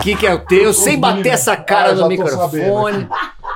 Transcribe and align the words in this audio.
aqui 0.00 0.16
que 0.16 0.26
é 0.26 0.34
o 0.34 0.38
teu, 0.40 0.72
sem 0.72 0.98
bater 0.98 1.28
essa 1.28 1.56
cara 1.56 1.90
Ah, 1.90 1.94
no 1.94 2.08
microfone. 2.08 3.06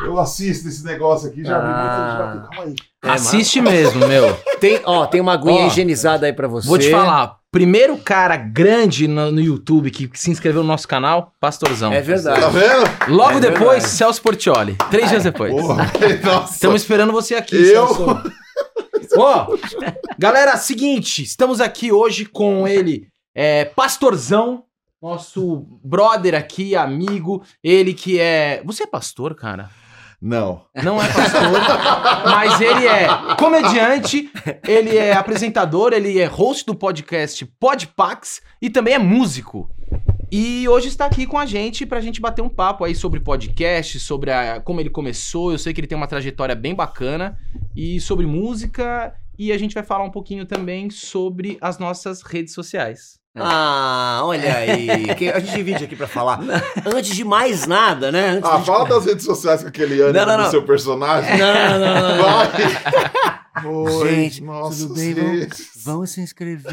Eu 0.05 0.19
assisto 0.19 0.69
esse 0.69 0.85
negócio 0.85 1.29
aqui, 1.29 1.43
já 1.45 1.59
vi 1.59 1.67
Ah. 1.67 2.21
muita 2.21 2.33
gente. 2.41 2.49
Calma 2.57 2.65
aí. 2.65 2.75
É, 3.05 3.11
Assiste 3.15 3.61
mesmo, 3.61 4.07
meu. 4.07 4.35
Tem, 4.61 4.81
ó, 4.85 5.07
tem 5.07 5.21
uma 5.21 5.33
aguinha 5.35 5.65
Ó, 5.65 5.67
higienizada 5.67 6.27
aí 6.27 6.33
pra 6.33 6.49
você. 6.49 6.69
Vou 6.69 6.79
te 6.79 6.91
falar. 6.91 7.37
Primeiro 7.51 7.97
cara 7.99 8.37
grande 8.37 9.07
no, 9.07 9.31
no 9.31 9.41
YouTube 9.41 9.91
que, 9.91 10.09
que 10.09 10.19
se 10.19 10.31
inscreveu 10.31 10.63
no 10.63 10.69
nosso 10.69 10.89
canal, 10.89 11.33
Pastorzão. 11.41 11.93
É 11.93 12.01
verdade. 12.01 12.41
Tá 12.41 12.49
vendo? 12.49 12.85
Logo 13.09 13.39
É 13.39 13.41
depois, 13.41 13.61
verdade. 13.83 13.89
Celso 13.91 14.21
Portioli. 14.23 14.77
Três 14.91 15.09
dias 15.09 15.23
depois. 15.25 15.53
Porra, 15.53 15.87
nossa. 16.25 16.55
Estamos 16.55 16.83
esperando 16.83 17.13
você 17.13 17.37
aqui, 17.37 17.57
Eu? 17.57 17.87
Celso. 17.87 18.23
Ó, 19.17 19.47
galera, 20.19 20.57
seguinte, 20.57 21.23
estamos 21.23 21.61
aqui 21.61 21.93
hoje 21.93 22.25
com 22.25 22.67
ele, 22.67 23.07
é, 23.35 23.65
Pastorzão, 23.67 24.65
nosso 25.05 25.67
brother 25.85 26.35
aqui, 26.35 26.75
amigo, 26.75 27.43
ele 27.63 27.93
que 27.93 28.19
é... 28.19 28.63
Você 28.65 28.85
é 28.85 28.87
pastor, 28.87 29.35
cara? 29.35 29.69
Não. 30.21 30.65
Não 30.83 31.03
é 31.03 31.07
pastor, 31.13 31.43
mas 32.25 32.59
ele 32.59 32.87
é 32.87 33.07
comediante, 33.39 34.31
ele 34.67 34.97
é 34.97 35.13
apresentador, 35.13 35.93
ele 35.93 36.19
é 36.19 36.25
host 36.25 36.65
do 36.65 36.75
podcast 36.75 37.45
Podpax 37.61 38.41
e 38.63 38.71
também 38.71 38.95
é 38.95 38.99
músico. 38.99 39.69
E 40.33 40.67
hoje 40.67 40.89
está 40.89 41.05
aqui 41.05 41.27
com 41.27 41.39
a 41.39 41.45
gente 41.45 41.85
pra 41.85 42.01
gente 42.01 42.23
bater 42.23 42.41
um 42.41 42.49
papo 42.49 42.85
aí 42.85 42.95
sobre 42.95 43.21
podcast, 43.21 44.01
sobre 44.01 44.31
a- 44.33 44.61
como 44.63 44.81
ele 44.81 44.89
começou. 44.89 45.53
Eu 45.53 45.59
sei 45.59 45.75
que 45.75 45.81
ele 45.81 45.87
tem 45.87 45.99
uma 45.99 46.07
trajetória 46.07 46.55
bem 46.55 46.75
bacana 46.75 47.39
e 47.77 48.01
sobre 48.01 48.25
música 48.25 49.15
e 49.39 49.53
a 49.53 49.59
gente 49.59 49.75
vai 49.75 49.83
falar 49.85 50.05
um 50.05 50.11
pouquinho 50.11 50.47
também 50.47 50.89
sobre 50.89 51.59
as 51.61 51.79
nossas 51.79 52.23
redes 52.23 52.55
sociais. 52.55 53.23
Ah, 53.37 54.21
olha 54.25 54.57
aí. 54.59 55.15
que 55.17 55.29
a 55.29 55.41
gente 55.41 55.55
divide 55.57 55.85
aqui 55.85 55.97
pra 55.97 56.07
falar. 56.07 56.41
Antes 56.87 57.15
de 57.17 57.25
mais 57.25 57.67
nada, 57.67 58.13
né? 58.13 58.29
Antes 58.31 58.49
Ah, 58.51 58.59
de... 58.59 58.67
fala 58.67 58.89
das 58.89 59.05
redes 59.05 59.25
sociais 59.25 59.63
com 59.63 59.69
aquele 59.69 60.01
ânimo 60.01 60.37
do 60.45 60.51
seu 60.51 60.65
personagem. 60.65 61.37
Não, 61.39 61.55
não, 61.55 61.79
não, 61.81 62.17
não. 62.17 62.23
Vai. 62.25 63.65
Oi, 63.67 64.11
Gente, 64.15 64.43
nossa, 64.43 64.83
tudo 64.87 64.95
bem? 64.95 65.15
gente. 65.15 65.57
Vão 65.85 66.05
se 66.07 66.21
inscrever. 66.21 66.73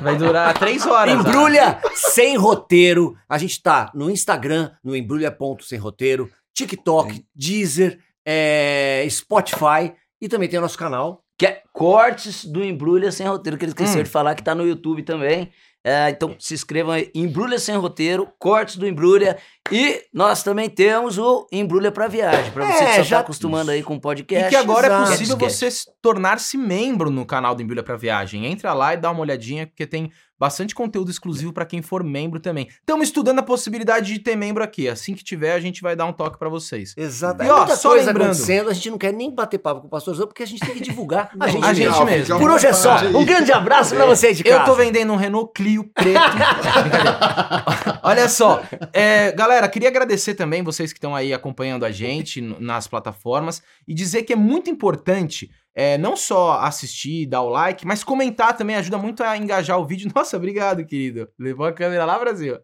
Vai 0.00 0.16
durar 0.16 0.56
três 0.58 0.86
horas. 0.86 1.12
Embrulha 1.18 1.80
sem 1.94 2.36
roteiro. 2.36 3.16
A 3.28 3.38
gente 3.38 3.62
tá 3.62 3.90
no 3.94 4.10
Instagram, 4.10 4.70
no 4.84 4.94
embrulha.sem 4.94 5.78
roteiro, 5.78 6.30
TikTok, 6.54 7.24
Deezer, 7.34 7.98
é, 8.26 9.06
Spotify 9.10 9.92
e 10.20 10.28
também 10.28 10.48
tem 10.48 10.58
o 10.58 10.62
nosso 10.62 10.78
canal. 10.78 11.22
Que 11.38 11.46
é 11.46 11.62
cortes 11.72 12.44
do 12.44 12.64
Embrulha 12.64 13.12
Sem 13.12 13.24
Roteiro, 13.24 13.56
que 13.56 13.64
ele 13.64 13.70
esqueceu 13.70 14.00
Hum. 14.00 14.02
de 14.02 14.10
falar 14.10 14.34
que 14.34 14.42
tá 14.42 14.56
no 14.56 14.66
YouTube 14.66 15.04
também. 15.04 15.52
É, 15.88 16.10
então 16.10 16.36
se 16.38 16.52
inscrevam 16.52 16.92
aí, 16.92 17.10
Embrulha 17.14 17.58
Sem 17.58 17.74
Roteiro, 17.74 18.30
cortes 18.38 18.76
do 18.76 18.86
Embrulha. 18.86 19.38
E 19.70 20.02
nós 20.12 20.42
também 20.42 20.68
temos 20.70 21.18
o 21.18 21.46
Embrulha 21.52 21.90
pra 21.92 22.06
Viagem, 22.08 22.50
pra 22.52 22.64
você 22.66 22.84
É, 22.84 22.86
que 22.90 22.96
só 22.96 23.02
já- 23.02 23.16
tá 23.16 23.22
acostumando 23.22 23.70
aí 23.70 23.82
com 23.82 23.98
podcast. 23.98 24.46
E 24.46 24.48
que 24.50 24.56
agora 24.56 24.86
é 24.86 24.90
exato. 24.90 25.10
possível 25.10 25.36
Esquece. 25.36 25.56
você 25.56 25.70
se 25.70 25.86
tornar-se 26.00 26.56
membro 26.56 27.10
no 27.10 27.26
canal 27.26 27.54
do 27.54 27.62
Embrulha 27.62 27.82
pra 27.82 27.96
Viagem. 27.96 28.46
Entra 28.46 28.72
lá 28.72 28.94
e 28.94 28.96
dá 28.96 29.10
uma 29.10 29.20
olhadinha, 29.20 29.66
porque 29.66 29.86
tem 29.86 30.10
bastante 30.40 30.72
conteúdo 30.72 31.10
exclusivo 31.10 31.52
pra 31.52 31.66
quem 31.66 31.82
for 31.82 32.04
membro 32.04 32.38
também. 32.38 32.68
Estamos 32.68 33.08
estudando 33.08 33.40
a 33.40 33.42
possibilidade 33.42 34.12
de 34.14 34.20
ter 34.20 34.36
membro 34.36 34.62
aqui. 34.62 34.88
Assim 34.88 35.12
que 35.12 35.24
tiver, 35.24 35.52
a 35.52 35.58
gente 35.58 35.82
vai 35.82 35.96
dar 35.96 36.04
um 36.06 36.12
toque 36.12 36.38
pra 36.38 36.48
vocês. 36.48 36.94
Exato. 36.96 37.42
E, 37.42 37.46
É 37.48 37.52
ó, 37.52 37.56
muita 37.58 37.74
só 37.74 37.88
coisa 37.90 38.06
lembrando- 38.06 38.30
acontecendo. 38.30 38.70
A 38.70 38.72
gente 38.72 38.88
não 38.90 38.98
quer 38.98 39.12
nem 39.12 39.34
bater 39.34 39.58
papo 39.58 39.80
com 39.80 39.88
o 39.88 39.90
pastorzão, 39.90 40.28
porque 40.28 40.44
a 40.44 40.46
gente 40.46 40.60
tem 40.64 40.74
que 40.76 40.80
divulgar 40.80 41.30
a 41.40 41.48
gente, 41.48 41.64
a 41.64 41.74
gente 41.74 41.88
mesmo. 41.88 42.04
mesmo. 42.04 42.38
Por 42.38 42.50
hoje 42.52 42.68
é 42.68 42.72
só. 42.72 42.98
Um 43.14 43.24
grande 43.24 43.50
abraço 43.52 43.96
pra 43.96 44.06
vocês 44.06 44.36
de 44.36 44.44
casa. 44.44 44.60
Eu 44.60 44.64
tô 44.64 44.74
vendendo 44.76 45.12
um 45.12 45.16
Renault 45.16 45.50
Clio 45.52 45.90
preto. 45.92 46.20
Olha 48.04 48.28
só, 48.28 48.62
é, 48.92 49.32
galera, 49.32 49.57
queria 49.66 49.88
agradecer 49.88 50.34
também 50.34 50.62
vocês 50.62 50.92
que 50.92 50.98
estão 50.98 51.16
aí 51.16 51.32
acompanhando 51.32 51.86
a 51.86 51.90
gente 51.90 52.40
nas 52.40 52.86
plataformas 52.86 53.62
e 53.86 53.94
dizer 53.94 54.24
que 54.24 54.34
é 54.34 54.36
muito 54.36 54.68
importante 54.68 55.50
é, 55.80 55.96
não 55.96 56.16
só 56.16 56.58
assistir, 56.60 57.24
dar 57.26 57.42
o 57.42 57.48
like, 57.48 57.86
mas 57.86 58.02
comentar 58.02 58.56
também 58.56 58.74
ajuda 58.74 58.98
muito 58.98 59.22
a 59.22 59.36
engajar 59.38 59.78
o 59.78 59.86
vídeo. 59.86 60.10
Nossa, 60.14 60.36
obrigado, 60.36 60.84
querido. 60.84 61.28
Levou 61.38 61.64
a 61.66 61.72
câmera 61.72 62.04
lá, 62.04 62.18
Brasil. 62.18 62.58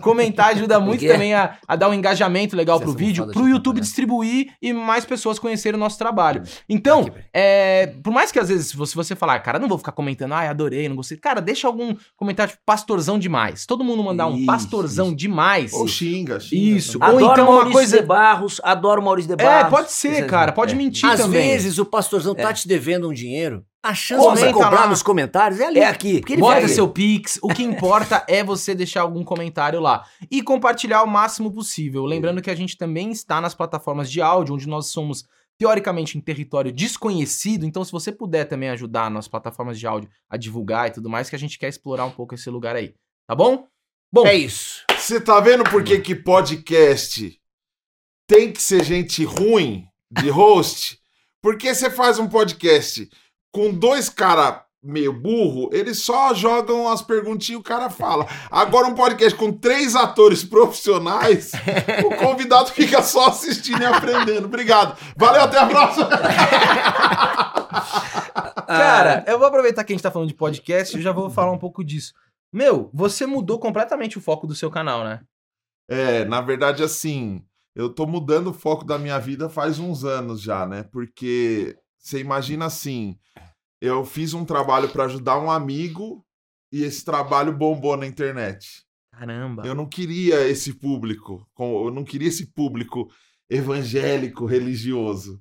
Comentar 0.00 0.50
ajuda 0.50 0.78
muito 0.80 1.00
quê? 1.00 1.08
também 1.08 1.34
a, 1.34 1.56
a 1.66 1.74
dar 1.74 1.88
um 1.88 1.94
engajamento 1.94 2.54
legal 2.54 2.78
Vocês 2.78 2.90
pro 2.90 2.98
vídeo, 2.98 3.26
pro 3.32 3.48
YouTube 3.48 3.76
né? 3.76 3.80
distribuir 3.82 4.52
e 4.62 4.72
mais 4.72 5.04
pessoas 5.04 5.38
conhecerem 5.38 5.76
o 5.76 5.80
nosso 5.80 5.98
trabalho. 5.98 6.42
Então, 6.68 7.00
Aqui, 7.00 7.10
peraí. 7.10 7.24
é, 7.34 7.86
por 8.04 8.12
mais 8.12 8.30
que 8.30 8.38
às 8.38 8.48
vezes 8.48 8.72
você, 8.72 8.94
você 8.94 9.16
falar, 9.16 9.40
cara, 9.40 9.58
não 9.58 9.66
vou 9.68 9.78
ficar 9.78 9.92
comentando, 9.92 10.32
ai, 10.34 10.46
adorei, 10.46 10.88
não 10.88 10.94
gostei. 10.94 11.16
Cara, 11.18 11.40
deixa 11.40 11.66
algum 11.66 11.94
comentário 12.16 12.52
tipo 12.52 12.62
pastorzão 12.64 13.18
demais. 13.18 13.66
Todo 13.66 13.82
mundo 13.82 14.02
mandar 14.04 14.26
um 14.28 14.36
Isso, 14.36 14.46
pastorzão 14.46 15.06
isso. 15.08 15.16
demais. 15.16 15.72
Ou 15.72 15.88
xinga, 15.88 16.38
xinga. 16.38 16.76
Isso. 16.78 16.98
também. 16.98 17.08
Ou 17.14 17.18
Adoro 17.18 17.32
então 17.32 17.44
uma 17.46 17.52
Maurício 17.56 17.72
coisa- 17.72 18.00
de 18.00 18.06
Barros, 18.06 18.60
adoro 18.62 19.02
Maurício 19.02 19.34
de 19.36 19.42
É, 19.42 19.46
Barros. 19.46 19.70
pode 19.70 19.92
ser, 19.92 20.26
cara, 20.26 20.52
pode 20.52 20.74
é. 20.74 20.76
mentir 20.76 21.08
Às 21.08 21.20
também. 21.20 21.48
vezes 21.50 21.78
o 21.78 21.84
pastorzão 21.84 22.34
tá 22.34 22.52
te 22.52 22.59
devendo 22.68 23.08
um 23.08 23.12
dinheiro. 23.12 23.64
A 23.82 23.94
chance 23.94 24.22
Comenta 24.22 24.46
de 24.46 24.52
você 24.52 24.52
cobrar 24.52 24.80
lá. 24.82 24.86
nos 24.88 25.02
comentários 25.02 25.58
é 25.58 25.66
ali. 25.66 25.78
É 25.78 25.86
aqui. 25.86 26.20
Porque 26.20 26.34
ele 26.34 26.42
Bota 26.42 26.68
seu 26.68 26.88
Pix. 26.88 27.38
O 27.42 27.48
que 27.48 27.62
importa 27.62 28.24
é 28.28 28.44
você 28.44 28.74
deixar 28.74 29.02
algum 29.02 29.24
comentário 29.24 29.80
lá. 29.80 30.04
E 30.30 30.42
compartilhar 30.42 31.02
o 31.02 31.06
máximo 31.06 31.50
possível. 31.50 32.04
Lembrando 32.04 32.42
que 32.42 32.50
a 32.50 32.54
gente 32.54 32.76
também 32.76 33.10
está 33.10 33.40
nas 33.40 33.54
plataformas 33.54 34.10
de 34.10 34.20
áudio, 34.20 34.54
onde 34.54 34.68
nós 34.68 34.88
somos 34.88 35.24
teoricamente 35.58 36.16
em 36.16 36.20
território 36.20 36.72
desconhecido. 36.72 37.64
Então, 37.64 37.84
se 37.84 37.92
você 37.92 38.12
puder 38.12 38.44
também 38.44 38.70
ajudar 38.70 39.10
nas 39.10 39.28
plataformas 39.28 39.78
de 39.78 39.86
áudio 39.86 40.10
a 40.28 40.36
divulgar 40.36 40.88
e 40.88 40.92
tudo 40.92 41.08
mais, 41.08 41.30
que 41.30 41.36
a 41.36 41.38
gente 41.38 41.58
quer 41.58 41.68
explorar 41.68 42.04
um 42.04 42.10
pouco 42.10 42.34
esse 42.34 42.48
lugar 42.50 42.76
aí. 42.76 42.94
Tá 43.26 43.34
bom? 43.34 43.66
Bom, 44.12 44.26
É 44.26 44.34
isso. 44.34 44.84
Você 44.96 45.20
tá 45.20 45.38
vendo 45.40 45.64
por 45.64 45.84
que, 45.84 46.00
que 46.00 46.14
podcast 46.14 47.38
tem 48.26 48.52
que 48.52 48.62
ser 48.62 48.84
gente 48.84 49.24
ruim 49.24 49.86
de 50.10 50.28
host? 50.30 50.99
Porque 51.42 51.74
você 51.74 51.90
faz 51.90 52.18
um 52.18 52.28
podcast 52.28 53.08
com 53.52 53.72
dois 53.72 54.08
cara 54.08 54.64
meio 54.82 55.12
burro, 55.12 55.68
eles 55.72 55.98
só 55.98 56.32
jogam 56.32 56.88
as 56.88 57.02
perguntinhas 57.02 57.58
e 57.58 57.60
o 57.60 57.62
cara 57.62 57.90
fala. 57.90 58.26
Agora 58.50 58.86
um 58.86 58.94
podcast 58.94 59.38
com 59.38 59.52
três 59.52 59.94
atores 59.94 60.42
profissionais, 60.42 61.52
o 62.04 62.16
convidado 62.16 62.70
fica 62.70 63.02
só 63.02 63.26
assistindo 63.28 63.82
e 63.82 63.86
aprendendo. 63.86 64.46
Obrigado. 64.46 64.98
Valeu, 65.16 65.42
até 65.42 65.58
a 65.58 65.66
próxima. 65.66 66.08
Cara, 68.66 69.24
eu 69.26 69.38
vou 69.38 69.48
aproveitar 69.48 69.84
que 69.84 69.92
a 69.92 69.96
gente 69.96 70.02
tá 70.02 70.10
falando 70.10 70.28
de 70.28 70.34
podcast 70.34 70.96
e 70.96 71.00
eu 71.00 71.02
já 71.02 71.12
vou 71.12 71.28
falar 71.28 71.52
um 71.52 71.58
pouco 71.58 71.84
disso. 71.84 72.14
Meu, 72.52 72.90
você 72.92 73.26
mudou 73.26 73.58
completamente 73.58 74.16
o 74.16 74.20
foco 74.20 74.46
do 74.46 74.54
seu 74.54 74.70
canal, 74.70 75.04
né? 75.04 75.20
É, 75.88 76.24
na 76.24 76.40
verdade, 76.40 76.82
assim, 76.82 77.44
eu 77.80 77.88
tô 77.88 78.06
mudando 78.06 78.48
o 78.48 78.52
foco 78.52 78.84
da 78.84 78.98
minha 78.98 79.18
vida 79.18 79.48
faz 79.48 79.78
uns 79.78 80.04
anos 80.04 80.42
já, 80.42 80.66
né? 80.66 80.82
Porque 80.82 81.74
você 81.98 82.20
imagina 82.20 82.66
assim, 82.66 83.18
eu 83.80 84.04
fiz 84.04 84.34
um 84.34 84.44
trabalho 84.44 84.90
para 84.90 85.04
ajudar 85.04 85.38
um 85.38 85.50
amigo 85.50 86.22
e 86.70 86.82
esse 86.82 87.02
trabalho 87.02 87.56
bombou 87.56 87.96
na 87.96 88.06
internet. 88.06 88.84
Caramba. 89.10 89.66
Eu 89.66 89.74
não 89.74 89.86
queria 89.86 90.46
esse 90.46 90.74
público, 90.74 91.46
eu 91.58 91.90
não 91.90 92.04
queria 92.04 92.28
esse 92.28 92.52
público 92.52 93.10
evangélico, 93.48 94.44
religioso. 94.44 95.40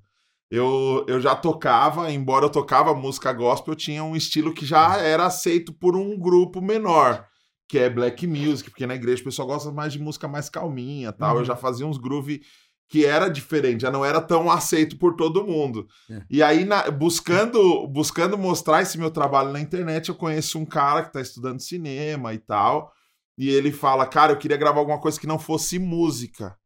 Eu, 0.49 1.05
eu 1.07 1.19
já 1.19 1.35
tocava, 1.35 2.09
embora 2.09 2.45
eu 2.45 2.49
tocava 2.49 2.95
música 2.95 3.33
gospel, 3.33 3.73
eu 3.73 3.77
tinha 3.77 4.03
um 4.03 4.15
estilo 4.15 4.53
que 4.53 4.65
já 4.65 4.97
era 4.97 5.25
aceito 5.25 5.73
por 5.73 5.95
um 5.95 6.17
grupo 6.17 6.61
menor, 6.61 7.27
que 7.69 7.77
é 7.77 7.87
black 7.87 8.25
music, 8.25 8.71
porque 8.71 8.87
na 8.87 8.95
igreja 8.95 9.21
o 9.21 9.25
pessoal 9.25 9.47
gosta 9.47 9.71
mais 9.71 9.93
de 9.93 9.99
música 9.99 10.27
mais 10.27 10.49
calminha, 10.49 11.13
tal. 11.13 11.35
Uhum. 11.35 11.41
Eu 11.41 11.45
já 11.45 11.55
fazia 11.55 11.85
uns 11.85 11.99
groove 11.99 12.41
que 12.89 13.05
era 13.05 13.29
diferente, 13.29 13.81
já 13.81 13.91
não 13.91 14.03
era 14.03 14.19
tão 14.19 14.49
aceito 14.49 14.97
por 14.97 15.15
todo 15.15 15.45
mundo. 15.45 15.87
É. 16.09 16.23
E 16.27 16.41
aí, 16.41 16.65
na- 16.65 16.89
buscando, 16.89 17.87
buscando 17.87 18.35
mostrar 18.35 18.81
esse 18.81 18.97
meu 18.97 19.11
trabalho 19.11 19.51
na 19.51 19.59
internet, 19.59 20.09
eu 20.09 20.15
conheço 20.15 20.57
um 20.57 20.65
cara 20.65 21.03
que 21.03 21.09
está 21.09 21.21
estudando 21.21 21.59
cinema 21.61 22.33
e 22.33 22.39
tal. 22.39 22.91
E 23.37 23.47
ele 23.47 23.71
fala, 23.71 24.07
cara, 24.07 24.31
eu 24.33 24.37
queria 24.37 24.57
gravar 24.57 24.79
alguma 24.79 24.99
coisa 24.99 25.19
que 25.19 25.27
não 25.27 25.37
fosse 25.37 25.77
música. 25.77 26.57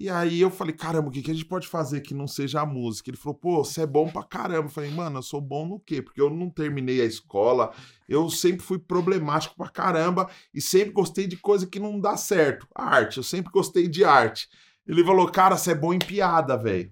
E 0.00 0.08
aí 0.08 0.40
eu 0.40 0.50
falei, 0.50 0.74
caramba, 0.74 1.08
o 1.08 1.10
que, 1.10 1.30
a 1.30 1.34
gente 1.34 1.44
pode 1.44 1.68
fazer 1.68 2.00
que 2.00 2.14
não 2.14 2.26
seja 2.26 2.62
a 2.62 2.64
música? 2.64 3.10
Ele 3.10 3.18
falou, 3.18 3.34
pô, 3.34 3.62
você 3.62 3.82
é 3.82 3.86
bom 3.86 4.08
pra 4.08 4.22
caramba. 4.22 4.66
Eu 4.66 4.72
falei, 4.72 4.90
mano, 4.90 5.18
eu 5.18 5.22
sou 5.22 5.42
bom 5.42 5.68
no 5.68 5.78
quê? 5.78 6.00
Porque 6.00 6.18
eu 6.18 6.30
não 6.30 6.48
terminei 6.48 7.02
a 7.02 7.04
escola, 7.04 7.70
eu 8.08 8.30
sempre 8.30 8.64
fui 8.64 8.78
problemático 8.78 9.54
pra 9.54 9.68
caramba 9.68 10.30
e 10.54 10.60
sempre 10.62 10.94
gostei 10.94 11.26
de 11.26 11.36
coisa 11.36 11.66
que 11.66 11.78
não 11.78 12.00
dá 12.00 12.16
certo. 12.16 12.66
Arte, 12.74 13.18
eu 13.18 13.22
sempre 13.22 13.52
gostei 13.52 13.86
de 13.86 14.02
arte. 14.02 14.48
Ele 14.86 15.04
falou, 15.04 15.30
cara, 15.30 15.58
você 15.58 15.72
é 15.72 15.74
bom 15.74 15.92
em 15.92 15.98
piada, 15.98 16.56
velho. 16.56 16.90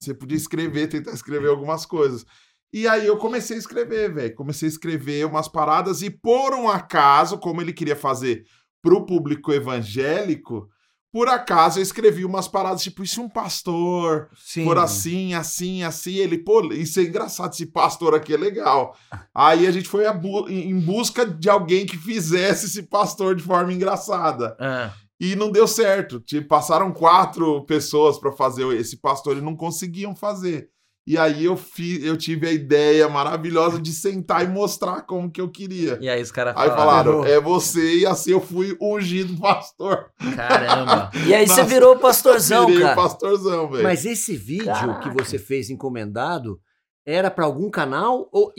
Você 0.00 0.14
podia 0.14 0.38
escrever, 0.38 0.88
tentar 0.88 1.12
escrever 1.12 1.50
algumas 1.50 1.84
coisas. 1.84 2.24
E 2.72 2.88
aí 2.88 3.06
eu 3.06 3.18
comecei 3.18 3.56
a 3.56 3.58
escrever, 3.58 4.14
velho. 4.14 4.34
Comecei 4.34 4.66
a 4.66 4.72
escrever 4.72 5.26
umas 5.26 5.46
paradas 5.46 6.00
e 6.00 6.08
por 6.08 6.54
um 6.54 6.70
acaso, 6.70 7.36
como 7.36 7.60
ele 7.60 7.74
queria 7.74 7.96
fazer 7.96 8.46
pro 8.80 9.04
público 9.04 9.52
evangélico, 9.52 10.70
por 11.16 11.28
acaso 11.30 11.78
eu 11.78 11.82
escrevi 11.82 12.26
umas 12.26 12.46
paradas 12.46 12.82
tipo, 12.82 13.02
e 13.02 13.06
se 13.06 13.18
um 13.18 13.26
pastor 13.26 14.28
Sim. 14.36 14.64
for 14.64 14.76
assim, 14.76 15.32
assim, 15.32 15.82
assim, 15.82 16.16
ele, 16.16 16.36
pô, 16.36 16.60
isso 16.74 17.00
é 17.00 17.04
engraçado, 17.04 17.54
esse 17.54 17.64
pastor 17.64 18.14
aqui 18.14 18.34
é 18.34 18.36
legal. 18.36 18.94
Aí 19.34 19.66
a 19.66 19.70
gente 19.70 19.88
foi 19.88 20.04
bu- 20.12 20.46
em 20.46 20.78
busca 20.78 21.24
de 21.24 21.48
alguém 21.48 21.86
que 21.86 21.96
fizesse 21.96 22.66
esse 22.66 22.82
pastor 22.82 23.34
de 23.34 23.42
forma 23.42 23.72
engraçada. 23.72 24.54
Ah, 24.60 24.92
E 25.18 25.34
não 25.34 25.50
deu 25.50 25.66
certo. 25.66 26.20
Tipo, 26.20 26.48
passaram 26.48 26.92
quatro 26.92 27.64
pessoas 27.64 28.18
pra 28.18 28.30
fazer 28.32 28.66
esse 28.78 28.98
pastor 28.98 29.38
e 29.38 29.40
não 29.40 29.56
conseguiam 29.56 30.14
fazer. 30.14 30.68
E 31.06 31.16
aí 31.16 31.44
eu, 31.44 31.56
fi, 31.56 32.04
eu 32.04 32.16
tive 32.16 32.48
a 32.48 32.52
ideia 32.52 33.08
maravilhosa 33.08 33.78
de 33.80 33.92
sentar 33.92 34.44
e 34.44 34.48
mostrar 34.48 35.02
como 35.02 35.30
que 35.30 35.40
eu 35.40 35.48
queria. 35.48 35.96
E 36.00 36.08
aí 36.08 36.20
os 36.20 36.32
caras 36.32 36.54
Aí 36.56 36.68
falaram. 36.68 37.12
falaram, 37.12 37.24
é 37.24 37.40
você, 37.40 37.98
e 37.98 38.06
assim 38.06 38.32
eu 38.32 38.40
fui 38.40 38.76
ungido 38.82 39.38
pastor. 39.40 40.10
Caramba. 40.34 41.10
E 41.24 41.32
aí 41.32 41.46
você 41.46 41.62
virou 41.62 41.94
o 41.94 41.98
pastorzão, 42.00 42.66
Virei 42.66 42.82
o 42.82 42.86
cara. 42.86 42.96
pastorzão, 42.96 43.70
velho. 43.70 43.84
Mas 43.84 44.04
esse 44.04 44.36
vídeo 44.36 44.64
Caraca. 44.66 45.00
que 45.08 45.10
você 45.16 45.38
fez 45.38 45.70
encomendado 45.70 46.58
era 47.06 47.30
pra 47.30 47.44
algum 47.44 47.70
canal 47.70 48.28
ou, 48.32 48.52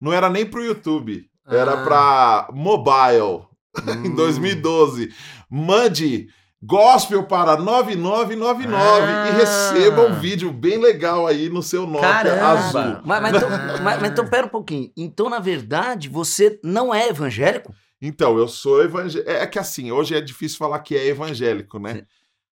Não 0.00 0.12
era 0.12 0.28
nem 0.28 0.44
pro 0.44 0.64
YouTube, 0.64 1.24
era 1.48 1.72
Ah. 1.74 1.84
pra 1.84 2.48
mobile, 2.52 3.44
em 4.04 4.10
Hum. 4.10 4.16
2012. 4.16 5.10
Mande 5.48 6.26
gospel 6.66 7.22
para 7.24 7.56
9999 7.56 8.76
Ah. 8.76 9.28
e 9.28 9.38
receba 9.38 10.02
um 10.08 10.14
vídeo 10.20 10.52
bem 10.52 10.78
legal 10.78 11.26
aí 11.26 11.48
no 11.48 11.62
seu 11.62 11.86
Nokia 11.86 12.08
Caramba. 12.08 12.46
azul. 12.48 13.02
Mas, 13.04 13.22
mas 13.22 13.34
então, 13.36 13.50
mas- 13.82 14.00
mas 14.00 14.10
então, 14.10 14.28
pera 14.28 14.46
um 14.46 14.50
pouquinho. 14.50 14.90
Então, 14.96 15.30
na 15.30 15.38
verdade, 15.38 16.08
você 16.08 16.58
não 16.62 16.94
é 16.94 17.08
evangélico? 17.08 17.74
Então, 18.00 18.36
eu 18.38 18.48
sou 18.48 18.82
evangélico. 18.82 19.30
É 19.30 19.46
que 19.46 19.58
assim, 19.58 19.90
hoje 19.90 20.14
é 20.14 20.20
difícil 20.20 20.58
falar 20.58 20.80
que 20.80 20.96
é 20.96 21.06
evangélico, 21.06 21.78
né? 21.78 21.94
Sim. 21.94 22.02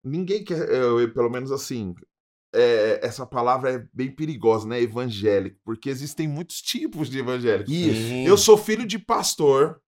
Ninguém 0.04 0.44
quer, 0.44 0.58
eu, 0.68 1.00
eu, 1.00 1.12
pelo 1.12 1.30
menos 1.30 1.52
assim, 1.52 1.94
é, 2.54 3.00
essa 3.02 3.24
palavra 3.26 3.70
é 3.70 3.84
bem 3.92 4.10
perigosa, 4.10 4.66
né? 4.66 4.80
Evangélico, 4.82 5.56
porque 5.64 5.88
existem 5.90 6.26
muitos 6.26 6.60
tipos 6.60 7.08
de 7.08 7.18
evangélicos. 7.18 7.72
Sim. 7.72 8.26
Eu 8.26 8.36
sou 8.36 8.56
filho 8.56 8.86
de 8.86 8.98
pastor. 8.98 9.78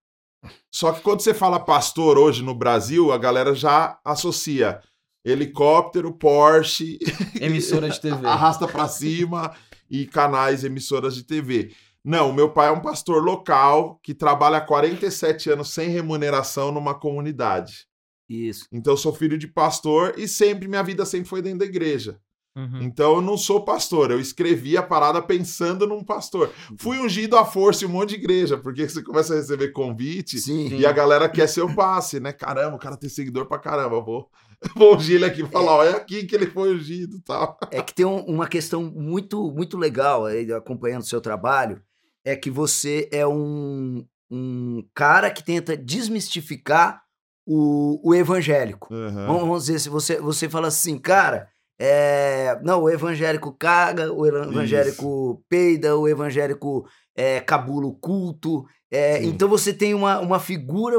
Só 0.70 0.92
que 0.92 1.00
quando 1.00 1.20
você 1.20 1.32
fala 1.32 1.60
pastor 1.60 2.18
hoje 2.18 2.42
no 2.42 2.54
Brasil, 2.54 3.12
a 3.12 3.18
galera 3.18 3.54
já 3.54 3.98
associa 4.04 4.80
helicóptero, 5.24 6.12
Porsche, 6.12 6.98
Emissora 7.40 7.88
de 7.88 8.00
TV. 8.00 8.26
arrasta 8.26 8.66
pra 8.66 8.88
cima 8.88 9.54
e 9.88 10.06
canais 10.06 10.64
emissoras 10.64 11.14
de 11.14 11.22
TV. 11.22 11.72
Não, 12.04 12.32
meu 12.32 12.50
pai 12.50 12.68
é 12.68 12.72
um 12.72 12.80
pastor 12.80 13.22
local 13.22 14.00
que 14.02 14.12
trabalha 14.12 14.58
há 14.58 14.60
47 14.60 15.50
anos 15.50 15.72
sem 15.72 15.88
remuneração 15.88 16.72
numa 16.72 16.94
comunidade. 16.94 17.86
Isso. 18.28 18.66
Então 18.72 18.94
eu 18.94 18.96
sou 18.96 19.14
filho 19.14 19.38
de 19.38 19.46
pastor 19.46 20.14
e 20.18 20.26
sempre 20.26 20.66
minha 20.66 20.82
vida 20.82 21.04
sempre 21.04 21.28
foi 21.28 21.42
dentro 21.42 21.60
da 21.60 21.64
igreja. 21.64 22.18
Uhum. 22.54 22.82
Então 22.82 23.14
eu 23.16 23.22
não 23.22 23.38
sou 23.38 23.64
pastor, 23.64 24.10
eu 24.10 24.20
escrevi 24.20 24.76
a 24.76 24.82
parada 24.82 25.22
pensando 25.22 25.87
num 25.87 26.04
pastor. 26.04 26.50
Fui 26.78 26.99
ungido 26.99 27.37
à 27.38 27.44
força 27.46 27.84
em 27.84 27.88
um 27.88 27.90
monte 27.93 28.10
de 28.10 28.16
igreja, 28.16 28.58
porque 28.58 28.87
você 28.87 29.02
começa 29.02 29.32
a 29.32 29.37
receber 29.37 29.69
convite 29.72 30.38
Sim. 30.38 30.69
e 30.69 30.84
a 30.84 30.93
galera 30.93 31.28
quer 31.31 31.49
seu 31.49 31.75
passe, 31.75 32.20
né? 32.20 32.31
Caramba, 32.32 32.76
o 32.76 32.78
cara 32.78 32.96
tem 32.96 33.08
seguidor 33.08 33.46
pra 33.46 33.58
caramba, 33.58 34.00
vou, 34.02 34.28
vou 34.76 34.96
ungir 34.96 35.16
ele 35.16 35.25
aqui 35.25 35.43
e 35.43 35.49
falar, 35.49 35.72
ó, 35.76 35.84
é 35.84 35.93
aqui 35.93 36.26
que 36.26 36.34
ele 36.34 36.46
foi 36.46 36.75
ungido 36.75 37.16
e 37.16 37.22
tal. 37.22 37.58
É 37.70 37.81
que 37.81 37.94
tem 37.94 38.04
um- 38.04 38.25
uma 38.26 38.46
questão 38.46 38.82
muito, 38.82 39.50
muito 39.50 39.78
legal 39.78 40.26
aí, 40.26 40.52
acompanhando 40.52 41.02
o 41.02 41.06
seu 41.06 41.22
trabalho, 41.22 41.81
é 42.22 42.37
que 42.37 42.50
você 42.50 43.08
é 43.10 43.26
um, 43.26 44.05
um 44.31 44.84
cara 44.94 45.31
que 45.31 45.43
tenta 45.43 45.75
desmistificar 45.76 47.02
o, 47.46 47.98
o 48.10 48.14
evangélico. 48.14 48.88
Vamos, 48.90 49.40
vamos 49.40 49.64
dizer, 49.64 49.78
se 49.81 49.88
você, 49.88 50.20
você 50.20 50.48
fala 50.48 50.69
assim, 50.69 50.98
cara, 50.98 51.48
é, 51.84 52.61
não, 52.62 52.82
o 52.82 52.88
evangélico 52.88 53.52
caga, 53.58 54.12
o 54.12 54.25
evangélico 54.25 55.43
peida, 55.49 55.96
o 55.96 56.06
evangélico 56.06 56.87
é, 57.17 57.40
cabula 57.40 57.88
o 57.88 57.93
culto. 57.94 58.64
é, 58.88 59.19
Sim. 59.20 59.31
então 59.31 59.49
você 59.49 59.73
tem 59.73 59.93
uma, 59.93 60.20
uma 60.20 60.38
figura, 60.38 60.96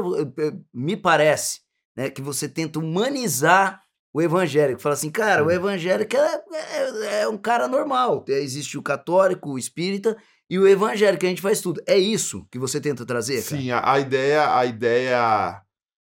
me 0.74 0.94
parece, 0.94 1.60
né, 1.96 2.10
que 2.10 2.20
você 2.20 2.46
tenta 2.46 2.78
humanizar 2.78 3.80
o 4.12 4.20
evangélico. 4.20 4.78
Fala 4.82 4.92
assim, 4.92 5.10
cara, 5.10 5.42
o 5.42 5.50
evangélico 5.50 6.14
é, 6.16 6.42
é- 6.52 7.22
é 7.22 7.28
um 7.28 7.38
cara 7.38 7.66
normal. 7.66 8.22
Existe 8.28 8.76
o 8.76 8.82
católico, 8.82 9.52
o 9.52 9.58
espírita 9.58 10.14
e 10.50 10.58
o 10.58 10.68
evangélico, 10.68 11.24
a 11.24 11.28
gente 11.30 11.40
faz 11.40 11.62
tudo. 11.62 11.80
É 11.86 11.96
isso 11.96 12.46
que 12.50 12.58
você 12.58 12.78
tenta 12.78 13.06
trazer, 13.06 13.42
cara? 13.42 13.60
Sim, 13.62 13.70
a, 13.70 13.90
a 13.92 13.98
ideia, 13.98 14.54
a 14.54 14.66
ideia 14.66 15.62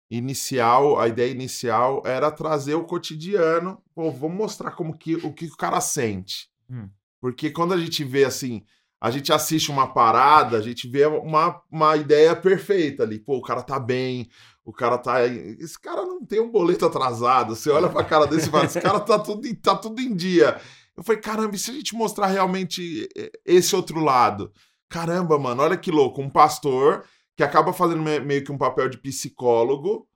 inicial, 0.10 1.00
a 1.00 1.08
ideia 1.08 1.32
inicial 1.32 2.02
era 2.06 2.32
trazer 2.32 2.76
o 2.76 2.84
cotidiano. 2.84 3.82
Pô, 3.94 4.12
vamos 4.12 4.38
mostrar 4.38 4.72
como 4.72 4.98
que 4.98 5.16
o 5.16 5.34
que 5.34 5.46
o 5.46 5.58
cara 5.58 5.82
sente. 5.82 6.50
Hum. 6.70 6.90
Porque 7.20 7.50
quando 7.50 7.74
a 7.74 7.78
gente 7.78 8.04
vê 8.04 8.24
assim, 8.26 8.64
a 9.02 9.10
gente 9.12 9.32
assiste 9.34 9.72
uma 9.72 9.88
parada, 9.88 10.58
a 10.58 10.62
gente 10.62 10.88
vê 10.88 11.06
uma, 11.06 11.62
uma 11.72 11.96
ideia 11.98 12.36
perfeita 12.36 13.04
ali. 13.04 13.20
Pô, 13.20 13.38
o 13.38 13.42
cara 13.42 13.62
tá 13.62 13.80
bem, 13.80 14.30
o 14.64 14.72
cara 14.72 14.98
tá. 14.98 15.26
Esse 15.26 15.80
cara 15.80 16.04
não 16.04 16.24
tem 16.26 16.40
um 16.40 16.52
boleto 16.52 16.86
atrasado. 16.86 17.56
Você 17.56 17.70
olha 17.70 17.90
pra 17.90 18.04
cara 18.04 18.26
desse 18.28 18.48
e 18.48 18.52
fala, 18.52 18.66
esse 18.66 18.80
cara 18.82 19.00
tá 19.00 19.18
tudo, 19.20 19.48
em- 19.48 19.56
tá 19.56 19.76
tudo 19.76 20.02
em 20.02 20.16
dia. 20.16 20.60
Eu 20.96 21.04
falei, 21.04 21.22
caramba, 21.22 21.56
e 21.56 21.60
se 21.60 21.72
a 21.72 21.74
gente 21.74 21.94
mostrar 21.96 22.28
realmente 22.28 23.08
eh, 23.18 23.32
esse 23.46 23.76
outro 23.76 24.00
lado? 24.00 24.52
Caramba, 24.88 25.38
mano, 25.38 25.62
olha 25.64 25.76
que 25.76 25.92
louco. 25.92 26.22
Um 26.22 26.30
pastor 26.30 27.04
que 27.38 27.44
acaba 27.44 27.74
fazendo 27.74 28.02
me- 28.02 28.20
meio 28.20 28.44
que 28.44 28.52
um 28.52 28.58
papel 28.58 28.90
de 28.90 28.98
psicólogo, 28.98 30.08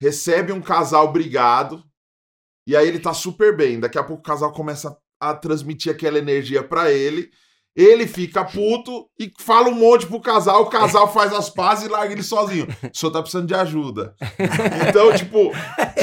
recebe 0.00 0.52
um 0.52 0.60
casal 0.60 1.10
brigado, 1.12 1.82
e 2.66 2.76
aí 2.76 2.86
ele 2.86 2.98
tá 3.00 3.12
super 3.14 3.56
bem. 3.56 3.80
Daqui 3.80 3.98
a 3.98 4.04
pouco 4.04 4.20
o 4.20 4.24
casal 4.24 4.52
começa 4.52 4.96
a 5.20 5.34
transmitir 5.34 5.90
aquela 5.92 6.18
energia 6.18 6.62
pra 6.62 6.92
ele. 6.92 7.30
Ele 7.74 8.06
fica 8.06 8.44
puto 8.44 9.08
e 9.18 9.30
fala 9.38 9.68
um 9.68 9.74
monte 9.74 10.06
pro 10.06 10.20
casal, 10.20 10.62
o 10.62 10.66
casal 10.70 11.12
faz 11.12 11.32
as 11.32 11.48
pazes 11.48 11.86
e 11.86 11.88
larga 11.88 12.12
ele 12.12 12.22
sozinho. 12.24 12.66
O 12.92 12.96
senhor 12.96 13.12
tá 13.12 13.20
precisando 13.22 13.46
de 13.46 13.54
ajuda. 13.54 14.14
Então, 14.88 15.14
tipo, 15.14 15.52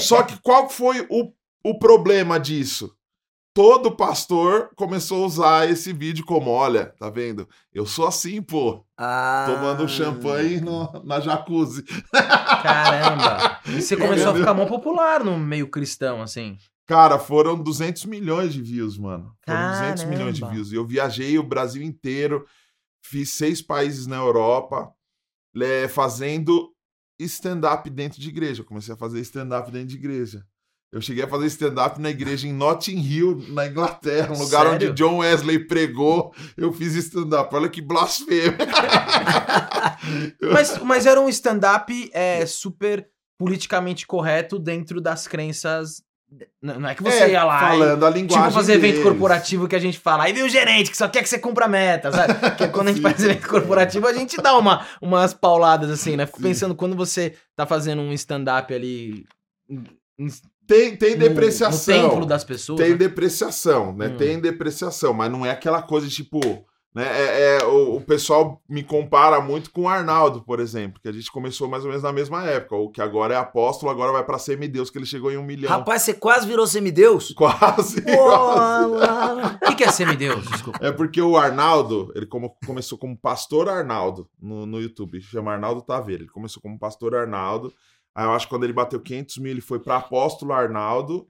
só 0.01 0.24
que 0.24 0.38
qual 0.42 0.69
foi 0.69 1.06
o, 1.10 1.31
o 1.66 1.78
problema 1.80 2.39
disso? 2.39 2.95
Todo 3.56 3.96
pastor 3.96 4.69
começou 4.75 5.24
a 5.24 5.28
usar 5.28 5.69
esse 5.69 5.94
vídeo 5.94 6.25
como: 6.25 6.52
olha, 6.52 6.88
tá 7.00 7.10
vendo? 7.10 7.48
Eu 7.74 7.86
sou 7.86 8.06
assim, 8.06 8.42
pô. 8.42 8.86
Ah. 8.98 9.46
Tomando 9.50 9.88
champanhe 9.88 10.60
no- 10.60 10.92
na 11.06 11.22
jacuzzi. 11.22 11.81
Caramba. 12.12 13.62
E 13.66 13.81
você 13.81 13.96
começou 13.98 14.31
a 14.31 14.36
ficar 14.36 14.54
mó 14.54 14.66
popular 14.66 15.24
no 15.24 15.40
meio 15.40 15.69
cristão, 15.69 16.22
assim. 16.22 16.57
Cara, 16.86 17.18
foram 17.18 17.56
200 17.57 18.04
milhões 18.06 18.54
de 18.54 18.62
views, 18.62 18.98
mano. 18.98 19.34
Foram 19.46 19.69
200 19.72 20.02
Caramba. 20.04 20.06
milhões 20.18 20.36
de 20.36 20.46
views. 20.46 20.72
E 20.72 20.75
eu 20.75 20.86
viajei 20.86 21.40
o 21.40 21.44
Brasil 21.44 21.81
inteiro, 21.81 22.46
fiz 23.06 23.30
seis 23.31 23.62
países 23.62 24.06
na 24.06 24.18
Europa, 24.18 24.92
é, 25.62 25.88
fazendo 25.88 26.72
stand-up 27.19 27.90
dentro 27.90 28.19
de 28.19 28.28
igreja. 28.28 28.62
Eu 28.62 28.66
comecei 28.66 28.94
a 28.94 28.98
fazer 28.98 29.22
stand-up 29.22 29.71
dentro 29.71 29.88
de 29.88 29.95
igreja. 29.95 30.44
Eu 30.92 31.01
cheguei 31.01 31.23
a 31.23 31.27
fazer 31.27 31.47
stand-up 31.47 31.99
na 31.99 32.09
igreja 32.09 32.47
em 32.47 32.54
Notting 32.54 32.97
Hill, 32.99 33.44
na 33.49 33.68
Inglaterra, 33.68 34.33
um 34.33 34.39
lugar 34.39 34.61
Sério? 34.65 34.75
onde 34.75 34.92
John 34.94 35.18
Wesley 35.18 35.59
pregou. 35.68 36.33
Eu 36.56 36.71
fiz 36.71 36.95
stand-up. 36.95 37.54
Olha 37.54 37.68
que 37.68 37.81
blasfêmia. 37.81 38.56
Mas, 40.54 40.77
mas 40.80 41.06
era 41.06 41.19
um 41.19 41.27
stand-up 41.30 42.09
é, 42.13 42.45
super 42.45 43.07
politicamente 43.39 44.06
correto 44.06 44.59
dentro 44.59 45.01
das 45.01 45.27
crenças. 45.27 46.01
Não 46.61 46.87
é 46.87 46.94
que 46.95 47.01
você 47.04 47.23
É, 47.23 47.31
ia 47.31 47.44
lá. 47.44 47.57
e- 47.75 47.80
falando 47.80 48.06
a 48.06 48.09
linguagem 48.09 48.44
Tipo 48.44 48.54
fazer 48.54 48.73
evento 48.73 48.92
deles. 48.97 49.04
corporativo 49.04 49.68
que 49.68 49.75
a 49.75 49.80
gente 49.80 49.97
fala. 49.97 50.25
Aí 50.25 50.33
vem 50.33 50.44
o 50.44 50.49
gerente 50.49 50.92
que 50.92 50.97
só 50.97 51.07
quer 51.07 51.23
que 51.23 51.30
você 51.30 51.39
cumpra 51.39 51.65
a 51.65 51.68
meta, 51.68 52.11
sabe? 52.11 52.33
Porque 52.35 52.68
quando 52.68 52.89
a 52.89 52.92
gente 52.92 53.01
faz 53.04 53.23
evento 53.23 53.47
corporativo, 53.47 54.07
a 54.07 54.13
gente 54.13 54.37
dá 54.37 54.57
uma, 54.57 54.85
umas 55.01 55.33
pauladas 55.33 55.89
assim, 55.89 56.15
né? 56.15 56.25
Fico 56.25 56.42
pensando, 56.42 56.75
quando 56.75 56.95
você 56.95 57.35
tá 57.56 57.65
fazendo 57.65 58.01
um 58.01 58.13
stand-up 58.13 58.73
ali 58.73 59.25
Tem, 60.68 60.95
tem 60.95 61.18
depreciação. 61.18 62.04
no 62.04 62.10
templo 62.10 62.26
das 62.26 62.44
pessoas. 62.44 62.80
Tem 62.80 62.92
né? 62.92 62.98
depreciação, 62.98 63.94
né? 63.94 64.07
Hum. 64.07 64.18
Tem 64.18 64.40
depreciação, 64.40 65.14
mas 65.14 65.31
não 65.31 65.45
é 65.45 65.52
aquela 65.52 65.81
coisa 65.81 66.07
tipo. 66.07 66.40
Né? 66.94 67.06
É, 67.06 67.57
é- 67.57 67.66
o, 67.66 67.98
o 67.98 68.02
pessoal 68.02 68.62
me 68.69 68.81
compara 68.81 69.42
muito 69.42 69.69
com 69.69 69.81
o 69.81 69.88
Arnaldo, 69.90 70.42
por 70.42 70.62
exemplo, 70.62 71.02
que 71.02 71.10
a 71.10 71.12
gente 71.12 71.30
começou 71.30 71.68
mais 71.68 71.84
ou 71.84 71.90
menos 71.90 72.02
na 72.04 72.14
mesma 72.14 72.45
época. 72.45 72.78
O 72.78 72.90
que 72.90 73.02
agora 73.02 73.34
é 73.34 73.38
apóstolo, 73.38 73.92
agora 73.92 74.14
vai 74.14 74.24
pra 74.24 74.40
semideus, 74.40 74.90
que 74.90 74.98
ele 74.98 75.06
chegou 75.06 75.30
em 75.30 75.36
um 75.38 75.44
milhão. 75.44 75.69
Rapaz, 75.69 76.04
você 76.04 76.14
quase 76.14 76.48
virou 76.48 76.66
semideus? 76.66 77.34
Quase. 77.38 78.00
O 78.00 79.66
que, 79.68 79.76
que 79.76 79.84
é 79.84 79.92
semideus? 79.92 80.48
Desculpa. 80.48 80.80
É 80.81 80.92
porque 80.92 81.22
o 81.22 81.38
Arnaldo, 81.38 82.12
ele 82.16 82.26
como- 82.26 82.56
começou 82.66 82.98
como 82.98 83.18
Pastor 83.18 83.68
Arnaldo 83.68 84.30
no, 84.42 84.66
no 84.66 84.80
YouTube, 84.81 85.19
chama 85.22 85.52
Arnaldo 85.52 85.81
Taveira. 85.81 86.24
Ele 86.24 86.31
começou 86.31 86.62
como 86.62 86.80
Pastor 86.80 87.14
Arnaldo. 87.16 87.74
Aí 88.16 88.26
eu 88.26 88.31
acho 88.31 88.45
que 88.45 88.50
quando 88.50 88.64
ele 88.64 88.74
bateu 88.74 89.00
500 89.00 89.38
mil, 89.40 89.52
ele 89.52 89.62
foi 89.62 89.80
para 89.80 89.98
Apóstolo 89.98 90.54
Arnaldo. 90.54 91.28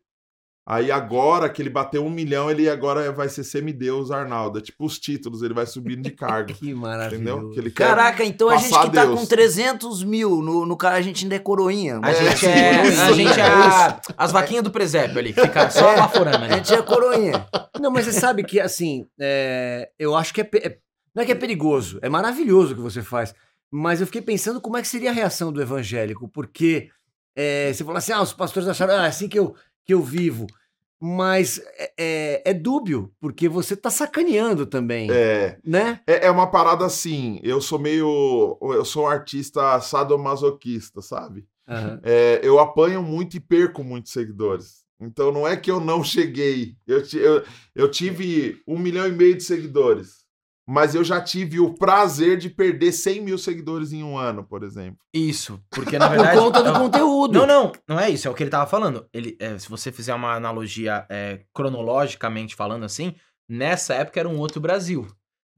Aí 0.67 0.91
agora 0.91 1.47
que 1.47 1.61
ele 1.61 1.69
bateu 1.69 2.03
um 2.03 2.09
milhão, 2.09 2.49
ele 2.49 2.67
agora 2.67 3.11
vai 3.11 3.29
ser 3.29 3.43
semideus 3.43 4.09
Arnaldo. 4.09 4.57
É 4.57 4.61
tipo 4.63 4.83
os 4.83 4.97
títulos, 4.97 5.43
ele 5.43 5.53
vai 5.53 5.67
subindo 5.67 6.01
de 6.01 6.09
cargo. 6.09 6.47
Que 6.57 6.65
entendeu? 6.71 6.77
maravilhoso. 6.81 7.51
Que 7.61 7.69
Caraca, 7.69 8.23
então 8.23 8.49
a 8.49 8.57
gente 8.57 8.69
que 8.79 8.89
tá 8.91 9.05
Deus. 9.05 9.19
com 9.19 9.25
300 9.27 10.03
mil 10.03 10.41
no, 10.41 10.65
no 10.65 10.75
cara, 10.75 10.95
a 10.95 11.01
gente 11.03 11.23
ainda 11.23 11.35
é 11.35 11.39
coroinha. 11.39 11.99
A 12.01 12.11
gente 12.13 12.47
É, 12.47 12.77
é, 12.79 12.85
sim, 12.91 12.99
a 12.99 13.11
gente 13.11 13.39
é 13.39 13.43
é 13.43 13.47
a- 13.47 14.01
as 14.17 14.31
vaquinhas 14.31 14.63
do 14.63 14.71
presépio 14.71 15.19
ali, 15.19 15.33
que 15.33 15.41
fica 15.41 15.69
só 15.69 15.95
baforando 15.97 16.37
A 16.37 16.45
ali. 16.45 16.53
gente 16.55 16.73
é 16.73 16.81
coroinha. 16.81 17.45
Não, 17.79 17.91
mas 17.91 18.05
você 18.05 18.13
sabe 18.13 18.43
que, 18.43 18.59
assim, 18.59 19.05
é, 19.21 19.89
eu 19.99 20.15
acho 20.15 20.33
que 20.33 20.41
é, 20.41 20.49
é- 20.55 20.77
Não 21.13 21.21
é 21.21 21.25
que 21.27 21.31
é 21.31 21.35
perigoso, 21.35 21.99
é 22.01 22.09
maravilhoso 22.09 22.73
o 22.73 22.75
que 22.75 22.81
você 22.81 23.03
faz. 23.03 23.35
Mas 23.71 23.99
eu 23.99 24.05
fiquei 24.07 24.21
pensando 24.21 24.61
como 24.61 24.77
é 24.77 24.81
que 24.81 24.87
seria 24.87 25.09
a 25.09 25.13
reação 25.13 25.51
do 25.51 25.61
evangélico, 25.61 26.27
porque 26.29 26.89
É, 27.37 27.73
você 27.73 27.83
falou 27.83 27.97
assim, 27.97 28.13
ah, 28.13 28.21
os 28.21 28.31
pastores 28.31 28.69
acharam, 28.69 28.93
ah, 28.95 29.05
é 29.05 29.09
assim 29.09 29.27
que 29.27 29.37
eu, 29.37 29.53
que 29.83 29.93
eu 29.93 30.01
vivo. 30.01 30.47
Mas 31.01 31.61
é, 31.99 32.49
é, 32.49 32.53
dúbio, 32.53 33.11
porque 33.19 33.49
você 33.49 33.75
tá 33.75 33.89
sacaneando 33.89 34.65
também, 34.65 35.11
É, 35.11 35.57
né? 35.63 35.99
é, 36.07 36.27
é 36.27 36.31
uma 36.31 36.49
parada 36.49 36.85
assim. 36.85 37.39
Eu 37.43 37.59
sou 37.59 37.77
meio. 37.77 38.57
Eu 38.61 38.85
sou 38.85 39.03
um 39.03 39.07
artista 39.07 39.79
sadomasoquista, 39.81 41.01
sabe? 41.01 41.45
É, 42.03 42.39
eu 42.41 42.59
apanho 42.59 43.03
muito 43.03 43.35
e 43.35 43.39
perco 43.41 43.83
muitos 43.83 44.13
seguidores. 44.13 44.85
Então 44.99 45.31
não 45.31 45.45
é 45.45 45.57
que 45.57 45.69
eu 45.69 45.81
não 45.81 46.01
cheguei. 46.05 46.75
Eu, 46.87 47.03
eu, 47.13 47.43
eu 47.75 47.91
tive 47.91 48.61
um 48.65 48.79
milhão 48.79 49.05
e 49.05 49.11
meio 49.11 49.35
de 49.35 49.43
seguidores. 49.43 50.24
Mas 50.67 50.95
eu 50.95 51.03
já 51.03 51.21
tive 51.21 51.59
o 51.59 51.75
prazer 51.75 52.37
de 52.37 52.49
perder 52.49 52.91
100 52.91 53.21
mil 53.21 53.37
seguidores 53.37 53.93
em 53.93 54.03
um 54.03 54.17
ano, 54.17 54.43
por 54.43 54.63
exemplo. 54.63 54.97
Isso, 55.13 55.61
porque 55.69 55.97
na 55.99 56.07
Por 56.09 56.15
verdade... 56.15 56.39
conta 56.39 56.63
do 56.63 56.69
é- 56.69 56.73
conteúdo. 56.79 57.33
Não, 57.33 57.45
não, 57.45 57.71
não 57.87 57.99
é 57.99 58.09
isso, 58.09 58.27
é 58.27 58.31
o 58.31 58.33
que 58.33 58.41
ele 58.41 58.49
tava 58.49 58.65
falando. 58.65 59.07
Ele, 59.13 59.37
é, 59.39 59.57
se 59.59 59.69
você 59.69 59.91
fizer 59.91 60.13
uma 60.15 60.33
analogia 60.33 61.05
é, 61.09 61.43
cronologicamente 61.53 62.55
falando 62.55 62.83
assim, 62.83 63.13
nessa 63.47 63.93
época 63.93 64.19
era 64.19 64.29
um 64.29 64.39
outro 64.39 64.59
Brasil. 64.59 65.05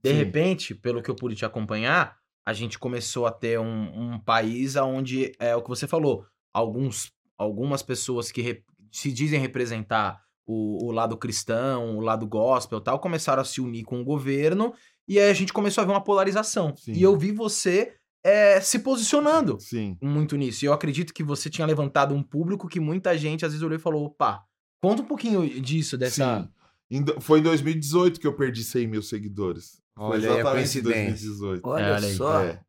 De 0.04 0.10
Sim. 0.10 0.16
repente, 0.16 0.74
pelo 0.74 1.02
que 1.02 1.10
eu 1.10 1.14
pude 1.16 1.34
te 1.34 1.44
acompanhar, 1.44 2.16
a 2.46 2.52
gente 2.52 2.78
começou 2.78 3.26
a 3.26 3.32
ter 3.32 3.58
um, 3.58 4.12
um 4.14 4.18
país 4.20 4.76
onde 4.76 5.32
é 5.38 5.56
o 5.56 5.62
que 5.62 5.68
você 5.68 5.86
falou, 5.86 6.24
alguns, 6.52 7.10
algumas 7.36 7.82
pessoas 7.82 8.30
que 8.30 8.40
re- 8.42 8.62
se 8.92 9.10
dizem 9.12 9.40
representar 9.40 10.20
o, 10.46 10.86
o 10.86 10.92
lado 10.92 11.16
cristão, 11.16 11.96
o 11.96 12.00
lado 12.00 12.26
gospel 12.26 12.78
e 12.78 12.82
tal, 12.82 12.98
começaram 12.98 13.42
a 13.42 13.44
se 13.44 13.60
unir 13.60 13.84
com 13.84 14.00
o 14.00 14.04
governo 14.04 14.72
e 15.08 15.18
aí 15.18 15.30
a 15.30 15.34
gente 15.34 15.52
começou 15.52 15.82
a 15.82 15.84
ver 15.86 15.92
uma 15.92 16.04
polarização. 16.04 16.74
Sim. 16.76 16.92
E 16.92 17.02
eu 17.02 17.16
vi 17.16 17.32
você 17.32 17.94
é, 18.24 18.60
se 18.60 18.80
posicionando 18.80 19.58
Sim. 19.58 19.96
muito 20.02 20.36
nisso. 20.36 20.64
E 20.64 20.66
eu 20.66 20.72
acredito 20.72 21.14
que 21.14 21.22
você 21.22 21.48
tinha 21.48 21.66
levantado 21.66 22.14
um 22.14 22.22
público 22.22 22.68
que 22.68 22.78
muita 22.78 23.16
gente 23.16 23.44
às 23.44 23.52
vezes 23.52 23.62
olhou 23.64 23.76
e 23.78 23.80
falou: 23.82 24.04
opa, 24.04 24.44
conta 24.82 25.02
um 25.02 25.06
pouquinho 25.06 25.60
disso, 25.60 25.96
dessa. 25.96 26.48
Sim. 26.90 27.04
Foi 27.20 27.40
em 27.40 27.42
2018 27.42 28.18
que 28.20 28.26
eu 28.26 28.34
perdi 28.34 28.64
100 28.64 28.86
mil 28.86 29.02
seguidores. 29.02 29.80
Foi 29.96 30.06
Olha 30.06 30.16
aí 30.18 30.26
a 30.26 30.40
exatamente 30.40 30.78
em 30.78 30.82
coincidência. 30.82 31.28
2018. 31.28 31.60
Olha, 31.66 31.82
É, 31.84 32.00
só. 32.14 32.42
É. 32.42 32.60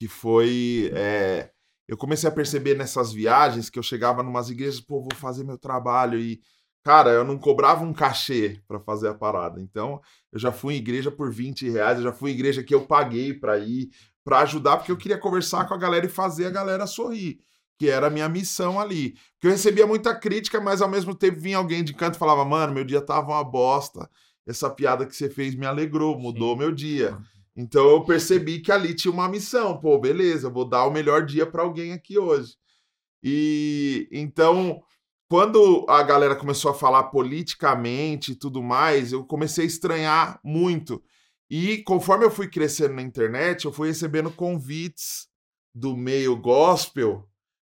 Que 0.00 0.06
foi. 0.06 0.90
é, 0.94 1.50
eu 1.88 1.96
comecei 1.96 2.28
a 2.28 2.32
perceber 2.32 2.76
nessas 2.76 3.12
viagens 3.12 3.70
que 3.70 3.78
eu 3.78 3.82
chegava 3.82 4.22
numas 4.22 4.50
igrejas, 4.50 4.80
pô, 4.80 5.00
vou 5.00 5.14
fazer 5.14 5.42
meu 5.42 5.56
trabalho. 5.58 6.20
E, 6.20 6.40
cara, 6.88 7.10
eu 7.10 7.22
não 7.22 7.36
cobrava 7.36 7.84
um 7.84 7.92
cachê 7.92 8.62
pra 8.66 8.80
fazer 8.80 9.08
a 9.08 9.14
parada. 9.14 9.60
Então, 9.60 10.00
eu 10.32 10.38
já 10.38 10.50
fui 10.50 10.72
em 10.72 10.78
igreja 10.78 11.10
por 11.10 11.30
20 11.30 11.68
reais, 11.68 11.98
eu 11.98 12.04
já 12.04 12.14
fui 12.14 12.30
em 12.30 12.34
igreja 12.34 12.62
que 12.62 12.74
eu 12.74 12.86
paguei 12.86 13.34
pra 13.34 13.58
ir, 13.58 13.90
pra 14.24 14.38
ajudar, 14.38 14.78
porque 14.78 14.90
eu 14.90 14.96
queria 14.96 15.18
conversar 15.18 15.68
com 15.68 15.74
a 15.74 15.76
galera 15.76 16.06
e 16.06 16.08
fazer 16.08 16.46
a 16.46 16.50
galera 16.50 16.86
sorrir. 16.86 17.40
Que 17.78 17.90
era 17.90 18.06
a 18.06 18.10
minha 18.10 18.26
missão 18.26 18.80
ali. 18.80 19.10
Porque 19.34 19.48
eu 19.48 19.50
recebia 19.50 19.86
muita 19.86 20.18
crítica, 20.18 20.62
mas 20.62 20.80
ao 20.80 20.88
mesmo 20.88 21.14
tempo 21.14 21.38
vinha 21.38 21.58
alguém 21.58 21.84
de 21.84 21.92
canto 21.92 22.14
e 22.14 22.18
falava: 22.18 22.42
Mano, 22.42 22.72
meu 22.72 22.84
dia 22.84 23.02
tava 23.02 23.32
uma 23.32 23.44
bosta. 23.44 24.08
Essa 24.46 24.70
piada 24.70 25.04
que 25.04 25.14
você 25.14 25.28
fez 25.28 25.54
me 25.54 25.66
alegrou, 25.66 26.18
mudou 26.18 26.56
meu 26.56 26.72
dia. 26.72 27.18
Então 27.54 27.86
eu 27.86 28.02
percebi 28.02 28.60
que 28.60 28.72
ali 28.72 28.94
tinha 28.94 29.12
uma 29.12 29.28
missão. 29.28 29.78
Pô, 29.78 29.98
beleza, 29.98 30.46
eu 30.46 30.52
vou 30.52 30.66
dar 30.66 30.86
o 30.86 30.90
melhor 30.90 31.26
dia 31.26 31.44
para 31.44 31.62
alguém 31.62 31.92
aqui 31.92 32.18
hoje. 32.18 32.54
E 33.22 34.08
então, 34.10 34.82
quando 35.28 35.84
a 35.88 36.02
galera 36.02 36.34
começou 36.34 36.70
a 36.70 36.74
falar 36.74 37.04
politicamente 37.04 38.32
e 38.32 38.34
tudo 38.34 38.62
mais, 38.62 39.12
eu 39.12 39.24
comecei 39.24 39.64
a 39.64 39.66
estranhar 39.66 40.40
muito. 40.42 41.02
E 41.50 41.78
conforme 41.78 42.24
eu 42.24 42.30
fui 42.30 42.48
crescendo 42.48 42.94
na 42.94 43.02
internet, 43.02 43.64
eu 43.64 43.72
fui 43.72 43.88
recebendo 43.88 44.30
convites 44.30 45.28
do 45.74 45.96
meio 45.96 46.36
gospel 46.36 47.28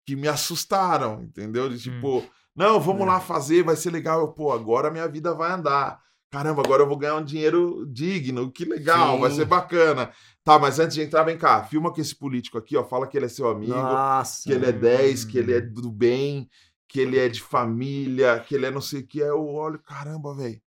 que 0.07 0.15
me 0.15 0.29
assustaram, 0.29 1.23
entendeu? 1.23 1.69
De 1.69 1.79
tipo, 1.79 2.23
não, 2.55 2.81
vamos 2.81 3.07
lá 3.07 3.21
fazer, 3.21 3.63
vai 3.63 3.77
ser 3.77 3.91
legal. 3.91 4.21
Eu, 4.21 4.29
pô, 4.29 4.53
agora 4.53 4.91
minha 4.91 5.09
vida 5.09 5.35
vai 5.35 5.53
andar. 5.53 6.01
Caramba, 6.31 6.63
agora 6.63 6.83
eu 6.83 6.87
vou 6.87 6.97
ganhar 6.97 7.17
um 7.17 7.25
dinheiro 7.25 7.87
digno, 7.91 8.53
que 8.53 8.65
legal, 8.65 9.19
vai 9.19 9.31
Sim. 9.31 9.37
ser 9.37 9.45
bacana. 9.47 10.11
Tá, 10.45 10.59
mas 10.59 10.79
antes 10.79 10.95
de 10.95 11.03
entrar, 11.03 11.23
vem 11.23 11.39
cá, 11.39 11.65
filma 11.65 11.93
com 11.93 12.01
esse 12.01 12.15
político 12.15 12.59
aqui, 12.59 12.77
ó, 12.77 12.85
fala 12.85 13.07
que 13.07 13.17
ele 13.17 13.27
é 13.27 13.29
seu 13.29 13.49
amigo, 13.49 13.73
Nossa. 13.73 14.43
que 14.45 14.53
ele 14.53 14.67
é 14.67 14.73
10, 14.73 15.25
que 15.25 15.39
ele 15.39 15.55
é 15.55 15.61
do 15.61 15.91
bem, 15.91 16.49
que 16.89 16.99
ele 17.01 17.19
é 17.19 17.29
de 17.29 17.43
família, 17.43 18.43
que 18.47 18.55
ele 18.55 18.67
é 18.67 18.71
não 18.71 18.81
sei 18.81 19.01
o 19.01 19.07
que. 19.07 19.23
Aí 19.23 19.29
eu 19.29 19.47
olho, 19.47 19.79
caramba, 19.79 20.35
velho. 20.35 20.59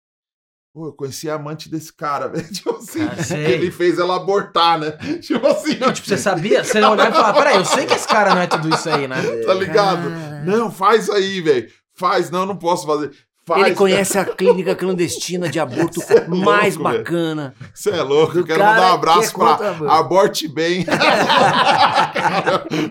Pô, 0.73 0.85
eu 0.87 0.93
conheci 0.93 1.29
a 1.29 1.35
amante 1.35 1.67
desse 1.69 1.91
cara, 1.91 2.27
velho. 2.31 2.47
Tipo 2.51 2.75
assim, 2.77 3.01
Ah, 3.03 3.37
ele 3.37 3.69
fez 3.71 3.99
ela 3.99 4.15
abortar, 4.15 4.79
né? 4.79 4.91
Tipo 5.21 5.45
assim, 5.47 5.77
Não, 5.77 5.91
tipo, 5.91 6.07
você 6.07 6.15
sabia? 6.17 6.63
Você 6.63 6.81
olhar 6.81 7.09
e 7.09 7.13
falar: 7.13 7.33
peraí, 7.33 7.55
eu 7.57 7.65
sei 7.65 7.85
que 7.85 7.93
esse 7.93 8.07
cara 8.07 8.33
não 8.35 8.41
é 8.41 8.47
tudo 8.47 8.69
isso 8.73 8.89
aí, 8.89 9.07
né? 9.07 9.17
tá 9.45 9.53
ligado? 9.53 10.09
Não, 10.45 10.71
faz 10.71 11.09
aí, 11.09 11.41
velho. 11.41 11.69
Faz, 11.93 12.29
não, 12.29 12.45
não 12.45 12.55
posso 12.55 12.85
fazer. 12.87 13.11
Faz, 13.43 13.65
Ele 13.65 13.75
conhece 13.75 14.17
a 14.19 14.23
clínica 14.23 14.75
clandestina 14.75 15.49
de 15.49 15.59
aborto 15.59 15.99
mais 16.29 16.75
louco, 16.75 16.91
velho. 16.91 17.03
bacana. 17.03 17.55
Você 17.73 17.89
é 17.89 18.01
louco, 18.03 18.37
eu 18.37 18.45
quero 18.45 18.59
mandar 18.63 18.81
um 18.81 18.89
que 18.89 18.93
abraço 18.95 19.29
é 19.29 19.33
pra 19.33 19.57
contra. 19.73 19.93
Aborte 19.93 20.47
Bem. 20.47 20.85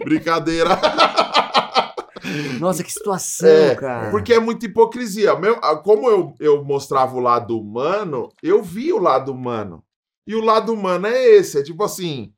Brincadeira. 0.05 0.79
Nossa, 2.59 2.83
que 2.83 2.93
situação, 2.93 3.49
É, 3.49 3.75
cara. 3.75 4.11
Porque 4.11 4.33
é 4.33 4.41
muita 4.41 4.67
hipocrisia. 4.67 5.33
Ah, 5.63 5.77
como 5.77 6.09
eu, 6.09 6.35
eu 6.39 6.65
mostrava 6.65 7.15
o 7.17 7.21
lado 7.21 7.59
humano, 7.59 8.29
eu 8.43 8.63
vi 8.63 8.93
o 8.93 8.99
lado 8.99 9.33
humano. 9.33 9.83
E 10.27 10.35
o 10.35 10.41
lado 10.41 10.73
humano 10.73 11.07
é 11.07 11.25
esse: 11.27 11.59
é 11.59 11.63
tipo 11.63 11.83
assim, 11.83 12.33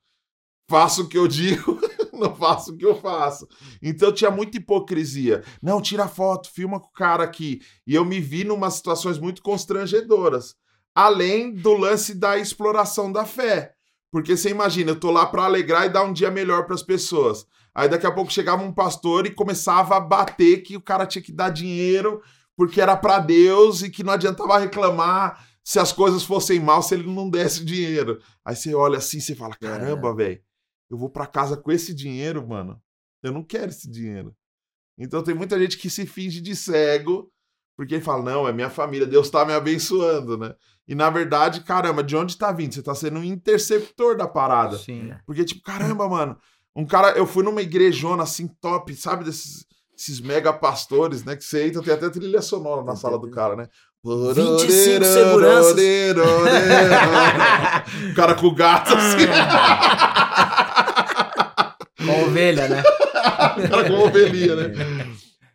faço 0.68 1.02
o 1.02 1.08
que 1.08 1.18
eu 1.18 1.28
digo, 1.28 1.78
não 2.12 2.34
faço 2.34 2.72
o 2.72 2.76
que 2.76 2.86
eu 2.86 2.94
faço. 2.94 3.46
Então 3.82 4.12
tinha 4.12 4.30
muita 4.30 4.56
hipocrisia. 4.56 5.42
Não, 5.62 5.80
tira 5.80 6.08
foto, 6.08 6.50
filma 6.50 6.80
com 6.80 6.88
o 6.88 6.92
cara 6.92 7.24
aqui. 7.24 7.60
E 7.86 7.94
eu 7.94 8.04
me 8.04 8.20
vi 8.20 8.44
numa 8.44 8.70
situações 8.70 9.18
muito 9.18 9.42
constrangedoras. 9.42 10.54
Além 10.94 11.52
do 11.52 11.74
lance 11.74 12.14
da 12.14 12.36
exploração 12.38 13.10
da 13.10 13.24
fé. 13.24 13.74
Porque 14.10 14.36
você 14.36 14.50
imagina, 14.50 14.90
eu 14.90 15.00
tô 15.00 15.10
lá 15.10 15.24
pra 15.24 15.44
alegrar 15.44 15.86
e 15.86 15.88
dar 15.88 16.04
um 16.04 16.12
dia 16.12 16.30
melhor 16.30 16.66
pras 16.66 16.82
pessoas. 16.82 17.46
Aí 17.74 17.88
daqui 17.88 18.06
a 18.06 18.12
pouco 18.12 18.32
chegava 18.32 18.62
um 18.62 18.72
pastor 18.72 19.26
e 19.26 19.34
começava 19.34 19.96
a 19.96 20.00
bater 20.00 20.62
que 20.62 20.76
o 20.76 20.80
cara 20.80 21.06
tinha 21.06 21.22
que 21.22 21.32
dar 21.32 21.50
dinheiro 21.50 22.22
porque 22.56 22.80
era 22.80 22.96
pra 22.96 23.18
Deus 23.18 23.82
e 23.82 23.90
que 23.90 24.04
não 24.04 24.12
adiantava 24.12 24.58
reclamar 24.58 25.46
se 25.64 25.78
as 25.78 25.92
coisas 25.92 26.22
fossem 26.22 26.60
mal 26.60 26.82
se 26.82 26.94
ele 26.94 27.10
não 27.10 27.30
desse 27.30 27.64
dinheiro. 27.64 28.20
Aí 28.44 28.54
você 28.54 28.74
olha 28.74 28.98
assim 28.98 29.18
e 29.18 29.20
você 29.20 29.34
fala: 29.34 29.54
caramba, 29.56 30.14
velho, 30.14 30.40
eu 30.90 30.98
vou 30.98 31.08
pra 31.08 31.26
casa 31.26 31.56
com 31.56 31.72
esse 31.72 31.94
dinheiro, 31.94 32.46
mano. 32.46 32.80
Eu 33.22 33.32
não 33.32 33.42
quero 33.42 33.70
esse 33.70 33.88
dinheiro. 33.90 34.36
Então 34.98 35.22
tem 35.22 35.34
muita 35.34 35.58
gente 35.58 35.78
que 35.78 35.88
se 35.88 36.04
finge 36.04 36.40
de 36.40 36.54
cego 36.54 37.32
porque 37.76 37.94
ele 37.94 38.04
fala: 38.04 38.22
não, 38.22 38.46
é 38.46 38.52
minha 38.52 38.70
família, 38.70 39.06
Deus 39.06 39.30
tá 39.30 39.44
me 39.44 39.52
abençoando, 39.52 40.36
né? 40.36 40.54
E 40.86 40.94
na 40.94 41.08
verdade, 41.10 41.62
caramba, 41.62 42.02
de 42.02 42.16
onde 42.16 42.36
tá 42.36 42.52
vindo? 42.52 42.74
Você 42.74 42.82
tá 42.82 42.94
sendo 42.94 43.18
um 43.18 43.24
interceptor 43.24 44.16
da 44.16 44.26
parada. 44.26 44.76
Sim. 44.76 45.12
Porque, 45.24 45.44
tipo, 45.44 45.62
caramba, 45.62 46.08
mano. 46.08 46.38
Um 46.74 46.86
cara, 46.86 47.10
eu 47.18 47.26
fui 47.26 47.44
numa 47.44 47.62
igrejona 47.62 48.22
assim, 48.22 48.48
top, 48.60 48.94
sabe? 48.94 49.24
Desses 49.24 49.66
esses 50.02 50.20
mega 50.20 50.52
pastores, 50.52 51.24
né? 51.24 51.34
Que 51.36 51.44
você 51.44 51.64
entra, 51.66 51.80
tem 51.82 51.94
até 51.94 52.10
trilha 52.10 52.42
sonora 52.42 52.82
na 52.82 52.96
sala 52.96 53.16
do 53.18 53.30
cara, 53.30 53.54
né? 53.54 53.68
25 54.04 55.04
seguranças. 55.04 55.76
o 58.10 58.14
cara 58.14 58.34
com 58.34 58.48
o 58.48 58.54
gato 58.54 58.92
assim. 58.94 59.18
Uma 62.02 62.24
ovelha, 62.24 62.66
né? 62.66 62.82
o 62.82 63.68
cara 63.68 63.88
com 63.88 63.94
ovelhinha, 63.94 64.56
né? 64.56 64.72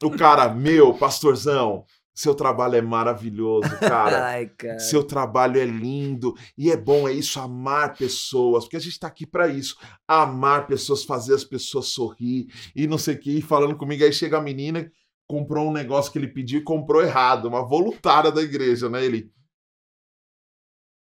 O 0.02 0.12
cara, 0.12 0.48
meu, 0.48 0.94
pastorzão, 0.94 1.84
seu 2.20 2.34
trabalho 2.34 2.76
é 2.76 2.82
maravilhoso, 2.82 3.70
cara. 3.80 4.26
Ai, 4.34 4.48
cara. 4.48 4.80
Seu 4.80 5.04
trabalho 5.04 5.60
é 5.60 5.66
lindo 5.66 6.34
e 6.58 6.72
é 6.72 6.76
bom, 6.76 7.08
é 7.08 7.14
isso, 7.14 7.40
amar 7.40 7.96
pessoas, 7.96 8.64
porque 8.64 8.76
a 8.78 8.80
gente 8.80 9.00
tá 9.00 9.08
aqui 9.08 9.26
pra 9.28 9.48
isso, 9.48 9.78
amar 10.08 10.66
pessoas, 10.66 11.04
fazer 11.04 11.36
as 11.36 11.44
pessoas 11.44 11.90
sorrir 11.90 12.48
e 12.76 12.88
não 12.88 12.98
sei 12.98 13.14
o 13.14 13.20
que, 13.20 13.38
e 13.38 13.42
falando 13.42 13.78
comigo, 13.78 14.04
aí 14.04 14.12
chega 14.12 14.38
a 14.38 14.42
menina, 14.42 14.92
comprou 15.30 15.68
um 15.68 15.72
negócio 15.72 16.12
que 16.12 16.18
ele 16.18 16.28
pediu 16.28 16.60
e 16.60 16.64
comprou 16.64 17.04
errado, 17.04 17.46
uma 17.48 17.64
voluntária 17.64 18.32
da 18.32 18.42
igreja, 18.42 18.90
né? 18.90 19.06
Ele. 19.06 19.32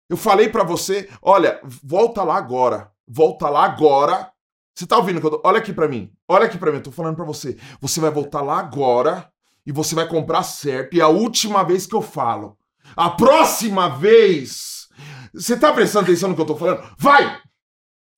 Eu 0.09 0.17
falei 0.17 0.49
pra 0.49 0.63
você, 0.63 1.09
olha, 1.21 1.59
volta 1.63 2.21
lá 2.23 2.35
agora, 2.35 2.91
volta 3.07 3.49
lá 3.49 3.63
agora. 3.65 4.31
Você 4.77 4.85
tá 4.85 4.97
ouvindo? 4.97 5.21
tô- 5.21 5.41
Olha 5.43 5.59
aqui 5.59 5.73
pra 5.73 5.87
mim, 5.87 6.11
olha 6.27 6.45
aqui 6.45 6.57
pra 6.57 6.69
mim, 6.71 6.77
eu 6.77 6.83
tô 6.83 6.91
falando 6.91 7.15
pra 7.15 7.25
você. 7.25 7.57
Você 7.79 7.99
vai 7.99 8.11
voltar 8.11 8.41
lá 8.41 8.59
agora 8.59 9.30
e 9.65 9.71
você 9.71 9.95
vai 9.95 10.07
comprar 10.07 10.43
certo. 10.43 10.95
E 10.95 10.99
é 10.99 11.03
a 11.03 11.07
última 11.07 11.63
vez 11.63 11.85
que 11.85 11.95
eu 11.95 12.01
falo. 12.01 12.57
A 12.95 13.09
próxima 13.09 13.89
vez. 13.89 14.87
Você 15.33 15.55
tá 15.55 15.71
prestando 15.71 16.05
atenção 16.05 16.29
no 16.29 16.35
que 16.35 16.41
eu 16.41 16.45
tô 16.45 16.55
falando? 16.55 16.83
Vai! 16.97 17.37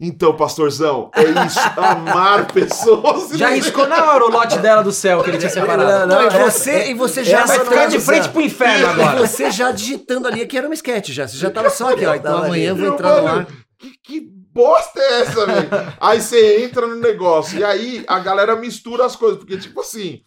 Então, 0.01 0.35
pastorzão, 0.35 1.09
é 1.15 1.45
isso. 1.45 1.59
amar 1.77 2.51
pessoas. 2.51 3.29
Já 3.37 3.49
riscou 3.49 3.87
na 3.87 4.11
hora 4.11 4.25
o 4.25 4.29
lote 4.29 4.57
dela 4.57 4.83
do 4.83 4.91
céu 4.91 5.23
que 5.23 5.29
ele 5.29 5.37
tinha 5.37 5.49
separado. 5.51 6.07
Não, 6.07 6.23
e 6.23 6.25
essa- 6.27 6.39
você, 6.51 6.89
e 6.89 6.93
você 6.93 7.23
já 7.23 7.45
Vai 7.45 7.59
ficar 7.59 7.75
não 7.83 7.87
de 7.89 7.97
é 7.97 7.99
frente 7.99 8.29
pro 8.29 8.41
inferno 8.41 8.85
E 8.85 8.89
agora. 8.89 9.25
você 9.27 9.51
já 9.51 9.71
digitando 9.71 10.27
ali 10.27 10.45
que 10.47 10.57
era 10.57 10.67
uma 10.67 10.73
sketch 10.73 11.09
já. 11.11 11.27
Você 11.27 11.37
já 11.37 11.49
tava 11.51 11.69
só 11.69 11.93
aqui, 11.93 12.05
ó. 12.05 12.15
Então 12.15 12.37
amanhã 12.43 12.69
eu 12.69 12.75
vou 12.75 12.87
entrar 12.87 13.21
no 13.21 13.27
ar. 13.27 13.47
Que, 13.77 13.91
que 14.03 14.27
bosta 14.51 14.99
é 14.99 15.21
essa, 15.21 15.45
velho? 15.45 15.69
aí 16.01 16.19
você 16.21 16.65
entra 16.65 16.87
no 16.87 16.95
negócio. 16.95 17.59
E 17.59 17.63
aí 17.63 18.03
a 18.07 18.19
galera 18.19 18.55
mistura 18.55 19.05
as 19.05 19.15
coisas. 19.15 19.37
Porque, 19.37 19.57
tipo 19.57 19.79
assim, 19.81 20.21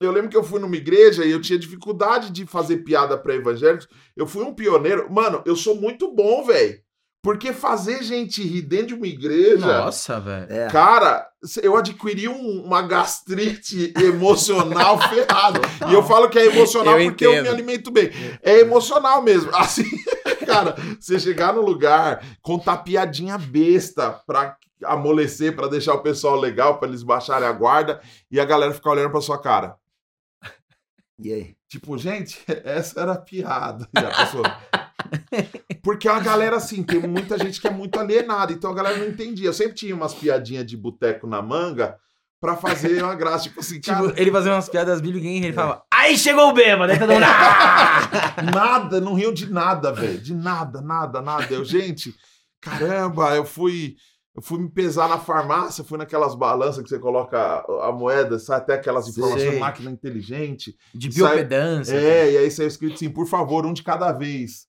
eu 0.00 0.10
lembro 0.10 0.30
que 0.30 0.36
eu 0.36 0.42
fui 0.42 0.58
numa 0.60 0.76
igreja 0.76 1.24
e 1.24 1.30
eu 1.30 1.40
tinha 1.40 1.58
dificuldade 1.58 2.30
de 2.30 2.46
fazer 2.46 2.78
piada 2.78 3.18
pra 3.18 3.34
evangélicos. 3.34 3.86
Eu 4.16 4.26
fui 4.26 4.42
um 4.44 4.54
pioneiro. 4.54 5.10
Mano, 5.12 5.42
eu 5.44 5.54
sou 5.54 5.74
muito 5.74 6.12
bom, 6.14 6.44
velho. 6.44 6.78
Porque 7.22 7.52
fazer 7.52 8.02
gente 8.02 8.42
rir 8.42 8.62
dentro 8.62 8.86
de 8.88 8.94
uma 8.94 9.06
igreja. 9.06 9.66
Nossa, 9.82 10.18
velho. 10.18 10.46
É. 10.50 10.68
Cara, 10.68 11.26
eu 11.62 11.76
adquiri 11.76 12.26
um- 12.28 12.62
uma 12.64 12.80
gastrite 12.80 13.92
emocional 14.02 14.98
ferrada. 15.06 15.60
E 15.90 15.92
eu 15.92 16.02
falo 16.02 16.30
que 16.30 16.38
é 16.38 16.46
emocional 16.46 16.98
Eu 16.98 17.10
porque 17.10 17.26
eu 17.26 17.32
entendo. 17.32 17.42
me 17.42 17.48
alimento 17.50 17.90
bem. 17.90 18.10
É 18.42 18.60
emocional 18.60 19.20
mesmo. 19.20 19.50
Assim, 19.54 19.84
cara, 20.46 20.74
você 20.98 21.20
chegar 21.20 21.52
no 21.52 21.60
lugar, 21.60 22.24
contar 22.40 22.78
piadinha 22.78 23.36
besta 23.36 24.18
pra 24.26 24.56
amolecer, 24.82 25.54
pra 25.54 25.66
deixar 25.68 25.92
o 25.92 26.02
pessoal 26.02 26.36
legal, 26.40 26.78
pra 26.78 26.88
eles 26.88 27.02
baixarem 27.02 27.46
a 27.46 27.52
guarda, 27.52 28.00
e 28.30 28.40
a 28.40 28.46
galera 28.46 28.72
ficar 28.72 28.92
olhando 28.92 29.10
pra 29.10 29.20
sua 29.20 29.36
cara. 29.38 29.76
E 31.22 31.32
aí? 31.32 31.54
Tipo, 31.68 31.96
gente, 31.98 32.38
essa 32.64 33.00
era 33.00 33.12
a 33.12 33.18
piada. 33.18 33.88
E 33.94 33.98
a 33.98 34.10
pessoa... 34.10 34.58
Porque 35.82 36.08
a 36.08 36.20
galera, 36.20 36.56
assim, 36.56 36.82
tem 36.82 37.00
muita 37.00 37.38
gente 37.38 37.60
que 37.60 37.66
é 37.66 37.70
muito 37.70 37.98
alienada, 37.98 38.52
então 38.52 38.70
a 38.70 38.74
galera 38.74 38.98
não 38.98 39.08
entendia. 39.08 39.48
Eu 39.48 39.52
sempre 39.52 39.74
tinha 39.74 39.94
umas 39.94 40.14
piadinhas 40.14 40.66
de 40.66 40.76
boteco 40.76 41.26
na 41.26 41.40
manga 41.40 41.96
pra 42.40 42.56
fazer 42.56 43.02
uma 43.02 43.14
graça. 43.14 43.44
Tipo 43.44 43.60
assim, 43.60 43.80
Tipo, 43.80 43.96
cara, 44.08 44.14
ele 44.20 44.30
fazia 44.30 44.52
umas 44.52 44.68
piadas 44.68 45.00
Billy 45.00 45.20
Game, 45.20 45.46
ele 45.46 45.52
falava, 45.52 45.82
aí 45.92 46.16
chegou 46.16 46.48
o 46.48 46.52
bêbado, 46.52 46.92
aí 46.92 46.98
todo 46.98 47.12
mundo... 47.12 47.24
"Ah!" 47.24 48.36
nada, 48.54 49.00
não 49.00 49.14
riam 49.14 49.32
de 49.32 49.50
nada, 49.50 49.92
velho. 49.92 50.18
De 50.18 50.34
nada, 50.34 50.80
nada, 50.80 51.20
nada. 51.22 51.46
Eu, 51.52 51.64
gente, 51.64 52.14
caramba, 52.60 53.34
eu 53.34 53.44
fui. 53.44 53.96
Eu 54.40 54.42
fui 54.42 54.58
me 54.58 54.70
pesar 54.70 55.06
na 55.06 55.18
farmácia, 55.18 55.84
fui 55.84 55.98
naquelas 55.98 56.34
balanças 56.34 56.82
que 56.82 56.88
você 56.88 56.98
coloca 56.98 57.38
a, 57.38 57.88
a 57.88 57.92
moeda, 57.92 58.38
sai 58.38 58.56
até 58.56 58.72
aquelas 58.72 59.06
informações, 59.06 59.58
máquina 59.58 59.90
inteligente. 59.90 60.74
De 60.94 61.12
Sai- 61.12 61.28
biopedância. 61.34 61.94
É, 61.94 62.32
e 62.32 62.38
aí 62.38 62.50
saiu 62.50 62.66
escrito 62.68 62.94
assim, 62.94 63.10
por 63.10 63.26
favor, 63.26 63.66
um 63.66 63.72
de 63.74 63.82
cada 63.82 64.12
vez. 64.12 64.66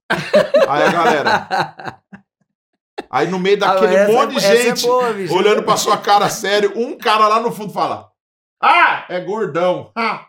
Aí 0.67 0.83
a 0.83 0.91
galera. 0.91 2.01
Aí 3.09 3.27
no 3.27 3.39
meio 3.39 3.57
daquele 3.57 3.95
Ah, 3.95 3.99
essa 4.01 4.11
monte 4.11 4.35
de 4.39 4.45
é- 4.45 4.49
essa 4.49 4.53
é 4.61 4.63
gente 4.75 4.85
boa, 4.85 5.13
bicho. 5.13 5.33
olhando 5.35 5.63
pra 5.63 5.77
sua 5.77 5.97
cara 5.97 6.29
sério, 6.29 6.73
um 6.75 6.97
cara 6.97 7.27
lá 7.29 7.39
no 7.39 7.51
fundo 7.51 7.71
fala: 7.71 8.09
Ah, 8.61 9.05
é 9.09 9.21
gordão. 9.21 9.89
Ah, 9.95 10.27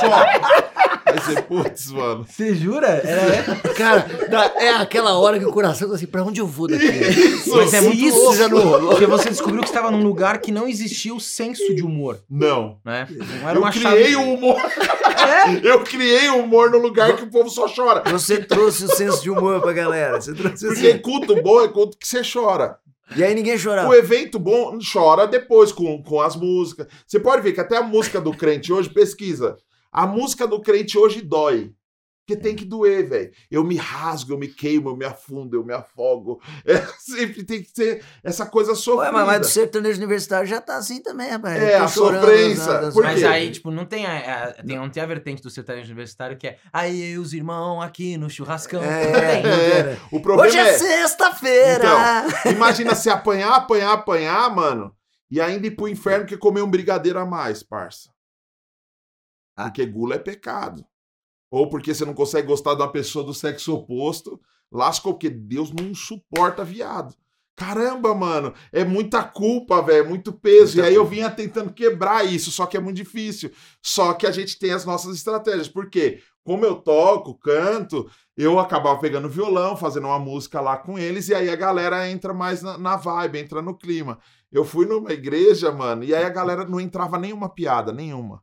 só. 0.00 0.71
Aí 1.12 1.20
você, 1.20 1.42
putz, 1.42 1.90
mano. 1.90 2.24
Você 2.28 2.54
jura? 2.54 2.86
Era... 2.88 3.56
Cara, 3.74 4.06
é 4.56 4.70
aquela 4.70 5.18
hora 5.18 5.38
que 5.38 5.44
o 5.44 5.52
coração 5.52 5.88
tá 5.88 5.94
assim, 5.94 6.06
pra 6.06 6.22
onde 6.22 6.40
eu 6.40 6.46
vou 6.46 6.68
daqui? 6.68 6.84
Isso. 6.86 7.54
Mas 7.56 7.74
é 7.74 7.80
muito 7.80 8.02
Isso 8.02 8.16
louco, 8.18 8.36
já 8.36 8.48
não 8.48 8.60
rolou. 8.60 8.90
Porque 8.90 9.06
você 9.06 9.28
descobriu 9.28 9.60
que 9.60 9.68
estava 9.68 9.90
num 9.90 10.02
lugar 10.02 10.38
que 10.40 10.50
não 10.50 10.66
existia 10.68 11.14
o 11.14 11.20
senso 11.20 11.74
de 11.74 11.82
humor, 11.82 12.20
Não. 12.28 12.78
né? 12.84 13.06
Não 13.10 13.48
era 13.48 13.58
Eu 13.58 13.62
uma 13.62 13.70
criei 13.70 14.12
chave... 14.12 14.16
um 14.16 14.34
humor. 14.34 14.56
É? 14.60 15.60
Eu 15.68 15.80
criei 15.84 16.30
um 16.30 16.40
humor 16.44 16.70
no 16.70 16.78
lugar 16.78 17.14
que 17.16 17.24
o 17.24 17.30
povo 17.30 17.48
só 17.48 17.66
chora. 17.68 18.02
Você 18.10 18.38
trouxe 18.38 18.84
o 18.84 18.88
senso 18.88 19.22
de 19.22 19.30
humor 19.30 19.60
pra 19.60 19.72
galera. 19.72 20.20
Você 20.20 20.32
trouxe 20.34 20.66
Porque 20.66 20.88
assim. 20.88 20.98
culto 20.98 21.40
bom 21.42 21.62
é 21.62 21.68
culto 21.68 21.96
que 21.98 22.06
você 22.06 22.22
chora. 22.22 22.76
E 23.14 23.22
aí 23.22 23.34
ninguém 23.34 23.58
chorava. 23.58 23.88
O 23.88 23.94
evento 23.94 24.38
bom 24.38 24.78
chora 24.92 25.26
depois 25.26 25.70
com, 25.70 26.02
com 26.02 26.20
as 26.20 26.34
músicas. 26.34 26.86
Você 27.06 27.20
pode 27.20 27.42
ver 27.42 27.52
que 27.52 27.60
até 27.60 27.76
a 27.76 27.82
música 27.82 28.20
do 28.20 28.32
crente 28.32 28.72
hoje, 28.72 28.88
pesquisa. 28.88 29.56
A 29.92 30.06
música 30.06 30.46
do 30.46 30.60
crente 30.60 30.96
hoje 30.98 31.20
dói. 31.20 31.72
Porque 32.24 32.40
tem 32.40 32.54
que 32.54 32.64
doer, 32.64 33.08
velho. 33.08 33.32
Eu 33.50 33.64
me 33.64 33.74
rasgo, 33.76 34.32
eu 34.32 34.38
me 34.38 34.46
queimo, 34.46 34.90
eu 34.90 34.96
me 34.96 35.04
afundo, 35.04 35.56
eu 35.56 35.64
me 35.64 35.74
afogo. 35.74 36.40
É, 36.64 36.76
sempre 37.00 37.42
tem 37.42 37.60
que 37.64 37.68
ser 37.74 38.00
essa 38.22 38.46
coisa 38.46 38.70
Ué, 38.70 38.76
sofrida. 38.76 39.10
mas, 39.12 39.26
mas 39.26 39.40
do 39.40 39.46
sertanejo 39.48 39.98
universitário 39.98 40.46
já 40.46 40.60
tá 40.60 40.76
assim 40.76 41.02
também, 41.02 41.28
rapaz. 41.30 41.60
É, 41.60 41.76
a 41.78 41.88
sofrência. 41.88 42.92
Por 42.92 43.02
Mas 43.02 43.24
aí, 43.24 43.50
tipo, 43.50 43.72
não 43.72 43.84
tem 43.84 44.06
a, 44.06 44.44
a- 44.44 44.52
tem, 44.52 44.76
não 44.76 44.88
tem 44.88 45.02
a 45.02 45.06
vertente 45.06 45.42
do 45.42 45.50
sertanejo 45.50 45.86
universitário 45.88 46.38
que 46.38 46.46
é 46.46 46.58
aí 46.72 47.18
os 47.18 47.34
irmãos 47.34 47.82
aqui 47.82 48.16
no 48.16 48.30
churrascão. 48.30 48.80
É, 48.84 49.42
tem. 49.42 49.50
É, 49.50 49.98
o 50.12 50.20
problema 50.20 50.48
Hoje 50.48 50.58
é 50.58 50.78
sexta-feira. 50.78 51.84
Então, 52.44 52.52
imagina 52.52 52.94
se 52.94 53.10
apanhar, 53.10 53.56
apanhar, 53.56 53.92
apanhar, 53.94 54.54
mano, 54.54 54.94
e 55.28 55.40
ainda 55.40 55.66
ir 55.66 55.72
pro 55.72 55.88
inferno 55.88 56.24
que 56.24 56.36
comer 56.36 56.62
um 56.62 56.70
brigadeiro 56.70 57.18
a 57.18 57.26
mais, 57.26 57.64
parça. 57.64 58.11
Ah. 59.56 59.64
Porque 59.64 59.86
gula 59.86 60.14
é 60.16 60.18
pecado. 60.18 60.84
Ou 61.50 61.68
porque 61.68 61.94
você 61.94 62.04
não 62.04 62.14
consegue 62.14 62.48
gostar 62.48 62.74
de 62.74 62.80
uma 62.80 62.90
pessoa 62.90 63.24
do 63.24 63.34
sexo 63.34 63.74
oposto, 63.74 64.40
lascou, 64.70 65.12
porque 65.12 65.28
Deus 65.28 65.70
não 65.70 65.94
suporta 65.94 66.64
viado. 66.64 67.14
Caramba, 67.54 68.14
mano, 68.14 68.54
é 68.72 68.82
muita 68.82 69.22
culpa, 69.22 69.82
velho, 69.82 70.06
é 70.06 70.08
muito 70.08 70.32
peso. 70.32 70.76
Muita 70.76 70.88
e 70.88 70.90
aí 70.90 70.94
eu 70.94 71.02
culpa. 71.02 71.14
vinha 71.14 71.30
tentando 71.30 71.72
quebrar 71.72 72.24
isso, 72.24 72.50
só 72.50 72.64
que 72.64 72.76
é 72.76 72.80
muito 72.80 72.96
difícil. 72.96 73.52
Só 73.82 74.14
que 74.14 74.26
a 74.26 74.30
gente 74.30 74.58
tem 74.58 74.72
as 74.72 74.86
nossas 74.86 75.14
estratégias. 75.14 75.68
Por 75.68 75.90
quê? 75.90 76.22
Como 76.42 76.64
eu 76.64 76.76
toco, 76.76 77.38
canto, 77.38 78.10
eu 78.36 78.58
acabava 78.58 78.98
pegando 78.98 79.28
violão, 79.28 79.76
fazendo 79.76 80.06
uma 80.06 80.18
música 80.18 80.60
lá 80.60 80.76
com 80.78 80.98
eles, 80.98 81.28
e 81.28 81.34
aí 81.34 81.50
a 81.50 81.54
galera 81.54 82.08
entra 82.10 82.32
mais 82.32 82.62
na, 82.62 82.78
na 82.78 82.96
vibe, 82.96 83.38
entra 83.38 83.60
no 83.60 83.76
clima. 83.76 84.18
Eu 84.50 84.64
fui 84.64 84.86
numa 84.86 85.12
igreja, 85.12 85.70
mano, 85.70 86.02
e 86.02 86.14
aí 86.14 86.24
a 86.24 86.30
galera 86.30 86.64
não 86.64 86.80
entrava 86.80 87.18
nenhuma 87.18 87.48
piada, 87.48 87.92
nenhuma. 87.92 88.42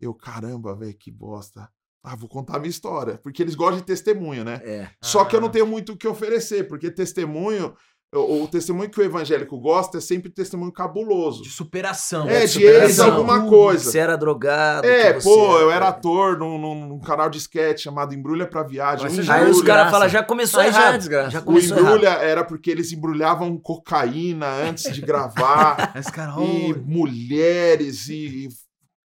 Eu, 0.00 0.12
caramba, 0.14 0.74
velho, 0.74 0.94
que 0.98 1.10
bosta. 1.10 1.68
Ah, 2.04 2.14
vou 2.14 2.28
contar 2.28 2.56
a 2.56 2.58
minha 2.58 2.70
história. 2.70 3.18
Porque 3.22 3.42
eles 3.42 3.54
gostam 3.54 3.78
de 3.78 3.84
testemunho, 3.84 4.44
né? 4.44 4.60
É. 4.64 4.88
Só 5.02 5.24
que 5.24 5.34
eu 5.34 5.40
não 5.40 5.48
Ah. 5.48 5.52
tenho 5.52 5.66
muito 5.66 5.92
o 5.92 5.96
que 5.96 6.06
oferecer, 6.06 6.68
porque 6.68 6.88
testemunho, 6.90 7.74
o, 8.14 8.44
o 8.44 8.48
testemunho 8.48 8.88
que 8.88 9.00
o 9.00 9.02
evangélico 9.02 9.58
gosta 9.58 9.98
é 9.98 10.00
sempre 10.00 10.30
testemunho 10.30 10.70
cabuloso. 10.70 11.42
De 11.42 11.50
superação. 11.50 12.28
É, 12.28 12.40
de 12.40 12.46
de 12.46 12.52
superação. 12.52 12.84
ex 12.86 13.00
alguma 13.00 13.38
Tudo, 13.40 13.48
coisa. 13.50 13.90
Você 13.90 13.98
era 13.98 14.14
drogado. 14.16 14.86
É, 14.86 15.14
pô, 15.14 15.58
eu 15.58 15.68
era 15.70 15.88
ator 15.88 16.38
num, 16.38 16.56
num- 16.58 16.86
num 16.88 17.00
canal 17.00 17.28
de 17.28 17.38
sketch 17.38 17.82
chamado 17.82 18.14
Embrulha 18.14 18.46
pra 18.46 18.62
Viagem. 18.62 19.06
Mas 19.06 19.18
O 19.18 19.22
já- 19.22 19.34
Aí 19.34 19.50
os 19.50 19.60
caras 19.62 19.90
falam, 19.90 20.08
já 20.08 20.22
começou 20.22 20.60
Aí 20.60 20.70
já 20.70 20.78
é 20.78 20.82
errado. 20.82 20.98
desgraça. 20.98 21.30
Já 21.30 21.40
o 21.40 21.42
começou 21.44 21.76
errado. 21.76 21.88
Embrulha 21.96 22.10
era 22.10 22.44
porque 22.44 22.70
eles 22.70 22.92
embrulhavam 22.92 23.58
cocaína 23.58 24.46
antes 24.46 24.94
de 24.94 25.00
gravar. 25.00 25.92
E 26.40 26.72
mulheres 26.84 28.08
e 28.08 28.48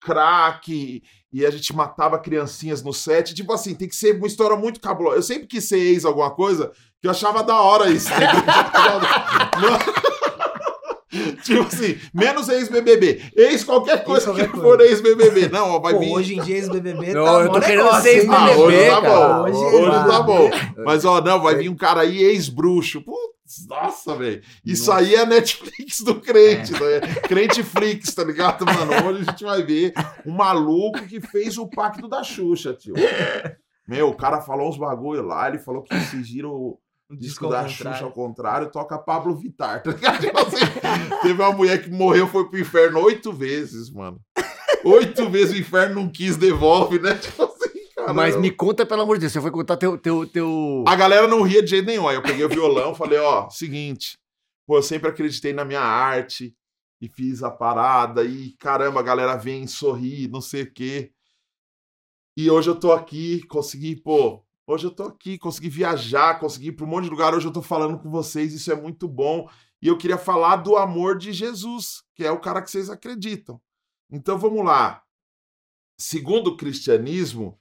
crack 0.04 1.02
e 1.32 1.46
a 1.46 1.50
gente 1.50 1.74
matava 1.74 2.18
criancinhas 2.18 2.82
no 2.82 2.92
set. 2.92 3.34
Tipo 3.34 3.52
assim, 3.52 3.74
tem 3.74 3.88
que 3.88 3.96
ser 3.96 4.16
uma 4.16 4.26
história 4.26 4.56
muito 4.56 4.80
cabulosa. 4.80 5.16
Eu 5.16 5.22
sempre 5.22 5.46
quis 5.46 5.68
ser 5.68 5.78
ex 5.78 6.04
alguma 6.04 6.30
coisa 6.30 6.70
que 7.00 7.06
eu 7.06 7.10
achava 7.10 7.42
da 7.42 7.60
hora 7.60 7.90
isso. 7.90 8.10
né? 8.12 8.18
Tipo 11.42 11.62
assim, 11.64 11.98
menos 12.14 12.48
ex-BBB. 12.48 13.32
Ex 13.36 13.64
qualquer 13.64 14.02
coisa 14.02 14.26
qualquer 14.26 14.46
que 14.46 14.52
coisa. 14.52 14.66
for 14.66 14.80
ex-BBB. 14.80 15.48
Não, 15.48 15.72
ó, 15.72 15.78
vai 15.78 15.92
pô, 15.92 16.00
vir... 16.00 16.10
hoje 16.10 16.36
em 16.38 16.42
dia 16.42 16.56
esse 16.56 16.70
BBB 16.70 17.12
Não, 17.12 17.24
tá 17.24 17.32
eu 17.32 17.46
mó 17.46 17.52
tô 17.52 17.60
querendo 17.60 17.84
negócio, 17.84 18.02
ser 18.02 18.22
hein? 18.22 18.30
Ah, 18.30 18.50
hoje 18.56 18.86
tá 18.88 19.00
cara. 19.00 19.18
bom. 19.18 19.42
Hoje 19.42 19.76
Hoje, 19.76 19.90
vai. 19.90 20.08
tá 20.08 20.22
bom. 20.22 20.50
Mas, 20.84 21.04
ó, 21.04 21.20
não, 21.20 21.40
vai 21.42 21.54
vir 21.56 21.68
um 21.68 21.76
cara 21.76 22.00
aí, 22.00 22.22
ex-bruxo. 22.22 23.02
Putz, 23.02 23.66
nossa, 23.68 24.16
velho. 24.16 24.42
Isso 24.64 24.90
aí 24.90 25.14
é 25.14 25.20
a 25.20 25.26
Netflix 25.26 26.00
do 26.00 26.14
crente. 26.18 26.72
né? 26.72 27.00
Crente 27.28 27.62
Flix, 27.62 28.14
tá 28.14 28.24
ligado, 28.24 28.64
mano? 28.64 29.08
Hoje 29.08 29.24
a 29.26 29.30
gente 29.30 29.44
vai 29.44 29.62
ver 29.62 29.92
um 30.24 30.32
maluco 30.32 31.06
que 31.06 31.20
fez 31.20 31.58
o 31.58 31.66
pacto 31.68 32.08
da 32.08 32.22
Xuxa, 32.22 32.72
tio. 32.72 32.94
Meu, 33.86 34.08
o 34.08 34.16
cara 34.16 34.40
falou 34.40 34.68
uns 34.68 34.78
bagulho 34.78 35.22
lá, 35.22 35.48
ele 35.48 35.58
falou 35.58 35.82
que 35.82 35.94
se 36.00 36.22
gira 36.22 36.48
o 36.48 36.78
Um 37.12 37.16
disco 37.16 37.44
disco 37.44 37.48
da 37.48 37.60
ao 37.60 37.68
Xuxa 37.68 37.84
contrário. 37.84 38.06
ao 38.06 38.12
contrário, 38.12 38.70
toca 38.70 38.98
Pablo 38.98 39.36
Vittar, 39.36 39.82
tá 39.82 39.90
ligado? 39.90 40.20
Tipo 40.24 40.38
assim, 40.38 41.20
teve 41.20 41.42
uma 41.42 41.52
mulher 41.52 41.82
que 41.82 41.90
morreu, 41.90 42.26
foi 42.26 42.48
pro 42.48 42.58
inferno 42.58 43.00
oito 43.00 43.32
vezes, 43.32 43.90
mano. 43.90 44.18
Oito 44.82 45.28
vezes 45.28 45.54
o 45.54 45.58
inferno 45.58 45.96
não 45.96 46.08
quis, 46.08 46.38
devolve, 46.38 46.98
né? 46.98 47.14
Tipo 47.20 47.44
assim, 47.44 47.86
cara. 47.94 48.14
Mas 48.14 48.34
me 48.36 48.50
conta, 48.50 48.86
pelo 48.86 49.02
amor 49.02 49.16
de 49.16 49.20
Deus, 49.20 49.32
você 49.32 49.40
foi 49.42 49.50
contar 49.50 49.76
teu. 49.76 49.98
teu, 49.98 50.26
teu... 50.26 50.84
A 50.88 50.96
galera 50.96 51.28
não 51.28 51.42
ria 51.42 51.62
de 51.62 51.70
jeito 51.70 51.86
nenhum. 51.86 52.08
Aí 52.08 52.16
eu 52.16 52.22
peguei 52.22 52.44
o 52.44 52.48
violão 52.48 52.94
falei, 52.96 53.18
ó, 53.18 53.50
seguinte, 53.50 54.18
pô, 54.66 54.78
eu 54.78 54.82
sempre 54.82 55.10
acreditei 55.10 55.52
na 55.52 55.66
minha 55.66 55.82
arte 55.82 56.56
e 56.98 57.08
fiz 57.08 57.42
a 57.42 57.50
parada 57.50 58.24
e 58.24 58.52
caramba, 58.58 59.00
a 59.00 59.02
galera 59.02 59.36
vem 59.36 59.66
sorrir, 59.66 60.28
não 60.28 60.40
sei 60.40 60.62
o 60.62 60.72
quê. 60.72 61.12
E 62.36 62.50
hoje 62.50 62.70
eu 62.70 62.80
tô 62.80 62.92
aqui, 62.92 63.42
consegui, 63.48 63.96
pô, 63.96 64.42
hoje 64.72 64.86
eu 64.86 64.90
tô 64.90 65.04
aqui, 65.04 65.38
consegui 65.38 65.68
viajar, 65.68 66.40
consegui 66.40 66.68
ir 66.68 66.72
pra 66.72 66.84
um 66.84 66.88
monte 66.88 67.04
de 67.04 67.10
lugar, 67.10 67.34
hoje 67.34 67.46
eu 67.46 67.52
tô 67.52 67.62
falando 67.62 67.98
com 67.98 68.10
vocês, 68.10 68.52
isso 68.52 68.72
é 68.72 68.74
muito 68.74 69.06
bom. 69.06 69.48
E 69.80 69.88
eu 69.88 69.98
queria 69.98 70.18
falar 70.18 70.56
do 70.56 70.76
amor 70.76 71.18
de 71.18 71.32
Jesus, 71.32 72.02
que 72.14 72.24
é 72.24 72.30
o 72.30 72.40
cara 72.40 72.62
que 72.62 72.70
vocês 72.70 72.88
acreditam. 72.88 73.60
Então 74.10 74.38
vamos 74.38 74.64
lá. 74.64 75.02
Segundo 75.98 76.48
o 76.48 76.56
cristianismo, 76.56 77.60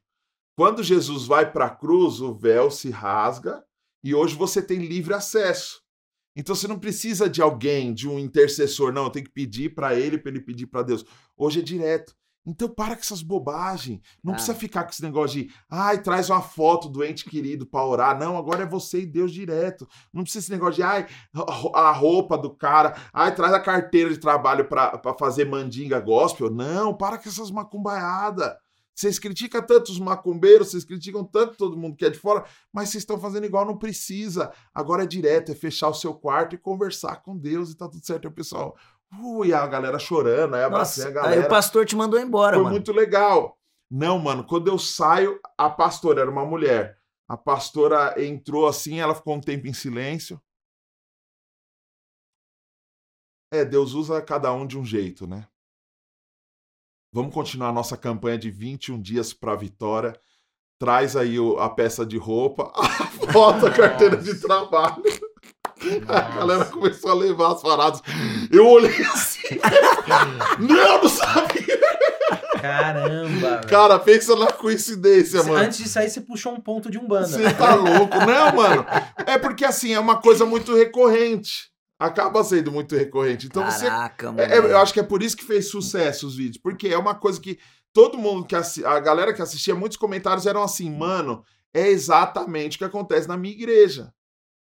quando 0.56 0.84
Jesus 0.84 1.26
vai 1.26 1.52
para 1.52 1.66
a 1.66 1.76
cruz, 1.76 2.22
o 2.22 2.34
véu 2.34 2.70
se 2.70 2.90
rasga 2.90 3.64
e 4.04 4.14
hoje 4.14 4.36
você 4.36 4.62
tem 4.62 4.80
livre 4.80 5.14
acesso. 5.14 5.82
Então 6.36 6.56
você 6.56 6.68
não 6.68 6.80
precisa 6.80 7.30
de 7.30 7.42
alguém, 7.42 7.94
de 7.94 8.08
um 8.08 8.18
intercessor, 8.18 8.94
não, 8.94 9.10
tenho 9.10 9.26
que 9.26 9.32
pedir 9.32 9.74
para 9.74 10.00
ele, 10.00 10.18
para 10.18 10.32
ele 10.32 10.42
pedir 10.42 10.68
para 10.68 10.84
Deus. 10.84 11.06
Hoje 11.36 11.60
é 11.60 11.64
direto. 11.64 12.16
Então 12.46 12.68
para 12.68 12.96
com 12.96 13.02
essas 13.02 13.22
bobagens. 13.22 14.00
Não 14.24 14.34
Ah. 14.34 14.36
precisa 14.36 14.56
ficar 14.58 14.84
com 14.84 14.90
esse 14.90 15.04
negócio 15.04 15.42
de, 15.42 15.54
ai, 15.70 16.02
traz 16.02 16.30
uma 16.30 16.42
foto 16.42 16.90
do 16.90 17.04
ente 17.04 17.24
querido 17.26 17.66
pra 17.66 17.86
orar. 17.86 18.18
Não, 18.20 18.36
agora 18.38 18.64
é 18.64 18.66
você 18.66 19.02
e 19.02 19.06
Deus 19.06 19.32
direto. 19.32 19.88
Não 20.12 20.24
precisa 20.24 20.46
esse 20.46 20.52
negócio 20.52 20.76
de, 20.76 20.84
ai, 20.84 21.06
a 21.76 21.92
roupa 21.92 22.38
do 22.38 22.50
cara, 22.50 22.96
ai, 23.14 23.34
traz 23.36 23.54
a 23.54 23.60
carteira 23.60 24.10
de 24.10 24.18
trabalho 24.18 24.66
pra 24.66 25.00
fazer 25.20 25.46
mandinga 25.46 26.00
gospel. 26.00 26.50
Não, 26.50 26.94
para 26.96 27.18
com 27.18 27.30
essas 27.30 27.52
macumbaiadas. 27.52 28.54
Vocês 28.94 29.18
criticam 29.18 29.62
tanto 29.66 29.90
os 29.90 30.00
macumbeiros, 30.00 30.70
vocês 30.70 30.84
criticam 30.84 31.24
tanto 31.24 31.56
todo 31.58 31.78
mundo 31.78 31.96
que 31.96 32.06
é 32.06 32.10
de 32.10 32.20
fora, 32.20 32.44
mas 32.74 32.90
vocês 32.90 33.02
estão 33.04 33.18
fazendo 33.18 33.46
igual, 33.46 33.66
não 33.66 33.78
precisa. 33.78 34.52
Agora 34.76 35.04
é 35.04 35.08
direto, 35.08 35.52
é 35.52 35.56
fechar 35.56 35.88
o 35.88 35.94
seu 35.94 36.14
quarto 36.14 36.54
e 36.54 36.58
conversar 36.58 37.22
com 37.24 37.36
Deus 37.36 37.72
e 37.72 37.76
tá 37.78 37.88
tudo 37.88 38.06
certo. 38.06 38.30
Pessoal, 38.30 38.76
ui, 39.20 39.54
a 39.54 39.66
galera 39.68 40.00
chorando, 40.00 40.56
aí 40.56 40.64
abracei 40.64 41.04
Nossa, 41.06 41.20
a 41.20 41.22
aí 41.24 41.30
galera. 41.30 41.46
o 41.48 41.50
pastor 41.50 41.86
te 41.86 41.96
mandou 41.96 42.20
embora, 42.20 42.56
Foi 42.56 42.64
mano. 42.64 42.76
muito 42.76 42.92
legal. 42.92 43.58
Não, 43.90 44.18
mano, 44.20 44.46
quando 44.46 44.68
eu 44.70 44.80
saio, 44.80 45.40
a 45.58 45.70
pastora 45.70 46.22
era 46.22 46.32
uma 46.32 46.46
mulher. 46.46 46.98
A 47.28 47.36
pastora 47.38 48.16
entrou 48.24 48.68
assim, 48.68 49.00
ela 49.00 49.14
ficou 49.16 49.36
um 49.36 49.42
tempo 49.42 49.68
em 49.68 49.74
silêncio. 49.74 50.42
É, 53.54 53.66
Deus 53.66 53.94
usa 53.94 54.22
cada 54.22 54.54
um 54.54 54.66
de 54.66 54.78
um 54.78 54.86
jeito, 54.86 55.28
né? 55.28 55.48
Vamos 57.14 57.34
continuar 57.34 57.70
a 57.70 57.74
nossa 57.74 57.98
campanha 57.98 58.38
de 58.38 58.50
21 58.50 59.02
dias 59.02 59.34
para 59.34 59.52
a 59.52 59.58
vitória. 59.58 60.18
Traz 60.80 61.16
aí 61.18 61.38
o- 61.38 61.60
a 61.60 61.70
peça 61.70 62.06
de 62.06 62.18
roupa, 62.18 62.72
a 62.76 63.32
foto, 63.34 63.66
a 63.68 63.72
carteira 63.74 64.16
de 64.18 64.40
trabalho. 64.40 65.04
A 66.08 66.22
galera 66.36 66.66
começou 66.66 67.12
a 67.12 67.14
levar 67.16 67.54
as 67.54 67.62
paradas. 67.62 68.02
Eu 68.52 68.68
olhei 68.68 69.02
assim. 69.04 69.40
não, 70.60 71.02
não 71.02 71.10
sabia. 71.10 71.80
Caramba. 72.62 73.62
Cara, 73.68 73.98
pensa 74.00 74.36
na 74.36 74.52
coincidência, 74.52 75.42
mano. 75.44 75.56
Antes 75.56 75.80
de 75.80 75.90
sair, 75.90 76.10
você 76.10 76.22
puxou 76.22 76.54
um 76.54 76.60
ponto 76.60 76.90
de 76.92 76.98
Umbanda. 76.98 77.28
Você 77.28 77.54
tá 77.54 77.74
louco. 77.76 78.16
Não, 78.18 78.56
mano. 78.56 78.86
É 79.26 79.38
porque 79.38 79.66
assim, 79.66 79.94
é 79.94 80.00
uma 80.00 80.18
coisa 80.22 80.46
muito 80.46 80.76
recorrente. 80.76 81.72
Acaba 82.00 82.44
sendo 82.44 82.72
muito 82.72 82.96
recorrente. 82.96 83.48
Então 83.48 83.64
você. 83.70 83.86
Caraca, 83.86 84.32
mano. 84.32 84.42
é- 84.42 84.56
é- 84.58 84.60
eu 84.60 84.78
acho 84.78 84.94
que 84.94 85.00
é 85.00 85.04
por 85.04 85.22
isso 85.24 85.38
que 85.38 85.44
fez 85.46 85.70
sucesso 85.70 86.28
os 86.28 86.36
vídeos. 86.36 86.58
Porque 86.62 86.88
é 86.88 86.98
uma 86.98 87.16
coisa 87.16 87.40
que 87.40 87.60
todo 87.94 88.18
mundo 88.18 88.46
que 88.46 88.56
assi... 88.56 88.86
A 88.86 89.00
galera 89.00 89.34
que 89.34 89.42
assistia, 89.42 89.76
muitos 89.76 89.98
comentários 89.98 90.46
eram 90.46 90.64
assim, 90.64 90.90
mano, 90.90 91.44
é 91.74 91.88
exatamente 91.90 92.76
o 92.76 92.80
que 92.80 92.86
acontece 92.86 93.28
na 93.28 93.38
minha 93.38 93.54
igreja. 93.54 94.12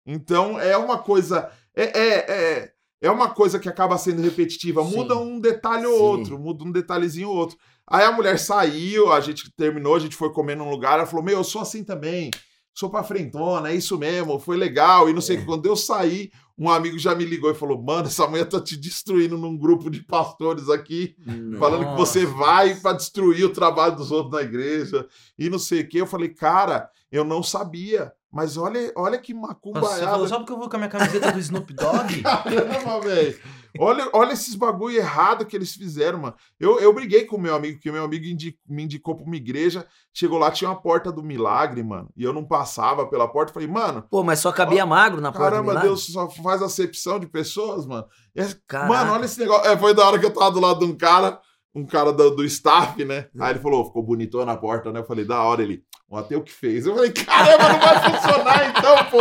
Então 0.07 0.59
é 0.59 0.77
uma 0.77 0.99
coisa. 0.99 1.51
É, 1.75 1.85
é, 1.85 2.15
é, 2.29 2.73
é 3.03 3.11
uma 3.11 3.31
coisa 3.31 3.59
que 3.59 3.69
acaba 3.69 3.97
sendo 3.97 4.23
repetitiva. 4.23 4.85
Sim. 4.85 4.97
Muda 4.97 5.17
um 5.17 5.41
detalhe 5.41 5.87
ou 5.87 5.97
Sim. 5.97 6.03
outro, 6.03 6.39
muda 6.39 6.65
um 6.65 6.73
detalhezinho 6.73 7.29
ou 7.29 7.37
outro. 7.37 7.57
Aí 7.87 8.05
a 8.05 8.13
mulher 8.13 8.39
saiu, 8.39 9.13
a 9.13 9.21
gente 9.21 9.51
terminou, 9.57 9.97
a 9.97 9.99
gente 9.99 10.15
foi 10.15 10.33
comer 10.33 10.57
num 10.57 10.71
lugar, 10.71 10.95
ela 10.95 11.07
falou: 11.07 11.25
Meu, 11.25 11.39
eu 11.39 11.45
sou 11.45 11.63
assim 11.63 11.83
também, 11.83 12.31
sou 12.73 12.89
pra 12.89 13.03
frentona, 13.03 13.71
é 13.71 13.75
isso 13.75 13.99
mesmo, 13.99 14.39
foi 14.39 14.57
legal. 14.57 15.09
E 15.09 15.13
não 15.13 15.21
sei 15.21 15.37
o 15.37 15.41
que. 15.41 15.47
Quando 15.47 15.67
eu 15.67 15.75
saí, 15.75 16.31
um 16.57 16.69
amigo 16.69 16.99
já 16.99 17.15
me 17.15 17.25
ligou 17.25 17.51
e 17.51 17.55
falou: 17.55 17.83
Mano, 17.83 18.07
essa 18.07 18.27
mulher 18.29 18.45
tá 18.45 18.61
te 18.61 18.77
destruindo 18.77 19.37
num 19.39 19.57
grupo 19.57 19.91
de 19.91 20.05
pastores 20.05 20.69
aqui, 20.69 21.17
falando 21.59 21.91
que 21.91 21.97
você 21.97 22.23
Nossa. 22.23 22.37
vai 22.37 22.75
pra 22.77 22.93
destruir 22.93 23.45
o 23.45 23.53
trabalho 23.53 23.97
dos 23.97 24.13
outros 24.13 24.35
na 24.35 24.43
igreja 24.43 25.07
e 25.39 25.49
não 25.51 25.59
sei 25.59 25.81
o 25.81 25.89
que. 25.89 25.99
Eu 25.99 26.07
falei: 26.07 26.29
Cara, 26.29 26.89
eu 27.11 27.25
não 27.25 27.43
sabia. 27.43 28.13
Mas 28.33 28.57
olha, 28.57 28.93
olha 28.97 29.19
que 29.19 29.35
macumbaiada. 29.35 30.29
só 30.29 30.39
porque 30.39 30.53
eu 30.53 30.59
vou 30.59 30.69
com 30.69 30.77
a 30.77 30.79
minha 30.79 30.89
camiseta 30.91 31.33
do 31.33 31.39
Snoop 31.41 31.73
Dogg? 31.75 32.23
Caramba, 32.23 33.01
velho. 33.01 33.39
Olha, 33.79 34.09
olha 34.13 34.33
esses 34.33 34.55
bagulho 34.55 34.97
errado 34.97 35.45
que 35.45 35.57
eles 35.57 35.73
fizeram, 35.75 36.19
mano. 36.21 36.35
Eu, 36.59 36.81
eu 36.81 36.93
briguei 36.93 37.25
com 37.25 37.37
o 37.37 37.41
meu 37.41 37.55
amigo, 37.55 37.75
porque 37.77 37.91
o 37.91 37.93
meu 37.93 38.05
amigo 38.05 38.25
me 38.69 38.83
indicou 38.83 39.15
pra 39.17 39.25
uma 39.25 39.37
igreja. 39.37 39.87
Chegou 40.13 40.39
lá, 40.39 40.51
tinha 40.51 40.71
uma 40.71 40.81
porta 40.81 41.13
do 41.13 41.23
milagre, 41.23 41.83
mano. 41.83 42.09
E 42.17 42.23
eu 42.25 42.33
não 42.33 42.45
passava 42.45 43.07
pela 43.07 43.29
porta. 43.29 43.53
Falei, 43.53 43.69
mano, 43.69 44.05
Pô, 44.11 44.23
mas 44.25 44.39
só 44.41 44.51
cabia 44.53 44.85
magro 44.87 45.21
na 45.21 45.31
porta 45.33 45.51
caramba? 45.51 45.81
Deus 45.81 46.07
só 46.07 46.29
faz 46.29 46.63
acepção 46.63 47.19
de 47.21 47.27
pessoas, 47.27 47.87
mano. 47.87 48.07
É- 48.35 48.47
Caraca. 48.67 48.89
Mano, 48.93 49.13
olha 49.13 49.25
esse 49.25 49.39
negócio. 49.39 49.69
É, 49.69 49.77
foi 49.77 49.95
da 49.95 50.07
hora 50.07 50.19
que 50.19 50.27
eu 50.27 50.33
tava 50.33 50.51
do 50.51 50.61
lado 50.61 50.81
de 50.81 50.85
um 50.87 50.97
cara, 50.97 51.41
um 51.75 51.87
cara 51.87 52.13
do, 52.13 52.31
do 52.31 52.45
staff, 52.45 53.05
né? 53.05 53.29
Aí 53.39 53.53
ele 53.53 53.61
falou, 53.61 53.85
ficou 53.87 54.03
bonitão 54.03 54.45
na 54.45 54.57
porta, 54.57 54.93
né? 54.93 55.01
Eu 55.01 55.05
falei, 55.05 55.25
da 55.25 55.43
hora 55.43 55.63
ele. 55.63 55.85
Um 56.11 56.17
ateu 56.17 56.43
que 56.43 56.51
fez. 56.51 56.87
Eu 56.87 56.97
falei, 56.97 57.13
caramba, 57.13 57.69
não 57.69 57.79
vai 57.79 58.11
funcionar 58.11 58.69
então, 58.69 59.05
pô. 59.05 59.19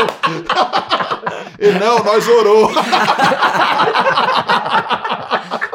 Ele, 1.59 1.77
não, 1.85 2.03
nós 2.03 2.27
orou. 2.27 2.71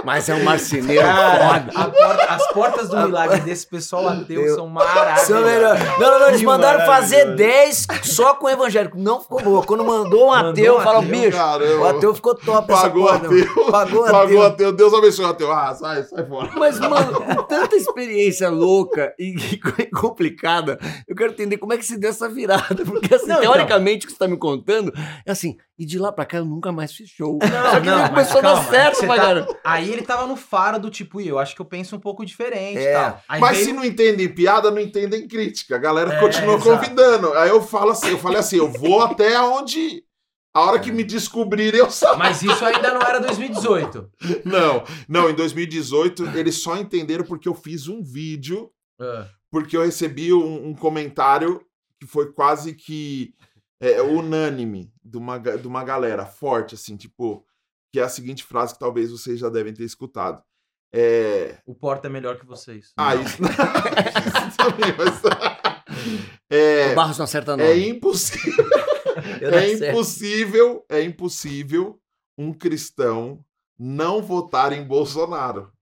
Mas 0.05 0.29
é 0.29 0.35
um 0.35 0.45
marceneiro 0.45 1.03
Cara, 1.03 1.61
porta- 1.61 2.25
as 2.35 2.47
portas 2.53 2.89
do 2.89 2.97
milagre 2.99 3.41
desse 3.41 3.67
pessoal 3.67 4.09
ateu 4.09 4.43
Eu- 4.43 4.55
são 4.55 4.69
maravilhosas. 4.69 5.27
São. 5.27 5.41
Não, 5.41 6.11
não, 6.11 6.21
não, 6.21 6.29
eles 6.29 6.43
mandaram 6.43 6.85
fazer 6.87 7.25
maravilhoso. 7.25 7.37
10 7.37 7.87
só 8.03 8.35
com 8.35 8.49
evangélico. 8.49 8.99
Não 8.99 9.21
ficou 9.21 9.43
boa. 9.43 9.63
Quando 9.65 9.85
mandou 9.85 10.25
um 10.29 10.31
Mandou 10.31 10.51
ateu, 10.51 10.77
um 10.79 10.81
fala, 10.81 10.99
ateu, 10.99 11.11
bicho, 11.11 11.37
caramba. 11.37 11.81
o 11.81 11.87
ateu 11.87 12.15
ficou 12.15 12.35
top 12.35 12.73
essa 12.73 12.83
Pagou 12.83 13.05
porta, 13.07 13.27
ateu. 13.27 13.47
Pagou 13.71 14.03
Pagou 14.05 14.25
ateu. 14.25 14.43
ateu. 14.43 14.73
Deus 14.73 14.93
abençoe 14.95 15.25
o 15.25 15.29
ateu. 15.29 15.51
Ah, 15.53 15.75
sai, 15.75 16.03
sai 16.05 16.27
fora. 16.27 16.51
Mas, 16.57 16.79
mano, 16.81 17.45
tanta 17.49 17.75
experiência 17.77 18.49
louca 18.51 19.13
e 19.19 19.35
e 19.81 19.87
complicada, 19.91 20.79
eu 21.09 21.15
quero 21.17 21.33
entender 21.33 21.57
como 21.59 21.73
é 21.73 21.77
que 21.79 21.85
se 21.85 21.99
deu 21.99 22.11
essa 22.11 22.29
virada. 22.29 22.85
Porque, 22.85 23.15
assim, 23.15 23.27
Não, 23.29 23.39
então. 23.41 23.53
teoricamente, 23.53 24.05
o 24.05 24.09
que 24.09 24.13
você 24.13 24.19
tá 24.19 24.29
me 24.29 24.37
contando 24.37 24.93
é 25.27 25.31
assim, 25.33 25.57
e 25.79 25.85
de 25.85 25.99
lá 25.99 26.13
pra 26.13 26.25
cá 26.25 26.39
eu 26.39 26.45
nunca 26.45 26.71
mais 26.71 26.93
fiz 26.93 27.09
show. 27.11 27.39
Não, 27.43 27.71
Só 27.71 27.81
que 27.81 27.87
não, 27.87 28.09
começou 28.09 28.39
a 28.39 28.43
dar 28.43 28.65
certo, 28.65 29.07
tá-. 29.07 29.47
Aí 29.65 29.91
ele 29.95 30.03
tava 30.03 30.27
no 30.27 30.37
faro 30.37 30.79
do 30.79 30.91
tipo, 30.91 31.21
e 31.21 31.29
eu 31.29 31.39
acho 31.39 31.55
que 31.55 31.61
eu 31.63 31.65
penso 31.67 31.97
um 31.97 32.01
pouco 32.01 32.25
diferente 32.27 32.79
É. 32.79 32.93
tal. 32.93 33.23
Aí 33.29 33.41
Mas 33.41 33.57
veio- 33.57 33.67
se 33.69 33.73
não 33.73 33.85
entendem 33.85 34.29
piada, 34.29 34.71
não 34.71 34.79
entendem 34.81 35.27
crítica. 35.27 35.77
A 35.77 35.79
galera 35.79 36.13
É, 36.15 36.21
continua 36.21 36.57
exato. 36.57 36.71
convidando. 36.71 37.33
Aí 37.35 37.49
eu 37.49 37.63
falo 37.63 37.91
assim, 37.93 38.11
eu 38.11 38.19
falei 38.19 38.39
assim, 38.39 38.57
eu 38.57 38.71
vou 38.71 39.01
até 39.03 39.41
onde. 39.41 40.05
A 40.57 40.61
hora 40.63 40.79
que 40.79 40.93
me 40.93 41.03
descobrirem, 41.03 41.81
eu 41.81 41.91
saio. 41.91 42.17
Mas 42.17 42.41
isso 42.43 42.65
ainda 42.65 42.93
não 42.95 43.01
era 43.03 43.19
2018. 43.19 44.09
Não, 44.45 44.85
não, 45.09 45.29
em 45.31 45.35
2018 45.35 46.27
eles 46.37 46.63
só 46.63 46.77
entenderam 46.77 47.25
porque 47.25 47.49
eu 47.49 47.55
fiz 47.55 47.89
um 47.89 48.03
vídeo, 48.05 48.71
Ah. 49.01 49.27
porque 49.51 49.77
eu 49.77 49.83
recebi 49.85 50.33
um, 50.33 50.69
um 50.69 50.75
comentário 50.75 51.61
que 51.99 52.07
foi 52.07 52.33
quase 52.33 52.73
que 52.73 53.35
é, 53.81 54.01
unânime 54.01 54.93
de 55.05 55.17
uma, 55.19 55.39
de 55.39 55.67
uma 55.67 55.83
galera 55.83 56.25
forte, 56.25 56.77
assim, 56.77 56.97
tipo, 56.97 57.45
que 57.95 58.01
é 58.01 58.03
a 58.03 58.09
seguinte 58.09 58.43
frase 58.43 58.73
que 58.73 58.81
talvez 58.81 59.13
vocês 59.13 59.39
já 59.39 59.49
devem 59.49 59.73
ter 59.73 59.85
escutado. 59.85 60.43
É. 60.93 61.59
O 61.65 61.77
Porta 61.77 62.09
é 62.09 62.11
melhor 62.11 62.37
que 62.41 62.45
vocês. 62.45 62.93
Ah, 62.97 63.15
isso, 63.15 63.39
isso 64.49 64.57
também, 64.57 64.93
mas. 64.99 65.23
É, 66.51 66.91
O 66.93 66.95
Barros 66.97 67.17
não 67.19 67.25
acerta 67.25 67.57
não. 67.57 67.65
é 67.65 67.79
impossível. 67.79 68.65
Não 69.41 69.59
É 69.59 69.73
impossível, 69.73 70.85
é 70.89 71.03
impossível 71.03 72.01
um 72.37 72.53
cristão 72.53 73.45
não 73.79 74.21
votar 74.21 74.73
em 74.73 74.83
Bolsonaro. 74.83 75.73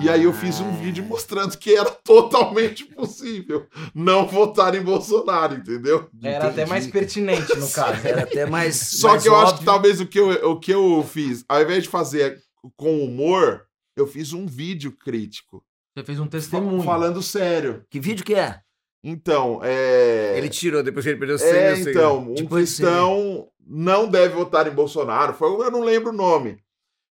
E 0.00 0.08
aí 0.08 0.22
eu 0.22 0.32
fiz 0.32 0.60
um 0.60 0.68
Ah. 0.68 0.72
vídeo 0.76 1.04
mostrando 1.04 1.58
que 1.58 1.74
era 1.74 1.90
totalmente 1.90 2.84
possível 2.84 3.66
não 3.94 4.26
votar 4.26 4.74
em 4.74 4.80
Bolsonaro, 4.82 5.56
entendeu? 5.56 6.08
Era 6.22 6.44
até 6.44 6.52
Entendi. 6.62 6.70
mais 6.70 6.86
pertinente, 6.86 7.56
no 7.58 7.68
caso. 7.68 8.06
Era 8.06 8.22
até 8.22 8.46
mais. 8.46 8.76
Só 8.76 9.08
mais 9.08 9.22
que 9.24 9.28
eu 9.28 9.34
acho 9.34 9.46
que 9.46 9.52
óbvio. 9.60 9.66
talvez 9.66 10.00
o 10.00 10.06
que 10.06 10.20
eu, 10.20 10.50
o 10.50 10.60
que 10.60 10.70
eu 10.72 11.02
fiz, 11.08 11.44
ao 11.48 11.60
invés 11.60 11.82
de 11.82 11.88
fazer 11.88 12.38
com 12.76 13.04
humor, 13.04 13.62
eu 13.96 14.06
fiz 14.06 14.32
um 14.32 14.46
vídeo 14.46 14.92
crítico. 14.92 15.64
Você 15.96 16.04
fez 16.04 16.20
um 16.20 16.26
testemunho. 16.26 16.82
Falando 16.82 17.20
sério. 17.22 17.84
Que 17.90 17.98
vídeo 18.00 18.24
que 18.24 18.34
é? 18.34 18.60
Então, 19.02 19.60
é. 19.62 20.34
Ele 20.38 20.48
tirou 20.48 20.82
depois 20.82 21.04
que 21.04 21.10
ele 21.10 21.18
perdeu 21.18 21.38
100 21.38 21.48
É, 21.48 21.78
então, 21.80 22.30
um 22.30 22.34
Tipo 22.34 22.54
cristão 22.54 23.48
não 23.66 24.08
deve 24.08 24.34
votar 24.34 24.66
em 24.66 24.70
Bolsonaro. 24.74 25.34
Foi, 25.34 25.48
eu 25.48 25.70
não 25.70 25.82
lembro 25.82 26.10
o 26.10 26.16
nome. 26.16 26.58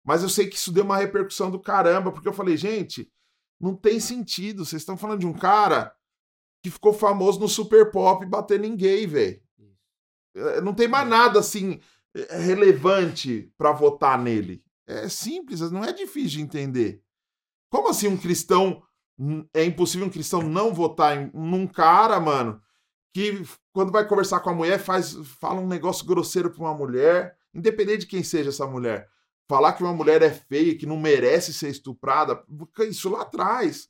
Mas 0.04 0.22
eu 0.22 0.28
sei 0.28 0.48
que 0.48 0.56
isso 0.56 0.72
deu 0.72 0.84
uma 0.84 0.96
repercussão 0.96 1.50
do 1.50 1.60
caramba, 1.60 2.10
porque 2.10 2.28
eu 2.28 2.32
falei, 2.32 2.56
gente, 2.56 3.10
não 3.60 3.74
tem 3.74 4.00
sentido. 4.00 4.64
Vocês 4.64 4.82
estão 4.82 4.96
falando 4.96 5.20
de 5.20 5.26
um 5.26 5.32
cara 5.32 5.94
que 6.62 6.70
ficou 6.70 6.92
famoso 6.92 7.40
no 7.40 7.48
Super 7.48 7.90
Pop 7.90 8.24
batendo 8.26 8.64
em 8.64 8.76
gay, 8.76 9.06
velho. 9.06 9.40
É, 10.34 10.60
Não 10.60 10.74
tem 10.74 10.88
mais 10.88 11.08
nada 11.08 11.38
assim 11.40 11.80
é, 12.14 12.38
relevante 12.38 13.52
pra 13.56 13.72
votar 13.72 14.18
nele. 14.18 14.62
É 14.86 15.08
simples, 15.08 15.60
não 15.70 15.84
é 15.84 15.92
difícil 15.92 16.38
de 16.38 16.42
entender. 16.42 17.02
Como 17.70 17.88
assim 17.88 18.08
um 18.08 18.16
cristão. 18.16 18.82
hum, 19.18 19.46
É 19.54 19.64
impossível 19.64 20.06
um 20.06 20.10
cristão 20.10 20.42
não 20.42 20.74
votar 20.74 21.16
em, 21.16 21.30
num 21.32 21.66
cara, 21.66 22.18
mano, 22.18 22.60
que 23.14 23.42
quando 23.72 23.92
vai 23.92 24.06
conversar 24.06 24.40
com 24.40 24.50
a 24.50 24.54
mulher 24.54 24.78
faz 24.80 25.14
fala 25.38 25.60
um 25.60 25.68
negócio 25.68 26.04
grosseiro 26.06 26.50
pra 26.50 26.60
uma 26.62 26.74
mulher, 26.74 27.36
independente 27.54 28.00
de 28.00 28.06
quem 28.06 28.22
seja 28.22 28.50
essa 28.50 28.66
mulher. 28.66 29.08
Falar 29.50 29.72
que 29.72 29.82
uma 29.82 29.92
mulher 29.92 30.22
é 30.22 30.30
feia, 30.30 30.78
que 30.78 30.86
não 30.86 30.96
merece 30.96 31.52
ser 31.52 31.70
estuprada, 31.70 32.40
isso 32.88 33.10
lá 33.10 33.22
atrás. 33.22 33.88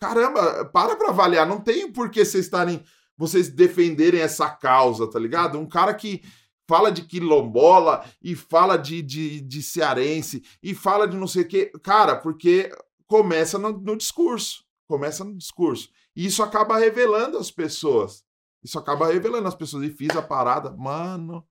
Caramba, 0.00 0.64
para 0.72 0.96
pra 0.96 1.10
avaliar, 1.10 1.46
não 1.46 1.60
tem 1.60 1.92
por 1.92 2.08
que 2.08 2.24
vocês 2.24 2.46
estarem 2.46 2.82
vocês 3.14 3.50
defenderem 3.50 4.22
essa 4.22 4.48
causa, 4.48 5.06
tá 5.06 5.18
ligado? 5.18 5.58
Um 5.58 5.68
cara 5.68 5.92
que 5.92 6.22
fala 6.66 6.90
de 6.90 7.02
quilombola 7.02 8.06
e 8.22 8.34
fala 8.34 8.78
de, 8.78 9.02
de, 9.02 9.42
de 9.42 9.62
cearense 9.62 10.42
e 10.62 10.74
fala 10.74 11.06
de 11.06 11.18
não 11.18 11.26
sei 11.26 11.42
o 11.42 11.48
quê. 11.48 11.70
Cara, 11.82 12.16
porque 12.16 12.74
começa 13.06 13.58
no, 13.58 13.72
no 13.72 13.98
discurso. 13.98 14.64
Começa 14.88 15.22
no 15.22 15.36
discurso. 15.36 15.90
E 16.16 16.24
isso 16.24 16.42
acaba 16.42 16.78
revelando 16.78 17.36
as 17.36 17.50
pessoas. 17.50 18.24
Isso 18.64 18.78
acaba 18.78 19.08
revelando 19.08 19.46
as 19.46 19.54
pessoas. 19.54 19.84
E 19.84 19.90
fiz 19.90 20.16
a 20.16 20.22
parada, 20.22 20.70
mano. 20.70 21.46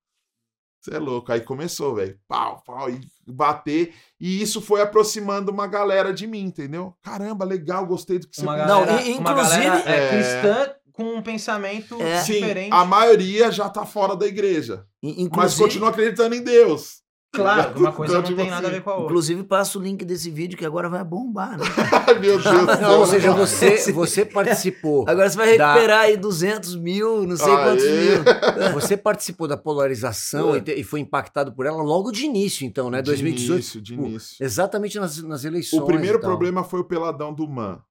Você 0.85 0.95
é 0.95 0.99
louco. 0.99 1.31
Aí 1.31 1.41
começou, 1.41 1.95
velho. 1.95 2.15
Pau, 2.27 2.61
pau, 2.63 2.89
e 2.91 3.01
bater. 3.27 3.93
E 4.19 4.39
isso 4.41 4.61
foi 4.61 4.81
aproximando 4.81 5.51
uma 5.51 5.65
galera 5.65 6.13
de 6.13 6.27
mim, 6.27 6.41
entendeu? 6.43 6.93
Caramba, 7.01 7.43
legal, 7.43 7.85
gostei 7.87 8.19
do 8.19 8.27
que 8.27 8.35
você 8.35 8.43
Uma 8.43 8.55
fez. 8.55 8.67
Não, 8.67 8.85
galera, 8.85 9.01
e- 9.01 9.13
uma 9.17 9.31
inclusive- 9.31 9.63
galera, 9.63 9.89
é, 9.89 9.97
É. 10.05 10.09
cristã 10.09 10.73
com 10.93 11.15
um 11.15 11.21
pensamento 11.23 11.99
É. 11.99 12.21
Sim, 12.21 12.33
diferente. 12.33 12.71
a 12.71 12.85
maioria 12.85 13.51
já 13.51 13.67
tá 13.67 13.83
fora 13.85 14.15
da 14.15 14.27
igreja. 14.27 14.85
In- 15.01 15.09
Mas 15.09 15.17
Inclusive, 15.25 15.61
continua 15.63 15.89
acreditando 15.89 16.35
em 16.35 16.43
Deus. 16.43 17.03
Claro, 17.35 17.79
uma 17.79 17.91
coisa 17.91 18.13
Então, 18.13 18.21
não 18.21 18.27
tipo 18.27 18.41
tem 18.41 18.49
nada 18.49 18.67
a 18.67 18.69
assim, 18.69 18.77
ver 18.77 18.83
com 18.83 18.89
a 18.89 18.93
outra. 18.93 19.05
inclusive 19.05 19.43
passa 19.43 19.77
o 19.77 19.81
link 19.81 20.03
desse 20.05 20.29
vídeo 20.29 20.57
que 20.57 20.65
agora 20.65 20.89
vai 20.89 21.03
bombar, 21.03 21.57
né? 21.57 21.65
Ai, 22.07 22.13
meu 22.19 22.41
Deus 22.41 22.43
do 22.43 22.65
céu. 22.65 22.81
Não, 22.81 22.99
ou 22.99 23.05
seja, 23.05 23.31
você, 23.31 23.77
você 23.93 24.25
participou. 24.25 25.05
Agora 25.07 25.29
você 25.29 25.37
vai 25.37 25.57
Da- 25.57 25.73
recuperar 25.73 26.01
aí 26.01 26.17
200 26.17 26.75
mil, 26.75 27.25
não 27.27 27.35
sei 27.37 27.53
quantos 27.55 27.83
Aê. 27.85 27.91
mil. 28.09 28.23
Você 28.75 28.97
participou 28.97 29.47
da 29.47 29.57
polarização 29.57 30.55
e, 30.57 30.61
te- 30.61 30.73
e 30.73 30.83
foi 30.83 30.99
impactado 30.99 31.53
por 31.53 31.65
ela 31.65 31.81
logo 31.81 32.11
de 32.11 32.25
início, 32.25 32.65
então, 32.65 32.89
né? 32.89 33.01
De 33.01 33.05
2018. 33.11 33.53
início, 33.53 33.81
de 33.81 33.93
início. 33.93 34.43
Exatamente 34.45 34.99
nas, 34.99 35.21
nas 35.23 35.43
eleições. 35.45 35.81
O 35.81 35.85
primeiro 35.85 36.19
problema 36.19 36.63
foi 36.63 36.79
o 36.79 36.83
peladão 36.83 37.33
do 37.33 37.47
Man. 37.47 37.81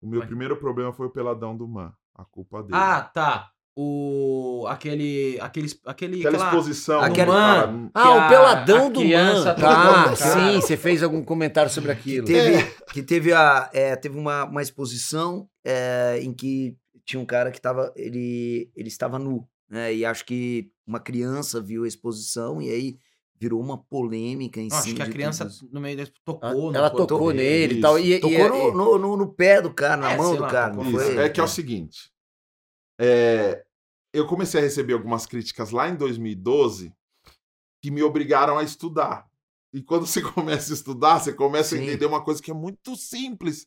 O 0.00 0.06
meu 0.08 0.18
Vai. 0.20 0.28
primeiro 0.28 0.56
problema 0.56 0.92
foi 0.92 1.06
o 1.06 1.10
peladão 1.10 1.56
do 1.56 1.66
Man. 1.68 1.92
A 2.14 2.24
culpa 2.24 2.62
dele. 2.62 2.74
Ah, 2.74 3.00
tá. 3.02 3.48
O. 3.76 4.66
aquele. 4.68 5.38
aquele. 5.40 5.68
aquele 5.86 6.16
aquela 6.20 6.34
aquela- 6.36 6.48
exposição. 6.50 7.00
aquele- 7.00 7.26
do 7.26 7.32
cara, 7.32 7.90
Ah, 7.94 8.02
que 8.02 8.08
o 8.08 8.12
a- 8.20 8.28
peladão 8.28 8.86
a 8.86 8.90
do 8.90 9.04
man. 9.04 9.34
tocou 9.44 9.54
Tá, 9.54 10.04
cara. 10.04 10.16
sim, 10.16 10.60
você 10.60 10.76
fez 10.76 11.02
algum 11.02 11.22
comentário 11.24 11.70
sobre 11.70 11.92
Que 11.94 11.98
aquilo. 12.00 12.26
teve, 12.26 12.64
que 12.92 13.02
teve, 13.02 13.32
a, 13.32 13.70
é, 13.72 13.96
teve 13.96 14.18
uma, 14.18 14.44
uma 14.44 14.62
exposição 14.62 15.48
é, 15.64 16.18
em 16.22 16.32
que 16.32 16.76
tinha 17.06 17.20
um 17.20 17.26
cara 17.26 17.50
que 17.50 17.60
tava, 17.60 17.92
ele, 17.96 18.70
ele 18.76 18.88
estava 18.88 19.18
nu, 19.18 19.46
né? 19.70 19.92
E 19.94 20.04
acho 20.04 20.24
que 20.24 20.68
uma 20.86 21.00
criança 21.00 21.60
viu 21.60 21.84
a 21.84 21.88
exposição 21.88 22.60
e 22.60 22.68
aí 22.70 22.96
virou 23.40 23.60
uma 23.60 23.76
polêmica 23.76 24.60
em 24.60 24.68
Não, 24.68 24.76
cima 24.80 24.86
acho 24.86 24.94
que 24.96 25.02
a 25.02 25.08
criança 25.12 25.48
no 25.72 25.80
meio 25.80 25.96
desse 25.96 26.12
tocou 26.24 26.48
Ah, 26.48 26.54
no 26.72 26.76
Ela 26.76 26.90
corpo 26.90 27.06
tocou 27.08 27.32
dele. 27.32 27.42
nele 27.42 27.74
e 27.78 27.80
tal. 27.80 27.98
E, 27.98 28.20
Tocou 28.20 28.38
e- 28.38 28.48
no, 28.48 28.72
no, 28.72 28.98
no- 28.98 29.16
no 29.16 29.34
pé 29.34 29.60
do 29.60 29.72
cara, 29.74 29.96
na 29.96 30.12
É, 30.12 30.16
mão 30.16 30.36
do 30.36 30.42
lá, 30.42 30.48
cara, 30.48 30.70
tocou. 30.74 30.86
Isso, 30.86 30.98
foi? 31.12 31.16
é 31.24 31.28
que 31.28 31.40
é 31.40 31.42
o 31.42 31.48
seguinte. 31.48 32.11
É, 33.02 33.64
eu 34.12 34.28
comecei 34.28 34.60
a 34.60 34.62
receber 34.62 34.92
algumas 34.92 35.26
críticas 35.26 35.72
lá 35.72 35.88
em 35.88 35.96
2012 35.96 36.94
que 37.82 37.90
me 37.90 38.00
obrigaram 38.00 38.56
a 38.56 38.62
estudar. 38.62 39.28
E 39.74 39.82
quando 39.82 40.06
você 40.06 40.22
começa 40.22 40.72
a 40.72 40.76
estudar, 40.76 41.18
você 41.18 41.32
começa 41.32 41.74
a 41.74 41.78
Sim. 41.78 41.84
entender 41.84 42.06
uma 42.06 42.22
coisa 42.22 42.40
que 42.40 42.52
é 42.52 42.54
muito 42.54 42.94
simples 42.94 43.66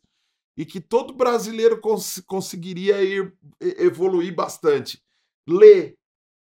e 0.57 0.65
que 0.65 0.79
todo 0.79 1.13
brasileiro 1.13 1.81
cons- 1.81 2.23
conseguiria 2.25 3.03
ir 3.03 3.35
evoluir 3.59 4.33
bastante. 4.33 5.03
Ler, 5.45 5.97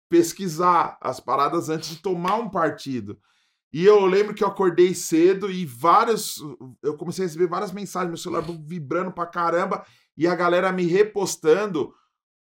pesquisar 0.10 0.98
as 1.02 1.20
paradas 1.20 1.68
antes 1.68 1.90
de 1.90 1.98
tomar 1.98 2.36
um 2.36 2.50
partido. 2.50 3.20
E 3.74 3.86
eu 3.86 4.06
lembro 4.06 4.34
que 4.34 4.46
eu 4.46 4.48
acordei 4.48 4.96
cedo 4.96 5.52
e 5.52 5.66
vários. 5.66 6.38
Eu 6.82 6.96
comecei 6.96 7.26
a 7.26 7.28
receber 7.28 7.48
várias 7.48 7.74
mensagens, 7.74 8.08
meu 8.10 8.18
celular 8.18 8.46
vibrando 8.66 9.12
pra 9.12 9.26
caramba, 9.26 9.86
e 10.16 10.26
a 10.26 10.34
galera 10.34 10.72
me 10.72 10.86
repostando 10.86 11.94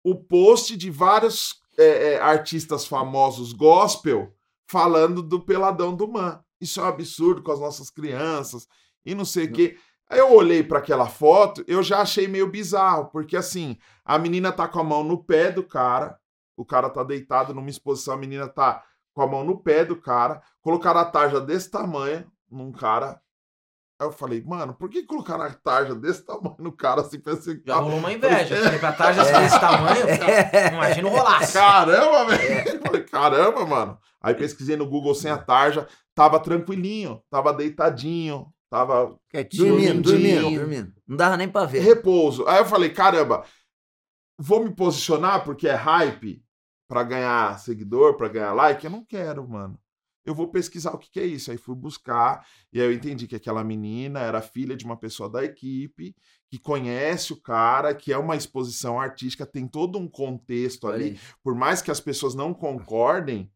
o 0.04 0.16
post 0.16 0.76
de 0.76 0.90
vários 0.90 1.62
é, 1.78 2.14
é, 2.14 2.20
artistas 2.20 2.86
famosos 2.86 3.54
gospel 3.54 4.34
falando 4.68 5.22
do 5.22 5.40
peladão 5.40 5.96
do 5.96 6.08
Man. 6.08 6.44
Isso 6.60 6.80
é 6.80 6.84
um 6.84 6.88
absurdo 6.88 7.42
com 7.42 7.52
as 7.52 7.60
nossas 7.60 7.90
crianças 7.90 8.68
e 9.06 9.16
não 9.16 9.26
sei 9.26 9.46
o 9.46 9.52
quê. 9.52 9.78
Aí 10.10 10.20
eu 10.20 10.34
olhei 10.34 10.64
para 10.64 10.80
aquela 10.80 11.08
foto, 11.08 11.64
eu 11.68 11.84
já 11.84 12.02
achei 12.02 12.28
meio 12.28 12.50
bizarro, 12.50 13.10
porque 13.12 13.38
assim, 13.38 13.78
a 14.04 14.18
menina 14.18 14.52
tá 14.52 14.68
com 14.68 14.80
a 14.80 14.84
mão 14.84 15.04
no 15.04 15.24
pé 15.24 15.52
do 15.52 15.64
cara, 15.64 16.20
o 16.58 16.66
cara 16.66 16.90
tá 16.90 17.04
deitado 17.04 17.54
numa 17.54 17.70
exposição, 17.70 18.16
a 18.16 18.18
menina 18.18 18.48
tá 18.48 18.84
com 19.14 19.22
a 19.22 19.28
mão 19.28 19.44
no 19.44 19.60
pé 19.62 19.86
do 19.86 19.96
cara, 19.96 20.42
colocaram 20.62 21.00
a 21.00 21.06
tarja 21.06 21.40
desse 21.40 21.70
tamanho 21.70 22.30
num 22.50 22.72
cara. 22.72 23.22
Aí 24.00 24.08
eu 24.08 24.12
falei, 24.14 24.42
mano, 24.46 24.74
por 24.74 24.90
que 24.90 25.04
colocaram 25.04 25.44
a 25.44 25.50
tarja 25.50 25.94
desse 25.94 26.24
tamanho 26.26 26.56
no 26.58 26.72
cara 26.72 27.02
assim, 27.02 27.20
pensei, 27.20 27.62
Já 27.66 27.76
rolou 27.76 28.00
uma 28.00 28.14
inveja. 28.14 28.56
É. 28.56 28.64
Falei, 28.64 28.80
pra 28.80 28.94
tarja 28.94 29.24
desse 29.24 29.60
tamanho, 29.60 30.06
imagina 30.74 31.08
o 31.08 31.12
rolaço. 31.12 31.52
Caramba, 31.54 32.26
velho! 32.26 32.70
Eu 32.76 32.82
falei, 32.82 33.04
Caramba, 33.04 33.66
mano. 33.66 34.00
Aí 34.22 34.34
pesquisei 34.34 34.78
no 34.78 34.88
Google 34.88 35.14
sem 35.14 35.30
a 35.30 35.38
tarja, 35.38 35.86
tava 36.16 36.40
tranquilinho, 36.40 37.22
tava 37.30 37.54
deitadinho, 37.54 38.48
tava 38.70 39.18
Quietinho, 39.30 39.68
Dormindo, 39.68 40.02
dormindo, 40.12 40.52
dormindo. 40.60 40.94
Não 41.06 41.18
dava 41.18 41.36
nem 41.36 41.50
pra 41.50 41.66
ver. 41.66 41.80
repouso. 41.82 42.48
Aí 42.48 42.60
eu 42.60 42.66
falei, 42.66 42.90
caramba, 42.92 43.44
vou 44.38 44.64
me 44.64 44.74
posicionar 44.74 45.44
porque 45.44 45.68
é 45.68 45.76
hype 45.76 46.42
pra 46.88 47.04
ganhar 47.04 47.60
seguidor, 47.60 48.16
pra 48.16 48.30
ganhar 48.30 48.54
like? 48.54 48.86
Eu 48.86 48.92
não 48.92 49.04
quero, 49.06 49.48
mano. 49.48 49.78
Eu 50.30 50.36
vou 50.36 50.48
pesquisar 50.48 50.92
o 50.92 50.98
que, 50.98 51.10
que 51.12 51.20
é 51.20 51.26
isso. 51.26 51.52
Aí 51.52 51.58
fui 51.58 51.76
buscar, 51.76 52.46
e 52.72 52.80
aí 52.80 52.88
eu 52.88 52.94
entendi 52.94 53.28
que 53.28 53.36
aquela 53.36 53.64
menina 53.64 54.20
era 54.20 54.42
filha 54.42 54.76
de 54.76 54.86
uma 54.86 54.98
pessoa 54.98 55.30
da 55.30 55.44
equipe, 55.44 56.16
que 56.50 56.58
conhece 56.60 57.34
o 57.34 57.42
cara, 57.42 57.94
que 57.94 58.12
é 58.14 58.18
uma 58.18 58.36
exposição 58.36 59.00
artística, 59.00 59.46
tem 59.46 59.68
todo 59.68 59.98
um 60.00 60.08
contexto 60.08 60.88
ali. 60.88 61.20
por 61.44 61.56
mais 61.56 61.82
que 61.82 61.92
as 61.92 62.00
pessoas 62.00 62.34
não 62.36 62.54
concordem, 62.54 63.52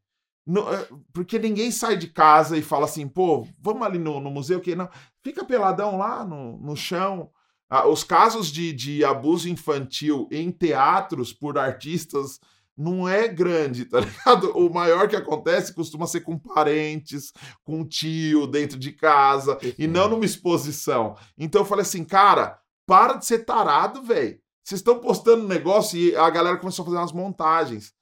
não- 0.45 0.71
é, 0.73 0.87
porque 1.13 1.39
ninguém 1.39 1.71
sai 1.71 1.95
de 1.97 2.07
casa 2.07 2.57
e 2.57 2.61
fala 2.61 2.85
assim, 2.85 3.07
pô, 3.07 3.47
vamos 3.59 3.83
ali 3.83 3.97
no, 3.97 4.19
no 4.19 4.29
museu, 4.29 4.59
que 4.59 4.75
não, 4.75 4.89
fica 5.23 5.45
peladão 5.45 5.97
lá 5.97 6.25
no, 6.25 6.57
no 6.59 6.75
chão. 6.75 7.29
Ah, 7.69 7.87
os 7.87 8.03
casos 8.03 8.51
de, 8.51 8.71
de 8.73 9.03
abuso 9.05 9.49
infantil 9.49 10.27
em 10.31 10.51
teatros 10.51 11.33
por 11.33 11.57
artistas 11.57 12.39
não 12.77 13.07
é 13.07 13.27
grande, 13.27 13.85
tá 13.85 13.99
ligado? 13.99 14.57
O 14.57 14.71
maior 14.73 15.07
que 15.07 15.15
acontece 15.15 15.73
costuma 15.73 16.07
ser 16.07 16.21
com 16.21 16.37
parentes, 16.37 17.31
com 17.63 17.85
tio 17.85 18.47
dentro 18.47 18.77
de 18.77 18.91
casa, 18.91 19.57
e 19.77 19.87
não 19.87 20.09
numa 20.09 20.25
exposição. 20.25 21.15
Então 21.37 21.61
eu 21.61 21.65
falei 21.65 21.83
assim, 21.83 22.03
cara, 22.03 22.59
para 22.85 23.13
de 23.13 23.25
ser 23.25 23.39
tarado, 23.39 24.03
velho. 24.03 24.39
Vocês 24.63 24.79
estão 24.79 24.99
postando 24.99 25.43
um 25.43 25.47
negócio 25.47 25.99
e 25.99 26.15
a 26.15 26.29
galera 26.29 26.57
começou 26.57 26.83
a 26.83 26.85
fazer 26.85 26.97
umas 26.97 27.11
montagens. 27.11 27.93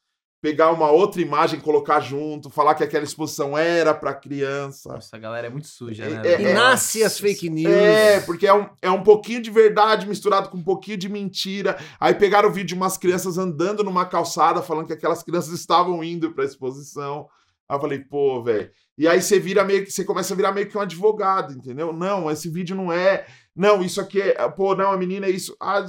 Pegar 0.42 0.72
uma 0.72 0.90
outra 0.90 1.22
imagem, 1.22 1.60
colocar 1.60 2.00
junto, 2.00 2.50
falar 2.50 2.74
que 2.74 2.84
aquela 2.84 3.04
exposição 3.04 3.56
era 3.56 3.94
para 3.94 4.12
criança. 4.14 4.92
Nossa, 4.92 5.16
a 5.16 5.20
galera 5.20 5.46
é 5.46 5.50
muito 5.52 5.68
suja, 5.68 6.04
É- 6.06 6.10
né? 6.10 6.22
é- 6.28 6.34
E 6.34 6.38
velho? 6.44 6.54
nasce 6.56 7.04
as 7.04 7.20
fake 7.20 7.48
news. 7.48 7.72
É, 7.72 8.20
porque 8.22 8.48
é 8.48 8.54
um, 8.54 8.68
é 8.82 8.90
um 8.90 9.04
pouquinho 9.04 9.40
de 9.40 9.52
verdade 9.52 10.08
misturado 10.08 10.50
com 10.50 10.58
um 10.58 10.64
pouquinho 10.64 10.98
de 10.98 11.08
mentira. 11.08 11.78
Aí 12.00 12.16
pegaram 12.16 12.50
o 12.50 12.52
vídeo 12.52 12.70
de 12.70 12.74
umas 12.76 12.98
crianças 12.98 13.38
andando 13.38 13.84
numa 13.84 14.04
calçada, 14.06 14.64
falando 14.64 14.88
que 14.88 14.94
aquelas 14.94 15.22
crianças 15.22 15.54
estavam 15.54 16.04
indo 16.04 16.32
pra 16.34 16.44
exposição. 16.44 17.30
Aí 17.70 17.78
eu 17.78 17.82
falei, 17.82 18.00
pô, 18.00 18.42
velho. 18.44 18.70
E 18.98 19.08
aí 19.08 19.22
você 19.22 19.40
vira 19.40 19.64
meio 19.64 19.86
que. 19.86 19.92
Você 19.92 20.04
começa 20.04 20.34
a 20.34 20.38
virar 20.38 20.52
meio 20.52 20.68
que 20.68 20.78
um 20.78 20.82
advogado, 20.82 21.54
entendeu? 21.54 21.94
Não, 21.94 22.30
esse 22.32 22.50
vídeo 22.50 22.76
não 22.76 22.92
é. 22.92 23.26
Não, 23.56 23.82
isso 23.84 24.02
aqui 24.02 24.20
é. 24.22 24.34
Pô, 24.50 24.76
não, 24.76 24.92
a 24.92 24.98
menina 24.98 25.28
é 25.28 25.30
isso. 25.30 25.56
Ah, 25.60 25.86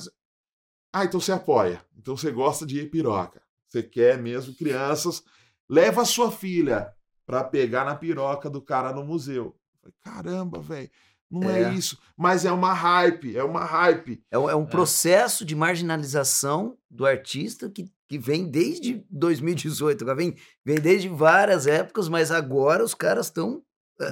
ah, 0.93 1.05
então 1.05 1.19
você 1.19 1.33
apoia. 1.33 1.81
Então 1.99 2.17
você 2.17 2.31
gosta 2.31 2.65
de 2.67 2.85
piroca. 2.87 3.42
Você 3.73 3.83
quer 3.83 4.19
mesmo 4.19 4.55
crianças. 4.55 5.25
Leva 5.67 6.03
a 6.03 6.05
sua 6.05 6.31
filha 6.31 6.93
pra 7.25 7.43
pegar 7.43 7.87
na 7.87 7.95
piroca 7.97 8.51
do 8.51 8.61
cara 8.61 8.93
no 8.93 9.03
museu. 9.03 9.57
Eu 9.73 9.81
falei, 9.81 9.95
Caramba, 10.05 10.61
velho. 10.61 10.91
Não 11.31 11.49
é. 11.49 11.63
É. 11.63 11.73
isso. 11.73 11.97
Mas 12.15 12.45
é 12.45 12.53
uma 12.53 12.75
hype, 12.75 13.35
é 13.35 13.43
uma 13.43 13.65
hype. 13.65 14.23
É 14.31 14.39
um, 14.39 14.51
é 14.51 14.55
um 14.55 14.67
processo 14.67 15.43
de 15.47 15.57
marginalização 15.57 16.77
do 16.91 17.07
artista 17.07 17.71
que, 17.71 17.91
que 18.07 18.19
vem 18.19 18.45
desde 18.51 19.03
2018, 19.09 20.03
agora 20.05 20.19
vem, 20.19 20.37
vem 20.63 20.77
desde 20.79 21.09
várias 21.09 21.67
épocas, 21.67 22.11
mas 22.11 22.31
agora 22.31 22.85
os 22.85 22.93
caras 22.95 23.27
estão 23.29 23.65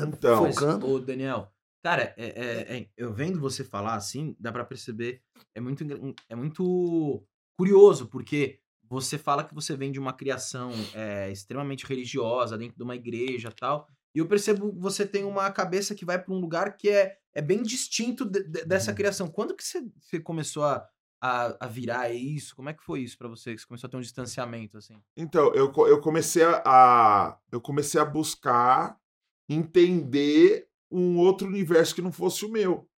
Então, 0.08 0.44
Mas, 0.44 0.54
focando. 0.54 0.88
ô, 0.88 0.98
Daniel, 0.98 1.52
cara, 1.84 2.14
é, 2.16 2.28
é- 2.28 2.78
é- 2.78 2.88
eu 2.96 3.12
vendo 3.12 3.38
você 3.38 3.62
falar 3.62 3.96
assim, 3.96 4.34
dá 4.40 4.50
pra 4.50 4.64
perceber, 4.64 5.20
é 5.54 5.60
muito, 5.60 5.84
é 6.30 6.34
muito 6.34 7.22
curioso, 7.58 8.06
porque 8.06 8.58
você 8.90 9.16
fala 9.16 9.44
que 9.44 9.54
você 9.54 9.76
vem 9.76 9.90
de 9.92 9.98
uma 10.00 10.12
criação 10.12 10.70
é, 10.94 11.30
extremamente 11.30 11.86
religiosa, 11.86 12.58
dentro 12.58 12.76
de 12.76 12.82
uma 12.82 12.96
igreja 12.96 13.48
e 13.48 13.54
tal, 13.54 13.86
e 14.14 14.18
eu 14.18 14.26
percebo 14.26 14.72
que 14.72 14.78
você 14.80 15.06
tem 15.06 15.22
uma 15.24 15.50
cabeça 15.50 15.94
que 15.94 16.04
vai 16.04 16.18
pra 16.22 16.34
um 16.34 16.40
lugar 16.40 16.76
que 16.76 16.88
é, 16.90 17.16
é 17.32 17.40
bem 17.40 17.62
distinto 17.62 18.24
de- 18.24 18.42
de- 18.42 18.64
dessa 18.64 18.92
criação. 18.92 19.28
Quando 19.28 19.54
que 19.54 19.62
você, 19.64 19.80
você 20.00 20.18
começou 20.18 20.64
a, 20.64 20.84
a, 21.22 21.64
a 21.64 21.68
virar 21.68 22.10
isso? 22.12 22.56
Como 22.56 22.68
é 22.68 22.74
que 22.74 22.82
foi 22.82 23.00
isso 23.02 23.16
pra 23.16 23.28
você? 23.28 23.54
Que 23.54 23.60
você 23.60 23.66
começou 23.68 23.86
a 23.86 23.90
ter 23.92 23.96
um 23.96 24.00
distanciamento, 24.00 24.76
assim? 24.76 25.00
Então, 25.16 25.54
eu, 25.54 25.72
eu 25.86 26.00
comecei 26.00 26.42
a- 26.42 26.60
a. 26.66 27.38
Eu 27.52 27.60
comecei 27.60 28.00
a 28.00 28.04
buscar 28.04 28.98
entender 29.48 30.66
um 30.90 31.18
outro 31.18 31.46
universo 31.46 31.94
que 31.94 32.02
não 32.02 32.10
fosse 32.12 32.44
o 32.44 32.50
meu. 32.50 32.88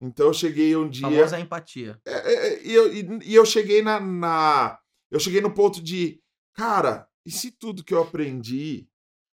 Então 0.00 0.26
eu 0.26 0.34
cheguei 0.34 0.74
um 0.76 0.88
dia. 0.88 1.08
Famosa 1.08 1.40
empatia. 1.40 2.00
É, 2.06 2.12
é, 2.12 2.34
é, 2.54 2.66
e, 2.66 2.72
eu, 2.74 2.94
e- 2.94 3.18
e 3.24 3.34
eu 3.34 3.44
cheguei 3.44 3.82
na, 3.82 3.98
na- 4.00 4.78
Eu 5.14 5.20
cheguei 5.20 5.40
no 5.40 5.50
ponto 5.54 5.82
de. 5.82 6.20
Cara, 6.54 7.06
e 7.24 7.30
se 7.30 7.50
tudo 7.50 7.84
que 7.84 7.94
eu 7.94 8.02
aprendi. 8.02 8.86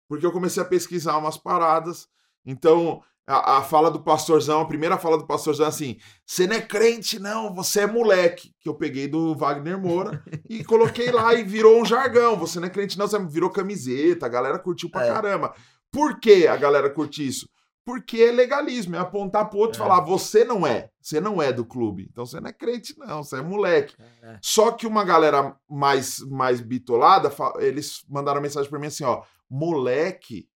Porque 0.09 0.25
eu 0.25 0.33
comecei 0.33 0.63
a 0.63 0.67
pesquisar 0.67 1.17
umas 1.19 1.37
paradas. 1.37 2.07
Então, 2.47 3.03
A, 3.27 3.57
a 3.57 3.63
fala 3.63 3.91
do 3.91 4.03
pastorzão, 4.03 4.61
a 4.61 4.67
primeira 4.67 4.99
fala 4.99 5.17
do 5.17 5.27
pastorzão 5.27 5.65
é 5.65 5.69
assim: 5.71 5.97
você 6.27 6.47
não 6.47 6.57
é 6.57 6.61
crente, 6.61 7.19
não, 7.19 7.55
você 7.55 7.81
é 7.81 7.87
moleque. 7.87 8.53
Que 8.61 8.69
eu 8.69 8.75
peguei 8.75 9.09
do 9.09 9.35
Wagner 9.35 9.79
Moura 9.81 10.23
e 10.49 10.63
coloquei 10.63 11.11
lá 11.11 11.33
e 11.35 11.43
virou 11.43 11.81
um 11.81 11.87
jargão. 11.87 12.37
Você 12.37 12.61
não 12.61 12.67
é 12.67 12.71
crente, 12.71 12.99
não, 12.99 13.09
você 13.09 13.19
virou 13.27 13.49
camiseta, 13.49 14.27
a 14.27 14.29
galera 14.29 14.59
curtiu 14.59 14.91
pra 14.91 15.07
É. 15.07 15.09
caramba. 15.13 15.55
Por 15.91 16.21
que 16.21 16.47
a 16.47 16.57
galera 16.57 16.91
curte 16.91 17.27
isso? 17.27 17.49
Porque 17.85 18.17
é 18.19 18.33
legalismo, 18.33 18.97
é 18.97 18.99
apontar 18.99 19.51
pro 19.51 19.59
outro 19.59 19.79
e 19.79 19.83
É. 19.83 19.87
falar: 19.87 20.01
você 20.01 20.43
não 20.45 20.67
é, 20.67 20.91
você 21.01 21.21
não 21.21 21.43
é 21.43 21.53
do 21.53 21.67
clube. 21.67 22.07
Então 22.11 22.25
você 22.25 22.41
não 22.41 22.49
é 22.49 22.53
crente, 22.53 22.99
não, 22.99 23.23
você 23.23 23.37
é 23.39 23.43
moleque. 23.43 23.95
Só 24.43 24.73
que 24.73 24.87
uma 24.87 25.05
galera 25.05 25.59
mais, 25.69 26.19
mais 26.21 26.61
bitolada, 26.61 27.31
eles 27.59 28.03
mandaram 28.09 28.41
mensagem 28.41 28.71
pra 28.71 28.79
mim 28.79 28.87
assim: 28.87 29.05
ó, 29.05 29.23
moleque 29.51 30.49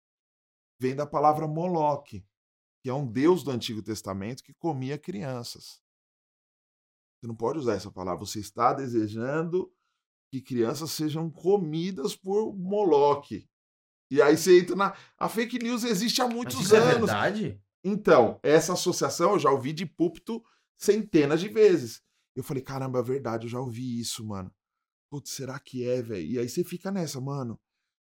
vem 0.79 0.95
da 0.95 1.07
palavra 1.07 1.49
Moloque, 1.49 2.25
que 2.83 2.89
é 2.89 2.95
um 2.95 3.07
deus 3.07 3.43
do 3.43 3.51
Antigo 3.51 3.83
Testamento 3.83 4.43
que 4.45 4.55
comia 4.55 4.97
crianças. 4.97 5.83
Você 7.19 7.27
não 7.27 7.35
pode 7.35 7.59
usar 7.59 7.75
essa 7.75 7.91
palavra. 7.91 8.25
Você 8.25 8.39
está 8.39 8.73
desejando 8.73 9.73
que 10.31 10.41
crianças 10.41 10.93
sejam 10.93 11.31
comidas 11.31 12.15
por 12.15 12.55
Moloque. 12.55 13.49
E 14.11 14.23
aí 14.23 14.37
você 14.37 14.61
entra 14.61 14.77
na. 14.77 14.95
A 15.19 15.29
fake 15.29 15.59
news 15.62 15.85
existe 15.85 16.21
há 16.23 16.27
Mas 16.27 16.35
muitos 16.35 16.61
isso 16.61 16.75
é 16.75 16.79
anos. 16.79 16.95
verdade? 17.11 17.61
Então, 17.85 18.38
essa 18.42 18.73
associação 18.73 19.33
eu 19.33 19.38
já 19.38 19.51
ouvi 19.51 19.73
de 19.73 19.87
púlpito 19.87 20.42
centenas 20.77 21.40
de 21.40 21.49
vezes. 21.49 22.01
Eu 22.35 22.42
falei, 22.45 22.62
caramba, 22.62 22.99
é 22.99 23.03
verdade, 23.03 23.47
eu 23.47 23.51
já 23.51 23.59
ouvi 23.61 23.99
isso, 24.01 24.25
mano. 24.27 24.51
Putz, 25.11 25.31
será 25.31 25.59
que 25.59 25.88
é, 25.88 26.03
velho? 26.03 26.27
E 26.27 26.38
aí 26.38 26.49
você 26.49 26.62
fica 26.64 26.90
nessa, 26.90 27.21
mano. 27.21 27.59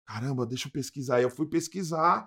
Caramba, 0.07 0.46
deixa 0.46 0.68
eu 0.68 0.72
pesquisar. 0.72 1.16
Aí 1.16 1.22
eu 1.24 1.30
fui 1.30 1.46
pesquisar. 1.46 2.26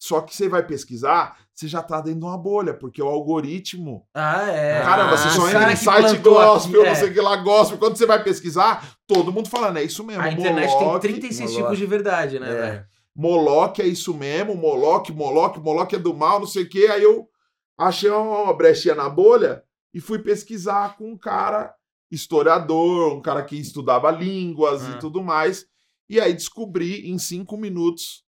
Só 0.00 0.20
que 0.20 0.34
você 0.36 0.48
vai 0.48 0.64
pesquisar, 0.64 1.36
você 1.52 1.66
já 1.66 1.82
tá 1.82 2.00
dentro 2.00 2.20
de 2.20 2.24
uma 2.26 2.38
bolha, 2.38 2.72
porque 2.72 3.02
o 3.02 3.08
algoritmo. 3.08 4.06
Ah, 4.14 4.48
é. 4.48 4.80
Caramba, 4.80 5.16
você 5.16 5.26
Ah, 5.26 5.30
só 5.32 5.48
entra 5.48 5.72
em 5.72 5.76
site 5.76 6.18
gospel, 6.18 6.80
aqui, 6.82 6.86
não 6.88 6.92
é. 6.92 6.94
sei 6.94 7.10
o 7.10 7.12
que 7.14 7.20
lá, 7.20 7.36
gospel. 7.38 7.78
Quando 7.78 7.96
você 7.96 8.06
vai 8.06 8.22
pesquisar, 8.22 8.96
todo 9.08 9.32
mundo 9.32 9.48
falando, 9.48 9.78
é 9.78 9.82
isso 9.82 10.04
mesmo. 10.04 10.22
A 10.22 10.30
internet 10.30 10.70
tem 10.78 11.00
36 11.00 11.50
Moloque. 11.50 11.64
tipos 11.64 11.78
de 11.78 11.86
verdade, 11.86 12.38
né, 12.38 12.48
É. 12.48 12.54
velho? 12.54 12.86
Moloque 13.18 13.82
é 13.82 13.86
isso 13.86 14.14
mesmo, 14.14 14.54
Moloque, 14.54 15.12
Moloque, 15.12 15.58
Moloque 15.58 15.96
é 15.96 15.98
do 15.98 16.14
mal, 16.14 16.38
não 16.38 16.46
sei 16.46 16.62
o 16.62 16.68
quê. 16.68 16.86
Aí 16.88 17.02
eu 17.02 17.28
achei 17.76 18.08
uma, 18.08 18.54
brechinha 18.54 18.94
na 18.94 19.08
bolha 19.08 19.64
e 19.92 20.00
fui 20.00 20.20
pesquisar 20.20 20.96
com 20.96 21.10
um 21.10 21.18
cara 21.18 21.74
historiador, 22.12 23.12
um 23.12 23.20
cara 23.20 23.42
que 23.42 23.56
estudava 23.56 24.08
línguas 24.12 24.84
Ah. 24.84 24.90
e 24.92 24.98
tudo 25.00 25.20
mais. 25.20 25.66
E 26.08 26.20
aí 26.20 26.32
descobri 26.32 27.10
em 27.10 27.18
cinco 27.18 27.56
minutos 27.56 28.22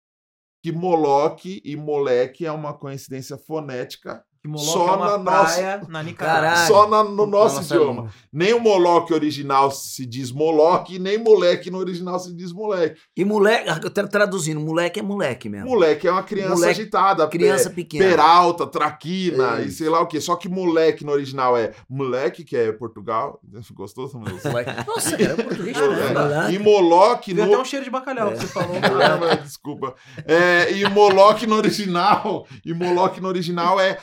que 0.63 0.71
Moloque 0.71 1.61
e 1.63 1.75
Moleque 1.75 2.43
é 2.47 2.51
uma 2.51 2.73
coincidência 2.73 3.37
fonética 3.37 4.25
Que 4.41 4.47
Moloque 4.47 4.71
Só 4.71 4.87
é 4.87 4.91
uma 4.95 5.05
na 5.05 5.17
nossa- 5.17 5.53
praia 5.55 5.81
na 5.89 6.01
Nicarágua. 6.03 6.65
Só 6.65 6.87
na- 6.87 7.03
no 7.03 7.25
nosso 7.25 7.57
Nossa 7.57 7.75
idioma. 7.75 7.91
língua. 8.03 8.09
Nem 8.31 8.53
o 8.53 8.59
Moloque 8.61 9.13
original 9.13 9.69
se 9.69 10.05
diz 10.05 10.31
Moloque, 10.31 10.97
nem 10.97 11.17
Moleque 11.17 11.69
no 11.69 11.77
original 11.77 12.17
se 12.19 12.33
diz 12.33 12.53
Moleque. 12.53 13.01
E 13.17 13.25
moleque, 13.25 13.67
eu 13.83 13.89
tô 13.89 14.07
traduzindo, 14.07 14.61
moleque 14.61 14.97
é 14.99 15.03
moleque 15.03 15.49
mesmo. 15.49 15.67
Moleque 15.67 16.07
é 16.07 16.11
uma 16.11 16.23
criança 16.23 16.55
Moleque- 16.55 16.81
agitada. 16.81 17.27
Criança 17.27 17.67
é, 17.67 17.71
pequena. 17.73 18.05
Peralta, 18.05 18.65
Traquina 18.65 19.59
É 19.59 19.65
e 19.65 19.71
sei 19.71 19.89
lá 19.89 19.99
o 19.99 20.07
quê. 20.07 20.21
Só 20.21 20.37
que 20.37 20.47
moleque 20.47 21.03
no 21.03 21.11
original 21.11 21.57
é 21.57 21.73
moleque, 21.89 22.45
que 22.45 22.55
é 22.55 22.71
Portugal. 22.71 23.41
Gostou, 23.73 24.07
Samuel? 24.07 24.35
Nossa, 24.87 25.17
cara, 25.17 25.33
é 25.33 25.35
português. 25.43 25.75
É. 25.77 25.81
né? 25.81 26.13
Moleque. 26.13 26.53
E 26.55 26.59
Moloque 26.59 27.33
Veio 27.33 27.45
no. 27.47 27.53
até 27.55 27.61
um 27.61 27.65
cheiro 27.65 27.83
de 27.83 27.91
bacalhau 27.91 28.31
que 28.31 28.37
você 28.39 28.47
falou. 28.47 28.69
Ah, 29.03 29.17
mas 29.19 29.43
Desculpa. 29.43 29.95
É, 30.25 30.71
e 30.71 30.87
Moloque 30.89 31.45
no 31.45 31.55
original. 31.55 32.47
E 32.65 32.73
Moloque 32.73 33.19
no 33.19 33.27
original 33.27 33.77
é. 33.79 33.97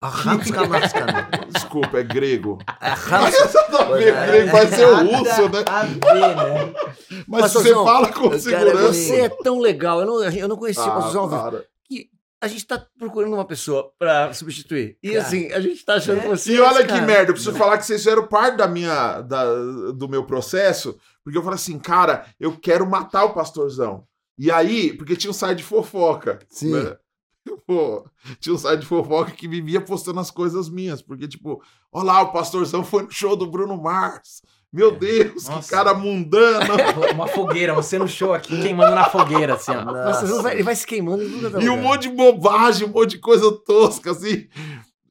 Arrancos 0.00 0.50
canascana. 0.50 1.30
Desculpa, 1.52 1.98
é 1.98 2.02
grego. 2.02 2.58
Ver, 3.96 4.08
É, 4.14 4.26
grego 4.26 4.52
vai 4.52 4.66
ser 4.66 4.86
o 4.86 4.96
russo, 4.96 5.48
né? 5.48 5.64
Né? 5.64 6.74
Mas 7.26 7.52
você 7.52 7.72
fala 7.72 8.12
com 8.12 8.24
cara 8.24 8.36
é 8.36 8.38
segurança. 8.38 8.92
Você 8.92 9.20
é 9.22 9.28
tão 9.30 9.58
legal. 9.58 10.00
Eu 10.00 10.06
não, 10.06 10.22
eu 10.24 10.48
não 10.48 10.56
conhecia 10.56 10.82
o 10.84 10.86
Ah, 10.90 10.94
Pastor 11.00 11.20
Alves. 11.22 11.38
para. 11.40 11.64
que 11.88 12.10
a 12.42 12.48
gente 12.48 12.66
tá 12.66 12.86
procurando 12.98 13.32
uma 13.32 13.46
pessoa 13.46 13.90
pra 13.98 14.30
substituir. 14.34 14.98
E 15.02 15.12
Cara. 15.12 15.22
assim, 15.22 15.50
a 15.52 15.60
gente 15.60 15.82
tá 15.84 15.94
achando 15.94 16.18
É. 16.18 16.20
que 16.22 16.28
você. 16.28 16.52
E 16.54 16.60
olha 16.60 16.74
esse 16.80 16.82
que 16.82 16.88
cara. 16.88 17.06
merda, 17.06 17.30
eu 17.30 17.34
preciso 17.34 17.56
falar 17.56 17.78
que 17.78 17.86
vocês 17.86 18.02
fizeram 18.02 18.26
parte 18.26 18.58
da 18.58 18.68
minha, 18.68 19.22
da- 19.22 19.54
do 19.94 20.06
meu 20.06 20.24
processo, 20.24 20.98
porque 21.24 21.38
eu 21.38 21.42
falei 21.42 21.56
assim, 21.56 21.78
cara, 21.78 22.26
eu 22.38 22.52
quero 22.58 22.86
matar 22.88 23.24
o 23.24 23.32
pastorzão. 23.32 24.04
E 24.38 24.50
aí, 24.50 24.92
porque 24.92 25.16
tinha 25.16 25.30
um 25.30 25.34
site 25.34 25.58
de 25.58 25.64
fofoca. 25.64 26.40
Sim. 26.50 26.72
né? 26.74 26.96
Pô, 27.66 28.06
tinha 28.40 28.54
um 28.54 28.58
site 28.58 28.80
de 28.80 28.86
fofoca 28.86 29.32
que 29.32 29.46
vivia 29.48 29.80
postando 29.80 30.20
as 30.20 30.30
coisas 30.30 30.68
minhas, 30.68 31.02
porque 31.02 31.28
tipo, 31.28 31.62
olha 31.92 32.04
lá, 32.04 32.22
o 32.22 32.32
pastorzão 32.32 32.84
foi 32.84 33.04
no 33.04 33.10
show 33.10 33.36
do 33.36 33.46
Bruno 33.46 33.80
Mars. 33.80 34.42
Meu 34.72 34.90
Deus, 34.90 35.46
Nossa. 35.48 35.62
que 35.62 35.68
cara 35.68 35.94
mundano. 35.94 36.74
Uma 37.14 37.28
fogueira, 37.28 37.72
você 37.72 37.96
no 37.96 38.08
show 38.08 38.34
aqui, 38.34 38.60
queimando 38.60 38.92
na 38.92 39.04
fogueira, 39.04 39.54
assim, 39.54 39.70
ó. 39.70 39.84
Nossa, 39.84 40.24
ele 40.24 40.42
vai, 40.42 40.54
ele 40.54 40.62
vai 40.64 40.74
se 40.74 40.84
queimando 40.84 41.22
e 41.22 41.48
tá 41.48 41.62
e 41.62 41.68
um 41.70 41.80
monte 41.80 42.08
de 42.08 42.08
bobagem, 42.08 42.88
um 42.88 42.90
monte 42.90 43.10
de 43.10 43.18
coisa 43.18 43.52
tosca, 43.52 44.10
assim. 44.10 44.48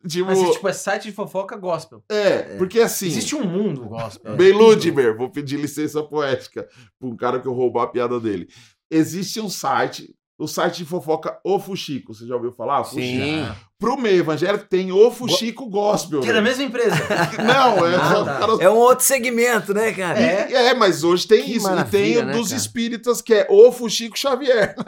Tipo, 0.06 0.26
Mas 0.26 0.52
tipo, 0.52 0.68
é 0.68 0.74
site 0.74 1.04
de 1.04 1.14
fofoca 1.14 1.56
gospel. 1.56 2.04
é, 2.10 2.58
porque 2.58 2.82
assim. 2.82 3.08
Existe 3.08 3.36
um 3.38 3.46
mundo 3.46 3.86
gospel. 3.86 4.36
Bem 4.36 4.52
Ludmer, 4.52 5.16
vou 5.16 5.30
pedir 5.30 5.56
licença 5.56 6.04
poética 6.04 6.68
para 7.00 7.08
um 7.08 7.16
cara 7.16 7.40
que 7.40 7.48
eu 7.48 7.54
roubou 7.54 7.82
a 7.82 7.88
piada 7.88 8.20
dele. 8.20 8.50
Existe 8.92 9.40
um 9.40 9.50
site, 9.50 10.14
o 10.44 10.48
site 10.48 10.78
de 10.78 10.86
fofoca 10.86 11.40
O 11.44 11.58
Fuxico. 11.58 12.14
Você 12.14 12.28
já 12.28 12.36
ouviu 12.36 12.52
falar? 12.52 12.84
Fuxico. 12.84 13.02
Sim. 13.02 13.48
Pro 13.84 13.98
meio 13.98 14.20
evangélico 14.22 14.66
tem 14.70 14.92
O 14.94 15.12
Fuxico 15.12 15.68
Gospel. 15.70 16.22
Que 16.22 16.30
é 16.30 16.34
da 16.34 16.42
mesma 16.42 16.64
empresa. 16.64 16.96
Não, 17.44 17.86
é 17.86 17.96
Ah, 17.96 18.24
tá. 18.26 18.34
caras- 18.40 18.60
É 18.62 18.70
um 18.70 18.76
outro 18.78 19.04
segmento, 19.06 19.74
né, 19.74 19.92
cara? 19.92 20.20
E- 20.22 20.54
É, 20.54 20.74
mas 20.74 21.04
hoje 21.04 21.28
tem 21.28 21.44
Que 21.44 21.58
isso. 21.58 21.70
e 21.70 21.84
tem 21.86 22.18
o 22.18 22.26
né, 22.26 22.32
dos 22.34 22.48
cara? 22.50 22.58
espíritas, 22.62 23.22
que 23.22 23.34
é 23.34 23.46
O 23.50 23.72
Fuxico 23.74 24.18
Xavier. 24.18 24.74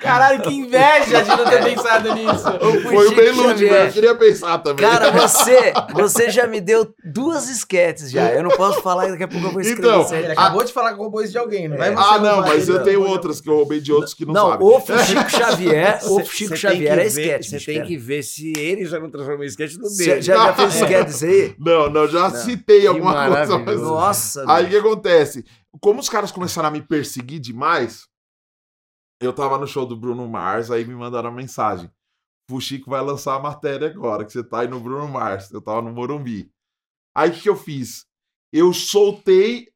Caralho, 0.00 0.42
que 0.42 0.52
inveja 0.52 1.22
de 1.22 1.28
não 1.30 1.44
ter 1.44 1.62
pensado 1.64 2.14
nisso. 2.14 2.44
Foi 2.82 3.06
o 3.08 3.14
Bem 3.14 3.26
Fuxico 3.28 3.42
Ludmer, 3.42 3.50
Xavier. 3.58 3.86
eu 3.86 3.92
queria 3.92 4.14
pensar 4.14 4.58
também. 4.58 4.84
Cara, 4.86 5.10
você, 5.12 5.72
você 5.94 6.30
já 6.30 6.46
me 6.46 6.60
deu 6.60 6.92
duas 7.04 7.48
esquetes 7.48 8.10
já. 8.10 8.30
Eu 8.32 8.42
não 8.42 8.50
posso 8.50 8.82
falar, 8.82 9.06
daqui 9.08 9.22
a 9.22 9.28
pouco 9.28 9.46
eu 9.46 9.52
vou 9.52 9.60
escrever 9.60 9.88
Então. 9.88 10.14
Ele 10.14 10.32
acabou 10.32 10.64
de 10.64 10.72
falar 10.72 10.92
que 10.92 10.98
roubou 10.98 11.22
isso 11.22 11.32
de 11.32 11.38
alguém, 11.38 11.68
não 11.68 11.76
vai 11.76 11.94
ah, 11.96 12.18
não, 12.18 12.40
mas 12.40 12.68
eu 12.68 12.76
não. 12.78 12.84
tenho 12.84 13.06
outras 13.06 13.40
que 13.40 13.48
eu 13.48 13.54
roubei 13.54 13.80
de 13.80 13.92
outros 13.92 14.12
que 14.14 14.24
não, 14.26 14.32
Não, 14.34 14.50
sabem. 14.50 14.66
o 14.66 14.80
Chico 15.18 15.30
Xavier, 15.30 16.00
o 16.04 16.24
Chico 16.24 16.56
Xavier 16.56 16.98
é 16.98 17.02
que 17.02 17.08
esquete. 17.08 17.50
Você 17.50 17.64
tem 17.64 17.84
que 17.84 17.96
ver 17.96 18.22
se 18.22 18.52
ele 18.56 18.84
já 18.84 18.98
não 18.98 19.10
transformou 19.10 19.44
em 19.44 19.48
sketch 19.48 19.76
no 19.76 19.88
Cê 19.88 20.06
dele. 20.06 20.22
já, 20.22 20.34
já 20.34 20.54
fez 20.54 20.74
esquete 20.74 21.24
aí? 21.24 21.56
Não, 21.58 21.90
não, 21.90 22.08
já 22.08 22.30
citei 22.30 22.86
alguma 22.86 23.28
coisa, 23.28 23.58
mas. 23.58 23.80
Nossa, 23.80 24.44
Aí 24.48 24.66
o 24.66 24.68
que 24.70 24.76
acontece? 24.76 25.44
Como 25.80 26.00
os 26.00 26.08
caras 26.08 26.30
começaram 26.30 26.68
a 26.68 26.70
me 26.70 26.82
perseguir 26.82 27.40
demais, 27.40 28.06
eu 29.20 29.32
tava 29.32 29.56
no 29.56 29.66
show 29.66 29.86
do 29.86 29.96
Bruno 29.96 30.28
Mars, 30.28 30.70
aí 30.70 30.84
me 30.84 30.94
mandaram 30.94 31.30
uma 31.30 31.36
mensagem. 31.36 31.90
O 32.50 32.60
Chico 32.60 32.90
vai 32.90 33.00
lançar 33.00 33.34
a 33.36 33.40
matéria 33.40 33.88
agora, 33.88 34.24
que 34.24 34.32
você 34.32 34.42
tá 34.42 34.60
aí 34.60 34.68
no 34.68 34.80
Bruno 34.80 35.08
Mars. 35.08 35.50
Eu 35.50 35.62
tava 35.62 35.80
no 35.80 35.92
Morumbi. 35.92 36.50
Aí 37.16 37.30
o 37.30 37.32
que, 37.32 37.42
que 37.42 37.48
eu 37.48 37.56
fiz? 37.56 38.04
Eu 38.52 38.72
soltei 38.74 39.68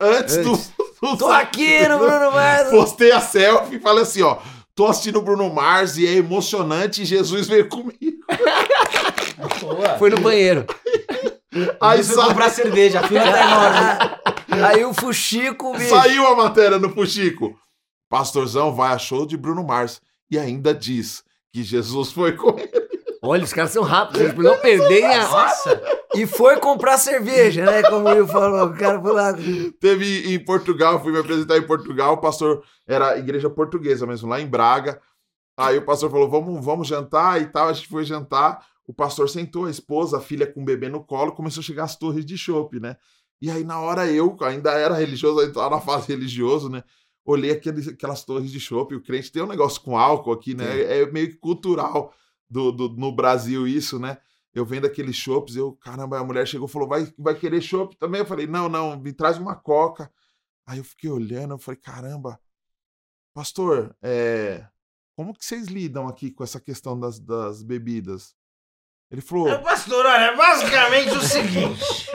antes, 0.00 0.36
Antes. 0.36 0.70
do. 0.70 0.90
do 1.00 1.16
Tô 1.16 1.28
aqui 1.28 1.88
no 1.88 1.98
Bruno 1.98 2.30
Mars. 2.30 2.70
Postei 2.70 3.10
a 3.10 3.20
selfie 3.20 3.76
e 3.76 3.80
falei 3.80 4.02
assim: 4.02 4.22
ó. 4.22 4.38
Tô 4.80 4.86
assistindo 4.86 5.18
o 5.18 5.22
Bruno 5.22 5.52
Mars 5.52 5.98
e 5.98 6.06
é 6.06 6.12
emocionante. 6.14 7.02
e 7.02 7.04
Jesus 7.04 7.46
veio 7.46 7.68
comigo. 7.68 8.24
Boa. 9.60 9.98
Foi 9.98 10.08
no 10.08 10.18
banheiro. 10.22 10.64
Aí 11.78 12.00
Isso 12.00 12.14
sa- 12.14 12.28
comprar 12.28 12.48
cerveja, 12.48 13.00
a 13.00 13.06
fila 13.06 13.20
tá 13.20 13.42
enorme. 14.48 14.64
Aí 14.64 14.82
o 14.86 14.94
Fuxico, 14.94 15.74
bicho. 15.76 15.90
Saiu 15.90 16.26
a 16.26 16.34
matéria 16.34 16.78
no 16.78 16.88
Fuxico. 16.88 17.54
Pastorzão 18.08 18.74
vai 18.74 18.94
a 18.94 18.98
show 18.98 19.26
de 19.26 19.36
Bruno 19.36 19.62
Mars 19.62 20.00
e 20.30 20.38
ainda 20.38 20.72
diz 20.72 21.22
que 21.52 21.62
Jesus 21.62 22.10
foi 22.10 22.32
com 22.32 22.58
ele. 22.58 22.79
Olha, 23.22 23.44
os 23.44 23.52
caras 23.52 23.70
são 23.70 23.82
rápidos, 23.82 24.20
eles 24.20 24.34
não 24.34 24.58
perderem 24.58 25.14
a. 25.14 25.28
Nossa. 25.28 25.82
E 26.14 26.26
foi 26.26 26.56
comprar 26.58 26.96
cerveja, 26.96 27.66
né? 27.66 27.82
Como 27.82 28.08
o 28.08 28.12
Will 28.12 28.26
falou. 28.26 28.68
O 28.68 28.76
cara 28.76 29.00
foi 29.00 29.12
lá. 29.12 29.34
Teve 29.78 30.34
em 30.34 30.42
Portugal, 30.42 31.02
fui 31.02 31.12
me 31.12 31.18
apresentar 31.18 31.58
em 31.58 31.66
Portugal, 31.66 32.14
o 32.14 32.20
pastor 32.20 32.64
era 32.86 33.18
igreja 33.18 33.50
portuguesa 33.50 34.06
mesmo, 34.06 34.28
lá 34.28 34.40
em 34.40 34.46
Braga. 34.46 35.00
Aí 35.56 35.76
o 35.76 35.84
pastor 35.84 36.10
falou: 36.10 36.30
vamos, 36.30 36.64
vamos 36.64 36.88
jantar 36.88 37.40
e 37.42 37.46
tal. 37.46 37.68
A 37.68 37.72
gente 37.74 37.88
foi 37.88 38.04
jantar. 38.04 38.66
O 38.86 38.94
pastor 38.94 39.28
sentou, 39.28 39.66
a 39.66 39.70
esposa, 39.70 40.16
a 40.16 40.20
filha 40.20 40.46
com 40.46 40.62
o 40.62 40.64
bebê 40.64 40.88
no 40.88 41.04
colo, 41.04 41.32
começou 41.32 41.60
a 41.60 41.64
chegar 41.64 41.84
as 41.84 41.94
torres 41.94 42.24
de 42.24 42.36
chopp, 42.36 42.80
né? 42.80 42.96
E 43.40 43.50
aí, 43.50 43.62
na 43.62 43.78
hora, 43.78 44.10
eu 44.10 44.36
ainda 44.40 44.72
era 44.72 44.94
religioso, 44.94 45.38
ainda 45.38 45.52
estava 45.52 45.76
na 45.76 45.80
fase 45.80 46.08
religioso, 46.08 46.68
né? 46.68 46.82
Olhei 47.24 47.52
aqueles, 47.52 47.86
aquelas 47.86 48.24
torres 48.24 48.50
de 48.50 48.58
chopp. 48.58 48.94
O 48.94 49.00
crente 49.00 49.30
tem 49.30 49.42
um 49.42 49.46
negócio 49.46 49.80
com 49.82 49.96
álcool 49.96 50.32
aqui, 50.32 50.54
né? 50.54 50.80
É, 50.80 51.06
meio 51.12 51.28
que 51.28 51.36
cultural 51.36 52.12
do, 52.50 52.72
do- 52.72 52.88
no 52.96 53.12
Brasil 53.14 53.66
isso, 53.68 53.98
né? 53.98 54.18
Eu 54.52 54.64
vendo 54.66 54.86
aqueles 54.86 55.14
chopps, 55.14 55.54
eu, 55.54 55.72
caramba, 55.74 56.18
a 56.18 56.24
mulher 56.24 56.46
chegou 56.46 56.66
e 56.66 56.70
falou: 56.70 56.88
vai, 56.88 57.06
vai 57.16 57.34
querer 57.34 57.60
chopp 57.62 57.96
também? 57.96 58.20
Eu 58.20 58.26
falei: 58.26 58.46
não, 58.46 58.68
não, 58.68 58.98
me 58.98 59.12
traz 59.12 59.38
uma 59.38 59.54
coca. 59.54 60.12
Aí 60.66 60.78
eu 60.78 60.84
fiquei 60.84 61.08
olhando, 61.08 61.54
eu 61.54 61.58
falei: 61.58 61.80
caramba, 61.80 62.40
pastor, 63.32 63.96
é, 64.02 64.66
como 65.16 65.32
que 65.34 65.44
vocês 65.44 65.68
lidam 65.68 66.08
aqui 66.08 66.30
com 66.30 66.42
essa 66.42 66.60
questão 66.60 66.98
das, 66.98 67.20
das 67.20 67.62
bebidas? 67.62 68.34
Ele 69.10 69.20
falou, 69.20 69.46
Meu 69.46 69.62
pastor, 69.62 70.04
olha, 70.06 70.22
é 70.24 70.36
basicamente 70.36 71.10
o 71.16 71.20
seguinte. 71.22 72.10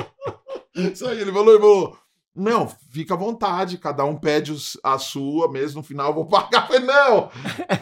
isso 0.75 1.05
aí, 1.07 1.19
ele 1.19 1.31
falou, 1.31 1.51
ele 1.53 1.59
falou, 1.59 1.99
não, 2.35 2.67
fica 2.91 3.13
à 3.13 3.17
vontade, 3.17 3.77
cada 3.77 4.03
um 4.03 4.15
pede 4.17 4.51
os- 4.51 4.77
a 4.83 4.97
sua, 4.97 5.49
mesmo 5.51 5.77
no 5.81 5.83
final 5.87 6.07
eu 6.09 6.13
vou 6.15 6.25
pagar. 6.27 6.63
Eu 6.63 6.67
falei, 6.67 6.81
não, 6.85 7.29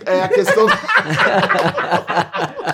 é 0.05 0.21
a 0.23 0.27
questão... 0.29 0.67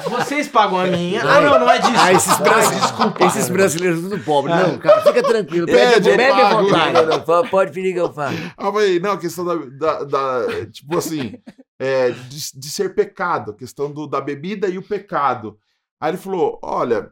Vocês 0.10 0.48
pagam 0.48 0.80
a 0.80 0.86
minha. 0.88 1.22
Ah, 1.22 1.42
não, 1.42 1.60
não 1.60 1.70
é 1.70 1.80
disso. 1.80 1.94
Ah, 1.98 2.14
esses, 2.14 2.32
Ah, 2.32 2.38
brasi- 2.38 2.80
desculpa. 2.80 3.26
esses 3.26 3.50
brasileiros 3.50 4.02
tudo 4.02 4.20
pobre. 4.24 4.52
Não, 4.54 4.78
cara, 4.78 5.02
fica 5.02 5.22
tranquilo. 5.24 5.66
Pede, 5.66 6.02
Bebe, 6.02 6.10
eu 6.12 6.18
bebe 6.18 6.42
à 6.42 6.62
vontade. 6.62 7.50
Pode- 7.50 7.72
pedir 7.72 7.94
que 7.94 8.00
eu 8.00 8.12
faço. 8.14 8.36
Aí 8.36 8.66
eu 8.68 8.74
falei, 8.74 9.00
não, 9.00 9.12
a 9.12 9.18
questão 9.18 9.46
da, 9.46 9.56
da- 9.56 10.04
da- 10.04 10.66
tipo 10.72 10.98
assim, 10.98 11.34
é, 11.80 12.12
de, 12.12 12.52
de 12.60 12.70
ser 12.70 12.94
pecado, 12.96 13.52
a 13.52 13.56
questão 13.56 13.92
do, 13.92 14.08
da 14.08 14.20
bebida 14.22 14.68
e 14.68 14.78
o 14.78 14.84
pecado. 14.84 15.58
Aí 16.02 16.12
ele 16.12 16.18
falou, 16.18 16.60
olha, 16.64 17.12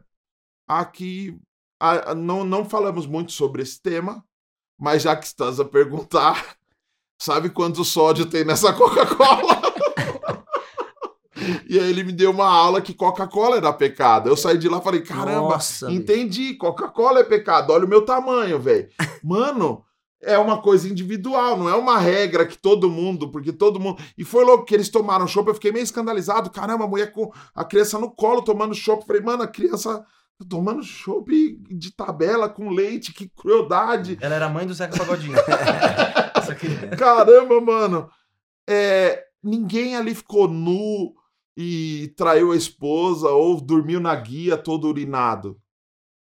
aqui 0.66 1.36
a- 1.80 2.10
a- 2.10 2.14
não, 2.14 2.44
não 2.44 2.64
falamos 2.64 3.06
muito 3.06 3.32
sobre 3.32 3.62
esse 3.62 3.80
tema, 3.80 4.24
mas 4.78 5.02
já 5.02 5.16
que 5.16 5.26
estás 5.26 5.58
a 5.58 5.64
perguntar, 5.64 6.56
sabe 7.20 7.50
quanto 7.50 7.84
sódio 7.84 8.26
tem 8.26 8.44
nessa 8.44 8.72
Coca-Cola? 8.72 9.62
e 11.68 11.78
aí 11.78 11.90
ele 11.90 12.04
me 12.04 12.12
deu 12.12 12.30
uma 12.30 12.46
aula 12.46 12.80
que 12.80 12.94
Coca-Cola 12.94 13.56
era 13.56 13.72
pecado. 13.72 14.28
Eu 14.28 14.36
saí 14.36 14.56
de 14.56 14.68
lá 14.68 14.78
e 14.78 14.82
falei, 14.82 15.00
caramba, 15.00 15.50
Nossa. 15.50 15.90
Entendi, 15.90 16.54
Coca-Cola 16.54 17.20
é 17.20 17.24
pecado. 17.24 17.72
Olha 17.72 17.84
o 17.84 17.88
meu 17.88 18.04
tamanho, 18.04 18.60
velho. 18.60 18.88
Mano, 19.22 19.84
é 20.22 20.38
uma 20.38 20.60
coisa 20.60 20.88
individual, 20.88 21.56
não 21.56 21.68
é 21.68 21.74
uma 21.74 21.98
regra 21.98 22.46
que 22.46 22.56
todo 22.56 22.90
mundo, 22.90 23.30
porque 23.30 23.52
todo 23.52 23.78
mundo. 23.80 24.02
E 24.16 24.24
foi 24.24 24.44
louco 24.44 24.64
que 24.64 24.74
eles 24.74 24.88
tomaram 24.88 25.26
chopp, 25.26 25.48
eu 25.48 25.54
fiquei 25.54 25.72
meio 25.72 25.84
escandalizado. 25.84 26.50
Caramba, 26.50 26.84
a 26.84 26.88
mulher 26.88 27.12
com 27.12 27.32
a 27.54 27.64
criança 27.64 27.98
no 27.98 28.10
colo 28.10 28.42
tomando 28.42 28.74
chopp. 28.74 29.06
Falei, 29.06 29.22
mano, 29.22 29.42
a 29.42 29.48
criança 29.48 30.04
tomando 30.46 30.82
chopp 30.82 31.30
de 31.70 31.90
tabela 31.92 32.48
com 32.48 32.70
leite, 32.70 33.12
que 33.12 33.28
crueldade. 33.28 34.18
Ela 34.20 34.34
era 34.34 34.48
mãe 34.48 34.66
do 34.66 34.74
Zeca 34.74 34.96
Pagodinho. 34.96 35.36
Caramba, 36.98 37.60
mano. 37.60 38.08
É, 38.68 39.24
ninguém 39.42 39.96
ali 39.96 40.14
ficou 40.14 40.48
nu 40.48 41.14
e 41.56 42.12
traiu 42.16 42.52
a 42.52 42.56
esposa 42.56 43.28
ou 43.30 43.60
dormiu 43.60 43.98
na 43.98 44.14
guia 44.14 44.56
todo 44.56 44.86
urinado. 44.88 45.58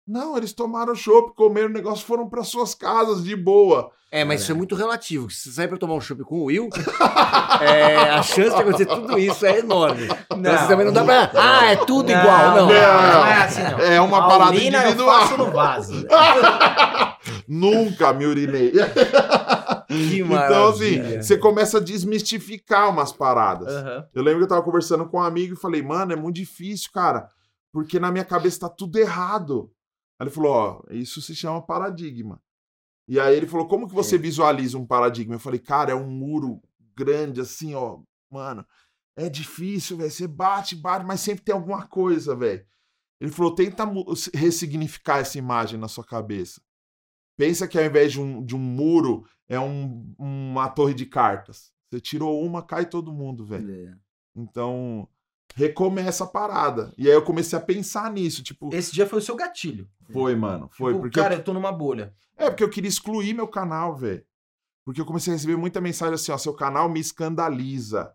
Não, 0.08 0.38
eles 0.38 0.54
tomaram 0.54 0.94
chopp, 0.94 1.36
comeram 1.36 1.70
o 1.70 1.74
negócio, 1.74 2.06
foram 2.06 2.30
para 2.30 2.44
suas 2.44 2.76
casas 2.76 3.24
de 3.24 3.36
boa. 3.36 3.90
É, 4.12 4.24
mas 4.24 4.42
isso 4.42 4.52
é 4.52 4.56
muito 4.56 4.76
relativo. 4.76 5.30
Se 5.32 5.50
você 5.50 5.52
sair 5.56 5.68
pra 5.68 5.78
tomar 5.78 5.96
um 5.96 6.00
chopp 6.00 6.24
com 6.24 6.40
o 6.42 6.44
Will, 6.46 6.70
é, 7.60 8.10
a 8.12 8.22
chance 8.22 8.56
de 8.56 8.62
acontecer 8.62 8.86
tudo 8.86 9.18
isso 9.18 9.46
é 9.46 9.60
enorme. 9.60 10.06
Então, 10.06 10.58
você 10.58 10.68
também 10.68 10.86
não 10.86 10.94
dá 10.94 11.04
pra. 11.04 11.32
Ah, 11.36 11.66
é 11.72 11.76
tudo 11.76 12.12
igual. 12.12 12.56
Não. 12.56 12.68
Não, 12.68 12.68
não 12.68 13.26
é 13.26 13.44
assim, 13.44 13.64
não. 13.64 13.80
É 13.80 14.00
uma 14.00 14.20
A 14.20 14.28
parada 14.30 14.52
urina 14.52 14.78
eu 14.78 14.84
individual. 14.84 15.20
faço 15.20 15.38
no 15.38 15.52
vaso. 15.52 16.08
Nunca 17.48 18.14
me 18.14 18.26
urinei. 18.26 18.72
Que 19.88 20.20
Então, 20.22 20.70
assim, 20.70 21.18
você 21.22 21.38
começa 21.38 21.78
a 21.78 21.82
desmistificar 21.82 22.90
umas 22.90 23.12
paradas. 23.12 23.74
Aham. 23.74 24.06
Eu 24.14 24.24
lembro 24.24 24.40
que 24.40 24.44
eu 24.46 24.50
tava 24.50 24.62
conversando 24.64 25.06
com 25.08 25.18
um 25.18 25.22
amigo 25.24 25.56
e 25.56 25.60
falei, 25.60 25.82
mano, 25.82 26.14
é 26.14 26.16
muito 26.16 26.36
difícil, 26.36 26.90
cara, 26.94 27.28
porque 27.74 28.00
na 28.00 28.12
minha 28.12 28.24
cabeça 28.26 28.62
tá 28.62 28.70
tudo 28.70 28.98
errado. 28.98 29.70
Aí 30.20 30.26
ele 30.28 30.30
falou, 30.34 30.52
ó, 30.52 30.82
isso 30.92 31.22
se 31.22 31.36
chama 31.36 31.62
paradigma. 31.62 32.42
E 33.08 33.20
aí 33.20 33.36
ele 33.36 33.48
falou, 33.48 33.68
como 33.68 33.88
que 33.88 33.94
você 33.94 34.18
visualiza 34.18 34.78
um 34.78 34.86
paradigma? 34.86 35.36
Eu 35.36 35.40
falei, 35.40 35.60
cara, 35.60 35.92
é 35.92 35.96
um 35.96 36.10
muro 36.10 36.62
grande 36.96 37.42
assim, 37.42 37.76
ó, 37.76 38.02
mano, 38.32 38.66
é 39.18 39.30
difícil, 39.30 39.98
velho, 39.98 40.10
você 40.12 40.28
bate, 40.28 40.76
bate, 40.76 41.06
mas 41.06 41.22
sempre 41.22 41.44
tem 41.44 41.54
alguma 41.54 41.86
coisa, 41.88 42.36
velho. 42.36 42.66
Ele 43.22 43.32
falou, 43.32 43.54
tenta 43.56 43.86
ressignificar 44.34 45.20
essa 45.20 45.38
imagem 45.38 45.80
na 45.80 45.88
sua 45.88 46.04
cabeça. 46.04 46.62
Pensa 47.38 47.68
que 47.68 47.78
ao 47.78 47.86
invés 47.86 48.12
de 48.14 48.20
um, 48.22 48.44
de 48.44 48.56
um 48.56 48.60
muro, 48.60 49.26
é 49.48 49.60
um- 49.60 50.14
uma 50.18 50.70
torre 50.70 50.94
de 50.94 51.06
cartas. 51.06 51.72
Você 51.90 52.00
tirou 52.02 52.42
uma, 52.44 52.64
cai 52.64 52.86
todo 52.90 53.14
mundo, 53.14 53.46
velho. 53.46 53.72
É. 53.90 53.98
Então, 54.36 55.08
recomeça 55.54 56.24
a 56.24 56.28
parada. 56.28 56.94
E 56.98 57.08
aí 57.08 57.14
eu 57.14 57.22
comecei 57.22 57.58
a 57.58 57.62
pensar 57.62 58.12
nisso, 58.12 58.42
tipo, 58.44 58.74
Esse 58.74 58.92
dia 58.94 59.06
foi 59.08 59.20
o 59.20 59.22
seu 59.22 59.36
gatilho. 59.36 59.88
foi, 60.12 60.36
mano, 60.36 60.70
foi. 60.72 60.94
Tipo, 60.94 61.02
porque 61.04 61.20
cara, 61.20 61.36
eu, 61.36 61.40
eu 61.40 61.44
tô 61.44 61.54
numa 61.54 61.72
bolha. 61.72 62.14
é, 62.38 62.50
porque 62.50 62.64
eu 62.64 62.70
queria 62.70 62.90
excluir 62.90 63.34
meu 63.34 63.48
canal, 63.48 63.96
velho. 63.96 64.24
Porque 64.84 65.02
eu 65.02 65.06
comecei 65.06 65.34
a 65.34 65.36
receber 65.36 65.56
muita 65.58 65.82
mensagem 65.82 66.14
assim, 66.14 66.32
ó, 66.32 66.38
seu 66.38 66.54
canal 66.54 66.88
me 66.90 67.00
escandaliza. 67.00 68.14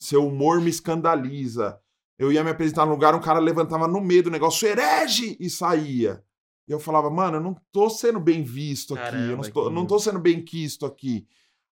Seu 0.00 0.26
humor 0.26 0.60
me 0.60 0.70
escandaliza. 0.70 1.78
Eu 2.18 2.32
ia 2.32 2.42
me 2.42 2.50
apresentar 2.50 2.84
num 2.86 2.92
lugar, 2.92 3.14
um 3.14 3.20
cara 3.20 3.38
levantava 3.38 3.86
no 3.86 4.00
meio 4.00 4.24
do 4.24 4.30
negócio, 4.30 4.66
herege! 4.66 5.36
E 5.38 5.48
saía. 5.50 6.22
E 6.66 6.72
eu 6.72 6.80
falava, 6.80 7.08
mano, 7.10 7.36
eu 7.36 7.40
não 7.40 7.56
tô 7.72 7.88
sendo 7.90 8.18
bem 8.20 8.42
visto 8.42 8.94
aqui, 8.94 9.04
eu 9.16 9.36
não 9.36 9.42
Caramba, 9.42 9.50
tô, 9.50 9.68
que- 9.68 9.74
não 9.74 9.86
tô 9.86 9.98
sendo 9.98 10.18
bem 10.18 10.42
quisto 10.44 10.84
aqui. 10.86 11.26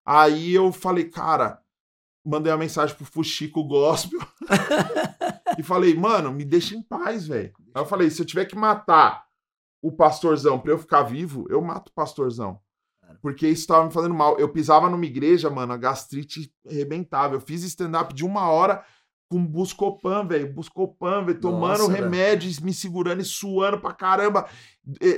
Aí 0.05 0.53
eu 0.53 0.71
falei, 0.71 1.05
cara, 1.05 1.61
mandei 2.27 2.51
uma 2.51 2.59
mensagem 2.59 2.95
pro 2.95 3.05
Fuxico 3.05 3.63
Gospel 3.63 4.19
e 5.57 5.63
falei, 5.63 5.95
mano, 5.95 6.31
me 6.31 6.43
deixa 6.43 6.75
em 6.75 6.81
paz, 6.81 7.25
velho. 7.25 7.53
Aí 7.73 7.81
eu 7.81 7.85
falei, 7.85 8.09
se 8.09 8.21
eu 8.21 8.25
tiver 8.25 8.45
que 8.45 8.55
matar 8.55 9.25
o 9.81 9.91
pastorzão 9.91 10.59
pra 10.59 10.73
eu 10.73 10.77
ficar 10.77 11.03
vivo, 11.03 11.45
eu 11.49 11.61
mato 11.61 11.89
o 11.89 11.93
pastorzão. 11.93 12.59
Porque 13.21 13.47
isso 13.47 13.65
tava 13.65 13.85
me 13.85 13.91
fazendo 13.91 14.13
mal. 14.13 14.37
Eu 14.37 14.49
pisava 14.49 14.89
numa 14.89 15.05
igreja, 15.05 15.49
mano, 15.49 15.71
a 15.71 15.77
gastrite 15.77 16.53
arrebentava. 16.69 17.35
Eu 17.35 17.39
fiz 17.39 17.63
stand-up 17.63 18.13
de 18.13 18.25
uma 18.25 18.49
hora 18.49 18.83
com 19.29 19.45
Buscopan, 19.45 20.27
velho. 20.27 20.53
Buscopan, 20.53 21.23
velho, 21.23 21.39
tomando 21.39 21.87
Nossa, 21.87 21.93
remédio, 21.93 22.51
me 22.61 22.73
segurando 22.73 23.21
e 23.21 23.25
suando 23.25 23.79
pra 23.79 23.93
caramba. 23.93 24.47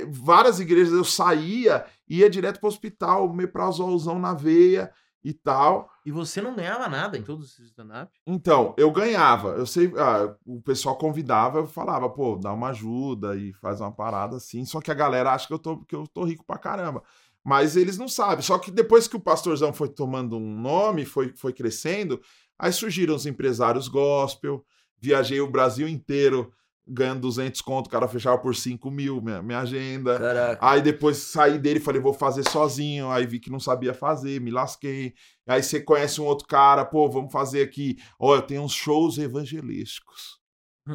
Várias 0.08 0.60
igrejas 0.60 0.92
eu 0.92 1.04
saía, 1.04 1.84
ia 2.08 2.30
direto 2.30 2.60
pro 2.60 2.68
hospital, 2.68 3.32
meprazolzão 3.32 4.18
na 4.20 4.34
veia 4.34 4.92
e 5.22 5.32
tal. 5.32 5.90
E 6.04 6.10
você 6.10 6.40
não 6.40 6.54
ganhava 6.54 6.88
nada 6.88 7.16
em 7.18 7.22
todos 7.22 7.50
esses 7.52 7.66
stand-up? 7.66 8.10
Então, 8.26 8.74
eu 8.76 8.90
ganhava. 8.90 9.50
Eu 9.50 9.66
sei, 9.66 9.92
ah, 9.96 10.34
o 10.46 10.60
pessoal 10.62 10.96
convidava, 10.96 11.58
eu 11.58 11.66
falava, 11.66 12.08
pô, 12.08 12.36
dá 12.36 12.52
uma 12.52 12.68
ajuda 12.68 13.36
e 13.36 13.52
faz 13.54 13.80
uma 13.80 13.92
parada 13.92 14.36
assim. 14.36 14.64
Só 14.64 14.80
que 14.80 14.90
a 14.90 14.94
galera 14.94 15.32
acha 15.32 15.46
que 15.46 15.52
eu 15.52 15.58
tô, 15.58 15.78
que 15.84 15.94
eu 15.94 16.06
tô 16.06 16.24
rico 16.24 16.44
pra 16.44 16.58
caramba. 16.58 17.02
Mas 17.44 17.76
eles 17.76 17.96
não 17.98 18.08
sabem. 18.08 18.42
Só 18.42 18.58
que 18.58 18.70
depois 18.70 19.06
que 19.06 19.16
o 19.16 19.20
pastorzão 19.20 19.72
foi 19.72 19.88
tomando 19.88 20.36
um 20.36 20.60
nome, 20.60 21.04
foi, 21.04 21.34
foi 21.36 21.52
crescendo, 21.52 22.20
aí 22.58 22.72
surgiram 22.72 23.14
os 23.14 23.26
empresários 23.26 23.88
gospel. 23.88 24.64
Viajei 24.98 25.40
o 25.40 25.50
Brasil 25.50 25.88
inteiro 25.88 26.52
ganhando 26.90 27.20
200 27.20 27.60
conto, 27.60 27.86
o 27.86 27.90
cara 27.90 28.08
fechava 28.08 28.36
por 28.38 28.54
5 28.54 28.90
mil 28.90 29.20
minha, 29.22 29.40
minha 29.40 29.60
agenda. 29.60 30.18
Caraca. 30.18 30.58
Aí 30.66 30.82
depois 30.82 31.16
saí 31.18 31.58
dele 31.58 31.78
e 31.78 31.82
falei, 31.82 32.00
vou 32.00 32.12
fazer 32.12 32.48
sozinho. 32.48 33.10
Aí 33.10 33.26
vi 33.26 33.38
que 33.38 33.50
não 33.50 33.60
sabia 33.60 33.94
fazer, 33.94 34.40
me 34.40 34.50
lasquei. 34.50 35.14
Aí 35.46 35.62
você 35.62 35.80
conhece 35.80 36.20
um 36.20 36.24
outro 36.24 36.46
cara, 36.46 36.84
pô, 36.84 37.08
vamos 37.08 37.32
fazer 37.32 37.62
aqui. 37.62 37.96
Ó, 38.18 38.34
eu 38.34 38.42
tenho 38.42 38.62
uns 38.62 38.72
shows 38.72 39.18
evangelísticos 39.18 40.40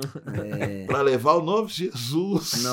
É. 0.52 0.86
para 0.86 1.02
levar 1.02 1.34
o 1.34 1.42
nome 1.42 1.68
de 1.68 1.86
Jesus 1.86 2.64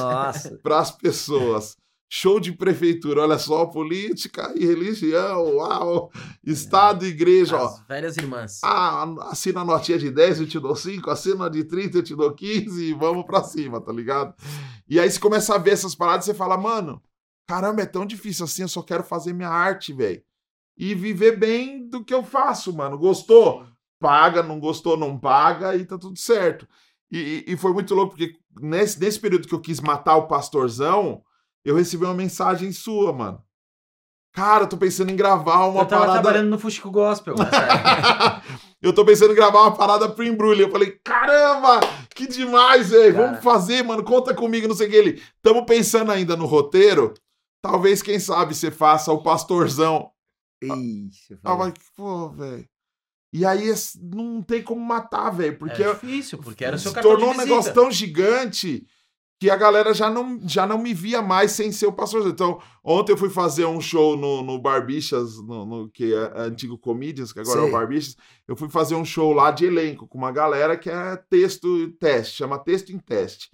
para 0.63 0.79
as 0.81 0.91
pessoas. 0.91 1.77
Show 2.15 2.39
de 2.39 2.53
prefeitura, 2.53 3.23
olha 3.23 3.39
só, 3.39 3.65
política 3.65 4.53
e 4.55 4.67
religião, 4.67 5.57
uau, 5.57 6.11
estado 6.45 7.07
e 7.07 7.09
igreja, 7.09 7.57
ó. 7.57 7.65
As 7.69 7.87
velhas 7.87 8.19
irmãs. 8.19 8.61
Ah, 8.63 9.05
assina 9.31 9.63
a 9.63 9.65
notinha 9.65 9.99
de 9.99 10.11
10, 10.11 10.41
eu 10.41 10.47
te 10.47 10.61
dou 10.61 10.77
5, 10.77 11.09
assina 11.11 11.49
de 11.49 11.65
30, 11.65 11.97
eu 11.97 12.03
te 12.03 12.15
dou 12.15 12.31
15 12.35 12.85
e 12.85 12.93
vamos 12.93 13.25
pra 13.25 13.43
cima, 13.43 13.81
tá 13.81 13.91
ligado? 13.91 14.35
E 14.87 15.01
aí 15.01 15.11
você 15.11 15.19
começa 15.19 15.55
a 15.55 15.59
ver 15.59 15.71
essas 15.71 15.95
paradas 15.95 16.27
e 16.27 16.33
você 16.33 16.35
fala, 16.35 16.59
mano, 16.59 17.03
caramba, 17.49 17.81
é 17.81 17.87
tão 17.87 18.05
difícil 18.05 18.45
assim, 18.45 18.61
eu 18.61 18.69
só 18.69 18.83
quero 18.83 19.03
fazer 19.03 19.33
minha 19.33 19.49
arte, 19.49 19.95
velho. 19.95 20.23
E 20.77 20.95
viver 20.95 21.39
bem 21.39 21.89
do 21.89 22.05
que 22.05 22.13
eu 22.13 22.23
faço, 22.23 22.75
mano. 22.77 22.99
Gostou? 22.99 23.65
Paga, 23.99 24.43
não 24.43 24.61
gostou, 24.61 24.99
não 24.99 25.19
paga 25.19 25.75
e 25.77 25.87
tá 25.87 25.97
tudo 25.97 26.19
certo. 26.19 26.69
E, 27.11 27.47
e- 27.49 27.53
e 27.55 27.57
foi 27.57 27.73
muito 27.73 27.95
louco, 27.95 28.17
porque 28.17 28.35
nesse, 28.61 29.01
nesse 29.01 29.19
período 29.19 29.49
que 29.49 29.55
eu 29.55 29.61
quis 29.63 29.81
matar 29.81 30.17
o 30.17 30.27
pastorzão, 30.27 31.23
eu 31.65 31.77
recebi 31.77 32.05
uma 32.05 32.15
mensagem 32.15 32.73
sua, 32.73 33.13
mano. 33.13 33.43
Cara, 34.33 34.65
eu 34.65 34.69
tô 34.69 34.79
pensando 34.79 35.11
em 35.11 35.17
gravar 35.17 35.67
uma 35.67 35.83
eu 35.83 35.87
tava 35.87 36.07
parada. 36.07 36.23
trabalhando 36.23 36.49
no 36.49 36.59
Fusco 36.59 36.91
Gospel. 36.91 37.35
época. 37.35 38.43
eu 38.81 38.93
tô 38.93 39.05
pensando 39.05 39.33
em 39.33 39.37
gravar 39.37 39.61
uma 39.61 39.77
parada 39.77 40.09
pro 40.09 40.25
embrulho. 40.25 40.63
Eu 40.63 40.71
falei, 40.71 40.99
caramba, 41.05 41.81
que 42.15 42.27
demais, 42.27 42.91
velho. 42.91 43.15
Vamos 43.15 43.43
fazer, 43.43 43.83
mano. 43.85 44.03
Conta 44.03 44.33
comigo, 44.33 44.67
não 44.67 44.75
sei 44.75 44.89
o 44.89 44.91
que. 44.91 44.97
Ele, 44.97 45.23
tamo 45.43 45.67
pensando 45.67 46.11
ainda 46.11 46.35
no 46.35 46.47
roteiro. 46.47 47.13
Talvez, 47.61 48.01
quem 48.01 48.19
sabe, 48.19 48.55
você 48.55 48.71
faça 48.71 49.13
o 49.13 49.23
pastorzão. 49.23 50.11
Ixi, 50.63 51.35
eu 51.35 51.39
Ah, 51.45 51.57
mas, 51.57 51.75
pô, 51.95 52.31
velho. 52.31 52.67
E 53.35 53.45
aí 53.45 53.73
não 54.01 54.43
tem 54.43 54.63
como 54.63 54.81
matar, 54.81 55.31
velho. 55.31 55.59
Porque 55.59 55.83
É 55.83 55.93
difícil, 55.93 56.39
porque 56.39 56.65
era 56.65 56.77
o 56.77 56.79
seu 56.79 56.91
se 56.91 56.95
cartão 56.95 57.13
tornou 57.13 57.33
de 57.33 57.37
um 57.37 57.39
negócio 57.43 57.73
tão 57.73 57.91
gigante 57.91 58.87
que 59.43 59.51
a 59.51 59.57
galera 59.57 59.93
já 59.93 60.09
não, 60.09 60.39
já 60.47 60.65
não 60.69 60.79
me 60.79 60.95
via 60.95 61.21
mais 61.21 61.51
sem 61.51 61.73
ser 61.73 61.87
o 61.87 61.93
pastorzão. 61.93 62.31
Então, 62.31 62.61
ontem 62.85 63.11
eu 63.11 63.17
fui 63.17 63.29
fazer 63.29 63.65
um 63.65 63.81
show 63.81 64.17
no, 64.17 64.41
no 64.41 64.57
Barbichas, 64.57 65.37
no, 65.43 65.67
no- 65.67 65.89
que 65.91 66.15
é 66.15 66.33
antigo 66.43 66.79
Comedians, 66.79 67.33
que 67.33 67.41
agora 67.41 67.59
é 67.59 67.63
Sei. 67.63 67.69
o 67.69 67.73
Barbichas. 67.73 68.17
Eu 68.47 68.55
fui 68.55 68.69
fazer 68.69 68.95
um 68.95 69.05
show 69.05 69.33
lá 69.33 69.51
de 69.51 69.65
elenco 69.65 70.07
com 70.07 70.17
uma 70.17 70.31
galera 70.31 70.77
que 70.77 70.89
é 70.89 71.17
texto 71.29 71.77
e 71.77 71.89
teste, 71.89 72.37
chama 72.37 72.57
texto 72.57 72.91
em 72.93 72.99
teste. 73.01 73.51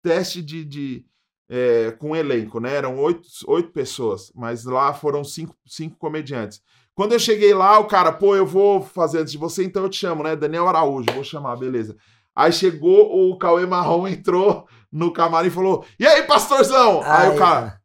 Teste 0.00 0.40
de, 0.40 0.64
de 0.64 1.04
é, 1.50 1.90
com 1.98 2.14
elenco, 2.14 2.60
né? 2.60 2.76
Eram 2.76 2.96
oito, 3.00 3.26
oito 3.48 3.72
pessoas, 3.72 4.30
mas 4.36 4.64
lá 4.64 4.94
foram 4.94 5.24
cinco, 5.24 5.56
cinco 5.66 5.96
comediantes. 5.98 6.62
Quando 6.94 7.14
eu 7.14 7.18
cheguei 7.18 7.52
lá, 7.52 7.80
o 7.80 7.86
cara, 7.86 8.12
pô, 8.12 8.36
eu 8.36 8.46
vou 8.46 8.80
fazer 8.80 9.18
antes 9.18 9.32
de 9.32 9.38
você, 9.38 9.64
então 9.64 9.82
eu 9.82 9.88
te 9.88 9.96
chamo, 9.98 10.22
né? 10.22 10.36
Daniel 10.36 10.68
Araújo, 10.68 11.12
vou 11.12 11.24
chamar, 11.24 11.56
beleza. 11.56 11.96
Aí 12.32 12.52
chegou 12.52 13.28
o 13.28 13.36
Cauê 13.36 13.66
Marrom, 13.66 14.06
entrou 14.08 14.68
no 14.92 15.12
camarim 15.12 15.48
e 15.48 15.50
falou: 15.50 15.84
E 15.98 16.06
aí, 16.06 16.22
pastorzão? 16.24 17.02
aí 17.02 17.30
o 17.30 17.38
cara 17.38 17.80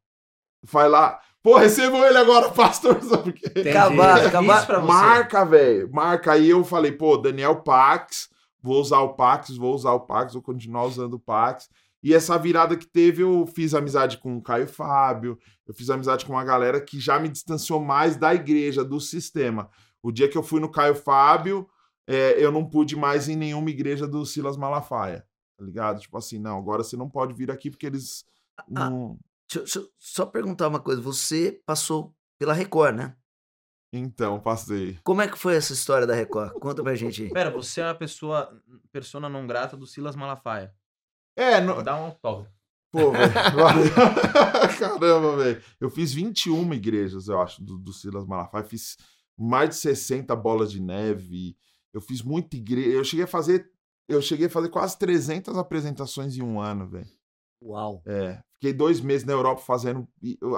vai 0.64 0.90
lá, 0.90 1.20
pô, 1.42 1.58
recebam 1.58 2.06
ele 2.06 2.18
agora, 2.18 2.50
pastorzão, 2.52 3.24
porque 3.24 3.48
Acabar, 3.70 4.26
acabar. 4.26 4.58
Isso 4.58 4.68
pra 4.68 4.80
você. 4.80 4.88
Marca, 4.88 5.46
velho. 5.46 5.90
Marca. 5.92 6.32
Aí 6.34 6.50
eu 6.50 6.64
falei, 6.64 6.92
pô, 6.92 7.18
Daniel 7.18 7.62
Pax, 7.62 8.30
vou 8.62 8.82
usar 8.82 9.00
o 9.00 9.14
Pax, 9.14 9.56
vou 9.56 9.74
usar 9.74 9.94
o 9.94 10.02
Pax, 10.02 10.34
vou 10.34 10.42
continuar 10.42 10.84
usando 10.86 11.14
o 11.14 11.20
Pax. 11.20 11.70
E 12.04 12.14
essa 12.14 12.38
virada 12.38 12.76
que 12.76 12.86
teve, 12.86 13.24
eu 13.24 13.46
fiz 13.48 13.74
amizade 13.74 14.18
com 14.18 14.38
o 14.38 14.42
Caio 14.42 14.68
Fábio, 14.68 15.38
eu 15.68 15.74
fiz 15.74 15.90
amizade 15.90 16.26
com 16.26 16.34
uma 16.34 16.44
galera 16.44 16.80
que 16.80 17.00
já 17.00 17.20
me 17.20 17.28
distanciou 17.28 17.84
mais 17.84 18.16
da 18.16 18.34
igreja, 18.36 18.84
do 18.84 19.00
sistema. 19.00 19.70
O 20.02 20.12
dia 20.12 20.30
que 20.30 20.38
eu 20.38 20.44
fui 20.44 20.60
no 20.60 20.70
Caio 20.70 20.96
Fábio, 20.96 21.68
é, 22.06 22.36
eu 22.38 22.52
não 22.52 22.64
pude 22.64 22.96
mais 22.96 23.28
ir 23.28 23.34
em 23.34 23.38
nenhuma 23.38 23.70
igreja 23.70 24.08
do 24.08 24.26
Silas 24.26 24.56
Malafaia, 24.56 25.26
tá 25.58 25.64
ligado? 25.66 26.00
Tipo 26.00 26.18
assim, 26.18 26.38
não, 26.40 26.58
agora 26.58 26.84
você 26.84 26.96
não 26.96 27.10
pode 27.10 27.34
vir 27.34 27.50
aqui 27.52 27.70
porque 27.70 27.86
eles 27.86 28.24
não... 28.68 29.18
Deixa, 29.50 29.60
eu- 29.60 29.64
deixa 29.64 29.80
eu 29.80 29.90
só 29.98 30.26
perguntar 30.26 30.68
uma 30.68 30.80
coisa. 30.80 31.02
Você 31.02 31.62
passou 31.66 32.14
pela 32.38 32.54
Record, 32.54 32.96
né? 32.96 33.16
Então, 33.94 34.40
passei. 34.40 35.00
Como 35.04 35.22
é 35.22 35.28
que 35.28 35.38
foi 35.38 35.56
essa 35.56 35.72
história 35.74 36.06
da 36.06 36.14
Record? 36.14 36.52
Conta 36.60 36.84
pra 36.84 36.94
gente 36.96 37.24
aí. 37.24 37.30
Pera, 37.32 37.50
você 37.50 37.80
é 37.82 37.90
a 37.90 37.96
pessoa, 37.96 38.62
persona 38.92 39.30
não 39.30 39.48
grata 39.48 39.78
do 39.78 39.88
Silas 39.88 40.16
Malafaia. 40.16 40.74
É, 41.36 41.62
no, 41.62 41.82
Dá 41.82 41.96
um 41.96 42.06
autógrafo. 42.06 42.52
Pô, 42.92 43.12
velho. 43.12 43.32
Caramba, 44.80 45.38
velho. 45.38 45.64
Eu 45.80 45.90
fiz 45.90 46.14
21 46.14 46.74
igrejas, 46.74 47.28
eu 47.28 47.42
acho, 47.42 47.64
do, 47.64 47.78
do 47.78 47.94
Silas 47.94 48.26
Malafaia. 48.26 48.64
Fiz 48.66 48.98
mais 49.38 49.70
de 49.70 49.76
60 49.76 50.36
bolas 50.36 50.72
de 50.72 50.82
neve. 50.82 51.56
Eu 51.94 52.02
fiz 52.02 52.22
muita 52.22 52.58
igreja. 52.58 52.90
Eu 52.90 53.04
cheguei 53.04 53.24
a 53.26 53.28
fazer. 53.28 53.72
Eu 54.08 54.22
cheguei 54.22 54.48
a 54.48 54.50
fazer 54.50 54.70
quase 54.70 54.98
300 54.98 55.58
apresentações 55.58 56.38
em 56.38 56.42
um 56.42 56.60
ano, 56.60 56.88
velho. 56.88 57.08
Uau. 57.62 58.02
É. 58.06 58.40
Fiquei 58.60 58.74
dois 58.74 59.02
meses 59.02 59.26
na 59.26 59.34
Europa 59.34 59.62
fazendo 59.62 60.08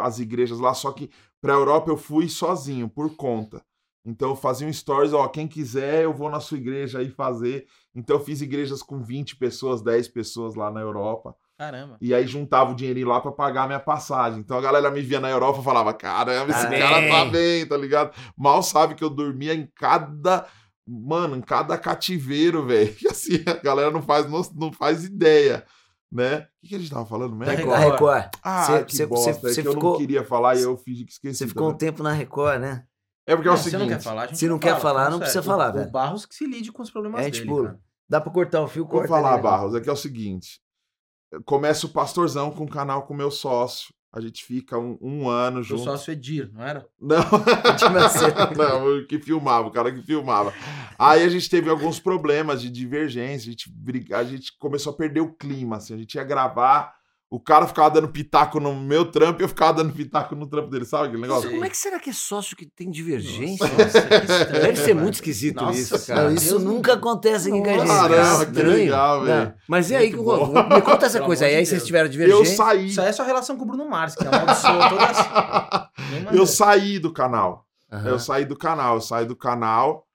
as 0.02 0.20
igrejas 0.20 0.60
lá, 0.60 0.74
só 0.74 0.91
que 0.91 1.10
pra 1.41 1.54
Europa 1.54 1.89
eu 1.89 1.97
fui 1.97 2.30
sozinho, 2.30 2.88
por 2.89 3.16
conta. 3.16 3.62
Então 4.06 4.30
eu 4.30 4.36
fazia 4.36 4.68
um 4.68 4.72
stories, 4.72 5.12
ó, 5.14 5.28
quem 5.28 5.47
quiser 5.47 6.04
eu 6.04 6.14
vou 6.14 6.30
na 6.30 6.39
sua 6.39 6.58
igreja 6.58 7.00
aí 7.00 7.10
fazer. 7.10 7.66
Então 7.93 8.16
eu 8.18 8.24
fiz 8.24 8.41
igrejas 8.41 8.82
com 8.82 9.02
20 9.02 9.36
pessoas, 9.36 9.82
10 9.82 10.08
pessoas 10.10 10.56
lá 10.56 10.72
na 10.72 10.80
Europa. 10.80 11.36
Caramba. 11.58 11.97
E 12.00 12.14
aí 12.14 12.26
juntava 12.26 12.72
o 12.72 12.76
dinheirinho 12.76 13.10
lá 13.10 13.20
pra 13.20 13.34
pagar 13.34 13.64
a 13.64 13.68
minha 13.68 13.80
passagem. 13.82 14.39
Então 14.39 14.58
a 14.58 14.62
galera 14.62 14.89
me 14.89 15.02
via 15.02 15.20
na 15.20 15.30
Europa 15.30 15.60
e 15.60 15.64
falava: 15.64 15.93
caramba, 15.93 16.52
esse 16.52 16.64
Tá 16.64 16.70
cara 16.80 17.08
tá 17.10 17.24
bem." 17.26 17.32
bem, 17.32 17.66
tá 17.68 17.76
ligado? 17.76 18.16
Mal 18.38 18.64
sabe 18.64 18.95
que 18.95 19.04
eu 19.04 19.10
dormia 19.10 19.54
em 19.54 19.68
cada. 19.76 20.47
Mano, 20.91 21.35
em 21.35 21.41
cada 21.41 21.77
cativeiro, 21.77 22.65
velho. 22.65 22.93
Que 22.95 23.07
assim, 23.09 23.43
a 23.45 23.53
galera 23.53 23.91
não 23.91 24.01
faz, 24.01 24.29
não, 24.29 24.41
não 24.55 24.71
faz 24.73 25.03
ideia, 25.03 25.63
né? 26.11 26.37
O 26.39 26.47
que, 26.61 26.69
que 26.69 26.75
a 26.75 26.79
gente 26.79 26.89
tava 26.89 27.05
falando 27.05 27.35
mesmo? 27.35 27.55
Da 27.55 27.71
Da 27.71 27.77
Record. 27.77 28.29
Ah, 28.41 28.63
Cê- 28.65 28.83
que 28.85 28.95
cê- 28.95 29.05
bosta. 29.05 29.33
cê- 29.33 29.47
é 29.49 29.53
cê 29.53 29.61
que 29.61 29.67
eu 29.67 29.73
ficou- 29.73 29.91
não 29.91 29.97
queria 29.99 30.23
falar 30.23 30.55
e 30.55 30.61
eu 30.63 30.75
fingi 30.77 31.05
que 31.05 31.11
esqueci. 31.11 31.37
Você 31.37 31.47
ficou 31.47 31.69
um 31.69 31.77
tempo 31.77 32.01
na 32.01 32.11
Record, 32.11 32.59
né? 32.61 32.85
É 33.27 33.35
porque 33.35 33.47
é 33.47 33.51
o 33.51 33.57
seguinte. 33.57 33.79
não 33.81 33.87
quer 33.87 33.99
falar, 34.01 34.35
Se 34.35 34.47
não 34.47 34.57
quer 34.57 34.69
fala, 34.69 34.79
falar, 34.81 34.93
falando 35.05 35.11
não 35.11 35.17
sério. 35.19 35.33
precisa 35.33 35.43
falar, 35.43 35.69
o, 35.69 35.73
velho. 35.73 35.87
O 35.87 35.91
Barros 35.91 36.25
que 36.25 36.33
se 36.33 36.45
lide 36.47 36.71
com 36.71 36.81
os 36.81 36.89
problemas 36.89 37.21
A 37.21 37.23
gente 37.25 37.39
dele, 37.41 37.49
pula. 37.49 37.65
cara. 37.67 37.79
Dá 38.09 38.19
pra 38.21 38.31
cortar 38.33 38.61
o 38.61 38.67
fio, 38.67 38.83
Vou 38.85 38.91
corta. 38.93 39.07
falar, 39.07 39.33
ele. 39.33 39.43
Barros, 39.43 39.75
é 39.75 39.81
que 39.81 39.87
é 39.89 39.91
o 39.93 39.95
seguinte. 39.95 40.59
Começa 41.45 41.85
o 41.85 41.89
pastorzão 41.89 42.49
com 42.49 42.63
o 42.63 42.67
canal 42.69 43.03
com 43.05 43.13
meu 43.13 43.29
sócio. 43.29 43.93
A 44.12 44.20
gente 44.20 44.43
fica 44.43 44.78
um, 44.78 44.97
um 44.99 45.30
ano 45.30 45.60
O 45.60 45.64
junto. 45.64 45.84
sócio 45.84 46.12
Edir, 46.12 46.49
não 46.51 46.64
era? 46.64 46.86
Não, 46.99 47.18
não, 48.57 48.97
o 48.99 49.05
que 49.05 49.20
filmava, 49.20 49.68
o 49.68 49.72
cara 49.72 49.91
que 49.91 50.01
filmava. 50.01 50.53
Aí 50.97 51.24
a 51.24 51.30
gente 51.30 51.49
teve 51.49 51.70
alguns 51.70 51.99
problemas 51.99 52.62
de 52.62 52.70
divergência, 52.70 53.47
a 53.49 53.51
gente, 53.51 53.70
briga- 53.72 54.18
a 54.18 54.24
gente 54.24 54.57
começou 54.57 54.93
a 54.93 54.95
perder 54.95 55.22
o 55.22 55.32
clima, 55.34 55.78
assim, 55.78 55.93
a 55.93 55.97
gente 55.97 56.16
ia 56.16 56.24
gravar, 56.24 56.95
o 57.32 57.39
cara 57.39 57.67
ficava 57.67 57.91
dando 57.91 58.07
pitaco 58.07 58.59
no 58.59 58.75
meu 58.75 59.05
trampo 59.11 59.39
e 59.41 59.43
eu 59.43 59.47
ficava 59.47 59.73
dando 59.84 59.93
pitaco 59.93 60.34
no 60.36 60.47
trampo 60.47 60.69
dele, 60.69 60.84
sabe 60.84 61.09
aquele 61.09 61.21
negócio? 61.21 61.47
Como 61.51 61.63
é 61.63 61.69
que 61.69 61.77
será 61.77 61.99
que 61.99 62.09
é 62.09 62.13
sócio 62.13 62.55
que 62.57 62.65
tem 62.65 62.89
divergência? 62.89 63.67
Nossa, 63.67 63.99
estranho, 63.99 64.51
Deve 64.63 64.75
ser 64.77 64.93
muito 64.95 65.13
esquisito 65.15 65.61
Nossa 65.63 65.80
isso, 65.80 66.07
cara. 66.07 66.23
Não, 66.23 66.34
isso 66.34 66.49
Deus 66.57 66.63
nunca 66.63 66.93
acontece 66.93 67.49
aqui 67.49 67.61
com 67.61 67.69
a 67.69 67.73
gente. 67.73 67.88
Caramba, 67.88 68.15
cara. 68.15 68.38
que 68.45 68.51
Estranho. 68.51 68.71
legal, 68.71 69.21
velho. 69.23 69.53
Mas 69.67 69.91
e 69.91 69.95
aí, 69.95 70.11
me 70.11 70.82
conta 70.82 71.05
essa 71.05 71.17
Pelo 71.19 71.25
coisa 71.27 71.45
aí. 71.45 71.51
amor 71.51 71.59
Aí 71.59 71.65
vocês 71.67 71.86
tiveram 71.86 72.05
Eu 72.07 72.11
divergência. 72.11 72.55
saí, 72.55 72.88
Isso 72.88 73.01
aí 73.01 73.07
é 73.09 73.11
sua 73.11 73.25
relação 73.25 73.55
com 73.57 73.63
o 73.63 73.67
Bruno 73.67 73.88
Mars, 73.88 74.15
que 74.15 74.25
amaldiçoou 74.27 74.89
todas 74.89 75.09
as... 75.19 75.89
Nem 76.09 76.36
eu 76.36 76.47
saí 76.47 76.97
do 76.97 77.13
canal. 77.13 77.65
Aham. 77.91 78.09
Eu 78.09 78.19
saí 78.19 78.45
do 78.45 78.57
canal, 78.57 78.95
eu 78.95 79.01
saí 79.01 79.25
do 79.25 79.36
canal. 79.36 80.07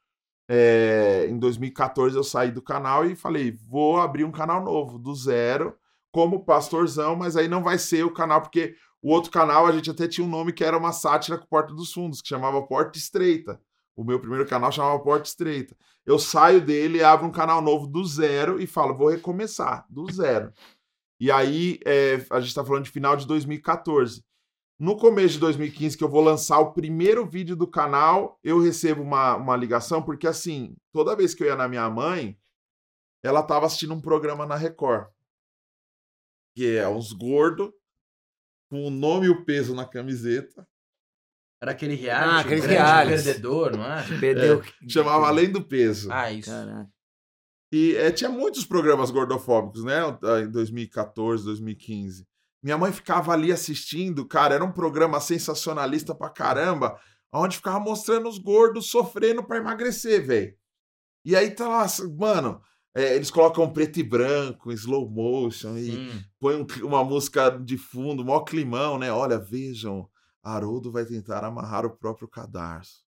é, 0.49 1.27
em 1.31 1.39
2014 1.39 2.17
eu 2.17 2.25
saí 2.25 2.51
do 2.51 2.61
canal 2.61 3.05
e 3.07 3.15
falei, 3.15 3.57
vou 3.69 3.99
abrir 4.01 4.25
um 4.25 4.31
canal 4.33 4.63
novo, 4.63 4.99
do 4.99 5.15
zero, 5.15 5.75
como 6.15 6.45
pastorzão, 6.45 7.17
mas 7.17 7.37
aí 7.37 7.49
não 7.49 7.61
vai 7.61 7.77
ser 7.77 8.05
o 8.05 8.13
canal, 8.13 8.41
porque 8.41 8.77
o 9.03 9.11
outro 9.11 9.33
canal 9.33 9.67
a 9.67 9.73
gente 9.73 9.91
até 9.91 10.07
tinha 10.07 10.25
um 10.25 10.31
nome 10.31 10.53
que 10.53 10.63
era 10.63 10.79
uma 10.79 10.93
sátira 10.93 11.37
com 11.37 11.45
Porta 11.45 11.75
dos 11.75 11.93
Fundos, 11.93 12.23
que 12.23 12.29
chamava 12.29 12.65
Porta 12.65 12.97
Estreita. 12.97 13.61
O 13.97 14.05
meu 14.05 14.21
primeiro 14.21 14.47
canal 14.47 14.71
chamava 14.71 15.03
Porta 15.03 15.27
Estreita. 15.27 15.77
Eu 16.07 16.17
saio 16.17 16.61
dele, 16.61 17.03
abro 17.03 17.27
um 17.27 17.33
canal 17.33 17.61
novo 17.61 17.89
do 17.89 18.05
zero 18.05 18.63
e 18.63 18.67
falo, 18.67 18.95
vou 18.95 19.09
recomeçar, 19.09 19.85
do 19.91 20.07
zero. 20.13 20.53
E 21.19 21.33
aí, 21.33 21.81
é, 21.85 22.25
a 22.31 22.39
gente 22.39 22.55
tá 22.55 22.65
falando 22.65 22.85
de 22.85 22.93
final 22.93 23.17
de 23.17 23.27
2014. 23.27 24.23
No 24.79 24.97
começo 24.97 25.35
de 25.35 25.41
2015, 25.41 25.99
que 25.99 26.05
eu 26.05 26.09
vou 26.09 26.23
lançar 26.23 26.61
o 26.61 26.73
primeiro 26.73 27.27
vídeo 27.27 27.57
do 27.57 27.67
canal, 27.67 28.39
eu 28.45 28.61
recebo 28.61 29.03
uma, 29.03 29.35
uma 29.35 29.57
ligação, 29.57 30.01
porque 30.01 30.29
assim, 30.29 30.77
toda 30.93 31.17
vez 31.17 31.35
que 31.35 31.43
eu 31.43 31.49
ia 31.49 31.57
na 31.57 31.67
minha 31.67 31.91
mãe, 31.91 32.39
ela 33.21 33.43
tava 33.43 33.67
assistindo 33.67 33.95
um 33.95 34.01
programa 34.01 34.47
na 34.47 34.55
Record. 34.55 35.09
Que 36.55 36.77
é 36.77 36.89
uns 36.89 37.13
gordos, 37.13 37.71
com 38.71 38.87
o 38.87 38.91
nome 38.91 39.27
e 39.27 39.31
o 39.31 39.45
peso 39.45 39.75
na 39.75 39.85
camiseta. 39.85 40.67
Era 41.63 41.73
aquele 41.73 41.95
Ah, 41.95 41.99
reality, 41.99 42.41
aquele 42.41 42.61
o 42.61 42.63
grande 42.65 42.75
reality. 42.79 43.25
perdedor, 43.25 43.77
não 43.77 43.85
é? 43.93 44.21
Perdeu. 44.21 44.63
Chamava 44.89 45.27
Além 45.29 45.51
do 45.51 45.63
Peso. 45.63 46.13
Ah, 46.13 46.31
isso. 46.31 46.51
Caraca. 46.51 46.91
E 47.73 47.97
é, 47.97 48.13
tinha 48.13 48.31
muitos 48.31 48.65
programas 48.65 49.11
gordofóbicos, 49.11 49.83
né? 49.83 50.01
Em 50.45 50.51
2014, 50.51 51.45
2015. 51.45 52.27
Minha 52.63 52.79
mãe 52.79 52.93
ficava 52.93 53.33
ali 53.33 53.51
assistindo, 53.51 54.27
cara, 54.27 54.55
era 54.55 54.65
um 54.65 54.71
programa 54.73 55.21
sensacionalista 55.21 56.15
pra 56.15 56.31
caramba, 56.31 56.99
onde 57.33 57.57
ficava 57.57 57.81
mostrando 57.81 58.29
os 58.29 58.39
gordos 58.39 58.91
sofrendo 58.91 59.43
pra 59.43 59.57
emagrecer, 59.59 60.25
velho. 60.25 60.55
E 61.25 61.35
aí 61.35 61.51
tá 61.51 61.67
lá, 61.69 61.87
mano, 62.17 62.61
é, 62.95 63.17
eles 63.17 63.31
colocam 63.31 63.73
preto 63.73 63.99
e 63.99 64.03
branco, 64.03 64.71
slow 64.73 65.11
motion, 65.11 65.77
e 65.77 65.91
Sim. 65.93 66.25
põe 66.39 66.55
um 66.57 66.67
uma 66.87 67.05
música 67.05 67.51
de 67.51 67.77
fundo, 67.77 68.25
mó 68.25 68.41
climão, 68.41 68.99
né? 68.99 69.11
Olha, 69.13 69.39
vejam, 69.39 70.09
Haroldo 70.43 70.93
vai 70.93 71.05
tentar 71.05 71.43
amarrar 71.45 71.85
o 71.85 71.97
próprio 71.97 72.29
cadarço. 72.29 73.03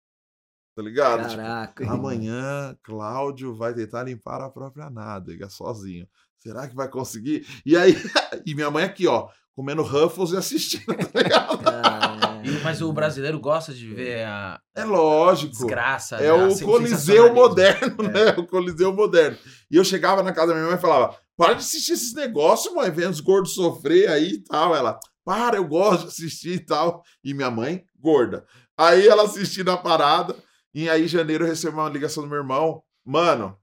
Tá 0.76 0.82
ligado? 0.82 1.30
Tipo, 1.30 1.42
Caraca. 1.42 1.92
Amanhã, 1.92 2.76
Cláudio 2.82 3.54
vai 3.54 3.74
tentar 3.74 4.04
limpar 4.04 4.42
a 4.42 4.50
própria 4.50 4.90
nádega 4.90 5.50
sozinho. 5.50 6.08
Será 6.44 6.68
que 6.68 6.76
vai 6.76 6.90
conseguir? 6.90 7.48
E 7.66 7.78
aí, 7.78 7.96
e 8.46 8.54
minha 8.54 8.70
mãe 8.70 8.84
aqui, 8.84 9.08
ó, 9.08 9.30
comendo 9.56 9.82
Ruffles 9.82 10.32
e 10.32 10.38
assistindo, 10.38 10.86
tá 10.94 11.22
ligado? 11.22 11.64
E- 12.44 12.62
Mas 12.62 12.82
o 12.82 12.92
brasileiro 12.92 13.40
gosta 13.40 13.74
de 13.74 13.88
ver 13.88 14.26
a 14.26 14.60
É 14.76 14.84
lógico. 14.84 15.54
desgraça. 15.54 16.18
É 16.18 16.28
né? 16.28 16.34
o 16.34 16.60
Coliseu 16.60 17.34
moderno, 17.34 18.04
né? 18.04 18.32
O 18.38 18.46
Coliseu 18.46 18.92
moderno. 18.94 19.38
E 19.72 19.78
eu 19.78 19.84
chegava 19.86 20.22
na 20.22 20.34
casa 20.34 20.48
da 20.48 20.56
minha 20.56 20.68
mãe 20.68 20.76
e 20.76 20.82
falava: 20.82 21.18
para 21.38 21.54
de 21.54 21.60
assistir 21.62 21.94
esses 21.94 22.14
negócios, 22.14 22.74
mãe, 22.76 22.92
vendo 22.92 23.12
os 23.12 23.22
gordos 23.22 23.54
sofrer 23.56 24.10
aí 24.10 24.28
e 24.34 24.44
tal. 24.44 24.76
Ela, 24.76 25.00
para, 25.24 25.56
eu 25.56 25.66
gosto 25.66 26.02
de 26.02 26.08
assistir 26.10 26.56
e 26.56 26.60
tal. 26.66 27.02
E 27.24 27.34
minha 27.34 27.50
mãe, 27.50 27.86
gorda. 27.98 28.46
Aí 28.78 29.08
ela 29.08 29.24
assistindo 29.24 29.72
a 29.72 29.78
parada. 29.78 30.36
E 30.76 30.90
aí, 30.90 31.06
em 31.06 31.08
janeiro, 31.08 31.46
eu 31.46 31.50
recebi 31.50 31.74
uma 31.74 31.88
ligação 31.88 32.24
do 32.24 32.30
meu 32.30 32.40
irmão. 32.40 32.84
Mano, 33.06 33.56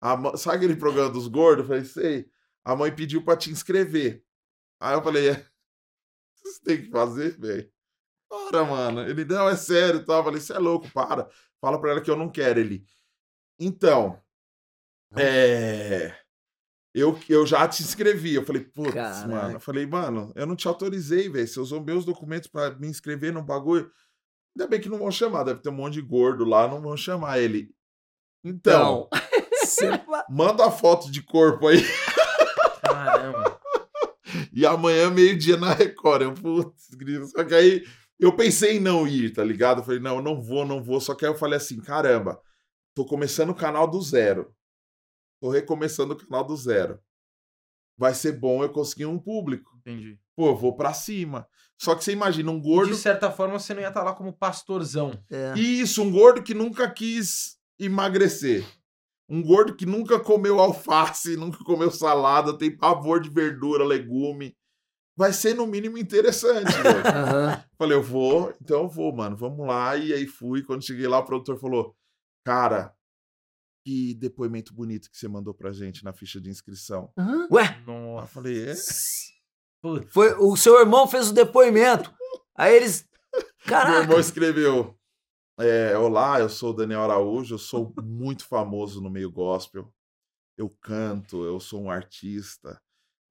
a 0.00 0.36
sabe 0.36 0.56
aquele 0.56 0.76
programa 0.76 1.10
dos 1.10 1.26
gordos? 1.28 1.64
Eu 1.64 1.68
falei, 1.68 1.84
sei. 1.84 2.30
A 2.64 2.76
mãe 2.76 2.94
pediu 2.94 3.24
pra 3.24 3.36
te 3.36 3.50
inscrever. 3.50 4.24
Aí 4.80 4.94
eu 4.94 5.02
falei, 5.02 5.30
é. 5.30 5.46
Você 6.34 6.62
tem 6.62 6.82
que 6.82 6.90
fazer, 6.90 7.38
velho. 7.38 7.70
Para, 8.28 8.64
mano. 8.64 9.00
Ele, 9.00 9.24
não, 9.24 9.48
é 9.48 9.56
sério. 9.56 10.00
e 10.00 10.04
tal. 10.04 10.18
Eu 10.18 10.24
falei, 10.24 10.40
você 10.40 10.52
é 10.52 10.58
louco, 10.58 10.90
para. 10.92 11.28
Fala 11.60 11.80
pra 11.80 11.92
ela 11.92 12.00
que 12.00 12.10
eu 12.10 12.16
não 12.16 12.30
quero. 12.30 12.60
Ele, 12.60 12.84
então, 13.58 14.22
é. 15.16 16.14
eu, 16.94 17.18
eu 17.28 17.46
já 17.46 17.66
te 17.66 17.82
inscrevi. 17.82 18.34
Eu 18.34 18.44
falei, 18.44 18.62
putz, 18.62 18.94
Caraca. 18.94 19.28
mano. 19.28 19.52
Eu 19.54 19.60
falei, 19.60 19.86
mano, 19.86 20.32
eu 20.36 20.46
não 20.46 20.54
te 20.54 20.68
autorizei, 20.68 21.28
velho. 21.28 21.48
Você 21.48 21.58
usou 21.58 21.82
meus 21.82 22.04
documentos 22.04 22.48
pra 22.48 22.70
me 22.74 22.86
inscrever 22.86 23.32
no 23.32 23.42
bagulho. 23.42 23.90
Ainda 24.56 24.68
bem 24.68 24.80
que 24.80 24.88
não 24.88 24.98
vão 24.98 25.10
chamar, 25.10 25.44
deve 25.44 25.60
ter 25.60 25.68
um 25.68 25.72
monte 25.72 25.94
de 25.94 26.02
gordo 26.02 26.44
lá, 26.44 26.66
não 26.66 26.80
vão 26.80 26.96
chamar 26.96 27.38
ele. 27.38 27.72
Então, 28.42 29.08
manda 30.28 30.66
a 30.66 30.70
foto 30.70 31.10
de 31.10 31.22
corpo 31.22 31.68
aí. 31.68 31.82
Caramba. 32.82 33.58
E 34.52 34.66
amanhã, 34.66 35.10
meio-dia 35.10 35.56
na 35.56 35.72
Record. 35.72 36.22
Eu, 36.22 36.34
putz, 36.34 36.88
grilo. 36.94 37.26
Só 37.26 37.44
que 37.44 37.54
aí 37.54 37.84
eu 38.18 38.34
pensei 38.34 38.76
em 38.76 38.80
não 38.80 39.06
ir, 39.06 39.32
tá 39.32 39.44
ligado? 39.44 39.78
Eu 39.80 39.84
falei, 39.84 40.00
não, 40.00 40.16
eu 40.16 40.22
não 40.22 40.40
vou, 40.42 40.66
não 40.66 40.82
vou. 40.82 41.00
Só 41.00 41.14
que 41.14 41.24
aí 41.24 41.30
eu 41.30 41.36
falei 41.38 41.56
assim, 41.56 41.80
caramba, 41.80 42.40
tô 42.94 43.04
começando 43.04 43.50
o 43.50 43.54
canal 43.54 43.88
do 43.88 44.00
zero. 44.02 44.52
Tô 45.40 45.50
recomeçando 45.50 46.14
o 46.14 46.16
canal 46.16 46.44
do 46.44 46.56
zero. 46.56 46.98
Vai 47.96 48.14
ser 48.14 48.32
bom 48.32 48.62
eu 48.62 48.68
conseguir 48.70 49.06
um 49.06 49.18
público. 49.18 49.70
Entendi. 49.80 50.18
Pô, 50.36 50.48
eu 50.48 50.56
vou 50.56 50.76
pra 50.76 50.92
cima. 50.92 51.46
Só 51.80 51.94
que 51.94 52.02
você 52.04 52.12
imagina 52.12 52.50
um 52.50 52.58
E 52.58 52.62
gordo. 52.62 52.92
de 52.92 52.96
certa 52.98 53.30
forma 53.30 53.58
você 53.58 53.72
não 53.72 53.80
ia 53.80 53.88
estar 53.88 54.02
lá 54.02 54.12
como 54.12 54.32
pastorzão. 54.32 55.12
É. 55.30 55.54
Isso, 55.56 56.02
um 56.02 56.10
gordo 56.10 56.42
que 56.42 56.54
nunca 56.54 56.90
quis 56.90 57.56
emagrecer. 57.78 58.64
Um 59.28 59.42
gordo 59.42 59.74
que 59.76 59.84
nunca 59.84 60.18
comeu 60.18 60.58
alface, 60.60 61.36
nunca 61.36 61.62
comeu 61.64 61.90
salada, 61.90 62.56
tem 62.56 62.74
pavor 62.76 63.20
de 63.20 63.28
verdura, 63.28 63.84
legume. 63.84 64.56
Vai 65.16 65.32
ser 65.32 65.54
no 65.54 65.66
mínimo 65.66 65.98
interessante, 65.98 66.70
velho. 66.80 67.06
Aham. 67.06 67.64
Falei, 67.76 67.98
eu 67.98 68.02
vou, 68.02 68.54
então 68.62 68.82
eu 68.82 68.88
vou, 68.88 69.12
mano. 69.14 69.36
Vamos 69.36 69.66
lá. 69.66 69.96
E 69.96 70.12
aí 70.12 70.26
fui. 70.26 70.62
Quando 70.62 70.84
cheguei 70.84 71.08
lá, 71.08 71.18
o 71.18 71.24
produtor 71.24 71.58
falou: 71.58 71.96
Cara, 72.44 72.94
que 73.84 74.14
depoimento 74.14 74.72
bonito 74.72 75.10
que 75.10 75.16
você 75.18 75.26
mandou 75.26 75.52
pra 75.52 75.72
gente 75.72 76.04
na 76.04 76.12
ficha 76.12 76.40
de 76.40 76.48
inscrição. 76.48 77.12
Ué, 77.50 77.78
Eu 77.86 77.92
Nossa. 77.92 78.26
falei, 78.28 78.70
é? 78.70 78.74
Foi, 80.10 80.34
o 80.34 80.56
seu 80.56 80.78
irmão 80.80 81.06
fez 81.06 81.30
o 81.30 81.34
depoimento. 81.34 82.12
Aí 82.56 82.74
eles. 82.76 83.06
Meu 83.34 83.44
Caraca. 83.66 83.98
irmão 84.00 84.20
escreveu: 84.20 84.97
é, 85.58 85.98
Olá, 85.98 86.38
eu 86.38 86.48
sou 86.48 86.70
o 86.70 86.72
Daniel 86.72 87.02
Araújo, 87.02 87.54
eu 87.54 87.58
sou 87.58 87.92
muito 88.02 88.44
famoso 88.44 89.00
no 89.00 89.10
meio 89.10 89.30
gospel. 89.30 89.92
Eu 90.56 90.70
canto, 90.80 91.44
eu 91.44 91.58
sou 91.58 91.82
um 91.82 91.90
artista 91.90 92.80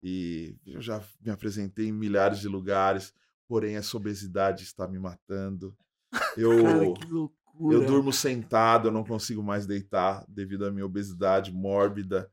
e 0.04 0.58
eu 0.66 0.82
já 0.82 1.02
me 1.22 1.32
apresentei 1.32 1.88
em 1.88 1.92
milhares 1.92 2.40
de 2.40 2.48
lugares, 2.48 3.14
porém 3.48 3.76
essa 3.76 3.96
obesidade 3.98 4.64
está 4.64 4.88
me 4.88 5.00
matando. 5.00 5.76
Eu, 6.38 6.64
Cara, 6.64 6.94
que 6.94 7.12
loucura. 7.12 7.76
eu 7.76 7.86
durmo 7.86 8.14
sentado, 8.14 8.88
eu 8.88 8.92
não 8.92 9.04
consigo 9.04 9.42
mais 9.44 9.66
deitar 9.66 10.24
devido 10.28 10.66
à 10.66 10.72
minha 10.72 10.86
obesidade 10.86 11.52
mórbida. 11.52 12.32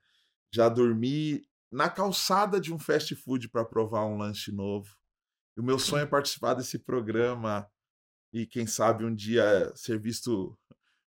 Já 0.55 0.69
dormi 0.69 1.43
na 1.73 1.89
calçada 1.89 2.61
de 2.61 2.73
um 2.73 2.79
fast 2.79 3.15
food 3.17 3.49
para 3.49 3.65
provar 3.65 4.05
um 4.05 4.19
lanche 4.19 4.53
novo. 4.53 4.95
E 5.57 5.61
o 5.61 5.65
meu 5.65 5.79
sonho 5.79 6.03
é 6.03 6.07
participar 6.07 6.55
desse 6.55 6.79
programa 6.79 7.69
e, 8.35 8.45
quem 8.47 8.67
sabe, 8.67 9.05
um 9.05 9.15
dia 9.15 9.71
ser 9.77 9.97
visto 9.97 10.59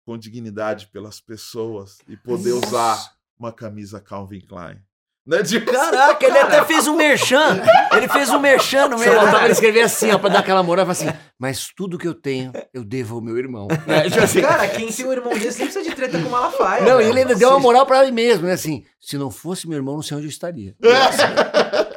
com 0.04 0.18
dignidade 0.18 0.88
pelas 0.88 1.22
pessoas 1.22 2.00
e 2.10 2.18
poder 2.18 2.54
usar 2.54 3.00
uma 3.38 3.54
camisa 3.54 4.02
Calvin 4.02 4.42
Klein. 4.42 4.78
Né, 5.24 5.44
tipo, 5.44 5.72
Caraca, 5.72 6.26
ele 6.26 6.40
até 6.40 6.66
fez 6.66 6.88
um 6.88 6.96
merchan. 6.96 7.62
Ele 7.96 8.08
fez 8.08 8.32
um 8.32 8.40
merchan 8.40 8.88
no 8.88 8.98
Só 8.98 9.04
meio. 9.06 9.16
faltava 9.20 9.44
ele 9.44 9.52
escrever 9.54 9.82
assim, 9.82 10.10
ó, 10.10 10.18
pra 10.18 10.30
dar 10.30 10.40
aquela 10.40 10.64
moral, 10.64 10.84
e 10.84 10.96
falar 10.96 11.12
assim, 11.12 11.20
mas 11.38 11.70
tudo 11.78 11.96
que 12.00 12.08
eu 12.08 12.16
tenho, 12.16 12.52
eu 12.74 12.84
devo 12.84 13.16
ao 13.16 13.22
meu 13.22 13.38
irmão. 13.38 13.68
Né? 13.86 14.10
Tipo 14.10 14.24
assim, 14.24 14.42
Cara, 14.42 14.68
quem 14.68 14.92
tem 14.92 15.06
um 15.06 15.12
irmão 15.12 15.32
desse 15.38 15.62
precisa 15.62 15.84
de 15.84 15.96
treta 15.96 16.20
com 16.20 16.28
Malafaia. 16.28 16.82
não, 16.84 16.96
e 17.00 17.04
velho. 17.04 17.10
ele 17.10 17.20
ainda 17.20 17.36
deu 17.36 17.50
uma 17.50 17.60
moral 17.60 17.86
pra 17.86 18.02
ele 18.02 18.12
mesmo, 18.12 18.48
né? 18.48 18.54
Assim, 18.54 18.84
se 19.00 19.16
não 19.16 19.30
fosse 19.30 19.68
meu 19.68 19.78
irmão, 19.78 19.94
não 19.94 20.02
sei 20.02 20.18
onde 20.18 20.26
eu 20.26 20.30
estaria. 20.32 20.76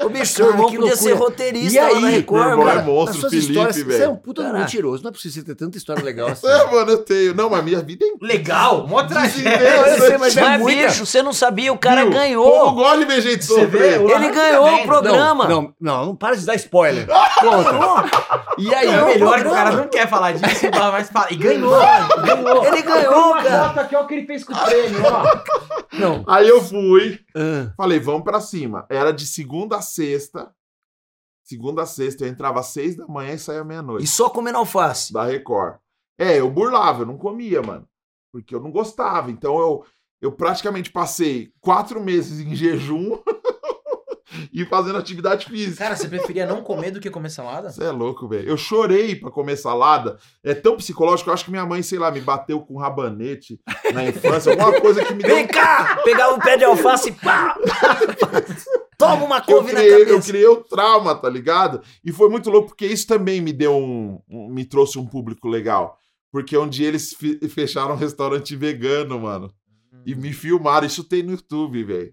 O 0.05 0.11
bicho, 0.11 0.27
seu 0.27 0.47
Cara, 0.47 0.57
irmão 0.57 0.71
que 0.71 0.79
podia 0.79 0.97
ser 0.97 1.13
roteirista 1.13 1.79
E 1.79 1.81
lá 1.81 2.01
na 2.01 2.07
aí, 2.09 2.15
Record, 2.17 2.41
meu 2.43 2.51
irmão 2.51 2.65
mano. 2.67 2.81
é 2.81 2.83
monstro, 2.83 3.21
suas 3.21 3.33
Felipe, 3.33 3.51
histórias, 3.53 3.77
velho. 3.77 3.93
Você 3.99 4.03
é 4.05 4.09
um 4.09 4.17
puta 4.17 4.43
Caraca. 4.43 4.59
mentiroso, 4.61 5.03
não 5.03 5.09
é 5.09 5.13
possível 5.13 5.35
você 5.35 5.43
ter 5.45 5.55
tanta 5.55 5.79
história 5.79 6.03
legal 6.03 6.29
assim. 6.29 6.47
É, 6.47 6.71
mano, 6.71 6.91
eu 6.93 6.99
tenho. 6.99 7.35
Não, 7.35 7.49
mas 7.51 7.65
minha 7.65 7.81
vida 7.83 8.05
é 8.05 8.09
Legal, 8.25 8.87
mó 8.87 9.03
tragédia. 9.05 10.19
Mas 10.19 10.37
é 10.37 10.41
Mas, 10.43 10.61
muita- 10.61 10.87
bicho, 10.89 11.07
você 11.07 11.23
não 11.23 11.33
sabia, 11.33 11.73
o 11.73 11.79
cara 11.79 12.03
Viu? 12.03 12.13
Ganhou. 12.13 12.73
gosta 12.75 12.99
de 12.99 13.05
ver 13.05 13.21
gente 13.21 13.45
Você 13.45 13.67
vê, 13.67 13.95
sofrer. 13.99 14.11
Ele 14.17 14.31
ganhou 14.31 14.75
o 14.75 14.83
programa. 14.87 15.49
Não, 15.49 15.63
não, 15.63 15.75
não, 15.81 16.07
não 16.07 16.17
para 16.17 16.37
de 16.37 16.45
dar 16.45 16.55
spoiler. 16.57 17.07
Conta. 17.41 18.55
E 18.59 18.75
aí, 18.75 18.87
É 18.89 19.03
o 19.03 19.07
melhor 19.07 19.41
que 19.43 19.49
o 19.49 19.51
cara 19.51 19.73
não 19.73 19.89
quer 19.89 20.09
falar 20.09 20.33
disso, 20.33 20.45
mais 20.93 21.09
fala. 21.11 21.27
E 21.31 21.37
ganhou, 21.37 21.71
ganhou. 22.25 22.65
Ele 22.67 22.83
ganhou, 22.83 23.35
cara. 23.35 23.69
Foto 23.69 23.81
aqui, 23.81 23.97
ó, 23.97 24.03
o 24.03 24.07
que 24.07 24.15
ele 24.15 24.27
fez 24.27 24.45
com 24.45 24.53
o 24.53 24.57
prêmio, 24.65 25.03
ó. 25.05 25.25
Não. 25.93 26.25
Aí 26.27 26.49
eu 26.49 26.61
fui, 26.63 27.21
Ah, 27.37 27.71
falei, 27.77 27.99
vamos 28.01 28.23
pra 28.25 28.41
cima. 28.41 28.85
Era 28.89 29.13
de 29.13 29.27
segunda 29.27 29.77
a 29.77 29.83
sexta. 29.95 30.53
Segunda 31.43 31.83
a 31.83 31.87
sexta, 31.87 32.25
eu 32.25 32.29
entrava 32.29 32.61
às 32.61 32.67
seis 32.69 32.97
da 32.97 33.07
manhã 33.07 33.35
e 33.35 33.39
saía 33.39 33.61
E 33.61 33.65
meia-noite. 33.65 34.07
só 34.07 34.31
comendo 34.31 34.59
alface. 34.59 35.13
Da 35.13 35.25
Record. 35.25 35.77
É, 36.19 36.41
eu 36.41 36.51
burlava, 36.51 37.03
eu 37.03 37.07
não 37.07 37.19
comia, 37.19 37.61
mano. 37.61 37.87
Porque 38.33 38.55
eu 38.55 38.61
não 38.61 38.71
gostava. 38.71 39.31
Então 39.31 39.59
eu, 39.59 39.85
eu 40.23 40.33
praticamente 40.33 40.91
passei 40.91 41.53
quatro 41.61 42.03
meses 42.03 42.41
em 42.41 42.55
jejum 42.55 43.19
e 44.53 44.65
fazendo 44.65 44.97
atividade 44.99 45.45
física. 45.47 45.85
Cara, 45.85 45.97
você 45.97 46.09
preferia 46.09 46.47
não 46.47 46.63
comer 46.65 46.91
do 46.93 47.01
que 47.01 47.11
comer 47.11 47.29
salada? 47.31 47.71
Você 47.71 47.85
é 47.85 47.91
louco, 47.91 48.27
velho. 48.27 48.49
Eu 48.49 48.57
chorei 48.57 49.15
pra 49.15 49.31
comer 49.31 49.57
salada. 49.59 50.19
É 50.43 50.55
tão 50.55 50.77
psicológico, 50.79 51.29
eu 51.29 51.35
acho 51.35 51.45
que 51.45 51.51
minha 51.51 51.67
mãe, 51.67 51.83
sei 51.83 51.99
lá, 51.99 52.11
me 52.11 52.23
bateu 52.23 52.61
com 52.63 52.79
rabanete 52.79 53.61
na 53.93 54.05
infância, 54.07 54.51
alguma 54.53 54.81
coisa 54.81 55.05
que 55.05 55.13
me 55.13 55.23
deu 55.23 55.35
Vem 55.37 55.47
cá! 55.47 56.01
Pegava 56.05 56.35
o 56.35 56.41
pé 56.41 56.57
de 56.57 56.65
alface 56.65 57.11
e 57.11 57.13
pá! 57.13 57.55
Toma 59.11 59.25
uma 59.25 59.37
eu 59.39 59.43
couve 59.45 59.73
na 59.73 59.81
criei, 59.81 59.95
eu 60.03 60.07
cabeça. 60.07 60.29
criei 60.29 60.47
o 60.47 60.57
trauma, 60.65 61.15
tá 61.15 61.29
ligado? 61.29 61.81
E 62.05 62.13
foi 62.13 62.29
muito 62.29 62.51
louco, 62.51 62.69
porque 62.69 62.87
isso 62.87 63.07
também 63.07 63.41
me 63.41 63.53
deu 63.53 63.75
um. 63.77 64.21
um- 64.29 64.49
me 64.49 64.65
trouxe 64.65 64.99
um 64.99 65.07
público 65.07 65.49
legal. 65.49 65.99
Porque 66.33 66.57
um 66.59 66.69
dia 66.69 66.89
eles 66.89 67.13
fe- 67.15 67.39
fecharam 67.49 67.95
um 67.95 67.99
restaurante 67.99 68.57
vegano, 68.57 69.21
mano. 69.21 69.53
E 70.05 70.15
me 70.15 70.33
filmaram. 70.33 70.87
Isso 70.87 71.05
tem 71.05 71.23
no 71.23 71.31
YouTube, 71.33 71.83
velho. 71.85 72.13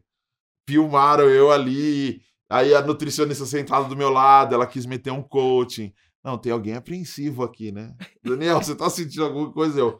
Filmaram 0.70 1.28
eu 1.30 1.52
ali. 1.52 2.22
Aí 2.50 2.74
a 2.76 2.82
nutricionista 2.82 3.46
sentada 3.46 3.86
do 3.88 3.96
meu 3.96 4.10
lado, 4.10 4.54
ela 4.54 4.68
quis 4.68 4.86
meter 4.86 5.12
um 5.12 5.24
coaching. 5.24 5.92
Não, 6.24 6.38
tem 6.38 6.52
alguém 6.52 6.76
apreensivo 6.76 7.44
aqui, 7.44 7.72
né? 7.72 7.96
Daniel, 8.24 8.62
você 8.62 8.76
tá 8.76 8.90
sentindo 8.90 9.24
alguma 9.26 9.52
coisa? 9.52 9.80
Eu. 9.80 10.00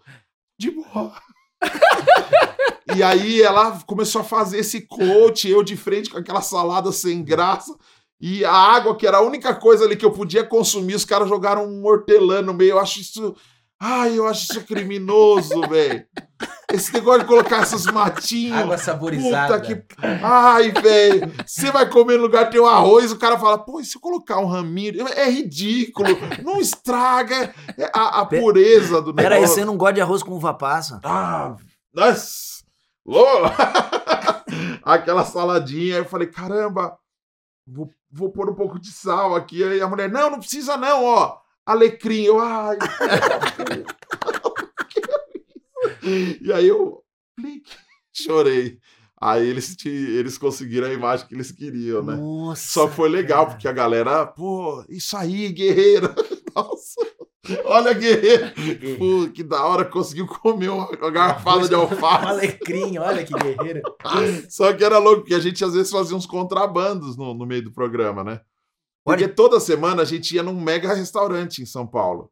De 0.60 0.70
boa. 0.70 1.14
E 2.96 3.04
aí 3.04 3.42
ela 3.42 3.80
começou 3.86 4.22
a 4.22 4.26
fazer 4.26 4.60
esse 4.60 4.82
coach, 4.82 5.50
eu 5.50 5.64
de 5.64 5.76
frente 5.78 6.10
com 6.10 6.18
aquela 6.18 6.42
salada 6.42 6.92
sem 6.92 7.24
graça. 7.24 7.76
E 8.22 8.46
a 8.46 8.54
água, 8.54 8.96
que 8.96 9.08
era 9.08 9.18
a 9.18 9.22
única 9.22 9.56
coisa 9.56 9.84
ali 9.84 9.96
que 9.96 10.06
eu 10.06 10.12
podia 10.12 10.44
consumir, 10.44 10.94
os 10.94 11.04
caras 11.04 11.28
jogaram 11.28 11.66
um 11.66 11.84
hortelã 11.84 12.42
no 12.44 12.54
meio. 12.54 12.72
Eu 12.72 12.80
acho 12.80 13.02
isso. 13.02 13.36
Ai, 13.80 14.20
eu 14.20 14.28
acho 14.28 14.44
isso 14.44 14.64
criminoso, 14.64 15.60
velho. 15.68 16.06
Esse 16.72 16.94
negócio 16.94 17.22
de 17.22 17.26
colocar 17.26 17.64
essas 17.64 17.88
matinhos. 17.88 18.60
Água 18.60 18.78
saborizada. 18.78 19.60
Puta 19.60 19.66
que. 19.66 19.84
Ai, 20.24 20.72
velho. 20.72 21.32
Você 21.44 21.72
vai 21.72 21.90
comer 21.90 22.18
no 22.18 22.22
lugar 22.22 22.52
tem 22.52 22.62
o 22.62 22.68
arroz, 22.68 23.12
o 23.12 23.18
cara 23.18 23.40
fala, 23.40 23.58
pô, 23.58 23.80
e 23.80 23.86
se 23.86 23.98
eu 23.98 24.02
colocar 24.02 24.38
um 24.38 24.46
raminho? 24.46 25.08
É 25.08 25.28
ridículo. 25.28 26.10
Não 26.44 26.60
estraga 26.60 27.54
é 27.76 27.90
a, 27.92 28.22
a 28.22 28.26
pureza 28.26 29.02
do 29.02 29.14
negócio. 29.14 29.16
Peraí, 29.16 29.42
você 29.42 29.66
não 29.66 29.76
gosta 29.76 29.94
de 29.94 30.02
arroz 30.02 30.22
com 30.22 30.34
uva 30.34 30.54
passa? 30.54 31.00
Ah, 31.04 31.56
nossa! 31.92 32.51
Ô! 33.12 33.26
Aquela 34.84 35.26
saladinha, 35.26 35.98
eu 35.98 36.06
falei, 36.06 36.28
caramba, 36.28 36.98
vou, 37.68 37.90
vou 38.10 38.32
pôr 38.32 38.50
um 38.50 38.56
pouco 38.56 38.80
de 38.80 38.90
sal 38.92 39.36
aqui. 39.36 39.62
Aí 39.64 39.82
a 39.82 39.88
mulher, 39.88 40.10
não, 40.10 40.32
não 40.32 40.40
precisa 40.40 40.78
não, 40.78 41.04
ó. 41.04 41.38
Alecrim, 41.66 42.24
eu, 42.24 42.40
ai. 42.40 42.78
e 46.42 46.52
aí 46.54 46.68
eu, 46.68 47.04
clique, 47.38 47.72
chorei. 48.14 48.80
Aí 49.20 49.48
eles, 49.48 49.76
te, 49.76 49.90
eles 49.90 50.38
conseguiram 50.38 50.88
a 50.88 50.94
imagem 50.94 51.28
que 51.28 51.36
eles 51.36 51.52
queriam, 51.52 52.02
né? 52.02 52.16
Nossa. 52.16 52.66
Só 52.66 52.88
foi 52.88 53.08
legal, 53.08 53.46
porque 53.46 53.68
a 53.68 53.72
galera, 53.72 54.26
pô, 54.26 54.84
isso 54.90 55.16
aí, 55.16 55.52
guerreiro. 55.52 56.12
Nossa, 56.56 57.02
olha, 57.66 57.94
guerreiro. 57.94 58.52
Pô, 58.98 59.32
que 59.34 59.44
da 59.44 59.66
hora, 59.66 59.86
conseguiu 59.86 60.28
comer 60.28 60.70
uma, 60.70 60.88
garrafada 61.12 61.68
de 61.68 61.76
Um 61.76 61.82
alface. 61.82 62.26
alecrim, 62.28 62.98
olha 62.98 63.24
que 63.24 63.34
guerreiro. 63.34 63.82
Só 64.50 64.72
que 64.74 64.84
era 64.84 64.98
louco, 64.98 65.22
porque 65.22 65.34
a 65.34 65.40
gente 65.40 65.64
às 65.64 65.74
vezes 65.74 65.92
fazia 65.92 66.16
uns 66.16 66.26
contrabandos 66.26 67.18
no, 67.18 67.34
no 67.34 67.46
meio 67.46 67.64
do 67.64 67.72
programa, 67.72 68.24
né? 68.24 68.42
Porque 69.04 69.28
toda 69.28 69.60
semana 69.60 70.04
a 70.04 70.06
gente 70.06 70.36
ia 70.36 70.44
num 70.44 70.60
mega 70.60 70.94
restaurante 70.94 71.62
em 71.62 71.66
São 71.66 71.88
Paulo, 71.88 72.32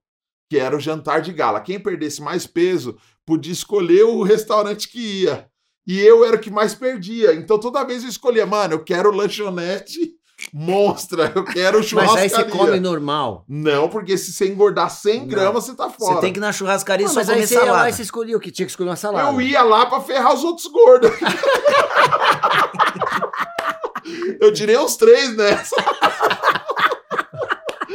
que 0.50 0.58
era 0.58 0.76
o 0.76 0.80
jantar 0.80 1.22
de 1.22 1.34
gala. 1.34 1.62
Quem 1.62 1.80
perdesse 1.80 2.22
mais 2.22 2.46
peso 2.46 2.96
podia 3.26 3.52
escolher 3.54 4.04
o 4.04 4.22
restaurante 4.22 4.88
que 4.88 5.24
ia. 5.24 5.50
E 5.88 6.00
eu 6.00 6.24
era 6.24 6.36
o 6.36 6.40
que 6.40 6.52
mais 6.52 6.76
perdia. 6.76 7.34
Então 7.34 7.60
toda 7.60 7.84
vez 7.84 8.04
eu 8.04 8.10
escolhia, 8.10 8.46
mano, 8.46 8.76
eu 8.76 8.84
quero 8.84 9.12
lanchonete 9.12 10.19
monstra, 10.54 11.32
eu 11.36 11.44
quero 11.44 11.78
Mas 11.78 11.88
churrascaria. 11.88 12.24
aí 12.24 12.30
você 12.30 12.44
come 12.46 12.80
normal. 12.80 13.44
Não, 13.48 13.88
porque 13.90 14.18
se 14.18 14.32
você 14.34 14.48
engordar 14.48 14.90
100 14.90 15.20
Não. 15.22 15.28
gramas, 15.28 15.64
você 15.66 15.74
tá 15.74 15.90
fora. 15.90 16.16
Você 16.16 16.22
tem 16.22 16.34
que 16.34 16.40
ir 16.40 16.42
na 16.42 16.52
churrascaria 16.52 17.06
Não, 17.06 17.14
só 17.14 17.20
mas 17.20 17.30
aí 17.30 17.36
comer 17.36 17.48
você 17.48 17.54
ia 17.56 17.60
lá 17.62 17.66
salada. 17.68 17.90
e 17.90 17.94
você 17.94 18.02
escolhia 18.02 18.38
o 18.38 18.40
que? 18.40 18.52
Tinha 18.52 18.66
que 18.66 18.72
escolher 18.72 18.90
uma 18.90 18.96
salada. 18.96 19.32
Eu 19.32 19.42
ia 19.42 19.62
lá 19.64 19.86
pra 19.86 20.02
ferrar 20.02 20.34
os 20.34 20.44
outros 20.44 20.68
gordos. 20.68 21.12
tirei 24.54 24.78
os 24.78 24.96
três 24.96 25.36
nessa. 25.36 25.76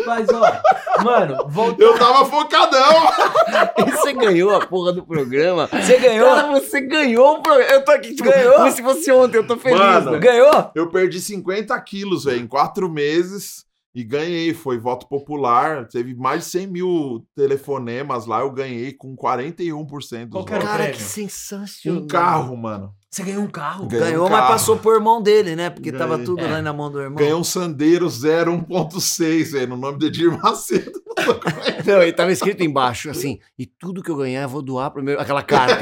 Mas, 0.06 0.28
ó, 0.28 1.02
mano, 1.02 1.46
volta. 1.48 1.82
Eu 1.82 1.98
tava 1.98 2.24
focadão. 2.24 2.84
E 3.86 3.90
você 3.90 4.12
ganhou 4.12 4.54
a 4.54 4.66
porra 4.66 4.92
do 4.92 5.04
programa. 5.04 5.68
Você 5.68 5.98
ganhou? 5.98 6.34
Cara, 6.34 6.52
você 6.52 6.80
ganhou 6.80 7.34
o 7.36 7.42
programa. 7.42 7.70
Eu 7.70 7.84
tô 7.84 7.92
aqui, 7.92 8.14
tipo, 8.14 8.28
Ganhou? 8.28 8.54
como 8.54 8.70
se 8.70 8.82
fosse 8.82 9.12
ontem, 9.12 9.36
eu 9.38 9.46
tô 9.46 9.56
feliz, 9.56 9.78
Mano, 9.78 10.12
né? 10.12 10.18
Ganhou? 10.18 10.70
Eu 10.74 10.88
perdi 10.88 11.20
50 11.20 11.78
quilos, 11.82 12.24
velho, 12.24 12.40
em 12.40 12.46
quatro 12.46 12.88
meses. 12.88 13.63
E 13.94 14.02
ganhei, 14.02 14.52
foi 14.52 14.76
voto 14.76 15.06
popular. 15.08 15.86
Teve 15.86 16.14
mais 16.16 16.44
de 16.44 16.50
100 16.50 16.66
mil 16.66 17.24
telefonemas 17.36 18.26
lá. 18.26 18.40
Eu 18.40 18.50
ganhei 18.50 18.92
com 18.92 19.14
41% 19.16 19.86
dos 19.94 20.08
Qual 20.08 20.44
votos. 20.44 20.58
Cara, 20.64 20.90
que 20.90 21.00
sensacional. 21.00 22.02
Um 22.02 22.06
carro, 22.08 22.56
mano. 22.56 22.92
Você 23.08 23.22
ganhou 23.22 23.44
um 23.44 23.48
carro. 23.48 23.86
Ganhei 23.86 24.06
um 24.06 24.10
Ganhou, 24.10 24.28
mas 24.28 24.38
carro. 24.40 24.52
passou 24.52 24.76
por 24.78 24.94
irmão 24.96 25.22
dele, 25.22 25.54
né? 25.54 25.70
Porque 25.70 25.92
tava 25.92 26.14
Ganhei. 26.14 26.24
tudo 26.26 26.40
É. 26.40 26.48
lá 26.50 26.60
na 26.60 26.72
mão 26.72 26.90
do 26.90 27.00
irmão. 27.00 27.16
Ganhei 27.16 27.34
um 27.34 27.44
Sandero 27.44 28.08
0 28.08 28.52
1.6, 28.68 29.52
velho, 29.52 29.68
no 29.68 29.76
nome 29.76 29.98
de 29.98 30.06
Edir 30.06 30.36
Macedo. 30.42 30.90
Não, 31.86 32.02
ele 32.02 32.12
tava 32.12 32.32
escrito 32.32 32.64
embaixo, 32.64 33.08
assim, 33.10 33.38
e 33.56 33.64
tudo 33.66 34.02
que 34.02 34.10
eu 34.10 34.16
ganhar 34.16 34.42
eu 34.42 34.48
vou 34.48 34.60
doar 34.60 34.90
pro 34.90 35.00
meu... 35.00 35.20
Aquela 35.20 35.44
carta, 35.44 35.80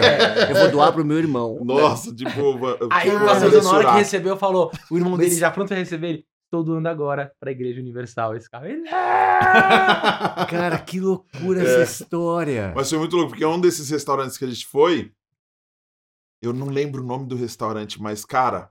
eu 0.50 0.54
vou 0.56 0.70
doar 0.70 0.92
pro 0.92 1.02
meu 1.06 1.16
irmão. 1.18 1.58
Nossa, 1.64 2.14
tipo, 2.14 2.58
va- 2.58 2.76
Aí 2.90 3.08
o 3.08 3.18
Cazuza, 3.18 3.62
na 3.62 3.70
hora 3.70 3.90
que 3.92 3.96
recebeu, 3.98 4.36
falou: 4.36 4.70
o 4.90 4.96
irmão 4.98 5.16
dele 5.16 5.30
Mas- 5.30 5.38
já 5.38 5.50
pronto 5.50 5.68
pra 5.68 5.78
receber 5.78 6.08
ele. 6.08 6.24
Estou 6.52 6.62
doando 6.62 6.86
agora 6.86 7.34
pra 7.40 7.50
Igreja 7.50 7.80
Universal 7.80 8.36
esse 8.36 8.46
carro. 8.50 8.66
Ele, 8.66 8.82
Cara, 10.50 10.78
que 10.78 11.00
loucura 11.00 11.62
essa 11.62 11.82
história. 12.02 12.74
Mas 12.76 12.90
foi 12.90 12.98
muito 12.98 13.16
louco, 13.16 13.30
porque 13.30 13.46
um 13.46 13.58
desses 13.58 13.88
restaurantes 13.88 14.36
que 14.36 14.44
a 14.44 14.48
gente 14.48 14.66
foi, 14.66 15.14
eu 16.42 16.52
não 16.52 16.66
lembro 16.66 17.02
o 17.02 17.06
nome 17.06 17.26
do 17.26 17.36
restaurante, 17.36 17.98
mas, 18.02 18.26
cara, 18.26 18.70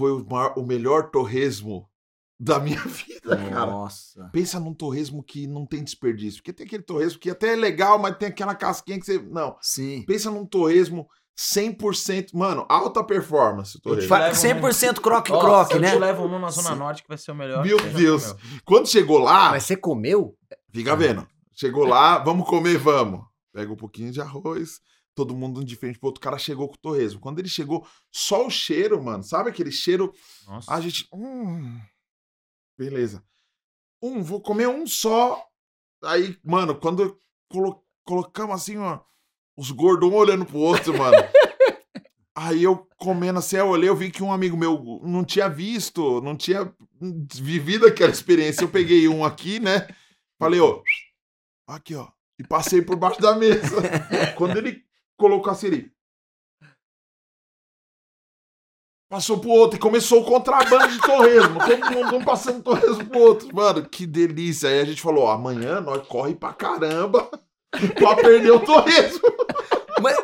foi 0.00 0.12
o, 0.12 0.24
maior- 0.26 0.54
o 0.58 0.64
melhor 0.64 1.10
torresmo 1.10 1.86
da 2.40 2.58
minha 2.58 2.80
vida, 2.88 3.36
cara. 3.36 3.66
Nossa. 3.66 4.30
Pensa 4.32 4.58
num 4.58 4.72
torresmo 4.72 5.22
que 5.22 5.46
não 5.46 5.66
tem 5.66 5.84
desperdício. 5.84 6.38
Porque 6.40 6.54
tem 6.54 6.64
aquele 6.66 6.84
torresmo 6.84 7.18
que 7.20 7.28
até 7.28 7.52
é 7.52 7.56
legal, 7.56 7.98
mas 7.98 8.16
tem 8.16 8.28
aquela 8.30 8.54
casquinha 8.54 8.98
que 8.98 9.04
você. 9.04 9.18
Não. 9.18 9.58
Sim. 9.60 10.04
Pensa 10.06 10.30
num 10.30 10.46
torresmo 10.46 11.06
100%. 11.38 12.30
Mano, 12.34 12.66
alta 12.68 13.04
performance 13.04 13.78
Fa- 14.08 14.30
100% 14.32 14.98
Ó, 14.98 15.00
croque-croque, 15.00 15.74
eu 15.74 15.80
né? 15.80 15.92
te 15.92 15.98
levo 15.98 16.24
um 16.24 16.38
na 16.38 16.50
Zona 16.50 16.70
Sim. 16.70 16.74
Norte 16.76 17.02
que 17.02 17.08
vai 17.08 17.16
ser 17.16 17.30
o 17.30 17.34
melhor. 17.34 17.64
Meu 17.64 17.78
Deus. 17.92 18.34
Quando 18.64 18.88
chegou 18.88 19.18
lá, 19.18 19.50
Mas 19.50 19.62
você 19.62 19.76
comeu? 19.76 20.36
fica 20.72 20.96
vendo. 20.96 21.26
Chegou 21.52 21.84
lá, 21.86 22.18
vamos 22.18 22.48
comer, 22.48 22.76
vamos. 22.78 23.24
Pega 23.52 23.72
um 23.72 23.76
pouquinho 23.76 24.10
de 24.10 24.20
arroz. 24.20 24.80
Todo 25.14 25.34
mundo 25.34 25.64
de 25.64 25.74
frente 25.76 25.98
pro 25.98 26.08
outro. 26.08 26.18
O 26.20 26.22
cara 26.22 26.38
chegou 26.38 26.68
com 26.68 26.74
o 26.74 26.78
torresmo. 26.78 27.18
Quando 27.20 27.38
ele 27.40 27.48
chegou, 27.48 27.84
só 28.12 28.46
o 28.46 28.50
cheiro, 28.50 29.02
mano. 29.02 29.22
Sabe 29.24 29.50
aquele 29.50 29.72
cheiro? 29.72 30.12
Nossa. 30.46 30.72
A 30.72 30.80
gente. 30.80 31.08
Hum, 31.12 31.76
beleza. 32.76 33.22
Um, 34.02 34.22
vou 34.22 34.40
comer 34.40 34.68
um 34.68 34.86
só. 34.86 35.42
Aí, 36.04 36.38
mano, 36.44 36.76
quando 36.76 37.18
colo- 37.50 37.82
colocamos 38.04 38.54
assim, 38.54 38.76
ó, 38.76 39.00
os 39.58 39.72
gordos 39.72 40.08
um 40.08 40.14
olhando 40.14 40.46
pro 40.46 40.58
outro, 40.58 40.96
mano. 40.96 41.16
Aí 42.32 42.62
eu 42.62 42.86
comendo 42.96 43.40
assim, 43.40 43.56
eu 43.56 43.66
olhei, 43.66 43.88
eu 43.88 43.96
vi 43.96 44.12
que 44.12 44.22
um 44.22 44.32
amigo 44.32 44.56
meu 44.56 45.00
não 45.02 45.24
tinha 45.24 45.48
visto, 45.48 46.20
não 46.20 46.36
tinha 46.36 46.72
vivido 47.34 47.84
aquela 47.84 48.12
experiência. 48.12 48.62
Eu 48.62 48.68
peguei 48.68 49.08
um 49.08 49.24
aqui, 49.24 49.58
né? 49.58 49.88
Falei, 50.38 50.60
ó, 50.60 50.80
aqui, 51.66 51.96
ó. 51.96 52.06
E 52.38 52.46
passei 52.46 52.80
por 52.80 52.94
baixo 52.94 53.20
da 53.20 53.34
mesa. 53.34 53.82
Quando 54.38 54.56
ele 54.56 54.84
colocou 55.18 55.50
assim, 55.50 55.66
ele. 55.66 55.92
Passou 59.10 59.40
pro 59.40 59.50
outro 59.50 59.76
e 59.76 59.80
começou 59.80 60.22
o 60.22 60.24
contrabando 60.24 60.92
de 60.92 61.00
torresmo. 61.00 61.58
Todo 61.58 61.90
mundo 61.90 62.16
um 62.18 62.24
passando 62.24 62.62
torresmo 62.62 63.06
pro 63.06 63.18
outro. 63.18 63.52
Mano, 63.52 63.88
que 63.88 64.06
delícia. 64.06 64.68
Aí 64.68 64.80
a 64.80 64.84
gente 64.84 65.02
falou: 65.02 65.24
ó, 65.24 65.32
amanhã 65.32 65.80
nós 65.80 66.06
corre 66.06 66.36
pra 66.36 66.52
caramba 66.52 67.28
pra 67.96 68.14
perder 68.14 68.52
o 68.52 68.60
torresmo. 68.60 69.37
Mas, 70.00 70.16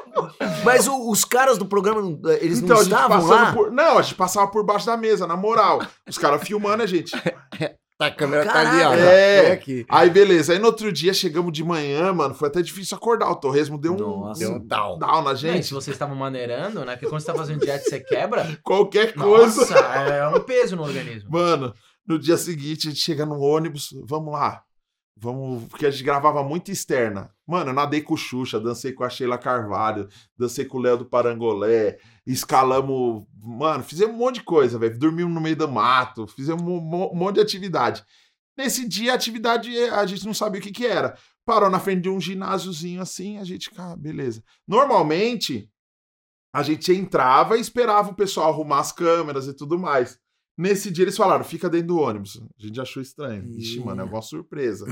mas 0.64 0.88
o- 0.88 1.10
os 1.10 1.24
caras 1.24 1.58
do 1.58 1.66
programa, 1.66 2.00
não- 2.02 2.18
eles 2.40 2.58
Então 2.60 2.76
não 2.76 2.80
a 2.80 2.84
gente 2.84 2.92
estavam 2.92 3.26
lá? 3.26 3.52
por. 3.52 3.70
Não, 3.70 3.98
a 3.98 4.02
gente 4.02 4.14
passava 4.14 4.48
por 4.48 4.64
baixo 4.64 4.86
da 4.86 4.96
mesa, 4.96 5.26
na 5.26 5.36
moral. 5.36 5.80
Os 6.08 6.18
caras 6.18 6.42
filmando 6.46 6.82
a 6.82 6.86
gente. 6.86 7.12
Tá, 7.96 8.06
a 8.06 8.10
câmera 8.10 8.44
tá 8.44 8.58
ali, 8.58 8.82
ó. 8.82 8.90
Caraca. 8.90 9.00
É. 9.02 9.52
Aqui. 9.52 9.86
Aí, 9.88 10.10
beleza. 10.10 10.52
Aí 10.52 10.58
no 10.58 10.66
outro 10.66 10.90
dia 10.90 11.14
chegamos 11.14 11.52
de 11.52 11.62
manhã, 11.62 12.12
mano. 12.12 12.34
Foi 12.34 12.48
até 12.48 12.60
difícil 12.60 12.96
acordar. 12.96 13.30
O 13.30 13.36
torresmo 13.36 13.78
deu 13.78 13.92
um, 13.94 13.96
Nossa. 13.96 14.40
Deu 14.40 14.50
um 14.54 14.58
down. 14.66 14.98
down 14.98 15.22
na 15.22 15.30
Não, 15.30 15.36
gente. 15.36 15.64
se 15.68 15.72
vocês 15.72 15.94
estavam 15.94 16.16
maneirando, 16.16 16.84
né? 16.84 16.94
Porque 16.96 17.06
quando 17.06 17.20
você 17.20 17.26
tá 17.28 17.34
fazendo 17.36 17.60
dieta, 17.60 17.84
você 17.84 18.00
quebra. 18.00 18.58
Qualquer 18.64 19.14
coisa. 19.14 19.60
Nossa, 19.60 19.78
é 19.78 20.26
um 20.26 20.40
peso 20.40 20.74
no 20.74 20.82
organismo. 20.82 21.30
Mano, 21.30 21.72
no 22.04 22.18
dia 22.18 22.36
seguinte 22.36 22.88
a 22.88 22.90
gente 22.90 23.00
chega 23.00 23.24
no 23.24 23.38
ônibus, 23.38 23.90
vamos 24.08 24.32
lá. 24.32 24.60
Vamos, 25.16 25.68
porque 25.68 25.86
a 25.86 25.90
gente 25.90 26.02
gravava 26.02 26.42
muito 26.42 26.70
externa. 26.70 27.32
Mano, 27.46 27.70
eu 27.70 27.74
nadei 27.74 28.02
com 28.02 28.14
o 28.14 28.16
Xuxa, 28.16 28.58
dancei 28.58 28.92
com 28.92 29.04
a 29.04 29.08
Sheila 29.08 29.38
Carvalho, 29.38 30.08
dancei 30.36 30.64
com 30.64 30.78
o 30.78 30.80
Léo 30.80 30.98
do 30.98 31.04
Parangolé, 31.04 31.98
escalamos, 32.26 33.24
mano, 33.40 33.84
fizemos 33.84 34.14
um 34.14 34.18
monte 34.18 34.36
de 34.36 34.42
coisa, 34.42 34.78
velho. 34.78 34.98
Dormimos 34.98 35.32
no 35.32 35.40
meio 35.40 35.56
do 35.56 35.68
mato, 35.68 36.26
fizemos 36.26 36.62
um, 36.62 36.78
um 36.78 37.14
monte 37.14 37.36
de 37.36 37.40
atividade. 37.40 38.04
Nesse 38.56 38.88
dia 38.88 39.12
a 39.12 39.14
atividade 39.14 39.76
a 39.90 40.04
gente 40.06 40.26
não 40.26 40.34
sabia 40.34 40.60
o 40.60 40.62
que 40.62 40.72
que 40.72 40.86
era. 40.86 41.16
Parou 41.44 41.70
na 41.70 41.78
frente 41.78 42.02
de 42.02 42.08
um 42.08 42.20
ginásiozinho 42.20 43.00
assim, 43.00 43.38
a 43.38 43.44
gente, 43.44 43.70
ah, 43.76 43.94
beleza. 43.96 44.42
Normalmente 44.66 45.70
a 46.52 46.62
gente 46.62 46.92
entrava 46.92 47.56
e 47.56 47.60
esperava 47.60 48.10
o 48.10 48.14
pessoal 48.14 48.50
arrumar 48.50 48.80
as 48.80 48.92
câmeras 48.92 49.46
e 49.46 49.54
tudo 49.54 49.78
mais. 49.78 50.18
Nesse 50.56 50.90
dia 50.90 51.04
eles 51.04 51.16
falaram, 51.16 51.44
fica 51.44 51.68
dentro 51.68 51.88
do 51.88 51.98
ônibus. 51.98 52.40
A 52.58 52.66
gente 52.66 52.80
achou 52.80 53.02
estranho. 53.02 53.44
Ixi, 53.58 53.80
mano, 53.80 54.02
é 54.02 54.04
uma 54.04 54.22
surpresa. 54.22 54.86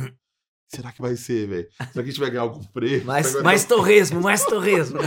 Será 0.74 0.90
que 0.90 1.02
vai 1.02 1.14
ser, 1.16 1.46
velho? 1.46 1.68
Será 1.78 1.92
que 1.92 2.00
a 2.00 2.04
gente 2.04 2.20
vai 2.20 2.30
ganhar 2.30 2.42
algum 2.42 2.64
prêmio? 2.64 3.04
Mais, 3.04 3.42
mais 3.42 3.64
torresmo, 3.64 4.22
mais 4.22 4.42
torresmo. 4.46 4.98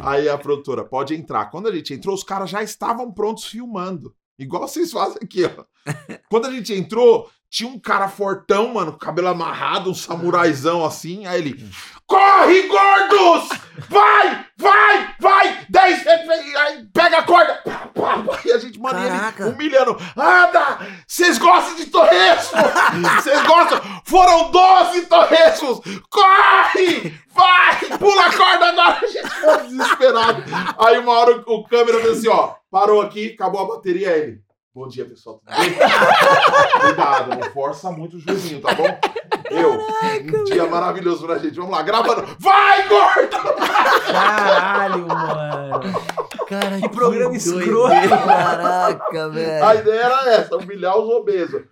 Aí 0.00 0.28
a 0.28 0.36
produtora, 0.36 0.84
pode 0.84 1.14
entrar. 1.14 1.46
Quando 1.46 1.68
a 1.68 1.74
gente 1.74 1.94
entrou, 1.94 2.14
os 2.14 2.22
caras 2.22 2.50
já 2.50 2.62
estavam 2.62 3.10
prontos 3.10 3.44
filmando. 3.46 4.14
Igual 4.38 4.68
vocês 4.68 4.92
fazem 4.92 5.18
aqui, 5.22 5.44
ó. 5.44 5.64
Quando 6.30 6.46
a 6.46 6.50
gente 6.50 6.72
entrou, 6.74 7.28
tinha 7.50 7.68
um 7.68 7.78
cara 7.78 8.08
fortão, 8.08 8.74
mano, 8.74 8.98
cabelo 8.98 9.28
amarrado, 9.28 9.90
um 9.90 9.94
samuraizão 9.94 10.84
assim. 10.84 11.26
Aí 11.26 11.40
ele, 11.40 11.68
corre, 12.08 12.62
gordos! 12.62 13.48
Vai, 13.88 14.44
vai, 14.56 15.14
vai! 15.20 15.66
Dez, 15.68 16.04
aí 16.06 16.84
pega 16.92 17.18
a 17.18 17.22
corda! 17.22 17.62
E 18.44 18.52
a 18.52 18.58
gente, 18.58 18.78
mano, 18.80 18.98
e 18.98 19.06
ele 19.06 19.50
humilhando. 19.50 19.96
Anda! 20.16 20.78
Vocês 21.06 21.38
gostam 21.38 21.76
de 21.76 21.86
torresmo? 21.86 22.58
Vocês 23.16 23.42
gostam? 23.42 23.80
Foram 24.04 24.50
12 24.50 25.06
torresmos! 25.06 25.80
Corre! 26.10 27.14
Vai! 27.28 27.98
Pula 27.98 28.26
a 28.26 28.36
corda 28.36 28.66
agora! 28.66 28.98
A 29.02 29.06
gente 29.06 29.28
ficou 29.28 29.56
desesperado. 29.58 30.44
Aí 30.78 30.98
uma 30.98 31.12
hora 31.12 31.44
o, 31.46 31.64
câmera 31.68 32.00
fez 32.00 32.18
assim, 32.18 32.28
ó. 32.28 32.54
Parou 32.70 33.02
aqui, 33.02 33.34
acabou 33.34 33.60
a 33.60 33.76
bateria. 33.76 34.10
Ele. 34.16 34.47
Bom 34.74 34.86
dia, 34.86 35.04
pessoal. 35.04 35.40
Tudo 35.44 35.56
bem? 35.56 35.74
Cuidado, 36.82 37.30
não 37.30 37.50
força 37.52 37.90
muito 37.90 38.16
o 38.16 38.20
joelhinho, 38.20 38.60
tá 38.60 38.74
bom? 38.74 38.86
Eu. 39.50 39.78
Um 40.40 40.44
dia 40.44 40.66
maravilhoso 40.66 41.26
pra 41.26 41.38
gente. 41.38 41.56
Vamos 41.56 41.70
lá, 41.72 41.82
gravando. 41.82 42.26
Vai, 42.38 42.86
gordo! 42.88 43.36
Caralho, 44.12 45.06
mano. 45.08 45.80
Cara, 46.46 46.80
Que 46.80 46.88
programa 46.90 47.30
doideira. 47.30 47.58
escroto. 47.60 48.08
Caraca, 48.08 49.28
velho. 49.30 49.64
A 49.64 49.74
ideia 49.74 50.00
era 50.02 50.30
essa, 50.34 50.56
humilhar 50.56 50.96
os 50.98 51.08
obesos. 51.08 51.62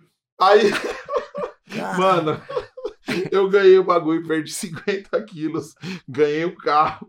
Aí, 0.40 0.70
Caraca. 1.74 1.98
mano, 1.98 2.42
eu 3.30 3.48
ganhei 3.48 3.78
o 3.78 3.84
bagulho, 3.84 4.26
perdi 4.26 4.52
50 4.52 5.22
quilos, 5.24 5.74
ganhei 6.08 6.44
o 6.44 6.56
carro, 6.56 7.06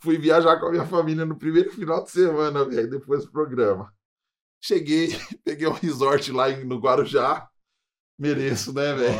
fui 0.00 0.18
viajar 0.18 0.58
com 0.58 0.66
a 0.66 0.70
minha 0.72 0.84
família 0.86 1.24
no 1.24 1.38
primeiro 1.38 1.70
final 1.70 2.02
de 2.04 2.10
semana, 2.10 2.64
velho, 2.64 2.90
depois 2.90 3.24
do 3.24 3.30
programa. 3.32 3.90
Cheguei, 4.66 5.10
peguei 5.44 5.68
um 5.68 5.72
resort 5.72 6.32
lá 6.32 6.48
no 6.48 6.80
Guarujá. 6.80 7.48
Mereço, 8.18 8.72
né, 8.72 8.94
velho? 8.94 9.16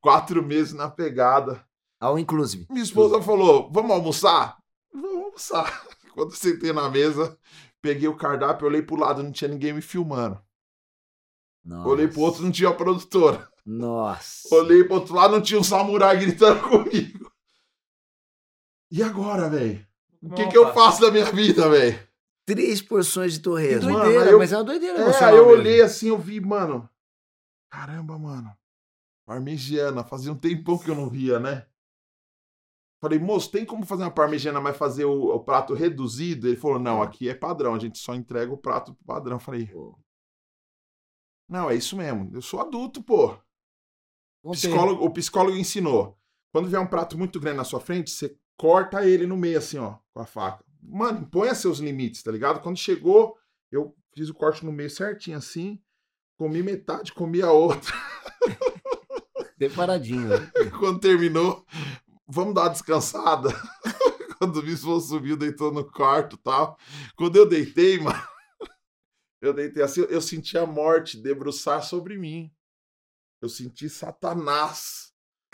Quatro 0.00 0.40
meses 0.40 0.72
na 0.72 0.88
pegada. 0.88 1.66
Ao 1.98 2.16
inclusive. 2.16 2.66
Minha 2.70 2.84
esposa 2.84 3.20
falou: 3.20 3.68
vamos 3.72 3.90
almoçar? 3.90 4.56
Vamos 4.92 5.24
almoçar. 5.24 5.86
Quando 6.14 6.30
eu 6.30 6.36
sentei 6.36 6.72
na 6.72 6.88
mesa, 6.88 7.36
peguei 7.82 8.06
o 8.06 8.16
cardápio, 8.16 8.68
olhei 8.68 8.82
pro 8.82 8.94
lado, 8.94 9.22
não 9.22 9.32
tinha 9.32 9.48
ninguém 9.48 9.72
me 9.72 9.82
filmando. 9.82 10.40
Nossa. 11.64 11.88
Olhei 11.88 12.06
pro 12.06 12.20
outro, 12.20 12.44
não 12.44 12.52
tinha 12.52 12.68
a 12.68 12.74
produtora. 12.74 13.50
Nossa. 13.64 14.54
Olhei 14.54 14.84
pro 14.84 14.94
outro 14.94 15.14
lado, 15.14 15.32
não 15.32 15.42
tinha 15.42 15.58
um 15.58 15.64
samurai 15.64 16.16
gritando 16.18 16.60
comigo. 16.68 17.32
E 18.92 19.02
agora, 19.02 19.48
velho? 19.48 19.84
O 20.22 20.30
que, 20.30 20.46
que 20.46 20.56
eu 20.56 20.72
faço 20.72 21.00
da 21.00 21.10
minha 21.10 21.24
vida, 21.32 21.68
velho? 21.68 22.05
Três 22.46 22.80
porções 22.80 23.32
de 23.34 23.40
torresmo. 23.40 23.90
Mano, 23.90 24.04
doideira, 24.04 24.30
eu- 24.30 24.38
mas 24.38 24.52
é 24.52 24.56
uma 24.56 24.64
doideira 24.64 24.98
É, 24.98 25.24
aí 25.24 25.36
eu 25.36 25.46
mesmo. 25.46 25.58
olhei 25.60 25.80
assim, 25.82 26.08
eu 26.08 26.18
vi, 26.18 26.40
mano. 26.40 26.88
Caramba, 27.70 28.16
mano. 28.18 28.56
Parmegiana, 29.26 30.04
fazia 30.04 30.32
um 30.32 30.38
tempão 30.38 30.78
que 30.78 30.88
eu 30.88 30.94
não 30.94 31.10
via, 31.10 31.40
né? 31.40 31.66
Falei, 33.02 33.18
moço, 33.18 33.50
tem 33.50 33.66
como 33.66 33.84
fazer 33.84 34.04
uma 34.04 34.10
parmegiana, 34.10 34.60
mas 34.60 34.76
fazer 34.76 35.04
o, 35.04 35.34
o 35.34 35.40
prato 35.44 35.74
reduzido? 35.74 36.46
Ele 36.46 36.56
falou, 36.56 36.78
não, 36.78 37.02
aqui 37.02 37.28
é 37.28 37.34
padrão, 37.34 37.74
a 37.74 37.78
gente 37.78 37.98
só 37.98 38.14
entrega 38.14 38.52
o 38.52 38.56
prato 38.56 38.96
padrão. 39.04 39.38
Falei, 39.38 39.66
Pô. 39.66 39.98
não, 41.48 41.68
é 41.68 41.74
isso 41.74 41.96
mesmo, 41.96 42.30
eu 42.32 42.40
sou 42.40 42.60
adulto, 42.60 43.02
pô. 43.02 43.36
Psicólogo, 44.52 45.04
o 45.04 45.10
psicólogo 45.10 45.56
ensinou. 45.56 46.16
Quando 46.52 46.68
vier 46.68 46.80
um 46.80 46.86
prato 46.86 47.18
muito 47.18 47.40
grande 47.40 47.56
na 47.58 47.64
sua 47.64 47.80
frente, 47.80 48.10
você 48.10 48.38
corta 48.56 49.04
ele 49.04 49.26
no 49.26 49.36
meio, 49.36 49.58
assim, 49.58 49.76
ó, 49.78 49.98
com 50.14 50.20
a 50.20 50.26
faca. 50.26 50.64
Mano, 50.88 51.26
ponha 51.26 51.54
seus 51.54 51.78
limites, 51.78 52.22
tá 52.22 52.30
ligado? 52.30 52.60
Quando 52.60 52.78
chegou, 52.78 53.36
eu 53.70 53.94
fiz 54.14 54.28
o 54.28 54.34
corte 54.34 54.64
no 54.64 54.72
meio 54.72 54.90
certinho, 54.90 55.36
assim, 55.36 55.80
comi 56.36 56.62
metade, 56.62 57.12
comi 57.12 57.42
a 57.42 57.50
outra. 57.50 57.92
Separadinho. 59.58 60.28
né? 60.28 60.50
Quando 60.78 61.00
terminou, 61.00 61.64
vamos 62.26 62.54
dar 62.54 62.62
uma 62.62 62.70
descansada. 62.70 63.48
Quando 64.38 64.60
o 64.60 64.68
esposa 64.68 65.08
subiu, 65.08 65.36
deitou 65.36 65.72
no 65.72 65.84
quarto 65.84 66.36
e 66.36 66.38
tal. 66.38 66.78
Quando 67.16 67.36
eu 67.36 67.48
deitei, 67.48 67.98
mano, 67.98 68.22
eu 69.40 69.54
deitei 69.54 69.82
assim, 69.82 70.02
eu 70.02 70.20
senti 70.20 70.58
a 70.58 70.66
morte 70.66 71.18
debruçar 71.18 71.82
sobre 71.82 72.18
mim. 72.18 72.52
Eu 73.40 73.48
senti 73.48 73.88
Satanás 73.88 75.05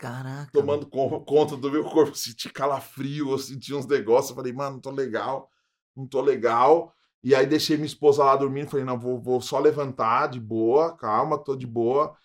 Caraca. 0.03 0.51
tomando 0.51 0.85
con- 0.87 1.23
conta 1.23 1.55
do 1.55 1.71
meu 1.71 1.83
corpo. 1.89 2.15
Senti 2.15 2.49
calafrio, 2.51 3.31
eu 3.31 3.37
senti 3.39 3.73
uns 3.73 3.85
negócios. 3.85 4.35
Falei, 4.35 4.51
mano, 4.51 4.73
não 4.75 4.81
tô 4.81 4.91
legal, 4.91 5.49
não 5.95 6.05
tô 6.05 6.19
legal. 6.21 6.93
E 7.23 7.33
aí 7.33 7.45
deixei 7.45 7.77
minha 7.77 7.85
esposa 7.87 8.23
lá 8.23 8.35
dormindo. 8.35 8.69
Falei, 8.69 8.85
não, 8.85 8.99
vou, 8.99 9.21
vou 9.21 9.39
só 9.39 9.59
levantar 9.59 10.27
de 10.27 10.39
boa, 10.41 10.95
calma, 10.97 11.37
tô 11.41 11.55
de 11.55 11.65
boa. 11.65 12.15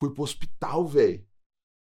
Fui 0.00 0.12
pro 0.12 0.22
hospital, 0.24 0.84
velho. 0.86 1.24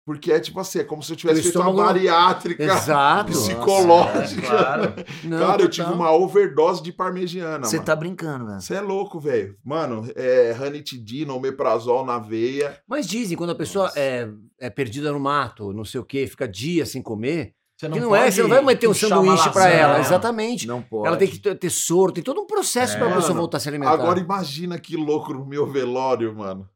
Porque 0.04 0.32
é 0.32 0.40
tipo 0.40 0.58
assim, 0.58 0.80
é 0.80 0.84
como 0.84 1.02
se 1.02 1.12
eu 1.12 1.16
tivesse 1.16 1.42
feito 1.42 1.60
uma 1.60 1.72
bariátrica 1.72 2.64
Exato. 2.64 3.30
psicológica. 3.32 4.46
Claro. 4.46 4.94
Não, 5.24 5.38
Cara, 5.38 5.62
eu 5.62 5.68
tive 5.68 5.92
uma 5.92 6.10
overdose 6.12 6.82
de 6.82 6.92
parmegiana. 6.92 7.66
Você 7.66 7.78
tá 7.78 7.94
brincando, 7.94 8.46
velho. 8.46 8.60
Você 8.60 8.74
é 8.74 8.80
louco, 8.80 9.20
velho. 9.20 9.56
Mano, 9.64 10.10
é 10.16 10.52
ranitidina, 10.52 11.32
omeprazol 11.34 12.04
na 12.04 12.18
veia. 12.18 12.78
Mas 12.88 13.06
dizem, 13.06 13.36
quando 13.36 13.50
a 13.50 13.54
pessoa 13.54 13.84
Nossa. 13.84 14.00
é, 14.00 14.28
é 14.58 14.70
perdida 14.70 15.12
no 15.12 15.20
mato, 15.20 15.72
não 15.72 15.84
sei 15.84 16.00
o 16.00 16.04
quê, 16.04 16.26
fica 16.26 16.48
dias 16.48 16.88
sem 16.88 17.02
comer, 17.02 17.54
Você 17.78 17.88
que 17.88 18.00
não 18.00 18.16
é, 18.16 18.30
você 18.30 18.42
não 18.42 18.48
vai 18.48 18.64
meter 18.64 18.88
um 18.88 18.94
sanduíche 18.94 19.50
pra 19.50 19.64
lasanha, 19.64 19.80
ela. 19.82 19.94
né? 19.94 20.00
Exatamente. 20.00 20.66
Não 20.66 20.82
pode. 20.82 21.06
Ela 21.08 21.16
tem 21.18 21.28
que 21.28 21.38
ter 21.54 21.70
soro, 21.70 22.10
tem 22.10 22.24
todo 22.24 22.40
um 22.40 22.46
processo 22.46 22.94
É. 22.96 22.98
pra 22.98 23.06
pessoa 23.08 23.28
Mano, 23.28 23.40
voltar 23.40 23.58
a 23.58 23.60
se 23.60 23.68
alimentar. 23.68 23.92
Agora 23.92 24.18
imagina 24.18 24.78
que 24.78 24.96
louco 24.96 25.32
no 25.34 25.46
meu 25.46 25.66
velório, 25.70 26.34
mano. 26.34 26.68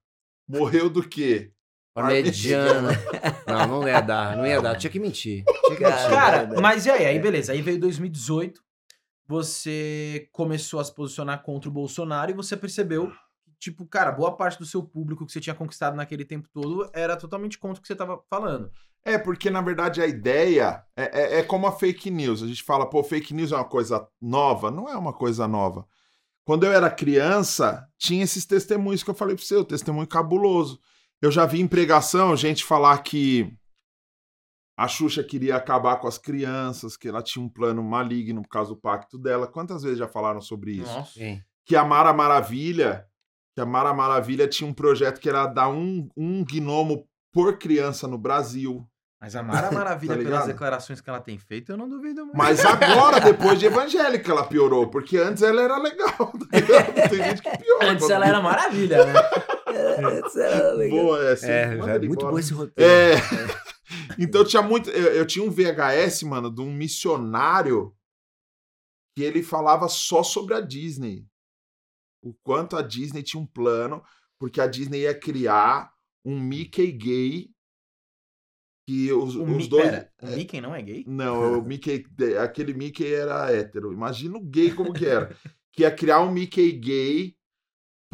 Morreu 0.48 0.88
do 0.90 1.02
quê? 1.02 1.50
Parmegiana. 1.94 2.90
não, 3.46 3.66
não 3.80 3.88
ia 3.88 4.00
dar, 4.00 4.36
não 4.36 4.44
ia 4.44 4.60
dar. 4.60 4.76
Tinha 4.76 4.90
que 4.90 4.98
mentir. 4.98 5.44
Tinha 5.44 5.76
que 5.76 5.84
mentir. 5.84 6.10
Cara, 6.10 6.46
Cara, 6.46 6.60
mas 6.60 6.84
e 6.86 6.90
aí? 6.90 7.06
Aí 7.06 7.18
beleza. 7.20 7.52
Aí 7.52 7.62
veio 7.62 7.78
2018, 7.78 8.60
você 9.26 10.28
começou 10.32 10.80
a 10.80 10.84
se 10.84 10.92
posicionar 10.92 11.42
contra 11.42 11.70
o 11.70 11.72
Bolsonaro 11.72 12.32
e 12.32 12.34
você 12.34 12.56
percebeu 12.56 13.12
que, 13.44 13.52
tipo, 13.58 13.86
cara, 13.86 14.10
boa 14.10 14.36
parte 14.36 14.58
do 14.58 14.66
seu 14.66 14.82
público 14.82 15.24
que 15.24 15.32
você 15.32 15.40
tinha 15.40 15.54
conquistado 15.54 15.96
naquele 15.96 16.24
tempo 16.24 16.48
todo 16.52 16.90
era 16.92 17.16
totalmente 17.16 17.58
contra 17.58 17.78
o 17.78 17.82
que 17.82 17.86
você 17.86 17.94
tava 17.94 18.20
falando. 18.28 18.70
É, 19.04 19.18
porque 19.18 19.50
na 19.50 19.60
verdade 19.60 20.00
a 20.00 20.06
ideia 20.06 20.82
é, 20.96 21.36
é, 21.36 21.38
é 21.40 21.42
como 21.42 21.66
a 21.66 21.72
fake 21.72 22.10
news. 22.10 22.42
A 22.42 22.46
gente 22.46 22.62
fala, 22.62 22.88
pô, 22.88 23.04
fake 23.04 23.32
news 23.34 23.52
é 23.52 23.56
uma 23.56 23.64
coisa 23.64 24.06
nova. 24.20 24.70
Não 24.70 24.88
é 24.88 24.96
uma 24.96 25.12
coisa 25.12 25.46
nova. 25.46 25.86
Quando 26.44 26.64
eu 26.64 26.72
era 26.72 26.90
criança, 26.90 27.86
tinha 27.96 28.24
esses 28.24 28.44
testemunhos 28.44 29.02
que 29.02 29.10
eu 29.10 29.14
falei 29.14 29.36
pra 29.36 29.44
você, 29.44 29.56
o 29.56 29.64
testemunho 29.64 30.06
cabuloso. 30.06 30.80
Eu 31.24 31.30
já 31.30 31.46
vi 31.46 31.58
em 31.58 31.66
pregação 31.66 32.36
gente 32.36 32.62
falar 32.62 32.98
que 32.98 33.50
a 34.78 34.86
Xuxa 34.86 35.24
queria 35.24 35.56
acabar 35.56 35.96
com 35.96 36.06
as 36.06 36.18
crianças, 36.18 36.98
que 36.98 37.08
ela 37.08 37.22
tinha 37.22 37.42
um 37.42 37.48
plano 37.48 37.82
maligno 37.82 38.42
por 38.42 38.48
causa 38.50 38.74
do 38.74 38.76
pacto 38.76 39.16
dela. 39.16 39.46
Quantas 39.46 39.82
vezes 39.82 39.96
já 39.96 40.06
falaram 40.06 40.42
sobre 40.42 40.72
isso? 40.72 40.92
Nossa. 40.92 41.18
Que 41.64 41.76
a 41.76 41.82
Mara 41.82 42.12
Maravilha, 42.12 43.06
que 43.54 43.62
a 43.62 43.64
Mara 43.64 43.94
Maravilha 43.94 44.46
tinha 44.46 44.68
um 44.68 44.74
projeto 44.74 45.18
que 45.18 45.26
era 45.26 45.46
dar 45.46 45.70
um, 45.70 46.10
um 46.14 46.44
gnomo 46.44 47.08
por 47.32 47.56
criança 47.56 48.06
no 48.06 48.18
Brasil. 48.18 48.86
Mas 49.18 49.34
a 49.34 49.42
Mara 49.42 49.72
Maravilha, 49.72 50.18
Tá 50.18 50.22
pelas 50.22 50.46
declarações 50.46 51.00
que 51.00 51.08
ela 51.08 51.20
tem 51.20 51.38
feito, 51.38 51.72
eu 51.72 51.78
não 51.78 51.88
duvido 51.88 52.26
muito. 52.26 52.36
Mas 52.36 52.62
agora, 52.62 53.18
depois 53.24 53.58
de 53.58 53.64
evangélica, 53.64 54.30
ela 54.30 54.44
piorou, 54.44 54.90
porque 54.90 55.16
antes 55.16 55.42
ela 55.42 55.62
era 55.62 55.78
legal. 55.78 56.34
tá? 56.36 57.08
Tem 57.08 57.24
gente 57.24 57.40
que 57.40 57.56
piora. 57.56 57.92
Antes 57.92 58.10
ela 58.10 58.26
era 58.26 58.42
maravilha, 58.42 59.06
né? 59.06 59.14
É, 60.36 60.88
boa, 60.88 61.24
essa. 61.30 61.46
É, 61.50 61.76
já 61.76 61.94
é 61.94 61.98
muito 61.98 62.12
embora. 62.14 62.30
bom 62.32 62.38
esse 62.38 62.52
roteiro. 62.52 62.90
É. 62.90 63.14
Então 64.18 64.44
tinha 64.44 64.62
muito. 64.62 64.90
Eu, 64.90 65.12
eu 65.12 65.26
tinha 65.26 65.44
um 65.44 65.50
VHS, 65.50 66.22
mano, 66.24 66.50
de 66.52 66.60
um 66.60 66.72
missionário 66.72 67.94
que 69.16 69.22
ele 69.22 69.42
falava 69.42 69.88
só 69.88 70.22
sobre 70.22 70.54
a 70.54 70.60
Disney. 70.60 71.26
O 72.24 72.34
quanto 72.42 72.76
a 72.76 72.82
Disney 72.82 73.22
tinha 73.22 73.40
um 73.40 73.46
plano, 73.46 74.02
porque 74.38 74.60
a 74.60 74.66
Disney 74.66 75.00
ia 75.02 75.14
criar 75.18 75.92
um 76.24 76.40
Mickey 76.40 76.90
gay. 76.92 77.50
Que 78.88 79.12
os, 79.12 79.36
O 79.36 79.44
os 79.44 79.48
Mi- 79.48 79.68
dois. 79.68 79.84
Pera, 79.84 80.12
o 80.22 80.26
Mickey 80.28 80.60
não 80.60 80.74
é 80.74 80.82
gay? 80.82 81.04
Não, 81.06 81.58
o 81.58 81.62
Mickey, 81.62 82.04
aquele 82.42 82.74
Mickey 82.74 83.12
era 83.14 83.50
hétero. 83.52 83.92
Imagina 83.92 84.36
o 84.36 84.40
gay 84.44 84.72
como 84.72 84.92
que 84.92 85.06
era. 85.06 85.36
que 85.72 85.82
ia 85.82 85.90
criar 85.94 86.20
um 86.20 86.30
Mickey 86.32 86.72
gay 86.72 87.36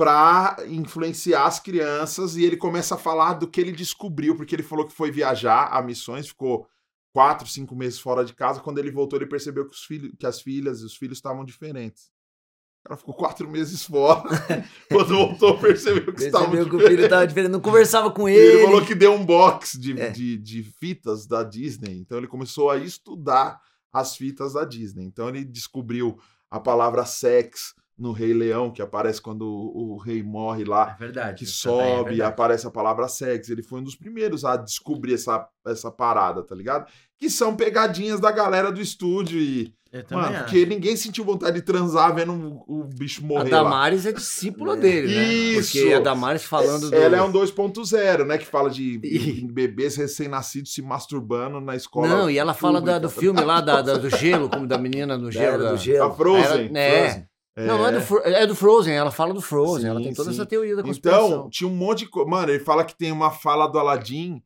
pra 0.00 0.56
influenciar 0.66 1.44
as 1.44 1.60
crianças 1.60 2.34
e 2.34 2.42
ele 2.42 2.56
começa 2.56 2.94
a 2.94 2.98
falar 2.98 3.34
do 3.34 3.46
que 3.46 3.60
ele 3.60 3.70
descobriu, 3.70 4.34
porque 4.34 4.54
ele 4.54 4.62
falou 4.62 4.86
que 4.86 4.94
foi 4.94 5.10
viajar 5.10 5.66
a 5.70 5.82
missões, 5.82 6.28
ficou 6.28 6.66
quatro, 7.12 7.46
cinco 7.46 7.76
meses 7.76 8.00
fora 8.00 8.24
de 8.24 8.32
casa. 8.32 8.60
Quando 8.60 8.78
ele 8.78 8.90
voltou, 8.90 9.18
ele 9.18 9.28
percebeu 9.28 9.66
que, 9.68 9.74
os 9.74 9.84
filhos, 9.84 10.10
que 10.18 10.24
as 10.24 10.40
filhas 10.40 10.80
e 10.80 10.86
os 10.86 10.96
filhos 10.96 11.18
estavam 11.18 11.44
diferentes. 11.44 12.04
O 12.82 12.88
cara 12.88 12.96
ficou 12.96 13.12
quatro 13.12 13.46
meses 13.46 13.84
fora. 13.84 14.22
Quando 14.90 15.08
voltou, 15.14 15.58
percebeu 15.58 16.06
que 16.06 16.12
Percebeu 16.12 16.50
que 16.50 16.56
o 16.76 16.78
diferentes. 16.78 16.88
filho 16.96 17.08
tava 17.10 17.26
diferente, 17.26 17.52
não 17.52 17.60
conversava 17.60 18.10
com 18.10 18.26
ele. 18.26 18.38
ele 18.54 18.64
falou 18.64 18.86
que 18.86 18.94
deu 18.94 19.12
um 19.12 19.22
box 19.26 19.78
de, 19.78 20.00
É. 20.00 20.08
de, 20.08 20.38
de 20.38 20.62
fitas 20.62 21.26
da 21.26 21.42
Disney. 21.42 21.98
Então 21.98 22.16
ele 22.16 22.26
começou 22.26 22.70
a 22.70 22.78
estudar 22.78 23.60
as 23.92 24.16
fitas 24.16 24.54
da 24.54 24.64
Disney. 24.64 25.04
Então 25.04 25.28
ele 25.28 25.44
descobriu 25.44 26.18
a 26.50 26.58
palavra 26.58 27.04
sex 27.04 27.74
no 28.00 28.12
Rei 28.12 28.32
Leão, 28.32 28.70
que 28.70 28.80
aparece 28.80 29.20
quando 29.20 29.42
o, 29.42 29.92
o 29.94 29.98
rei 29.98 30.22
morre 30.22 30.64
lá, 30.64 30.96
É 30.98 31.04
verdade. 31.04 31.38
que 31.38 31.44
é 31.44 31.46
sobe, 31.52 32.10
verdade. 32.10 32.22
aparece 32.22 32.66
a 32.66 32.70
palavra 32.70 33.06
sex. 33.08 33.50
Ele 33.50 33.62
foi 33.62 33.80
um 33.80 33.84
dos 33.84 33.94
primeiros 33.94 34.42
a 34.44 34.56
descobrir 34.56 35.12
essa, 35.14 35.46
essa 35.66 35.90
parada, 35.90 36.42
tá 36.42 36.54
ligado? 36.54 36.86
Que 37.18 37.28
são 37.28 37.54
pegadinhas 37.54 38.18
da 38.18 38.30
galera 38.32 38.72
do 38.72 38.80
estúdio 38.80 39.38
e. 39.38 39.74
Mano, 40.08 40.28
acho. 40.36 40.44
porque 40.44 40.64
ninguém 40.66 40.94
sentiu 40.94 41.24
vontade 41.24 41.56
de 41.56 41.62
transar 41.62 42.14
vendo 42.14 42.32
o, 42.32 42.82
o 42.82 42.84
bicho 42.84 43.24
A 43.24 43.26
morrer 43.26 43.50
lá. 43.50 43.64
Damares 43.64 44.06
é 44.06 44.12
discípula 44.12 44.74
É. 44.74 44.80
dele, 44.80 45.12
né? 45.12 45.24
Isso. 45.32 45.72
Porque 45.72 45.92
a 45.92 45.98
Damares 45.98 46.44
falando 46.44 46.88
do... 46.90 46.94
Ela 46.94 47.16
é 47.16 47.22
um 47.22 47.32
2.0, 47.32 48.24
né? 48.24 48.38
Que 48.38 48.46
fala 48.46 48.70
de 48.70 49.00
E- 49.02 49.52
bebês 49.52 49.96
recém-nascidos 49.96 50.72
se 50.72 50.80
masturbando 50.80 51.60
na 51.60 51.74
escola. 51.74 52.06
Não, 52.06 52.30
e 52.30 52.38
ela 52.38 52.54
fala 52.54 52.80
da- 52.80 53.00
do 53.00 53.08
pública. 53.08 53.20
filme 53.20 53.40
lá, 53.42 53.60
da, 53.60 53.82
da- 53.82 53.98
do 53.98 54.08
gelo, 54.10 54.48
como 54.48 54.64
da 54.64 54.78
menina 54.78 55.18
do 55.18 55.24
Da 55.24 55.30
gelo. 55.32 55.44
era 55.54 55.62
da- 55.64 55.70
do 55.72 55.76
gelo. 55.76 56.04
A 56.04 56.14
Frozen. 56.14 56.66
Ela- 56.68 56.78
é. 56.78 57.02
Frozen. 57.08 57.29
Não, 57.66 57.78
não 57.78 57.86
é 57.86 57.92
do, 57.92 58.00
Fro- 58.00 58.22
é 58.24 58.46
do 58.46 58.54
Frozen, 58.54 58.94
ela 58.94 59.10
fala 59.10 59.34
do 59.34 59.40
Frozen, 59.40 59.90
ela 59.90 59.98
Sim, 60.00 60.04
tem 60.06 60.14
toda 60.14 60.30
sim. 60.30 60.36
essa 60.36 60.46
teoria 60.46 60.76
da 60.76 60.82
conspiração. 60.82 61.26
Então, 61.26 61.50
tinha 61.50 61.68
um 61.68 61.74
monte 61.74 62.00
de 62.00 62.06
coisa. 62.08 62.28
Mano, 62.28 62.50
ele 62.52 62.64
fala 62.64 62.84
que 62.84 62.96
tem 62.96 63.12
uma 63.12 63.30
fala 63.30 63.66
do 63.66 63.78
Aladdin 63.78 64.42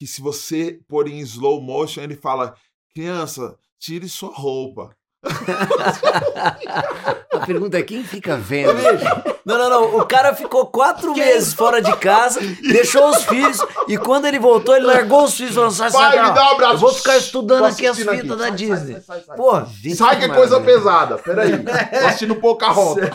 que 0.00 0.06
se 0.06 0.20
você 0.20 0.80
pôr 0.88 1.08
em 1.08 1.18
slow 1.20 1.60
motion, 1.60 2.02
ele 2.02 2.16
fala: 2.16 2.54
criança, 2.94 3.56
tire 3.78 4.08
sua 4.08 4.32
roupa. 4.34 4.94
A 7.42 7.46
pergunta 7.46 7.76
é 7.76 7.82
quem 7.82 8.04
fica 8.04 8.36
vendo? 8.36 8.72
Não, 9.44 9.58
não, 9.58 9.68
não. 9.68 9.96
O 9.98 10.06
cara 10.06 10.32
ficou 10.32 10.66
quatro 10.66 11.12
meses 11.12 11.52
fora 11.52 11.82
de 11.82 11.94
casa, 11.96 12.38
deixou 12.62 13.08
os 13.10 13.24
filhos, 13.24 13.58
e 13.88 13.98
quando 13.98 14.26
ele 14.26 14.38
voltou, 14.38 14.76
ele 14.76 14.86
largou 14.86 15.24
os 15.24 15.34
filhos 15.34 15.50
e 15.50 15.54
falou: 15.56 15.70
sai, 15.72 15.90
sai, 15.90 16.10
Vai, 16.10 16.22
me 16.22 16.28
não. 16.28 16.34
dá 16.34 16.44
um 16.44 16.54
abraço. 16.54 16.74
Eu 16.74 16.78
vou 16.78 16.94
ficar 16.94 17.16
estudando 17.16 17.64
aqui 17.64 17.84
as 17.86 17.96
fitas 17.98 18.18
aqui. 18.18 18.28
da 18.28 18.38
Sai, 18.38 18.50
Disney. 18.52 18.92
sai, 18.94 19.02
sai, 19.02 19.20
sai. 19.22 19.36
Pô, 19.36 19.60
Gente, 19.64 19.96
Sai 19.96 20.18
que 20.18 20.24
é 20.26 20.28
coisa 20.28 20.60
pesada. 20.60 21.18
Peraí. 21.18 21.50
Tô 21.64 22.06
assistindo 22.06 22.36
Pocahontas. 22.36 23.10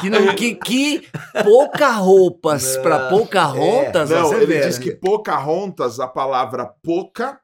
Que, 0.00 0.10
não, 0.10 0.34
que, 0.34 0.54
que 0.54 1.08
pouca 1.42 1.88
roupas 1.92 2.76
pra 2.78 3.08
pouca 3.08 3.42
rontas, 3.44 4.10
Não, 4.10 4.28
você 4.28 4.34
ele 4.36 4.46
vê, 4.46 4.60
diz 4.66 4.78
né? 4.78 4.84
que 4.84 4.92
Pocahontas, 4.92 5.98
a 6.00 6.06
palavra 6.06 6.66
poca 6.82 7.40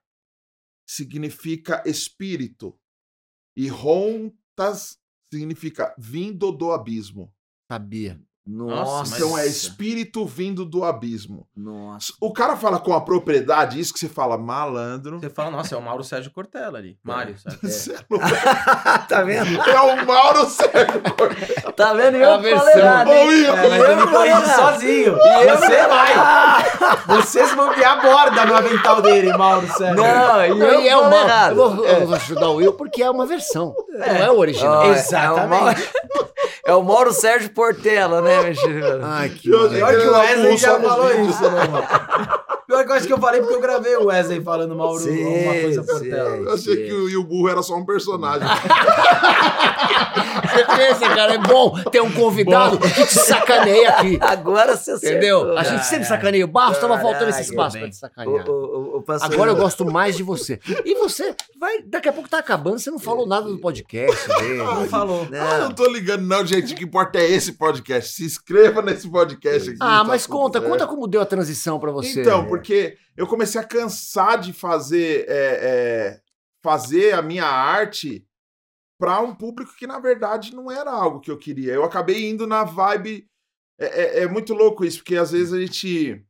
significa 0.86 1.82
espírito. 1.86 2.74
E 3.56 3.68
rontas 3.68 4.98
significa 5.32 5.94
vindo 5.98 6.50
do 6.52 6.72
abismo. 6.72 7.32
Sabia. 7.70 8.20
Nossa, 8.46 9.16
Então 9.16 9.28
é 9.38 9.44
Nossa. 9.44 9.46
espírito 9.46 10.26
vindo 10.26 10.64
do 10.66 10.84
abismo. 10.84 11.46
Nossa. 11.56 12.12
O 12.20 12.30
cara 12.32 12.56
fala 12.56 12.78
com 12.78 12.92
a 12.92 13.00
propriedade, 13.00 13.80
isso 13.80 13.92
que 13.94 13.98
você 13.98 14.08
fala, 14.08 14.36
malandro. 14.36 15.18
Você 15.18 15.30
fala, 15.30 15.50
nossa, 15.50 15.74
é 15.74 15.78
o 15.78 15.82
Mauro 15.82 16.04
Sérgio 16.04 16.30
Cortella 16.30 16.78
ali. 16.78 16.98
Mário, 17.02 17.36
sabe? 17.38 17.56
Você 17.66 17.92
é 17.94 17.98
louco. 18.10 18.26
tá 19.08 19.22
vendo? 19.22 19.60
É 19.62 19.80
o 19.80 20.06
Mauro 20.06 20.44
Sérgio 20.46 21.00
Cortella. 21.16 21.72
Tá 21.72 21.94
vendo? 21.94 22.16
É 22.18 22.24
Eu 22.24 22.34
a 22.34 22.38
que 22.38 22.54
falei 22.54 22.74
Ô, 22.74 22.78
É, 23.56 23.68
mas 23.70 23.88
eu 23.88 23.96
me 23.96 24.06
corrijo 24.12 24.54
sozinho. 24.54 25.14
Você 25.14 25.86
vai. 25.86 27.04
Você 27.06 27.46
se 27.46 27.56
bobear, 27.56 28.02
borda 28.02 28.44
no 28.44 28.54
avental 28.56 29.00
dele, 29.00 29.32
Mauro 29.36 29.66
Sérgio. 29.68 29.96
Não, 29.96 30.44
e 30.44 30.48
Não, 30.54 30.66
eu 30.66 30.80
e 30.82 30.88
é 30.88 30.96
uma, 30.96 31.16
errado. 31.16 31.50
eu, 31.58 31.74
vou, 31.74 31.84
eu 31.86 32.06
vou 32.06 32.16
ajudar 32.16 32.48
o 32.50 32.54
Will 32.56 32.72
porque 32.74 33.02
é 33.02 33.10
uma 33.10 33.26
versão, 33.26 33.74
não 33.90 34.04
é 34.06 34.30
o 34.30 34.38
original. 34.38 34.82
Ó, 34.86 34.92
Exatamente. 34.92 35.42
É 35.42 35.46
o, 35.46 35.48
Mauro, 35.48 36.33
é 36.66 36.74
o 36.74 36.82
Mauro 36.82 37.12
Sérgio 37.12 37.50
Portela, 37.50 38.20
né, 38.22 38.54
filho? 38.54 39.00
Ai, 39.02 39.28
que. 39.28 39.48
Pior 39.50 39.68
que 39.68 40.06
o 40.06 40.12
Wesley 40.12 40.56
já 40.56 40.80
falou 40.80 41.10
isso, 41.22 41.42
né, 41.42 41.66
mano? 41.68 41.86
Pior 42.66 42.82
que 42.84 42.90
eu 42.90 42.94
acho 42.94 43.06
que 43.06 43.12
eu 43.12 43.18
falei 43.18 43.40
porque 43.42 43.54
eu 43.54 43.60
gravei 43.60 43.94
o 43.96 44.06
Wesley 44.06 44.42
falando 44.42 44.74
Mauro 44.74 44.98
Sim, 44.98 45.22
alguma 45.22 45.60
coisa 45.60 45.82
sim. 45.82 45.86
Portela. 45.88 46.36
Eu 46.36 46.54
achei 46.54 46.76
que 46.76 46.92
o, 46.92 47.10
e 47.10 47.16
o 47.16 47.24
burro 47.24 47.48
era 47.50 47.62
só 47.62 47.76
um 47.76 47.84
personagem. 47.84 48.48
Você 50.54 50.64
pensa, 50.76 51.08
cara, 51.14 51.34
é 51.34 51.38
bom 51.38 51.78
ter 51.90 52.00
um 52.00 52.10
convidado 52.10 52.78
que 52.78 52.88
te 52.88 53.14
sacaneia 53.14 53.90
aqui. 53.90 54.18
Agora 54.20 54.76
você 54.76 54.94
Entendeu? 54.94 55.38
acertou. 55.40 55.58
A 55.58 55.62
gente 55.64 55.86
sempre 55.86 56.04
sacaneia 56.06 56.44
o 56.44 56.48
Barros, 56.48 56.78
tava 56.78 56.98
faltando 56.98 57.30
esse 57.30 57.42
espaço 57.42 57.78
pra 57.78 57.88
te 57.88 57.96
sacanear. 57.96 58.48
o, 58.48 58.52
o, 58.52 58.83
Agora 59.22 59.50
eu 59.50 59.56
gosto 59.56 59.84
mais 59.84 60.16
de 60.16 60.22
você. 60.22 60.60
E 60.84 60.94
você 60.94 61.34
vai, 61.58 61.82
daqui 61.82 62.08
a 62.08 62.12
pouco 62.12 62.28
tá 62.28 62.38
acabando, 62.38 62.78
você 62.78 62.90
não 62.90 62.98
falou 62.98 63.26
nada 63.26 63.48
do 63.48 63.58
podcast 63.58 64.28
dele. 64.28 64.58
Não 64.58 64.88
falou. 64.88 65.26
Ah, 65.32 65.58
eu 65.58 65.64
não 65.64 65.74
tô 65.74 65.86
ligando, 65.88 66.22
não, 66.22 66.44
gente. 66.46 66.74
O 66.74 66.76
que 66.76 66.84
importa 66.84 67.18
é 67.18 67.30
esse 67.30 67.52
podcast. 67.54 68.12
Se 68.14 68.24
inscreva 68.24 68.82
nesse 68.82 69.08
podcast 69.10 69.70
aqui. 69.70 69.78
Ah, 69.80 69.98
tá 69.98 70.04
mas 70.04 70.26
conta, 70.26 70.60
certo. 70.60 70.70
conta 70.70 70.86
como 70.86 71.06
deu 71.06 71.20
a 71.20 71.26
transição 71.26 71.78
pra 71.80 71.90
você. 71.90 72.20
Então, 72.20 72.46
porque 72.46 72.96
eu 73.16 73.26
comecei 73.26 73.60
a 73.60 73.64
cansar 73.64 74.38
de 74.38 74.52
fazer, 74.52 75.24
é, 75.28 75.58
é, 75.62 76.20
fazer 76.62 77.14
a 77.14 77.22
minha 77.22 77.46
arte 77.46 78.26
para 78.98 79.20
um 79.20 79.34
público 79.34 79.74
que, 79.76 79.86
na 79.86 79.98
verdade, 79.98 80.54
não 80.54 80.70
era 80.70 80.90
algo 80.90 81.20
que 81.20 81.30
eu 81.30 81.36
queria. 81.38 81.72
Eu 81.74 81.84
acabei 81.84 82.28
indo 82.28 82.46
na 82.46 82.64
vibe. 82.64 83.26
É, 83.78 84.20
é- 84.20 84.22
é 84.22 84.28
muito 84.28 84.54
louco 84.54 84.84
isso, 84.84 84.98
porque 84.98 85.16
às 85.16 85.32
vezes 85.32 85.52
a 85.52 85.60
gente. 85.60 86.24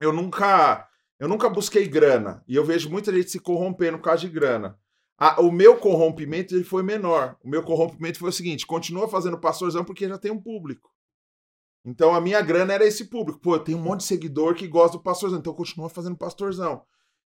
Eu 0.00 0.12
nunca. 0.12 0.86
Eu 1.18 1.28
nunca 1.28 1.48
busquei 1.48 1.86
grana. 1.88 2.42
E 2.46 2.54
eu 2.54 2.64
vejo 2.64 2.90
muita 2.90 3.12
gente 3.12 3.30
se 3.30 3.40
corrompendo 3.40 3.98
por 3.98 4.04
causa 4.04 4.20
de 4.20 4.28
grana. 4.28 4.78
A- 5.18 5.40
o 5.40 5.50
meu 5.50 5.78
corrompimento 5.78 6.54
ele 6.54 6.64
foi 6.64 6.82
menor. 6.82 7.36
O 7.42 7.48
meu 7.48 7.62
corrompimento 7.62 8.18
foi 8.18 8.28
o 8.28 8.32
seguinte: 8.32 8.66
continua 8.66 9.08
fazendo 9.08 9.38
pastorzão 9.38 9.84
porque 9.84 10.08
já 10.08 10.18
tem 10.18 10.30
um 10.30 10.40
público. 10.40 10.90
Então 11.84 12.14
a 12.14 12.20
minha 12.20 12.40
grana 12.42 12.74
era 12.74 12.84
esse 12.86 13.06
público. 13.06 13.40
Pô, 13.40 13.54
eu 13.54 13.60
tenho 13.60 13.78
um 13.78 13.82
monte 13.82 14.00
de 14.00 14.06
seguidor 14.06 14.54
que 14.54 14.66
gosta 14.68 14.96
do 14.98 15.02
pastorzão, 15.02 15.38
então 15.38 15.54
continua 15.54 15.88
fazendo 15.88 16.16
pastorzão. 16.16 16.82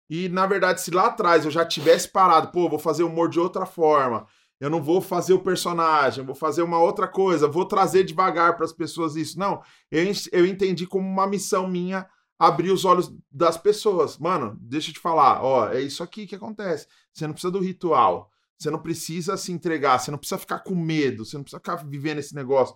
E 0.10 0.28
na 0.30 0.46
verdade, 0.46 0.82
se 0.82 0.92
lá 0.92 1.08
atrás 1.08 1.46
eu 1.46 1.52
já 1.52 1.66
tivesse 1.66 2.10
parado, 2.12 2.52
pô, 2.52 2.68
vou 2.70 2.80
fazer 2.80 3.04
humor 3.04 3.30
de 3.30 3.40
outra 3.40 3.66
forma, 3.66 4.26
eu 4.60 4.70
não 4.70 4.82
vou 4.84 5.02
fazer 5.02 5.34
o 5.34 5.40
personagem, 5.40 6.26
vou 6.26 6.36
fazer 6.36 6.62
uma 6.62 6.80
outra 6.80 7.08
coisa, 7.08 7.48
vou 7.48 7.64
trazer 7.66 8.04
devagar 8.04 8.56
para 8.56 8.66
as 8.66 8.74
pessoas 8.74 9.16
isso. 9.16 9.40
Não, 9.40 9.62
eu, 9.90 10.04
eu 10.32 10.46
entendi 10.46 10.86
como 10.86 11.08
uma 11.08 11.26
missão 11.28 11.68
minha 11.68 12.06
abrir 12.40 12.72
os 12.72 12.86
olhos 12.86 13.14
das 13.30 13.58
pessoas. 13.58 14.18
Mano, 14.18 14.58
deixa 14.62 14.90
eu 14.90 14.94
te 14.94 15.00
falar, 15.00 15.44
ó, 15.44 15.70
é 15.70 15.82
isso 15.82 16.02
aqui 16.02 16.26
que 16.26 16.36
acontece. 16.36 16.88
Você 17.14 17.28
não 17.28 17.34
precisa 17.34 17.52
do 17.52 17.60
ritual, 17.60 18.32
você 18.58 18.72
não 18.72 18.80
precisa 18.80 19.36
se 19.36 19.52
entregar, 19.52 20.00
você 20.00 20.10
não 20.10 20.18
precisa 20.18 20.40
ficar 20.40 20.60
com 20.60 20.74
medo, 20.74 21.26
você 21.26 21.36
não 21.36 21.44
precisa 21.44 21.60
ficar 21.60 21.76
vivendo 21.76 22.20
esse 22.20 22.34
negócio 22.34 22.76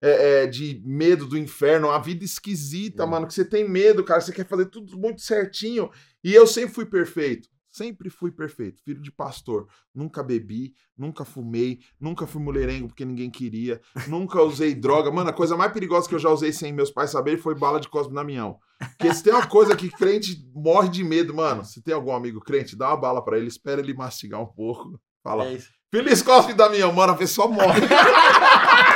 é, 0.00 0.44
é, 0.44 0.46
de 0.46 0.80
medo 0.84 1.26
do 1.26 1.36
inferno, 1.36 1.88
uma 1.88 1.98
vida 1.98 2.24
esquisita, 2.24 3.04
mano, 3.04 3.26
que 3.26 3.34
você 3.34 3.44
tem 3.44 3.68
medo, 3.68 4.04
cara, 4.04 4.20
você 4.20 4.32
quer 4.32 4.46
fazer 4.46 4.66
tudo 4.66 4.96
muito 4.96 5.20
certinho. 5.20 5.90
E 6.22 6.32
eu 6.32 6.46
sempre 6.46 6.74
fui 6.74 6.86
perfeito. 6.86 7.48
Sempre 7.70 8.10
fui 8.10 8.32
perfeito, 8.32 8.82
filho 8.82 9.00
de 9.00 9.12
pastor. 9.12 9.68
Nunca 9.94 10.22
bebi, 10.22 10.74
nunca 10.96 11.24
fumei, 11.24 11.78
nunca 12.00 12.26
fui 12.26 12.42
mulherengo 12.42 12.88
porque 12.88 13.04
ninguém 13.04 13.30
queria, 13.30 13.80
nunca 14.08 14.42
usei 14.42 14.74
droga. 14.74 15.10
Mano, 15.10 15.30
a 15.30 15.32
coisa 15.32 15.56
mais 15.56 15.72
perigosa 15.72 16.08
que 16.08 16.14
eu 16.14 16.18
já 16.18 16.28
usei 16.30 16.52
sem 16.52 16.72
meus 16.72 16.90
pais 16.90 17.10
saberem 17.10 17.38
foi 17.38 17.54
bala 17.54 17.78
de 17.78 17.88
Cosme 17.88 18.14
Damião. 18.14 18.58
Porque 18.98 19.14
se 19.14 19.22
tem 19.22 19.32
uma 19.32 19.46
coisa 19.46 19.76
que 19.76 19.88
crente 19.88 20.44
morre 20.52 20.88
de 20.88 21.04
medo, 21.04 21.32
mano, 21.34 21.64
se 21.64 21.80
tem 21.82 21.94
algum 21.94 22.12
amigo 22.12 22.40
crente, 22.40 22.74
dá 22.76 22.88
uma 22.88 22.96
bala 22.96 23.24
pra 23.24 23.38
ele, 23.38 23.46
espera 23.48 23.80
ele 23.80 23.94
mastigar 23.94 24.40
um 24.40 24.46
pouco. 24.46 25.00
Fala, 25.22 25.44
É. 25.46 25.58
Feliz 25.92 26.22
Cosme 26.22 26.54
Damião, 26.54 26.92
mano, 26.92 27.12
a 27.12 27.16
pessoa 27.16 27.48
morre. 27.48 27.80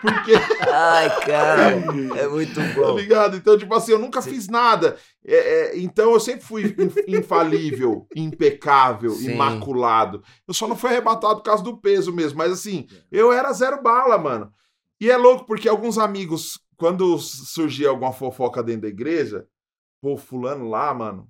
porque 0.00 0.32
Ai, 0.70 1.10
cara, 1.24 1.70
é 2.16 2.28
muito 2.28 2.54
Tá 2.60 2.66
bom. 2.74 2.96
ligado? 2.96 3.36
Então, 3.36 3.56
tipo 3.58 3.74
assim, 3.74 3.92
eu 3.92 3.98
nunca 3.98 4.20
fiz 4.22 4.48
nada. 4.48 4.96
É, 5.24 5.34
é, 5.36 5.78
então, 5.78 6.12
eu 6.12 6.20
sempre 6.20 6.42
fui 6.44 6.64
inf- 6.78 6.96
infalível, 7.08 8.06
impecável, 8.16 9.10
Sim. 9.10 9.32
imaculado. 9.32 10.22
Eu 10.46 10.54
só 10.54 10.66
não 10.66 10.76
fui 10.76 10.90
arrebatado 10.90 11.36
por 11.36 11.42
causa 11.42 11.62
do 11.62 11.76
peso 11.78 12.12
mesmo. 12.12 12.38
Mas, 12.38 12.52
assim, 12.52 12.86
eu 13.10 13.32
era 13.32 13.52
zero 13.52 13.82
bala, 13.82 14.16
mano. 14.18 14.52
E 15.00 15.10
é 15.10 15.16
louco, 15.16 15.46
porque 15.46 15.68
alguns 15.68 15.98
amigos, 15.98 16.58
quando 16.76 17.18
surgia 17.18 17.88
alguma 17.88 18.12
fofoca 18.12 18.62
dentro 18.62 18.82
da 18.82 18.88
igreja, 18.88 19.46
pô, 20.00 20.16
fulano 20.16 20.68
lá, 20.68 20.92
mano, 20.92 21.28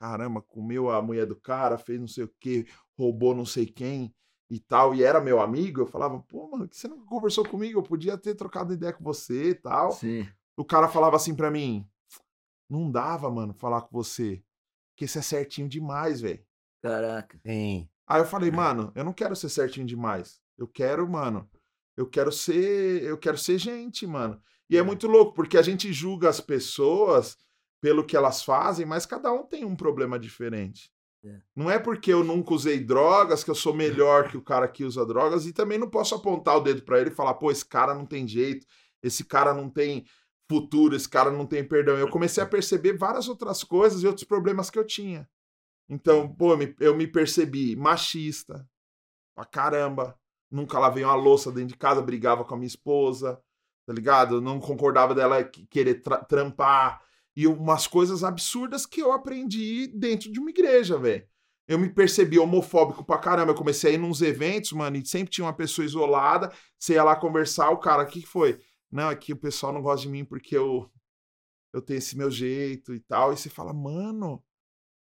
caramba, 0.00 0.42
comeu 0.42 0.90
a 0.90 1.00
mulher 1.00 1.26
do 1.26 1.36
cara, 1.36 1.78
fez 1.78 2.00
não 2.00 2.08
sei 2.08 2.24
o 2.24 2.32
quê, 2.40 2.66
roubou 2.98 3.34
não 3.34 3.44
sei 3.46 3.66
quem 3.66 4.12
e 4.52 4.60
tal, 4.60 4.94
e 4.94 5.02
era 5.02 5.18
meu 5.18 5.40
amigo, 5.40 5.80
eu 5.80 5.86
falava, 5.86 6.20
pô, 6.28 6.46
mano, 6.46 6.68
que 6.68 6.76
você 6.76 6.86
nunca 6.86 7.06
conversou 7.06 7.42
comigo? 7.42 7.78
Eu 7.78 7.82
podia 7.82 8.18
ter 8.18 8.34
trocado 8.34 8.74
ideia 8.74 8.92
com 8.92 9.02
você 9.02 9.48
e 9.48 9.54
tal 9.54 9.92
Sim. 9.92 10.28
o 10.54 10.62
cara 10.62 10.88
falava 10.88 11.16
assim 11.16 11.34
pra 11.34 11.50
mim: 11.50 11.88
Não 12.68 12.90
dava, 12.90 13.30
mano, 13.30 13.54
falar 13.54 13.80
com 13.80 13.90
você. 13.90 14.44
Porque 14.90 15.08
você 15.08 15.20
é 15.20 15.22
certinho 15.22 15.66
demais, 15.66 16.20
velho. 16.20 16.44
Caraca. 16.82 17.40
Sim. 17.46 17.88
Aí 18.06 18.20
eu 18.20 18.26
falei, 18.26 18.50
mano, 18.50 18.92
eu 18.94 19.02
não 19.02 19.14
quero 19.14 19.34
ser 19.34 19.48
certinho 19.48 19.86
demais. 19.86 20.42
Eu 20.58 20.68
quero, 20.68 21.08
mano. 21.08 21.48
Eu 21.96 22.06
quero 22.06 22.30
ser. 22.30 23.02
Eu 23.02 23.16
quero 23.16 23.38
ser 23.38 23.56
gente, 23.56 24.06
mano. 24.06 24.38
E 24.68 24.76
é 24.76 24.82
muito 24.82 25.06
louco, 25.06 25.32
porque 25.32 25.56
a 25.56 25.62
gente 25.62 25.90
julga 25.94 26.28
as 26.28 26.40
pessoas 26.42 27.38
pelo 27.80 28.04
que 28.04 28.16
elas 28.16 28.42
fazem, 28.42 28.84
mas 28.84 29.06
cada 29.06 29.32
um 29.32 29.44
tem 29.44 29.64
um 29.64 29.74
problema 29.74 30.18
diferente. 30.18 30.92
É. 31.24 31.40
Não 31.54 31.70
é 31.70 31.78
porque 31.78 32.12
eu 32.12 32.24
nunca 32.24 32.52
usei 32.52 32.80
drogas 32.80 33.44
que 33.44 33.50
eu 33.50 33.54
sou 33.54 33.72
melhor 33.72 34.28
que 34.28 34.36
o 34.36 34.42
cara 34.42 34.66
que 34.66 34.84
usa 34.84 35.06
drogas, 35.06 35.46
e 35.46 35.52
também 35.52 35.78
não 35.78 35.88
posso 35.88 36.14
apontar 36.14 36.56
o 36.56 36.60
dedo 36.60 36.82
pra 36.82 37.00
ele 37.00 37.10
e 37.10 37.14
falar, 37.14 37.34
pô, 37.34 37.50
esse 37.50 37.64
cara 37.64 37.94
não 37.94 38.04
tem 38.04 38.26
jeito, 38.26 38.66
esse 39.02 39.24
cara 39.24 39.54
não 39.54 39.70
tem 39.70 40.04
futuro, 40.50 40.96
esse 40.96 41.08
cara 41.08 41.30
não 41.30 41.46
tem 41.46 41.62
perdão. 41.62 41.96
Eu 41.96 42.10
comecei 42.10 42.42
a 42.42 42.46
perceber 42.46 42.96
várias 42.98 43.28
outras 43.28 43.62
coisas 43.62 44.02
e 44.02 44.06
outros 44.06 44.24
problemas 44.26 44.68
que 44.68 44.78
eu 44.78 44.84
tinha. 44.84 45.28
Então, 45.88 46.28
pô, 46.28 46.52
eu 46.52 46.58
me- 46.58 46.76
eu 46.80 46.96
me 46.96 47.06
percebi 47.06 47.76
machista 47.76 48.68
pra 49.34 49.44
caramba. 49.44 50.18
Nunca 50.50 50.78
lavei 50.78 51.04
uma 51.04 51.14
louça 51.14 51.50
dentro 51.52 51.68
de 51.68 51.76
casa, 51.78 52.02
brigava 52.02 52.44
com 52.44 52.54
a 52.54 52.56
minha 52.56 52.66
esposa, 52.66 53.40
tá 53.86 53.92
ligado? 53.92 54.36
Eu 54.36 54.40
não 54.40 54.60
concordava 54.60 55.14
dela 55.14 55.42
que- 55.44 55.66
querer 55.66 56.02
tra- 56.02 56.22
trampar. 56.24 57.00
E 57.36 57.46
umas 57.46 57.86
coisas 57.86 58.22
absurdas 58.22 58.84
que 58.84 59.00
eu 59.00 59.12
aprendi 59.12 59.86
dentro 59.88 60.30
de 60.30 60.38
uma 60.38 60.50
igreja, 60.50 60.98
velho. 60.98 61.26
Eu 61.66 61.78
me 61.78 61.88
percebi 61.88 62.38
homofóbico 62.38 63.04
pra 63.04 63.16
caramba. 63.18 63.52
Eu 63.52 63.56
comecei 63.56 63.92
a 63.92 63.94
ir 63.94 63.98
nos 63.98 64.20
eventos, 64.20 64.72
mano, 64.72 64.96
e 64.96 65.06
sempre 65.06 65.30
tinha 65.30 65.44
uma 65.46 65.52
pessoa 65.56 65.84
isolada. 65.84 66.52
Você 66.78 66.94
ia 66.94 67.04
lá 67.04 67.16
conversar, 67.16 67.70
o 67.70 67.78
cara, 67.78 68.02
o 68.02 68.06
que 68.06 68.26
foi? 68.26 68.60
Não, 68.90 69.10
é 69.10 69.16
que 69.16 69.32
o 69.32 69.36
pessoal 69.36 69.72
não 69.72 69.80
gosta 69.80 70.02
de 70.06 70.12
mim 70.12 70.24
porque 70.24 70.54
eu, 70.56 70.90
eu 71.72 71.80
tenho 71.80 71.98
esse 71.98 72.18
meu 72.18 72.30
jeito 72.30 72.92
e 72.94 73.00
tal. 73.00 73.32
E 73.32 73.36
você 73.38 73.48
fala, 73.48 73.72
mano, 73.72 74.42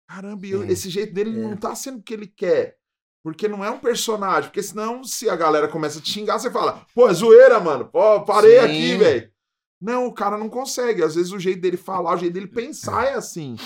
caramba, 0.09 0.47
eu- 0.47 0.63
Sim. 0.63 0.69
esse 0.69 0.89
jeito 0.91 1.13
dele 1.13 1.31
É. 1.37 1.43
não 1.43 1.57
tá 1.57 1.75
sendo 1.75 1.99
o 1.99 2.03
que 2.03 2.15
ele 2.15 2.27
quer. 2.29 2.77
Porque 3.25 3.49
não 3.49 3.65
é 3.65 3.71
um 3.71 3.79
personagem. 3.81 4.51
Porque 4.51 4.63
senão, 4.63 5.03
se 5.03 5.29
a 5.31 5.35
galera 5.35 5.67
começa 5.67 5.99
a 5.99 6.03
te 6.03 6.11
xingar, 6.13 6.39
você 6.39 6.51
fala, 6.51 6.87
pô, 6.95 7.09
é 7.09 7.15
zoeira, 7.15 7.59
mano. 7.59 7.89
Pô, 7.91 8.23
parei 8.23 8.61
Sim. 8.61 8.65
aqui, 8.67 8.97
velho. 8.99 9.34
Não, 9.81 10.07
o 10.07 10.15
cara 10.15 10.39
não 10.39 10.49
consegue. 10.49 11.03
Às 11.03 11.15
vezes 11.15 11.33
o 11.33 11.39
jeito 11.39 11.61
dele 11.61 11.77
falar, 11.77 12.15
o 12.15 12.19
jeito 12.19 12.33
dele 12.33 12.47
pensar 12.47 13.07
é 13.07 13.15
assim. 13.15 13.57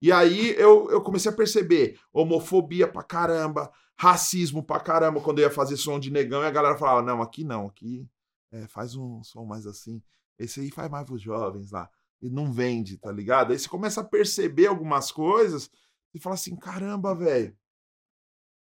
E 0.00 0.10
aí 0.10 0.50
eu, 0.58 0.90
eu 0.90 1.00
comecei 1.00 1.30
a 1.30 1.34
perceber 1.34 1.98
homofobia 2.12 2.88
pra 2.88 3.04
caramba, 3.04 3.72
racismo 3.96 4.62
pra 4.62 4.80
caramba, 4.80 5.20
quando 5.20 5.38
eu 5.38 5.44
ia 5.44 5.50
fazer 5.50 5.76
som 5.76 5.98
de 6.00 6.10
negão 6.10 6.42
e 6.42 6.46
a 6.46 6.50
galera 6.50 6.76
falava: 6.76 7.02
não, 7.02 7.22
aqui 7.22 7.44
não, 7.44 7.66
aqui 7.66 8.08
é, 8.50 8.66
faz 8.66 8.96
um 8.96 9.22
som 9.22 9.44
mais 9.44 9.64
assim. 9.64 10.02
Esse 10.36 10.60
aí 10.60 10.70
faz 10.72 10.90
mais 10.90 11.06
pros 11.06 11.22
jovens 11.22 11.70
lá. 11.70 11.88
E 12.20 12.28
não 12.28 12.52
vende, 12.52 12.98
tá 12.98 13.12
ligado? 13.12 13.52
Aí 13.52 13.58
você 13.58 13.68
começa 13.68 14.00
a 14.00 14.04
perceber 14.04 14.66
algumas 14.66 15.12
coisas 15.12 15.70
e 16.12 16.18
fala 16.18 16.34
assim: 16.34 16.56
caramba, 16.56 17.14
velho. 17.14 17.56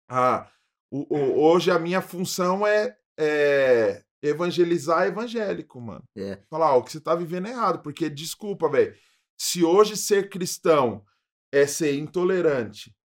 Ah, 0.08 0.48
hoje 0.90 1.70
a 1.70 1.80
minha 1.80 2.02
função 2.02 2.66
é, 2.66 2.96
é 3.18 4.05
evangelizar 4.30 5.06
evangélico, 5.08 5.80
mano. 5.82 6.04
É. 6.16 6.40
Falar, 6.50 6.76
ó, 6.76 6.80
o 6.80 6.84
que 6.84 6.92
você 6.92 7.00
tá 7.00 7.16
vivendo 7.16 7.48
é 7.48 7.52
errado, 7.52 7.80
porque 7.82 8.10
desculpa, 8.10 8.70
velho. 8.70 8.96
Se 9.38 9.64
hoje 9.64 9.96
ser 9.98 10.30
cristão 10.30 11.04
é 11.52 11.68
ser 11.68 11.96
intolerante, 11.96 12.96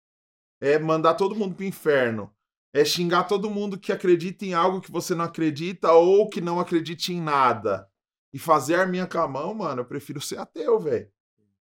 é 0.61 0.79
mandar 0.79 1.15
todo 1.15 1.35
mundo 1.35 1.55
pro 1.55 1.65
inferno, 1.65 2.33
é 2.73 2.85
xingar 2.85 3.25
todo 3.25 3.51
mundo 3.51 3.79
que 3.79 3.93
acredita 3.93 4.45
em 4.45 4.55
algo 4.55 4.81
que 4.81 4.91
você 4.93 5.15
não 5.15 5.25
acredita 5.25 5.93
ou 5.93 6.29
que 6.29 6.41
não 6.41 6.61
acredite 6.61 7.13
em 7.13 7.21
nada. 7.21 7.87
e 8.33 8.39
fazer 8.39 8.77
arminha 8.77 9.09
com 9.09 9.19
a 9.19 9.27
mão, 9.27 9.53
mano, 9.53 9.81
eu 9.81 9.85
prefiro 9.85 10.21
ser 10.21 10.39
ateu, 10.39 10.79
velho. 10.79 11.11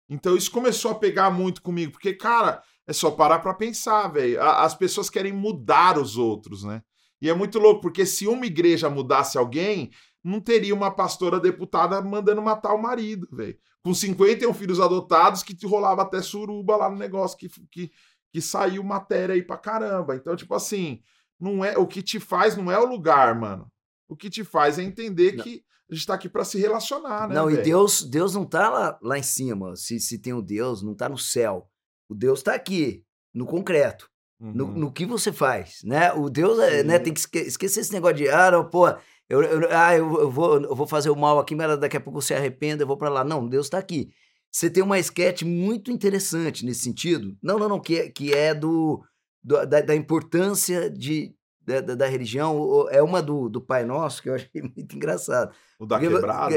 Então 0.08 0.36
isso 0.36 0.50
começou 0.50 0.90
a 0.90 0.94
pegar 0.96 1.30
muito 1.30 1.62
comigo, 1.62 1.92
porque, 1.92 2.12
cara, 2.12 2.60
é 2.86 2.92
só 2.92 3.08
parar 3.12 3.38
pra 3.38 3.54
pensar, 3.54 4.08
velho. 4.08 4.42
A- 4.42 4.64
As 4.64 4.74
pessoas 4.74 5.08
querem 5.08 5.32
mudar 5.32 5.96
os 5.96 6.16
outros, 6.16 6.64
né? 6.64 6.82
E 7.20 7.30
é 7.30 7.34
muito 7.34 7.58
louco, 7.58 7.80
porque 7.80 8.04
se 8.04 8.26
uma 8.26 8.46
igreja 8.46 8.90
mudasse 8.90 9.38
alguém, 9.38 9.90
não 10.22 10.40
teria 10.40 10.74
uma 10.74 10.90
pastora 10.90 11.40
deputada 11.40 12.00
mandando 12.02 12.42
matar 12.42 12.74
o 12.74 12.82
marido, 12.82 13.28
velho. 13.32 13.56
Com 13.82 13.94
51 13.94 14.52
filhos 14.52 14.80
adotados, 14.80 15.42
que 15.42 15.54
te 15.54 15.66
rolava 15.66 16.02
até 16.02 16.20
suruba 16.20 16.76
lá 16.76 16.90
no 16.90 16.96
negócio, 16.96 17.38
que, 17.38 17.48
que, 17.70 17.90
que 18.32 18.40
saiu 18.40 18.82
matéria 18.82 19.34
aí 19.34 19.42
pra 19.42 19.56
caramba. 19.56 20.16
Então, 20.16 20.34
tipo 20.34 20.54
assim, 20.54 21.00
não 21.38 21.64
é 21.64 21.78
o 21.78 21.86
que 21.86 22.02
te 22.02 22.18
faz 22.18 22.56
não 22.56 22.70
é 22.70 22.78
o 22.78 22.86
lugar, 22.86 23.38
mano. 23.38 23.70
O 24.08 24.16
que 24.16 24.30
te 24.30 24.44
faz 24.44 24.78
é 24.78 24.82
entender 24.82 25.36
Não. 25.36 25.44
que 25.44 25.64
a 25.90 25.94
gente 25.94 26.06
tá 26.06 26.14
aqui 26.14 26.28
pra 26.28 26.44
se 26.44 26.58
relacionar, 26.58 27.28
né? 27.28 27.34
Não, 27.34 27.48
e 27.48 27.54
velho? 27.54 27.64
Deus, 27.64 28.02
Deus 28.02 28.34
não 28.34 28.44
tá 28.44 28.68
lá, 28.68 28.98
lá 29.00 29.18
em 29.18 29.22
cima. 29.22 29.76
Se, 29.76 30.00
se 30.00 30.18
tem 30.18 30.32
o 30.32 30.42
Deus, 30.42 30.82
não 30.82 30.94
tá 30.94 31.08
no 31.08 31.18
céu. 31.18 31.68
O 32.08 32.14
Deus 32.14 32.42
tá 32.42 32.54
aqui, 32.54 33.04
no 33.32 33.46
concreto, 33.46 34.10
Uhum. 34.38 34.52
no 34.52 34.92
que 34.92 35.06
você 35.06 35.32
faz, 35.32 35.80
né? 35.82 36.12
O 36.12 36.28
Deus, 36.28 36.58
é, 36.58 36.82
né, 36.82 36.98
tem 36.98 37.12
que 37.12 37.20
esque- 37.20 37.38
esquecer 37.38 37.80
esse 37.80 37.92
negócio 37.92 38.16
de, 38.16 38.28
ah, 38.28 38.50
não, 38.50 38.68
pô, 38.68 38.86
eu, 39.28 39.42
eu- 39.42 39.68
ah, 39.70 39.96
eu, 39.96 40.20
eu 40.20 40.30
vou, 40.30 40.60
eu 40.60 40.74
vou 40.74 40.86
fazer 40.86 41.10
o 41.10 41.16
mal 41.16 41.38
aqui, 41.38 41.54
mas 41.54 41.78
daqui 41.78 41.96
a 41.96 42.00
pouco 42.00 42.20
você 42.20 42.34
arrependa, 42.34 42.82
eu 42.82 42.86
vou 42.86 42.96
pra 42.98 43.08
lá. 43.08 43.24
Não, 43.24 43.48
Deus 43.48 43.68
tá 43.68 43.78
aqui. 43.78 44.10
Você 44.52 44.70
tem 44.70 44.82
uma 44.82 44.98
sketch 44.98 45.42
muito 45.42 45.90
interessante 45.90 46.64
nesse 46.64 46.80
sentido. 46.80 47.36
Não, 47.42 47.58
não, 47.58 47.68
não, 47.68 47.80
que 47.80 47.98
é, 47.98 48.08
que 48.10 48.32
é 48.32 48.54
do, 48.54 49.02
do- 49.42 49.66
da, 49.66 49.80
da 49.80 49.94
importância 49.96 50.88
de, 50.90 51.34
da, 51.60 51.80
da, 51.80 52.06
religião. 52.06 52.86
É 52.90 53.02
uma 53.02 53.20
do, 53.22 53.48
do 53.48 53.60
Pai 53.60 53.84
Nosso, 53.84 54.22
que 54.22 54.28
eu 54.28 54.34
achei 54.34 54.48
muito 54.62 54.94
engraçado. 54.96 55.52
O 55.78 55.86
da 55.86 55.98
Porque 55.98 56.14
quebrada. 56.14 56.54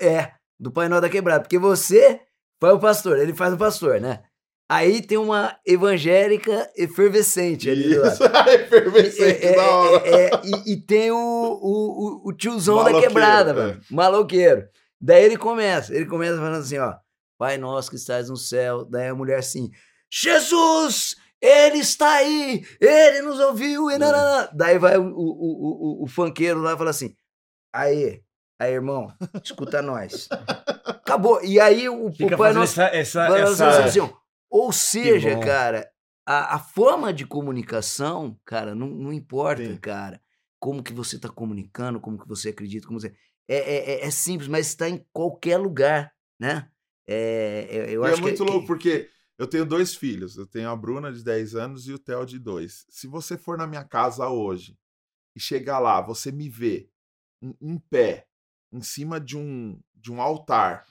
É, 0.00 0.32
do 0.58 0.70
Pai 0.70 0.88
Nosso 0.88 1.02
da 1.02 1.08
Quebrada. 1.08 1.40
Porque 1.42 1.58
você 1.58 2.20
faz 2.60 2.74
o 2.74 2.78
pastor, 2.78 3.18
ele 3.18 3.34
faz 3.34 3.52
o 3.52 3.58
pastor, 3.58 4.00
né? 4.00 4.22
Aí 4.68 5.02
tem 5.02 5.18
uma 5.18 5.56
evangélica 5.66 6.70
efervescente 6.76 7.68
ali 7.68 7.94
do 7.94 8.00
lado. 8.00 8.12
Isso, 8.14 8.24
é 8.48 8.54
efervescente, 8.54 9.44
É, 9.46 9.52
é, 9.52 9.56
da 9.56 9.70
hora. 9.70 10.08
é, 10.08 10.24
é, 10.24 10.30
e, 10.44 10.72
e 10.72 10.76
tem 10.80 11.10
o, 11.10 11.16
o, 11.16 12.28
o, 12.28 12.32
tiozão 12.32 12.82
da 12.82 12.98
quebrada, 12.98 13.50
é. 13.50 13.54
mano. 13.54 13.80
Maloqueiro. 13.90 14.66
Daí 15.00 15.24
ele 15.24 15.36
começa, 15.36 15.94
ele 15.94 16.06
começa 16.06 16.36
falando 16.36 16.60
assim, 16.60 16.78
ó. 16.78 16.94
Pai 17.38 17.58
nosso 17.58 17.90
que 17.90 17.96
estás 17.96 18.30
no 18.30 18.36
céu. 18.36 18.84
Daí 18.86 19.08
a 19.08 19.14
mulher 19.14 19.38
assim, 19.38 19.70
Jesus! 20.10 21.16
Ele 21.42 21.78
está 21.78 22.10
aí! 22.14 22.64
Ele 22.80 23.20
nos 23.20 23.38
ouviu! 23.40 23.90
É. 23.90 23.96
E 23.96 23.98
nananã." 23.98 24.48
Daí 24.54 24.78
vai 24.78 24.96
o, 24.96 25.02
o, 25.02 25.08
o, 25.08 26.00
o, 26.00 26.04
o 26.04 26.06
funkeiro 26.06 26.60
lá 26.60 26.72
e 26.72 26.78
fala 26.78 26.88
assim, 26.90 27.14
aí, 27.74 28.22
aí, 28.58 28.72
irmão, 28.72 29.08
escuta 29.42 29.82
nós. 29.82 30.26
Acabou. 30.86 31.44
E 31.44 31.60
aí 31.60 31.86
o, 31.86 32.06
o 32.06 32.36
Pai 32.38 32.54
Nosso... 32.54 32.80
essa, 32.80 32.96
essa, 32.96 33.28
Vai 33.28 33.42
essa- 33.42 33.84
assim, 33.84 34.00
ó. 34.00 34.08
Ou 34.56 34.70
seja, 34.72 35.36
cara, 35.40 35.90
a, 36.24 36.54
a 36.54 36.58
forma 36.60 37.12
de 37.12 37.26
comunicação, 37.26 38.38
cara, 38.44 38.72
não, 38.72 38.86
não 38.88 39.12
importa, 39.12 39.64
Sim. 39.64 39.76
cara, 39.78 40.22
como 40.60 40.80
que 40.80 40.92
você 40.92 41.18
tá 41.18 41.28
comunicando, 41.28 42.00
como 42.00 42.16
que 42.16 42.28
você 42.28 42.50
acredita, 42.50 42.86
como 42.86 43.00
você... 43.00 43.12
É, 43.48 43.56
é, 43.56 43.90
é- 43.94 44.06
é 44.06 44.10
simples, 44.12 44.46
mas 44.48 44.68
está 44.68 44.88
em 44.88 45.04
qualquer 45.12 45.56
lugar, 45.58 46.14
né? 46.38 46.70
É, 47.04 47.66
é- 47.68 47.90
eu 47.96 48.04
E 48.04 48.06
é 48.06 48.10
acho 48.12 48.16
que- 48.16 48.22
muito 48.22 48.44
que, 48.44 48.50
louco, 48.50 48.66
porque 48.66 49.10
eu 49.36 49.46
tenho 49.48 49.66
dois 49.66 49.92
filhos. 49.94 50.36
Eu 50.36 50.46
tenho 50.46 50.70
a 50.70 50.76
Bruna 50.76 51.12
de 51.12 51.24
10 51.24 51.56
anos 51.56 51.88
e 51.88 51.92
o 51.92 51.98
Theo 51.98 52.24
de 52.24 52.38
2. 52.38 52.86
Se 52.88 53.08
você 53.08 53.36
for 53.36 53.58
na 53.58 53.66
minha 53.66 53.84
casa 53.84 54.28
hoje 54.28 54.78
e 55.34 55.40
chegar 55.40 55.80
lá, 55.80 56.00
você 56.00 56.30
me 56.30 56.48
vê 56.48 56.88
em, 57.42 57.56
em 57.60 57.76
pé, 57.78 58.28
em 58.72 58.80
cima 58.80 59.20
de 59.20 59.36
um, 59.36 59.78
de 59.94 60.12
um 60.12 60.22
altar, 60.22 60.86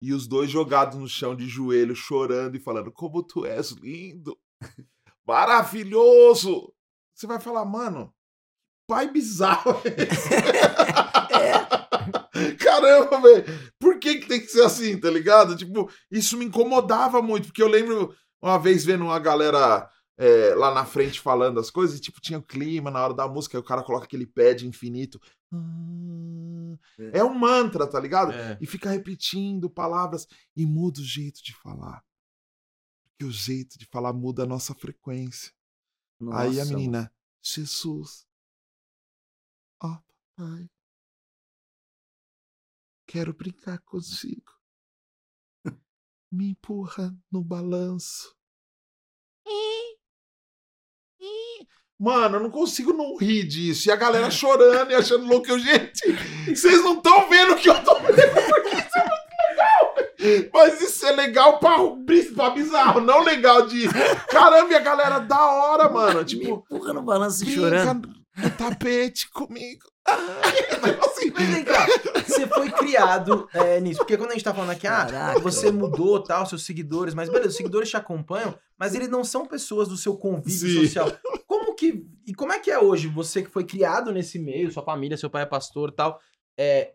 e 0.00 0.12
os 0.12 0.26
dois 0.26 0.50
jogados 0.50 0.98
no 0.98 1.08
chão 1.08 1.34
de 1.34 1.46
joelho, 1.48 1.94
chorando 1.94 2.56
e 2.56 2.60
falando: 2.60 2.92
Como 2.92 3.22
tu 3.22 3.44
és 3.44 3.70
lindo, 3.70 4.36
maravilhoso. 5.26 6.72
Você 7.14 7.26
vai 7.26 7.40
falar, 7.40 7.64
mano, 7.64 8.14
pai 8.86 9.10
bizarro 9.10 9.80
é 9.84 10.02
esse? 10.02 10.28
Caramba, 12.58 13.20
velho. 13.20 13.44
Por 13.80 13.98
que, 13.98 14.16
que 14.16 14.28
tem 14.28 14.40
que 14.40 14.48
ser 14.48 14.62
assim, 14.62 14.98
tá 15.00 15.10
ligado? 15.10 15.56
Tipo, 15.56 15.90
isso 16.10 16.36
me 16.36 16.44
incomodava 16.44 17.22
muito, 17.22 17.46
porque 17.46 17.62
eu 17.62 17.68
lembro 17.68 18.14
uma 18.40 18.58
vez 18.58 18.84
vendo 18.84 19.04
uma 19.04 19.18
galera 19.18 19.88
é, 20.18 20.54
lá 20.54 20.72
na 20.72 20.84
frente 20.84 21.20
falando 21.20 21.58
as 21.60 21.70
coisas, 21.70 21.98
e 21.98 22.00
tipo, 22.00 22.20
tinha 22.20 22.38
o 22.38 22.42
clima 22.42 22.90
na 22.90 23.02
hora 23.02 23.14
da 23.14 23.28
música, 23.28 23.56
aí 23.56 23.60
o 23.60 23.64
cara 23.64 23.82
coloca 23.82 24.04
aquele 24.04 24.26
pad 24.26 24.66
infinito. 24.66 25.20
É 27.12 27.22
um 27.22 27.34
mantra, 27.38 27.88
tá 27.88 28.00
ligado? 28.00 28.32
É. 28.32 28.58
E 28.60 28.66
fica 28.66 28.90
repetindo 28.90 29.70
palavras 29.70 30.26
e 30.54 30.66
muda 30.66 31.00
o 31.00 31.04
jeito 31.04 31.42
de 31.42 31.54
falar. 31.54 32.04
Porque 33.10 33.24
o 33.24 33.30
jeito 33.30 33.78
de 33.78 33.86
falar 33.86 34.12
muda 34.12 34.42
a 34.42 34.46
nossa 34.46 34.74
frequência. 34.74 35.52
Aí 36.32 36.60
a 36.60 36.64
Nossa, 36.64 36.74
menina, 36.74 37.14
Jesus. 37.42 38.26
Ó, 39.82 39.98
papai. 40.36 40.70
Quero 43.06 43.32
brincar 43.32 43.78
contigo. 43.80 44.52
Me 46.30 46.50
empurra 46.50 47.16
no 47.30 47.42
balanço. 47.44 48.36
Mano, 51.98 52.36
eu 52.36 52.42
não 52.42 52.50
consigo 52.50 52.92
não 52.92 53.16
rir 53.16 53.44
disso. 53.44 53.88
E 53.88 53.92
a 53.92 53.96
galera 53.96 54.30
chorando 54.30 54.90
e 54.90 54.94
achando 54.94 55.26
louco. 55.26 55.48
Eu, 55.50 55.58
gente, 55.58 56.00
vocês 56.48 56.82
não 56.84 56.94
estão 56.98 57.28
vendo 57.28 57.52
o 57.52 57.56
que 57.56 57.70
eu 57.70 57.82
tô 57.82 57.94
vendo. 57.94 58.14
Porque 58.16 58.76
isso 58.76 58.98
é 58.98 59.04
muito 59.08 59.26
legal. 59.48 60.50
Mas 60.52 60.80
isso 60.82 61.06
é 61.06 61.12
legal 61.12 61.58
pra, 61.58 61.76
pra 62.34 62.50
bizarro, 62.50 63.00
não 63.00 63.20
legal 63.22 63.66
de. 63.66 63.88
Caramba, 64.28 64.72
e 64.72 64.74
a 64.74 64.80
galera 64.80 65.18
da 65.20 65.40
hora, 65.46 65.88
mano. 65.88 66.18
Me 66.20 66.24
Tipo, 66.26 66.48
empurra 66.48 66.92
no 66.92 67.02
balanço 67.02 67.44
e 67.44 67.54
chorando. 67.54 68.08
no 68.36 68.50
tapete 68.50 69.30
comigo. 69.30 69.86
assim, 71.06 71.32
Mas 71.34 71.48
vem 71.48 71.64
cá, 71.64 71.86
você 72.26 72.46
foi 72.46 72.70
criado 72.70 73.48
é, 73.52 73.80
nisso. 73.80 73.98
Porque 73.98 74.16
quando 74.16 74.30
a 74.30 74.34
gente 74.34 74.44
tá 74.44 74.54
falando 74.54 74.70
aqui, 74.70 74.86
ah, 74.86 75.06
Caraca. 75.06 75.40
você 75.40 75.70
mudou, 75.70 76.22
tal, 76.22 76.46
seus 76.46 76.64
seguidores, 76.64 77.14
mas 77.14 77.28
beleza, 77.28 77.48
os 77.50 77.56
seguidores 77.56 77.90
te 77.90 77.96
acompanham, 77.96 78.54
mas 78.78 78.94
eles 78.94 79.08
não 79.08 79.24
são 79.24 79.46
pessoas 79.46 79.88
do 79.88 79.96
seu 79.96 80.16
convívio 80.16 80.70
Sim. 80.70 80.86
social. 80.86 81.10
Como 81.46 81.74
que. 81.74 82.06
E 82.26 82.34
como 82.34 82.52
é 82.52 82.58
que 82.58 82.70
é 82.70 82.78
hoje? 82.78 83.08
Você 83.08 83.42
que 83.42 83.50
foi 83.50 83.64
criado 83.64 84.12
nesse 84.12 84.38
meio, 84.38 84.70
sua 84.70 84.82
família, 84.82 85.16
seu 85.16 85.30
pai 85.30 85.42
é 85.42 85.46
pastor 85.46 85.90
e 85.90 85.92
tal. 85.92 86.20
É, 86.58 86.92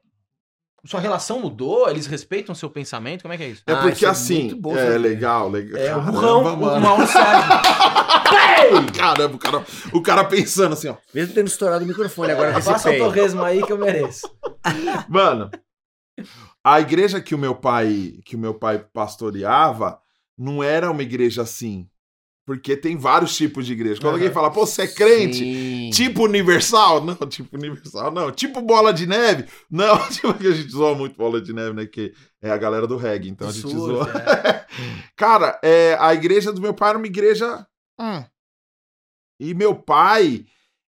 sua 0.84 0.99
relação 0.99 1.39
mudou? 1.39 1.89
Eles 1.89 2.07
respeitam 2.07 2.55
seu 2.55 2.70
pensamento? 2.70 3.22
Como 3.22 3.34
é 3.34 3.38
que 3.38 3.43
é 3.43 3.49
isso? 3.49 3.64
É 3.68 3.74
Ah, 3.74 3.82
porque 3.82 4.05
é 4.05 4.09
assim, 4.09 4.39
muito 4.45 4.55
bom 4.57 4.76
é 4.76 4.97
legal, 4.97 5.47
legal. 5.47 5.80
É, 5.80 5.95
o 5.95 6.01
burrão, 6.01 6.41
o 6.41 6.57
mano. 6.57 6.82
Mauro 6.82 7.07
Caramba, 8.97 9.36
o 9.36 9.39
cara, 9.39 9.66
o 9.93 10.01
cara 10.01 10.24
pensando 10.24 10.74
assim, 10.74 10.88
ó. 10.88 10.95
Mesmo 11.14 11.34
tendo 11.34 11.47
estourado 11.47 11.84
o 11.84 11.88
microfone 11.88 12.32
agora 12.32 12.53
com 12.53 12.59
esse 12.59 12.70
Passa 12.70 12.91
o 12.91 12.97
torresmo 12.97 13.43
aí 13.43 13.64
que 13.64 13.72
eu 13.72 13.78
mereço. 13.78 14.30
Mano, 15.09 15.49
a 16.64 16.80
igreja 16.80 17.22
que 17.22 17.34
o 17.36 17.38
meu 17.38 17.55
pai, 17.55 18.20
que 18.26 18.36
o 18.36 18.39
meu 18.39 18.53
pai 18.53 18.86
pastoreava, 18.93 19.99
não 20.38 20.64
era 20.64 20.91
uma 20.91 21.03
igreja 21.03 21.41
assim. 21.41 21.88
Porque 22.45 22.76
tem 22.76 22.97
vários 22.97 23.36
tipos 23.36 23.66
de 23.66 23.74
igreja. 23.74 24.01
Quando 24.01 24.16
Aham. 24.16 24.16
alguém 24.16 24.32
fala, 24.32 24.51
pô, 24.51 24.66
você 24.66 24.82
é 24.82 24.88
crente? 24.88 25.38
Sim. 25.38 25.89
Tipo 25.91 26.24
universal? 26.24 27.03
Não, 27.03 27.16
tipo 27.16 27.55
universal, 27.55 28.12
não. 28.12 28.32
Tipo 28.32 28.62
bola 28.62 28.91
de 28.91 29.05
neve? 29.05 29.45
Não, 29.70 29.97
tipo 30.09 30.34
que 30.34 30.47
a 30.47 30.51
gente 30.51 30.72
zoa 30.72 30.95
muito 30.95 31.16
bola 31.16 31.39
de 31.39 31.53
neve, 31.53 31.74
né? 31.74 31.86
Que 31.86 32.14
é 32.41 32.49
a 32.49 32.57
galera 32.57 32.88
do 32.88 32.97
reggae, 32.97 33.30
então 33.30 33.47
a 33.47 33.51
gente 33.51 33.70
zoa. 33.70 34.09
é. 34.09 34.66
Cara, 35.16 35.59
é, 35.64 35.95
a 35.99 36.14
igreja 36.14 36.51
do 36.51 36.59
meu 36.62 36.74
pai 36.74 36.89
era 36.89 36.97
uma 36.97 37.07
igreja. 37.07 37.66
hum. 37.99 38.24
E 39.41 39.55
meu 39.55 39.73
pai, 39.73 40.45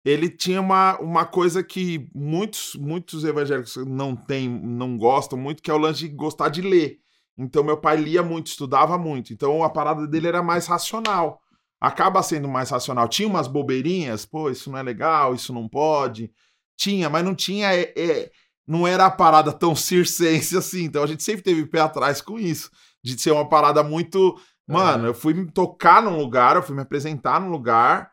ele 0.03 0.27
tinha 0.27 0.59
uma, 0.59 0.97
uma 0.99 1.23
coisa 1.23 1.63
que 1.63 2.09
muitos, 2.15 2.73
muitos 2.73 3.23
evangélicos 3.23 3.75
não 3.85 4.15
tem, 4.15 4.49
não 4.49 4.97
gostam 4.97 5.37
muito, 5.37 5.61
que 5.61 5.69
é 5.69 5.73
o 5.73 5.77
lance 5.77 5.99
de 5.99 6.07
gostar 6.09 6.49
de 6.49 6.59
ler. 6.63 6.97
Então 7.37 7.63
meu 7.63 7.77
pai 7.77 7.97
lia 7.97 8.23
muito, 8.23 8.47
estudava 8.47 8.97
muito. 8.97 9.31
Então 9.31 9.63
a 9.63 9.69
parada 9.69 10.07
dele 10.07 10.27
era 10.27 10.41
mais 10.41 10.65
racional. 10.65 11.39
Acaba 11.79 12.23
sendo 12.23 12.47
mais 12.47 12.71
racional. 12.71 13.07
Tinha 13.07 13.27
umas 13.27 13.47
bobeirinhas, 13.47 14.25
pô, 14.25 14.49
isso 14.49 14.71
não 14.71 14.79
é 14.79 14.81
legal, 14.81 15.35
isso 15.35 15.53
não 15.53 15.69
pode. 15.69 16.31
Tinha, 16.75 17.07
mas 17.07 17.23
não 17.23 17.35
tinha. 17.35 17.71
é, 17.71 17.93
é, 17.95 18.31
não 18.67 18.87
era 18.87 19.05
a 19.05 19.11
parada 19.11 19.53
tão 19.53 19.75
circense 19.75 20.57
assim. 20.57 20.85
Então 20.85 21.03
a 21.03 21.07
gente 21.07 21.21
sempre 21.21 21.43
teve 21.43 21.67
pé 21.67 21.81
atrás 21.81 22.19
com 22.19 22.39
isso. 22.39 22.71
De 23.03 23.15
ser 23.21 23.29
uma 23.29 23.47
parada 23.47 23.83
muito. 23.83 24.35
Mano, 24.67 25.05
eu 25.05 25.13
fui 25.13 25.35
me 25.35 25.51
tocar 25.51 26.01
num 26.01 26.17
lugar, 26.17 26.55
eu 26.55 26.63
fui 26.63 26.75
me 26.75 26.81
apresentar 26.81 27.39
num 27.39 27.49
lugar. 27.49 28.09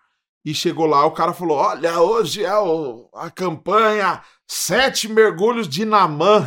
E 0.46 0.54
chegou 0.54 0.86
lá, 0.86 1.04
o 1.04 1.10
cara 1.10 1.32
falou: 1.34 1.56
Olha, 1.58 2.00
hoje 2.00 2.44
é 2.44 2.56
o- 2.56 3.10
a 3.14 3.28
campanha 3.28 4.22
Sete 4.48 5.08
Mergulhos 5.08 5.68
de 5.68 5.84
Namã. 5.84 6.46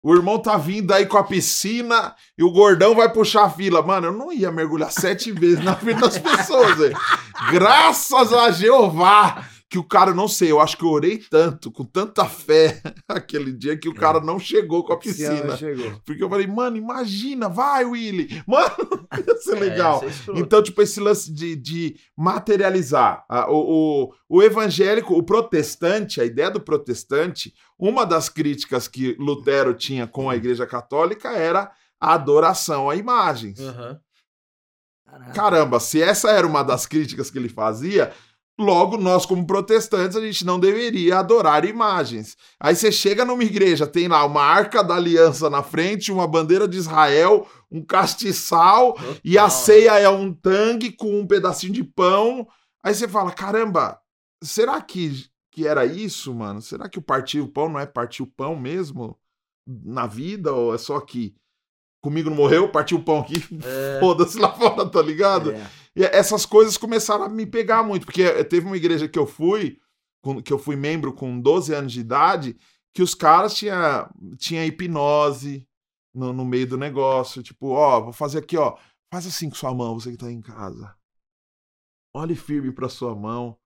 O 0.00 0.14
irmão 0.14 0.38
tá 0.38 0.56
vindo 0.56 0.94
aí 0.94 1.04
com 1.04 1.18
a 1.18 1.24
piscina 1.24 2.14
e 2.38 2.44
o 2.44 2.52
gordão 2.52 2.94
vai 2.94 3.12
puxar 3.12 3.46
a 3.46 3.50
fila. 3.50 3.82
Mano, 3.82 4.06
eu 4.06 4.12
não 4.12 4.32
ia 4.32 4.52
mergulhar 4.52 4.92
sete 4.92 5.32
vezes 5.32 5.64
na 5.64 5.74
frente 5.74 6.00
das 6.00 6.16
pessoas, 6.16 6.76
velho. 6.78 6.96
Graças 7.50 8.32
a 8.32 8.52
Jeová 8.52 9.44
que 9.70 9.78
o 9.78 9.84
cara, 9.84 10.14
não 10.14 10.26
sei, 10.26 10.50
eu 10.50 10.60
acho 10.60 10.78
que 10.78 10.82
eu 10.84 10.88
orei 10.88 11.18
tanto, 11.18 11.70
com 11.70 11.84
tanta 11.84 12.24
fé, 12.24 12.80
aquele 13.06 13.52
dia, 13.52 13.76
que 13.76 13.86
o 13.88 13.94
cara 13.94 14.18
não 14.18 14.38
chegou 14.38 14.82
com 14.82 14.94
a 14.94 14.98
piscina. 14.98 15.56
chegou. 15.58 16.00
Porque 16.06 16.24
eu 16.24 16.28
falei, 16.30 16.46
mano, 16.46 16.78
imagina, 16.78 17.50
vai, 17.50 17.84
Willy. 17.84 18.42
Mano, 18.46 18.74
ia 19.26 19.36
ser 19.36 19.56
É, 19.56 19.60
legal. 19.60 20.02
é. 20.04 20.40
Então, 20.40 20.62
tipo, 20.62 20.80
esse 20.80 20.98
lance 21.00 21.30
de, 21.30 21.54
de 21.54 21.96
materializar. 22.16 23.24
a- 23.28 23.50
o, 23.50 24.08
o, 24.28 24.38
o 24.38 24.42
evangélico, 24.42 25.12
o 25.14 25.22
protestante, 25.22 26.18
a 26.20 26.24
ideia 26.24 26.50
do 26.50 26.60
protestante, 26.60 27.52
uma 27.78 28.06
das 28.06 28.30
críticas 28.30 28.88
que 28.88 29.14
Lutero 29.18 29.74
tinha 29.74 30.06
com 30.06 30.30
a 30.30 30.36
Igreja 30.36 30.66
Católica 30.66 31.28
era 31.32 31.70
a 32.00 32.14
adoração 32.14 32.88
a 32.88 32.96
imagens. 32.96 33.58
Caraca. 35.06 35.32
Caramba, 35.32 35.80
se 35.80 36.02
essa 36.02 36.30
era 36.30 36.46
uma 36.46 36.62
das 36.62 36.86
críticas 36.86 37.30
que 37.30 37.38
ele 37.38 37.48
fazia, 37.48 38.12
logo 38.58 38.96
nós, 38.96 39.24
como 39.24 39.46
protestantes, 39.46 40.16
a 40.16 40.20
gente 40.20 40.44
não 40.44 40.58
deveria 40.58 41.18
adorar 41.18 41.64
imagens. 41.64 42.36
Aí 42.58 42.74
você 42.74 42.90
chega 42.90 43.24
numa 43.24 43.44
igreja, 43.44 43.86
tem 43.86 44.08
lá 44.08 44.24
uma 44.24 44.42
arca 44.42 44.82
da 44.82 44.96
aliança 44.96 45.48
na 45.48 45.62
frente, 45.62 46.10
uma 46.10 46.26
bandeira 46.26 46.66
de 46.66 46.76
Israel, 46.76 47.46
um 47.70 47.82
castiçal, 47.82 48.98
e 49.22 49.38
a 49.38 49.42
Total. 49.44 49.56
ceia 49.58 49.98
é 50.00 50.08
um 50.08 50.32
tangue 50.32 50.90
com 50.90 51.20
um 51.20 51.26
pedacinho 51.26 51.72
de 51.72 51.84
pão. 51.84 52.46
Aí 52.82 52.94
você 52.94 53.06
fala: 53.06 53.30
caramba, 53.30 53.98
será 54.42 54.80
que, 54.80 55.26
que 55.52 55.66
era 55.66 55.86
isso, 55.86 56.34
mano? 56.34 56.60
Será 56.60 56.88
que 56.88 56.98
o 56.98 57.02
partir 57.02 57.40
o 57.40 57.48
pão 57.48 57.68
não 57.68 57.78
é 57.78 57.86
partir 57.86 58.22
o 58.22 58.26
pão 58.26 58.56
mesmo 58.56 59.16
na 59.66 60.06
vida? 60.06 60.52
Ou 60.52 60.74
é 60.74 60.78
só 60.78 60.96
aqui? 60.96 61.34
Comigo 62.00 62.30
não 62.30 62.36
morreu, 62.36 62.70
partiu 62.70 62.98
o 62.98 63.02
pão 63.02 63.20
aqui, 63.20 63.44
É. 63.64 63.98
foda-se 64.00 64.38
lá 64.38 64.52
fora, 64.52 64.88
tá 64.88 65.02
ligado? 65.02 65.50
É. 65.52 65.66
E 65.98 66.04
essas 66.04 66.46
coisas 66.46 66.76
começaram 66.76 67.24
a 67.24 67.28
me 67.28 67.44
pegar 67.44 67.82
muito, 67.82 68.06
porque 68.06 68.44
teve 68.44 68.64
uma 68.64 68.76
igreja 68.76 69.08
que 69.08 69.18
eu 69.18 69.26
fui, 69.26 69.80
que 70.44 70.52
eu 70.52 70.58
fui 70.58 70.76
membro 70.76 71.12
com 71.12 71.40
12 71.40 71.74
anos 71.74 71.92
de 71.92 71.98
idade, 71.98 72.56
que 72.94 73.02
os 73.02 73.16
caras 73.16 73.52
tinha, 73.52 74.08
tinha 74.36 74.64
hipnose 74.64 75.68
no, 76.14 76.32
no 76.32 76.44
meio 76.44 76.68
do 76.68 76.78
negócio. 76.78 77.42
Tipo, 77.42 77.70
ó, 77.70 78.00
vou 78.00 78.12
fazer 78.12 78.38
aqui, 78.38 78.56
ó. 78.56 78.78
Faz 79.12 79.26
assim 79.26 79.48
com 79.48 79.56
sua 79.56 79.74
mão, 79.74 79.98
você 79.98 80.12
que 80.12 80.16
tá 80.16 80.30
em 80.30 80.40
casa. 80.40 80.96
Olhe 82.14 82.36
firme 82.36 82.70
pra 82.70 82.88
sua 82.88 83.16
mão. 83.16 83.58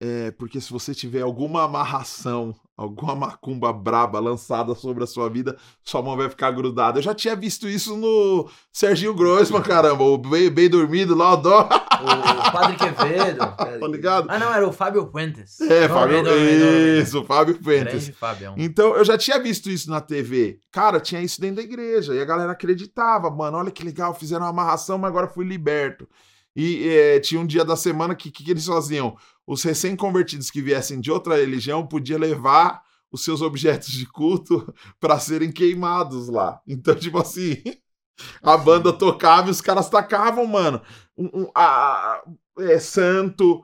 É, 0.00 0.30
porque 0.30 0.62
se 0.62 0.72
você 0.72 0.94
tiver 0.94 1.20
alguma 1.20 1.64
amarração, 1.64 2.58
alguma 2.76 3.14
macumba 3.14 3.72
braba 3.72 4.18
lançada 4.18 4.74
sobre 4.74 5.04
a 5.04 5.06
sua 5.06 5.28
vida, 5.28 5.56
sua 5.84 6.02
mão 6.02 6.16
vai 6.16 6.28
ficar 6.28 6.50
grudada. 6.50 6.98
Eu 6.98 7.02
já 7.02 7.14
tinha 7.14 7.36
visto 7.36 7.68
isso 7.68 7.96
no 7.96 8.48
Serginho 8.72 9.14
Grossman, 9.14 9.62
caramba, 9.62 10.02
o 10.04 10.18
bem, 10.18 10.50
bem 10.50 10.68
dormido 10.68 11.14
lá, 11.14 11.34
o 11.34 11.36
dó, 11.36 11.68
O 11.68 12.52
Padre 12.52 12.76
Quevedo. 12.76 13.38
tá 13.56 13.88
ligado? 13.88 14.26
Ah, 14.28 14.38
não, 14.38 14.52
era 14.52 14.66
o 14.66 14.72
Fábio 14.72 15.06
Puentes. 15.06 15.60
É, 15.60 15.88
Fábio, 15.88 16.22
Dorme, 16.22 16.40
dorme, 16.40 16.58
dorme. 16.58 17.02
isso, 17.02 17.24
Fábio 17.24 17.54
Pentes. 17.54 17.92
Grande 17.92 18.12
Fabião. 18.12 18.54
Então, 18.56 18.96
eu 18.96 19.04
já 19.04 19.16
tinha 19.16 19.38
visto 19.38 19.70
isso 19.70 19.90
na 19.90 20.00
TV. 20.00 20.58
Cara, 20.70 21.00
tinha 21.00 21.20
isso 21.20 21.40
dentro 21.40 21.56
da 21.56 21.62
igreja. 21.62 22.14
E 22.14 22.20
a 22.20 22.24
galera 22.24 22.52
acreditava, 22.52 23.30
mano, 23.30 23.58
olha 23.58 23.70
que 23.70 23.84
legal, 23.84 24.14
fizeram 24.14 24.44
uma 24.44 24.50
amarração, 24.50 24.98
mas 24.98 25.10
agora 25.10 25.28
fui 25.28 25.44
liberto. 25.44 26.08
E 26.54 26.86
eh, 26.86 27.20
tinha 27.20 27.40
um 27.40 27.46
dia 27.46 27.64
da 27.64 27.76
semana 27.76 28.14
que, 28.14 28.30
que, 28.30 28.44
que 28.44 28.50
eles 28.50 28.66
faziam? 28.66 29.16
Os 29.46 29.62
recém-convertidos 29.62 30.50
que 30.50 30.62
viessem 30.62 31.00
de 31.00 31.10
outra 31.10 31.36
religião 31.36 31.86
podiam 31.86 32.18
levar 32.20 32.82
os 33.10 33.24
seus 33.24 33.42
objetos 33.42 33.88
de 33.90 34.06
culto 34.06 34.72
para 35.00 35.18
serem 35.18 35.50
queimados 35.52 36.28
lá. 36.28 36.60
Então, 36.66 36.94
tipo 36.94 37.18
assim, 37.18 37.56
a 38.42 38.56
banda 38.56 38.92
tocava 38.92 39.48
e 39.48 39.50
os 39.50 39.60
caras 39.60 39.88
tacavam, 39.88 40.46
mano. 40.46 40.80
Um, 41.16 41.42
um- 41.42 41.50
a, 41.54 42.22
é, 42.60 42.78
santo, 42.78 43.62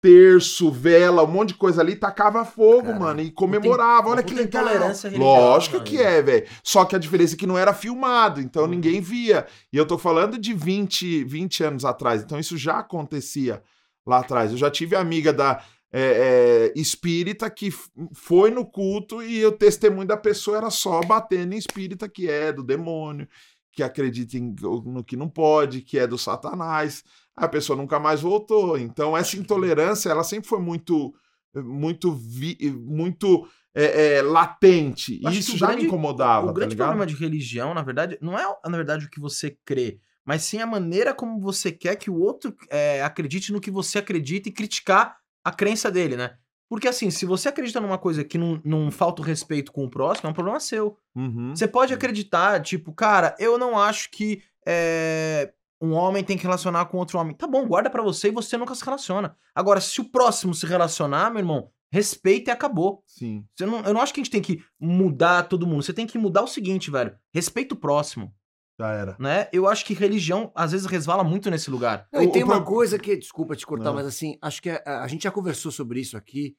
terço, 0.00 0.70
vela, 0.70 1.24
um 1.24 1.26
monte 1.26 1.48
de 1.48 1.54
coisa 1.54 1.80
ali, 1.80 1.96
tacava 1.96 2.44
fogo, 2.44 2.86
Cara, 2.86 2.98
mano, 2.98 3.20
e 3.20 3.30
comemorava. 3.30 4.08
Olha 4.10 4.22
que 4.22 4.32
legal. 4.34 4.62
intolerância 4.62 5.10
religiosa, 5.10 5.40
Lógico 5.40 5.80
que 5.82 5.96
né? 5.96 6.18
é, 6.18 6.22
velho. 6.22 6.46
Só 6.62 6.84
que 6.84 6.94
a 6.96 6.98
diferença 6.98 7.34
é 7.34 7.38
que 7.38 7.46
não 7.46 7.58
era 7.58 7.74
filmado, 7.74 8.40
então 8.40 8.62
Uhum. 8.64 8.68
ninguém 8.70 9.00
via. 9.00 9.46
E 9.72 9.76
eu 9.76 9.86
tô 9.86 9.98
falando 9.98 10.38
de 10.38 10.54
20, 10.54 11.24
20 11.24 11.62
anos 11.64 11.84
atrás, 11.84 12.22
então 12.22 12.38
isso 12.38 12.56
já 12.56 12.78
acontecia 12.78 13.62
lá 14.08 14.18
atrás. 14.20 14.50
Eu 14.50 14.56
já 14.58 14.70
tive 14.70 14.96
amiga 14.96 15.32
da 15.32 15.62
é, 15.92 16.70
é, 16.74 16.80
espírita 16.80 17.48
que 17.50 17.70
foi 18.14 18.50
no 18.50 18.64
culto 18.66 19.22
e 19.22 19.44
o 19.46 19.52
testemunho 19.52 20.06
da 20.06 20.16
pessoa 20.16 20.56
era 20.58 20.70
só 20.70 21.00
batendo 21.00 21.54
em 21.54 21.58
espírita 21.58 22.08
que 22.08 22.28
é 22.28 22.52
do 22.52 22.62
demônio, 22.62 23.26
que 23.72 23.82
acredita 23.82 24.36
em- 24.36 24.54
no 24.84 25.02
que 25.04 25.16
não 25.16 25.28
pode, 25.28 25.80
que 25.82 25.98
é 25.98 26.06
do 26.06 26.18
satanás. 26.18 27.02
A 27.36 27.48
pessoa 27.48 27.76
nunca 27.76 27.98
mais 27.98 28.20
voltou. 28.20 28.76
Então 28.76 29.16
essa 29.16 29.36
intolerância, 29.36 30.10
ela 30.10 30.24
sempre 30.24 30.48
foi 30.48 30.58
muito, 30.60 31.14
muito, 31.54 32.12
vi- 32.12 32.58
muito 32.84 33.48
é, 33.74 34.16
é, 34.16 34.22
latente. 34.22 35.18
E 35.22 35.26
acho 35.26 35.38
isso 35.38 35.56
já 35.56 35.68
grande- 35.68 35.82
me 35.82 35.88
incomodava, 35.88 36.44
O 36.46 36.48
tá 36.48 36.52
grande 36.54 36.74
ligado? 36.74 36.88
problema 36.88 37.06
de 37.06 37.14
religião, 37.14 37.72
na 37.72 37.82
verdade, 37.82 38.18
não 38.20 38.36
é, 38.38 38.42
na 38.66 38.76
verdade, 38.76 39.06
o 39.06 39.10
que 39.10 39.20
você 39.20 39.56
crê, 39.64 40.00
mas 40.28 40.42
sim 40.42 40.60
a 40.60 40.66
maneira 40.66 41.14
como 41.14 41.40
você 41.40 41.72
quer 41.72 41.96
que 41.96 42.10
o 42.10 42.20
outro 42.20 42.54
é, 42.68 43.02
acredite 43.02 43.50
no 43.50 43.62
que 43.62 43.70
você 43.70 43.98
acredita 43.98 44.50
e 44.50 44.52
criticar 44.52 45.16
a 45.42 45.50
crença 45.50 45.90
dele, 45.90 46.18
né? 46.18 46.36
Porque 46.68 46.86
assim, 46.86 47.10
se 47.10 47.24
você 47.24 47.48
acredita 47.48 47.80
numa 47.80 47.96
coisa 47.96 48.22
que 48.22 48.36
não, 48.36 48.60
não 48.62 48.90
falta 48.90 49.22
o 49.22 49.24
respeito 49.24 49.72
com 49.72 49.86
o 49.86 49.90
próximo, 49.90 50.26
é 50.28 50.30
um 50.30 50.34
problema 50.34 50.60
seu. 50.60 50.98
Uhum. 51.16 51.56
Você 51.56 51.66
pode 51.66 51.94
acreditar, 51.94 52.60
tipo, 52.60 52.92
cara, 52.92 53.34
eu 53.38 53.56
não 53.56 53.80
acho 53.80 54.10
que 54.10 54.42
é, 54.66 55.50
um 55.80 55.94
homem 55.94 56.22
tem 56.22 56.36
que 56.36 56.42
relacionar 56.42 56.84
com 56.84 56.98
outro 56.98 57.18
homem. 57.18 57.34
Tá 57.34 57.46
bom, 57.46 57.66
guarda 57.66 57.88
pra 57.88 58.02
você 58.02 58.28
e 58.28 58.32
você 58.32 58.58
nunca 58.58 58.74
se 58.74 58.84
relaciona. 58.84 59.34
Agora, 59.54 59.80
se 59.80 59.98
o 59.98 60.10
próximo 60.10 60.52
se 60.52 60.66
relacionar, 60.66 61.30
meu 61.30 61.38
irmão, 61.38 61.70
respeita 61.90 62.50
e 62.50 62.52
acabou. 62.52 63.02
Sim. 63.06 63.46
Não- 63.60 63.80
eu 63.80 63.94
não 63.94 64.02
acho 64.02 64.12
que 64.12 64.20
a 64.20 64.24
gente 64.24 64.30
tem 64.30 64.42
que 64.42 64.62
mudar 64.78 65.44
todo 65.44 65.66
mundo. 65.66 65.82
Você 65.82 65.94
tem 65.94 66.06
que 66.06 66.18
mudar 66.18 66.42
o 66.42 66.46
seguinte, 66.48 66.90
velho. 66.90 67.16
Respeita 67.32 67.74
o 67.74 67.78
próximo, 67.78 68.34
Já 68.78 68.92
era. 68.92 69.16
né? 69.18 69.48
Eu 69.52 69.66
acho 69.68 69.84
que 69.84 69.92
religião, 69.94 70.52
às 70.54 70.70
vezes, 70.72 70.86
resvala 70.86 71.24
muito 71.24 71.50
nesse 71.50 71.68
lugar. 71.70 72.06
Não, 72.12 72.22
e 72.22 72.26
O- 72.26 72.32
tem 72.32 72.42
o 72.42 72.46
uma 72.46 72.56
pro- 72.62 72.66
coisa 72.74 72.98
que, 72.98 73.16
desculpa 73.16 73.56
te 73.56 73.66
cortar, 73.66 73.86
Não. 73.86 73.94
mas 73.94 74.06
assim, 74.06 74.38
acho 74.40 74.62
que 74.62 74.70
a, 74.70 75.02
a 75.02 75.08
gente 75.08 75.24
já 75.24 75.30
conversou 75.30 75.72
sobre 75.72 76.00
isso 76.00 76.16
aqui, 76.16 76.54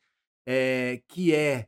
é, 0.48 1.02
que 1.08 1.34
é, 1.34 1.68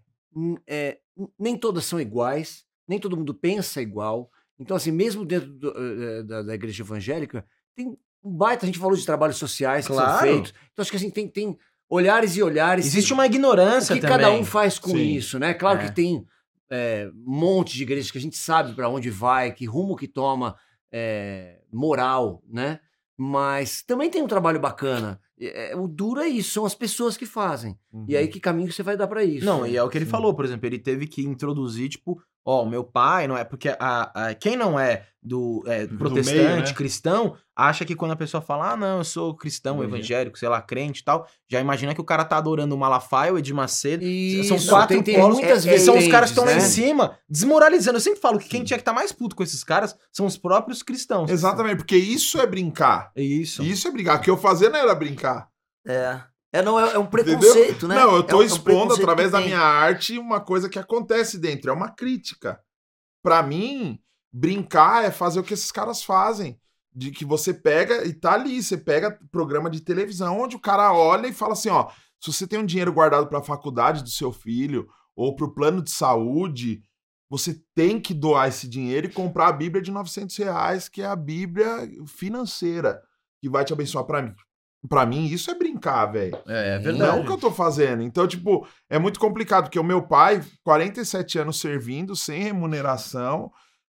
é, 0.68 0.98
nem 1.40 1.56
todas 1.58 1.86
são 1.86 2.00
iguais, 2.02 2.66
nem 2.88 3.00
todo 3.00 3.16
mundo 3.16 3.34
pensa 3.34 3.82
igual. 3.82 4.30
Então, 4.60 4.76
assim, 4.76 4.92
mesmo 4.92 5.26
dentro 5.26 5.50
do, 5.54 5.74
eh, 5.76 6.24
da, 6.24 6.42
da 6.44 6.54
igreja 6.54 6.84
evangélica, 6.84 7.46
tem 7.76 7.88
um 8.24 8.36
baita, 8.38 8.66
a 8.66 8.68
gente 8.68 8.78
falou 8.78 8.96
de 8.96 9.06
trabalhos 9.06 9.38
sociais 9.38 9.88
que 9.88 9.94
são 9.94 10.04
Claro. 10.04 10.20
feitos. 10.28 10.54
Então, 10.72 10.84
acho 10.84 10.92
que 10.92 10.98
assim, 10.98 11.10
tem, 11.10 11.28
tem 11.28 11.58
olhares 11.90 12.36
e 12.36 12.44
olhares. 12.44 12.86
Existe 12.86 13.12
o 13.12 13.16
uma 13.16 13.26
ignorância 13.26 13.96
que 13.96 14.02
também. 14.02 14.18
cada 14.18 14.32
um 14.32 14.44
faz 14.44 14.78
com 14.78 14.92
Sim. 14.92 15.16
isso, 15.16 15.40
né? 15.40 15.54
Claro 15.54 15.80
É. 15.80 15.86
que 15.86 15.96
tem 15.96 16.24
é, 16.72 17.12
um 17.28 17.40
monte 17.40 17.76
de 17.76 17.84
igrejas 17.84 18.10
que 18.10 18.18
a 18.18 18.22
gente 18.22 18.38
sabe 18.38 18.74
para 18.74 18.90
onde 18.90 19.10
vai, 19.10 19.52
que 19.52 19.66
rumo 19.66 19.96
que 19.96 20.08
toma 20.08 20.56
é, 20.92 21.60
moral, 21.72 22.42
né? 22.48 22.80
Mas 23.18 23.84
também 23.84 24.10
tem 24.10 24.24
um 24.24 24.28
trabalho 24.28 24.60
bacana. 24.60 25.20
É, 25.40 25.76
o 25.76 25.88
duro 25.88 26.22
é 26.22 26.28
isso, 26.28 26.52
são 26.52 26.66
as 26.66 26.74
pessoas 26.74 27.18
que 27.18 27.26
fazem. 27.26 27.78
E 28.08 28.16
aí, 28.16 28.28
que 28.28 28.40
caminho 28.40 28.72
você 28.72 28.82
vai 28.82 28.96
dar 28.96 29.08
para 29.08 29.24
isso? 29.24 29.46
Não, 29.46 29.68
e 29.68 29.76
é 29.76 29.84
o 29.84 29.90
que 29.90 29.98
ele 29.98 30.06
Sim. 30.06 30.12
falou, 30.12 30.34
por 30.34 30.46
exemplo, 30.46 30.66
ele 30.66 30.80
teve 30.80 31.06
que 31.08 31.22
introduzir, 31.22 31.90
tipo, 31.90 32.22
ó, 32.46 32.64
o 32.64 32.70
meu 32.70 32.84
pai 32.84 33.28
não 33.28 33.38
é. 33.38 33.44
Porque 33.44 33.70
a, 33.80 34.28
a- 34.30 34.34
quem 34.34 34.56
não 34.56 34.80
é 34.80 35.06
do 35.24 35.64
é, 35.68 35.86
Do 35.86 35.98
protestante, 36.00 36.36
meio, 36.40 36.56
né? 36.66 36.74
cristão, 36.74 37.38
acha 37.56 37.86
que 37.86 37.96
quando 37.96 38.12
a 38.12 38.16
pessoa 38.16 38.42
fala, 38.42 38.72
ah, 38.72 38.76
não, 38.76 38.98
eu 38.98 39.04
sou 39.04 39.36
cristão, 39.36 39.78
Uhum. 39.78 39.84
evangélico, 39.84 40.38
sei 40.40 40.50
lá, 40.50 40.60
crente 40.62 41.02
e 41.02 41.04
tal, 41.04 41.28
já 41.48 41.60
imagina 41.60 41.94
que 41.94 42.02
o 42.02 42.04
cara 42.04 42.26
tá 42.26 42.38
adorando 42.38 42.74
o 42.74 42.78
Malafaia, 42.78 43.32
o 43.32 43.38
Edir 43.38 43.54
Macedo. 43.54 44.04
Isso, 44.04 44.58
são 44.58 44.68
quatro 44.76 44.96
tem, 44.96 45.04
tem 45.04 45.20
polos, 45.20 45.38
muitas 45.38 45.64
que 45.64 45.78
são 45.80 45.96
os 45.98 46.08
caras 46.08 46.30
que 46.30 46.34
estão 46.34 46.44
lá 46.46 46.54
em 46.54 46.56
né? 46.56 46.62
cima, 46.62 47.18
desmoralizando. 47.30 47.98
Eu 47.98 48.02
sempre 48.02 48.20
falo 48.20 48.40
que 48.40 48.50
quem 48.50 48.64
tinha 48.64 48.78
que 48.78 48.82
estar 48.82 48.94
mais 48.94 49.12
puto 49.12 49.36
com 49.36 49.44
esses 49.44 49.64
caras 49.64 49.96
são 50.12 50.26
os 50.26 50.38
próprios 50.38 50.82
cristãos. 50.82 51.30
Exatamente, 51.30 51.78
porque 51.78 51.96
isso 51.98 52.40
é 52.42 52.48
brincar. 52.48 53.12
É 53.16 53.22
isso. 53.22 53.62
Isso 53.62 53.88
é 53.88 53.92
brincar. 53.92 54.18
O 54.18 54.22
que 54.22 54.30
eu 54.32 54.38
fazia 54.38 54.70
não 54.72 54.80
era 54.80 54.96
brincar. 54.96 55.48
É. 55.88 56.20
É, 56.54 56.62
não, 56.62 56.80
é, 56.80 56.94
é 56.94 57.00
um 57.00 57.06
preconceito, 57.06 57.88
né? 57.88 57.96
Não, 57.96 58.16
eu 58.16 58.20
É 58.22 58.24
tô 58.24 58.38
um- 58.38 58.42
é 58.42 58.44
um 58.44 58.46
expondo 58.46 58.94
através 58.94 59.32
da 59.32 59.40
minha 59.40 59.60
arte 59.60 60.18
uma 60.18 60.40
coisa 60.42 60.68
que 60.70 60.78
acontece 60.80 61.38
dentro. 61.38 61.70
É 61.70 61.74
uma 61.74 61.90
crítica. 61.90 62.60
Pra 63.24 63.42
mim, 63.42 64.00
brincar 64.34 65.06
é 65.06 65.12
fazer 65.12 65.40
o 65.40 65.44
que 65.44 65.54
esses 65.54 65.72
caras 65.72 66.04
fazem. 66.04 66.60
De 66.94 67.10
que 67.12 67.24
você 67.24 67.54
pega 67.54 68.06
e 68.06 68.14
tá 68.14 68.34
ali, 68.34 68.62
você 68.62 68.78
pega 68.78 69.18
programa 69.32 69.70
de 69.70 69.80
televisão 69.80 70.42
onde 70.42 70.58
o 70.58 70.60
cara 70.60 70.92
olha 70.94 71.26
e 71.28 71.34
fala 71.34 71.54
assim: 71.54 71.70
ó, 71.70 71.90
se 72.20 72.34
você 72.34 72.46
tem 72.46 72.60
um 72.60 72.66
dinheiro 72.66 72.92
guardado 72.92 73.28
pra 73.28 73.42
faculdade 73.42 74.04
do 74.04 74.10
seu 74.10 74.32
filho 74.34 74.88
ou 75.16 75.34
pro 75.36 75.54
plano 75.54 75.82
de 75.82 75.90
saúde, 75.90 76.84
você 77.30 77.64
tem 77.74 77.98
que 77.98 78.14
doar 78.14 78.50
esse 78.50 78.68
dinheiro 78.68 79.08
e 79.08 79.12
comprar 79.14 79.48
a 79.48 79.54
Bíblia 79.54 79.82
de 79.82 79.90
900 79.90 80.36
reais, 80.36 80.90
que 80.90 81.02
é 81.02 81.06
a 81.06 81.16
Bíblia 81.16 81.90
financeira, 82.06 83.02
que 83.42 83.48
vai 83.50 83.64
te 83.64 83.72
abençoar 83.72 84.04
pra 84.04 84.22
mim. 84.22 84.34
Pra 84.90 85.06
mim, 85.06 85.26
isso 85.28 85.50
é 85.50 85.56
brincar, 85.82 86.06
velho. 86.06 86.38
É, 86.48 86.76
é 86.76 86.80
verdade. 86.80 87.12
Não 87.12 87.22
o 87.22 87.26
que 87.26 87.32
eu 87.32 87.38
tô 87.38 87.52
fazendo. 87.52 88.04
Então, 88.04 88.28
tipo, 88.28 88.68
é 88.90 89.00
muito 89.00 89.20
complicado, 89.20 89.64
porque 89.64 89.80
o 89.80 89.84
meu 89.84 90.04
pai, 90.04 90.42
47 90.64 91.40
anos 91.40 91.60
servindo, 91.60 92.16
sem 92.16 92.44
remuneração, 92.44 93.52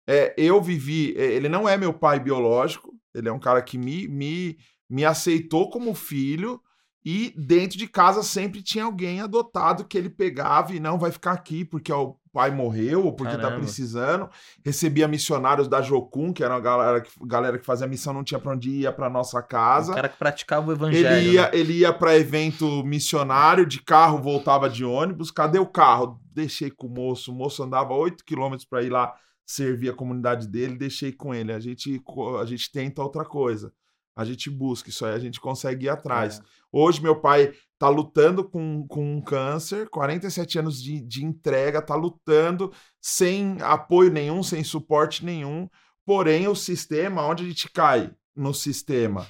é, 0.07 0.33
eu 0.37 0.61
vivi. 0.61 1.15
é, 1.17 1.23
Ele 1.23 1.47
não 1.47 1.67
é 1.67 1.77
meu 1.77 1.93
pai 1.93 2.19
biológico, 2.19 2.93
ele 3.15 3.29
é 3.29 3.31
um 3.31 3.39
cara 3.39 3.61
que 3.61 3.77
me, 3.77 4.07
me, 4.07 4.57
me 4.89 5.05
aceitou 5.05 5.69
como 5.69 5.95
filho. 5.95 6.61
E 7.05 7.33
dentro 7.37 7.77
de 7.77 7.87
casa 7.87 8.21
sempre 8.21 8.61
tinha 8.61 8.83
alguém 8.83 9.21
adotado 9.21 9.85
que 9.85 9.97
ele 9.97 10.09
pegava 10.09 10.75
e 10.75 10.79
não 10.79 10.99
vai 10.99 11.09
ficar 11.09 11.31
aqui 11.31 11.63
porque 11.63 11.91
o 11.93 12.17
pai 12.37 12.51
morreu 12.51 13.03
ou 13.03 13.13
porque 13.13 13.33
tá 13.33 13.41
Caramba. 13.41 13.61
precisando. 13.61 14.29
Recebia 14.63 15.07
missionários 15.07 15.67
da 15.67 15.81
Jocum, 15.81 16.31
que 16.31 16.43
era 16.43 16.53
uma 16.53 16.59
galera 16.59 17.01
que, 17.01 17.09
galera 17.25 17.57
que 17.57 17.65
fazia 17.65 17.87
missão, 17.87 18.13
não 18.13 18.23
tinha 18.23 18.39
pra 18.39 18.51
onde 18.51 18.69
ir, 18.69 18.81
ia 18.81 18.91
pra 18.91 19.09
nossa 19.09 19.41
casa. 19.41 19.91
O 19.91 19.95
cara 19.95 20.07
que 20.07 20.19
praticava 20.19 20.69
o 20.69 20.71
evangelho. 20.71 21.07
Ele 21.07 21.31
ia, 21.31 21.41
né? 21.41 21.49
ele 21.51 21.73
ia 21.79 21.91
para 21.91 22.15
evento 22.15 22.83
missionário, 22.83 23.65
de 23.65 23.81
carro 23.81 24.21
voltava 24.21 24.69
de 24.69 24.85
ônibus. 24.85 25.31
Cadê 25.31 25.57
o 25.57 25.65
carro? 25.65 26.19
Deixei 26.31 26.69
com 26.69 26.85
o 26.85 26.91
moço. 26.91 27.31
O 27.31 27.35
moço 27.35 27.63
andava 27.63 27.95
8 27.95 28.23
quilômetros 28.23 28.69
para 28.69 28.83
ir 28.83 28.91
lá 28.91 29.15
servir 29.43 29.89
a 29.89 29.95
comunidade 29.95 30.47
dele, 30.47 30.77
deixei 30.77 31.11
com 31.11 31.33
ele. 31.33 31.51
A 31.51 31.59
gente, 31.59 31.99
a 32.39 32.45
gente 32.45 32.71
tenta 32.71 33.01
outra 33.01 33.25
coisa. 33.25 33.73
A 34.15 34.23
gente 34.23 34.47
busca, 34.51 34.89
isso 34.89 35.03
aí 35.07 35.15
a 35.15 35.19
gente 35.19 35.41
consegue 35.41 35.87
ir 35.87 35.89
atrás. 35.89 36.39
Hoje, 36.79 37.01
meu 37.01 37.15
pai 37.19 37.55
tá 37.79 37.89
lutando 37.89 38.47
com, 38.47 38.85
com 38.87 39.17
um 39.17 39.19
câncer, 39.19 39.89
47 39.89 40.59
anos 40.59 40.79
de, 40.79 41.01
de 41.01 41.25
entrega, 41.25 41.81
tá 41.81 41.95
lutando 41.95 42.71
sem 43.01 43.57
apoio 43.63 44.11
nenhum, 44.11 44.43
sem 44.43 44.63
suporte 44.63 45.25
nenhum. 45.25 45.67
Porém, 46.05 46.47
o 46.47 46.53
sistema, 46.53 47.25
onde 47.25 47.43
a 47.43 47.47
gente 47.47 47.67
cai 47.71 48.11
no 48.35 48.53
sistema? 48.53 49.25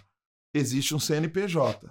Existe 0.53 0.93
um 0.93 0.99
CNPJ. 0.99 1.89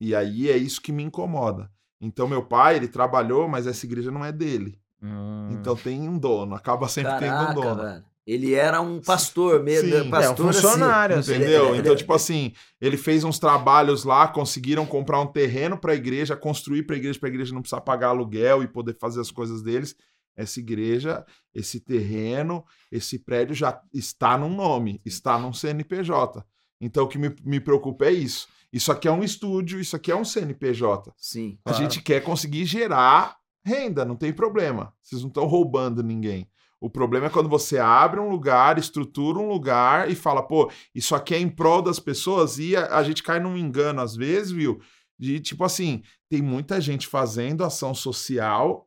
E 0.00 0.16
aí 0.16 0.50
é 0.50 0.56
isso 0.56 0.82
que 0.82 0.90
me 0.90 1.04
incomoda. 1.04 1.70
Então, 2.00 2.26
meu 2.26 2.44
pai, 2.44 2.74
ele 2.74 2.88
trabalhou, 2.88 3.46
mas 3.46 3.68
essa 3.68 3.86
igreja 3.86 4.10
não 4.10 4.24
é 4.24 4.32
dele. 4.32 4.80
Hum. 5.00 5.48
Então 5.52 5.76
tem 5.76 6.08
um 6.08 6.18
dono, 6.18 6.56
acaba 6.56 6.88
sempre 6.88 7.12
tendo 7.20 7.34
um 7.34 7.36
Caraca, 7.36 7.54
dono. 7.54 7.82
velho. 7.82 8.04
Ele 8.26 8.54
era 8.54 8.80
um 8.80 9.00
pastor 9.00 9.62
mesmo. 9.62 9.88
Sim. 9.88 10.10
pastor, 10.10 10.46
É, 10.46 10.48
um 10.48 10.52
funcionário, 10.52 11.16
assim. 11.18 11.34
Entendeu? 11.36 11.68
Ele- 11.68 11.78
Então, 11.78 11.92
ele- 11.92 12.00
tipo 12.00 12.12
assim, 12.12 12.52
ele 12.80 12.96
fez 12.96 13.22
uns 13.22 13.38
trabalhos 13.38 14.02
lá, 14.02 14.26
conseguiram 14.26 14.84
comprar 14.84 15.20
um 15.20 15.26
terreno 15.28 15.78
para 15.78 15.92
a 15.92 15.94
igreja, 15.94 16.36
construir 16.36 16.82
para 16.82 16.96
a 16.96 16.98
igreja, 16.98 17.18
para 17.20 17.28
a 17.28 17.32
igreja 17.32 17.54
não 17.54 17.62
precisar 17.62 17.82
pagar 17.82 18.08
aluguel 18.08 18.62
e 18.64 18.68
poder 18.68 18.96
fazer 18.98 19.20
as 19.20 19.30
coisas 19.30 19.62
deles. 19.62 19.94
Essa 20.36 20.58
igreja, 20.60 21.24
esse 21.54 21.78
terreno, 21.80 22.64
esse 22.92 23.18
prédio 23.18 23.54
já 23.54 23.80
está 23.94 24.36
num 24.36 24.54
nome, 24.54 25.00
está 25.04 25.38
num 25.38 25.52
CNPJ. 25.52 26.44
Então, 26.80 27.04
o 27.04 27.08
que 27.08 27.16
me, 27.18 27.34
me 27.44 27.60
preocupa 27.60 28.06
é 28.06 28.10
isso. 28.12 28.48
Isso 28.72 28.90
aqui 28.92 29.06
é 29.08 29.12
um 29.12 29.22
estúdio, 29.22 29.80
isso 29.80 29.94
aqui 29.96 30.10
é 30.10 30.16
um 30.16 30.24
CNPJ. 30.24 31.12
Sim. 31.16 31.58
A 31.64 31.72
gente 31.72 32.02
quer 32.02 32.22
conseguir 32.22 32.64
gerar 32.66 33.36
renda, 33.64 34.04
não 34.04 34.16
tem 34.16 34.32
problema. 34.32 34.92
Vocês 35.00 35.22
não 35.22 35.28
estão 35.28 35.46
roubando 35.46 36.02
ninguém. 36.02 36.46
O 36.80 36.90
problema 36.90 37.26
é 37.26 37.30
quando 37.30 37.48
você 37.48 37.78
abre 37.78 38.20
um 38.20 38.28
lugar, 38.28 38.78
estrutura 38.78 39.38
um 39.38 39.48
lugar 39.48 40.10
e 40.10 40.14
fala, 40.14 40.42
pô, 40.42 40.70
isso 40.94 41.14
aqui 41.14 41.34
é 41.34 41.38
em 41.38 41.48
prol 41.48 41.80
das 41.80 41.98
pessoas 41.98 42.58
e 42.58 42.76
a, 42.76 42.98
a 42.98 43.02
gente 43.02 43.22
cai 43.22 43.40
num 43.40 43.56
engano 43.56 44.00
às 44.00 44.14
vezes, 44.14 44.52
viu? 44.52 44.80
De 45.18 45.40
tipo 45.40 45.64
assim, 45.64 46.02
tem 46.28 46.42
muita 46.42 46.80
gente 46.80 47.06
fazendo 47.06 47.64
ação 47.64 47.94
social 47.94 48.86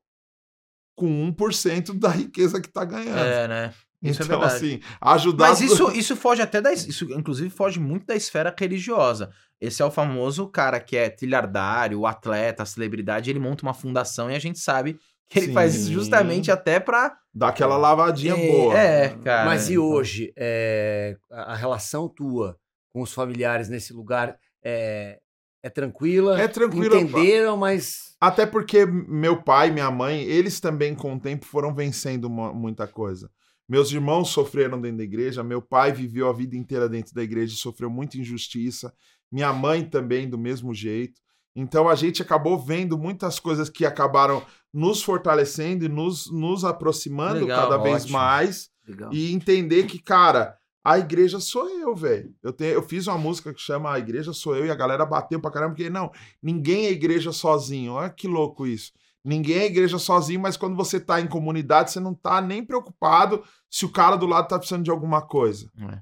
com 0.96 1.34
1% 1.34 1.98
da 1.98 2.10
riqueza 2.10 2.62
que 2.62 2.70
tá 2.70 2.86
ganhando. 2.86 3.18
É, 3.18 3.48
né? 3.48 3.74
Isso 4.02 4.24
então, 4.24 4.38
é 4.38 4.40
verdade. 4.40 4.56
assim, 4.56 4.82
ajudar. 5.02 5.50
Mas 5.50 5.62
isso, 5.62 5.92
isso 5.98 6.16
foge 6.16 6.42
até 6.42 6.62
da. 6.62 6.72
Isso, 6.72 7.06
inclusive, 7.12 7.50
foge 7.50 7.80
muito 7.80 8.06
da 8.06 8.16
esfera 8.16 8.54
religiosa. 8.58 9.30
Esse 9.60 9.82
é 9.82 9.86
o 9.86 9.92
famoso 9.92 10.48
cara 10.48 10.80
que 10.80 10.96
é 10.96 11.10
trilhardário, 11.10 12.00
o 12.00 12.08
atleta, 12.08 12.64
a 12.64 12.66
celebridade, 12.66 13.30
ele 13.30 13.40
monta 13.40 13.64
uma 13.64 13.74
fundação 13.74 14.32
e 14.32 14.36
a 14.36 14.40
gente 14.40 14.60
sabe 14.60 14.98
que 15.30 15.40
ele 15.40 15.54
faz 15.54 15.76
isso 15.76 15.88
Sim. 15.88 15.94
justamente 15.94 16.52
até 16.52 16.80
pra. 16.80 17.16
Dá 17.40 17.48
aquela 17.48 17.78
lavadinha 17.78 18.34
É, 18.36 18.48
boa. 18.52 18.78
É, 18.78 19.10
cara. 19.24 19.46
Mas 19.46 19.70
e 19.70 19.78
hoje, 19.78 20.34
é, 20.36 21.16
a 21.32 21.56
relação 21.56 22.10
tua 22.10 22.58
com 22.90 23.02
os 23.02 23.14
familiares 23.14 23.70
nesse 23.70 23.94
lugar 23.94 24.38
é, 24.62 25.20
é 25.64 25.70
tranquila? 25.70 26.38
É 26.38 26.50
tranquilo. 26.50 26.98
Entenderam, 26.98 27.56
mas. 27.56 28.16
Até 28.20 28.46
porque 28.46 28.86
meu 28.86 29.42
pai 29.42 29.70
e 29.70 29.72
minha 29.72 29.90
mãe, 29.90 30.22
eles 30.24 30.60
também 30.60 30.94
com 30.94 31.14
o 31.16 31.20
tempo 31.20 31.46
foram 31.46 31.74
vencendo 31.74 32.30
mu- 32.30 32.54
muita 32.54 32.86
coisa. 32.86 33.32
Meus 33.70 33.90
irmãos 33.90 34.32
sofreram 34.32 34.82
dentro 34.82 34.98
da 34.98 35.04
igreja, 35.06 35.42
meu 35.42 35.62
pai 35.62 35.94
viveu 35.94 36.28
a 36.28 36.34
vida 36.34 36.58
inteira 36.58 36.90
dentro 36.90 37.14
da 37.14 37.24
igreja 37.24 37.54
e 37.54 37.58
sofreu 37.58 37.90
muita 37.90 38.18
injustiça, 38.18 38.92
minha 39.32 39.54
mãe 39.54 39.86
também 39.86 40.28
do 40.30 40.38
mesmo 40.38 40.74
jeito. 40.74 41.22
Então 41.56 41.90
a 41.90 41.96
gente 41.96 42.22
acabou 42.22 42.58
vendo 42.58 42.98
muitas 42.98 43.40
coisas 43.40 43.70
que 43.70 43.86
acabaram 43.86 44.44
nos 44.74 45.02
fortalecendo 45.02 45.84
e 45.86 45.90
nos, 45.90 46.32
nos 46.32 46.64
aproximando 46.64 47.42
Legal, 47.42 47.62
cada 47.70 47.78
vez 47.84 48.04
ótimo. 48.04 48.18
mais 48.18 48.70
Legal. 48.88 49.10
e 49.12 49.34
entender 49.34 49.86
que, 49.88 50.00
cara, 50.00 50.56
a 50.84 50.98
igreja 50.98 51.40
sou 51.40 51.68
eu, 51.70 51.96
velho. 51.96 52.34
Eu, 52.42 52.54
tenho- 52.54 52.74
eu 52.74 52.82
fiz 52.84 53.08
uma 53.08 53.18
música 53.18 53.54
que 53.54 53.60
chama 53.62 53.92
A 53.92 54.00
Igreja 54.00 54.32
Sou 54.32 54.56
Eu 54.56 54.66
e 54.66 54.72
a 54.72 54.76
galera 54.76 55.06
bateu 55.06 55.40
pra 55.40 55.52
caramba, 55.52 55.74
porque 55.76 55.90
não, 55.90 56.12
ninguém 56.42 56.86
é 56.86 56.92
igreja 56.92 57.32
sozinho. 57.32 57.94
Olha 57.94 58.10
que 58.10 58.28
louco 58.28 58.66
isso. 58.66 58.92
Ninguém 59.26 59.58
é 59.58 59.66
igreja 59.66 60.00
sozinho, 60.00 60.40
mas 60.40 60.56
quando 60.56 60.78
você 60.78 60.98
tá 61.00 61.20
em 61.20 61.28
comunidade, 61.28 61.92
você 61.92 62.00
não 62.00 62.14
tá 62.14 62.40
nem 62.40 62.64
preocupado 62.64 63.44
se 63.70 63.86
o 63.86 63.90
cara 63.92 64.16
do 64.16 64.26
lado 64.26 64.48
tá 64.48 64.58
precisando 64.58 64.84
de 64.86 64.90
alguma 64.92 65.22
coisa. 65.22 65.70
É. 65.78 66.00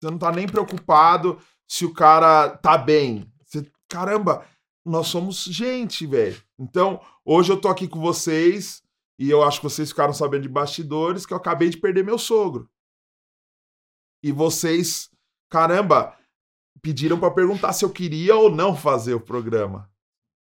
Você 0.00 0.10
não 0.10 0.18
tá 0.18 0.30
nem 0.30 0.46
preocupado 0.46 1.38
se 1.66 1.84
o 1.84 1.92
cara 1.92 2.50
tá 2.50 2.78
bem. 2.78 3.28
Você, 3.44 3.66
caramba, 3.88 4.44
nós 4.84 5.08
somos 5.08 5.44
gente, 5.44 6.06
velho. 6.06 6.40
Então, 6.58 7.00
hoje 7.24 7.52
eu 7.52 7.60
tô 7.60 7.68
aqui 7.68 7.86
com 7.86 8.00
vocês 8.00 8.82
e 9.18 9.30
eu 9.30 9.42
acho 9.42 9.60
que 9.60 9.64
vocês 9.64 9.90
ficaram 9.90 10.12
sabendo 10.12 10.42
de 10.42 10.48
bastidores 10.48 11.24
que 11.24 11.32
eu 11.32 11.36
acabei 11.36 11.70
de 11.70 11.76
perder 11.76 12.04
meu 12.04 12.18
sogro. 12.18 12.68
E 14.22 14.32
vocês, 14.32 15.10
caramba, 15.48 16.16
pediram 16.80 17.18
pra 17.18 17.30
perguntar 17.30 17.72
se 17.72 17.84
eu 17.84 17.90
queria 17.90 18.36
ou 18.36 18.50
não 18.50 18.76
fazer 18.76 19.14
o 19.14 19.20
programa. 19.20 19.90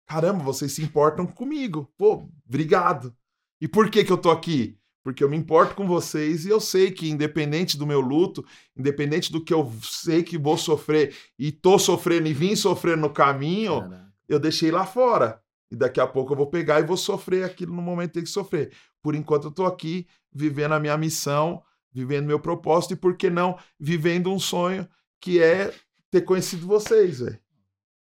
Caramba, 0.07 0.43
vocês 0.43 0.73
se 0.73 0.83
importam 0.83 1.25
comigo. 1.25 1.91
Pô, 1.97 2.27
obrigado. 2.47 3.15
E 3.61 3.67
por 3.67 3.89
que 3.89 4.03
que 4.03 4.11
eu 4.11 4.17
tô 4.17 4.29
aqui? 4.29 4.77
Porque 5.03 5.23
eu 5.23 5.29
me 5.29 5.37
importo 5.37 5.75
com 5.75 5.85
vocês 5.85 6.45
e 6.45 6.49
eu 6.49 6.59
sei 6.59 6.91
que, 6.91 7.09
independente 7.09 7.77
do 7.77 7.85
meu 7.85 7.99
luto, 7.99 8.45
independente 8.75 9.31
do 9.31 9.43
que 9.43 9.53
eu 9.53 9.71
sei 9.81 10.23
que 10.23 10.37
vou 10.37 10.57
sofrer 10.57 11.15
e 11.37 11.51
tô 11.51 11.77
sofrendo 11.77 12.27
e 12.27 12.33
vim 12.33 12.55
sofrendo 12.55 13.01
no 13.01 13.09
caminho, 13.09 13.81
Caraca. 13.81 14.12
Eu 14.33 14.39
deixei 14.39 14.71
lá 14.71 14.85
fora. 14.85 15.41
E 15.71 15.75
daqui 15.75 15.99
a 15.99 16.05
pouco 16.07 16.33
eu 16.33 16.37
vou 16.37 16.47
pegar 16.47 16.79
e 16.79 16.83
vou 16.83 16.97
sofrer 16.97 17.43
aquilo 17.43 17.73
no 17.73 17.81
momento 17.81 18.09
que 18.09 18.13
tem 18.15 18.23
que 18.23 18.29
sofrer. 18.29 18.71
Por 19.01 19.15
enquanto 19.15 19.45
eu 19.45 19.51
tô 19.51 19.65
aqui 19.65 20.07
vivendo 20.31 20.73
a 20.73 20.79
minha 20.79 20.97
missão, 20.97 21.63
vivendo 21.91 22.27
meu 22.27 22.39
propósito 22.39 22.93
e 22.93 22.97
por 22.97 23.17
que 23.17 23.29
não 23.29 23.57
vivendo 23.79 24.31
um 24.31 24.39
sonho 24.39 24.87
que 25.19 25.41
é 25.41 25.73
ter 26.11 26.21
conhecido 26.21 26.67
vocês, 26.67 27.19
velho. 27.19 27.39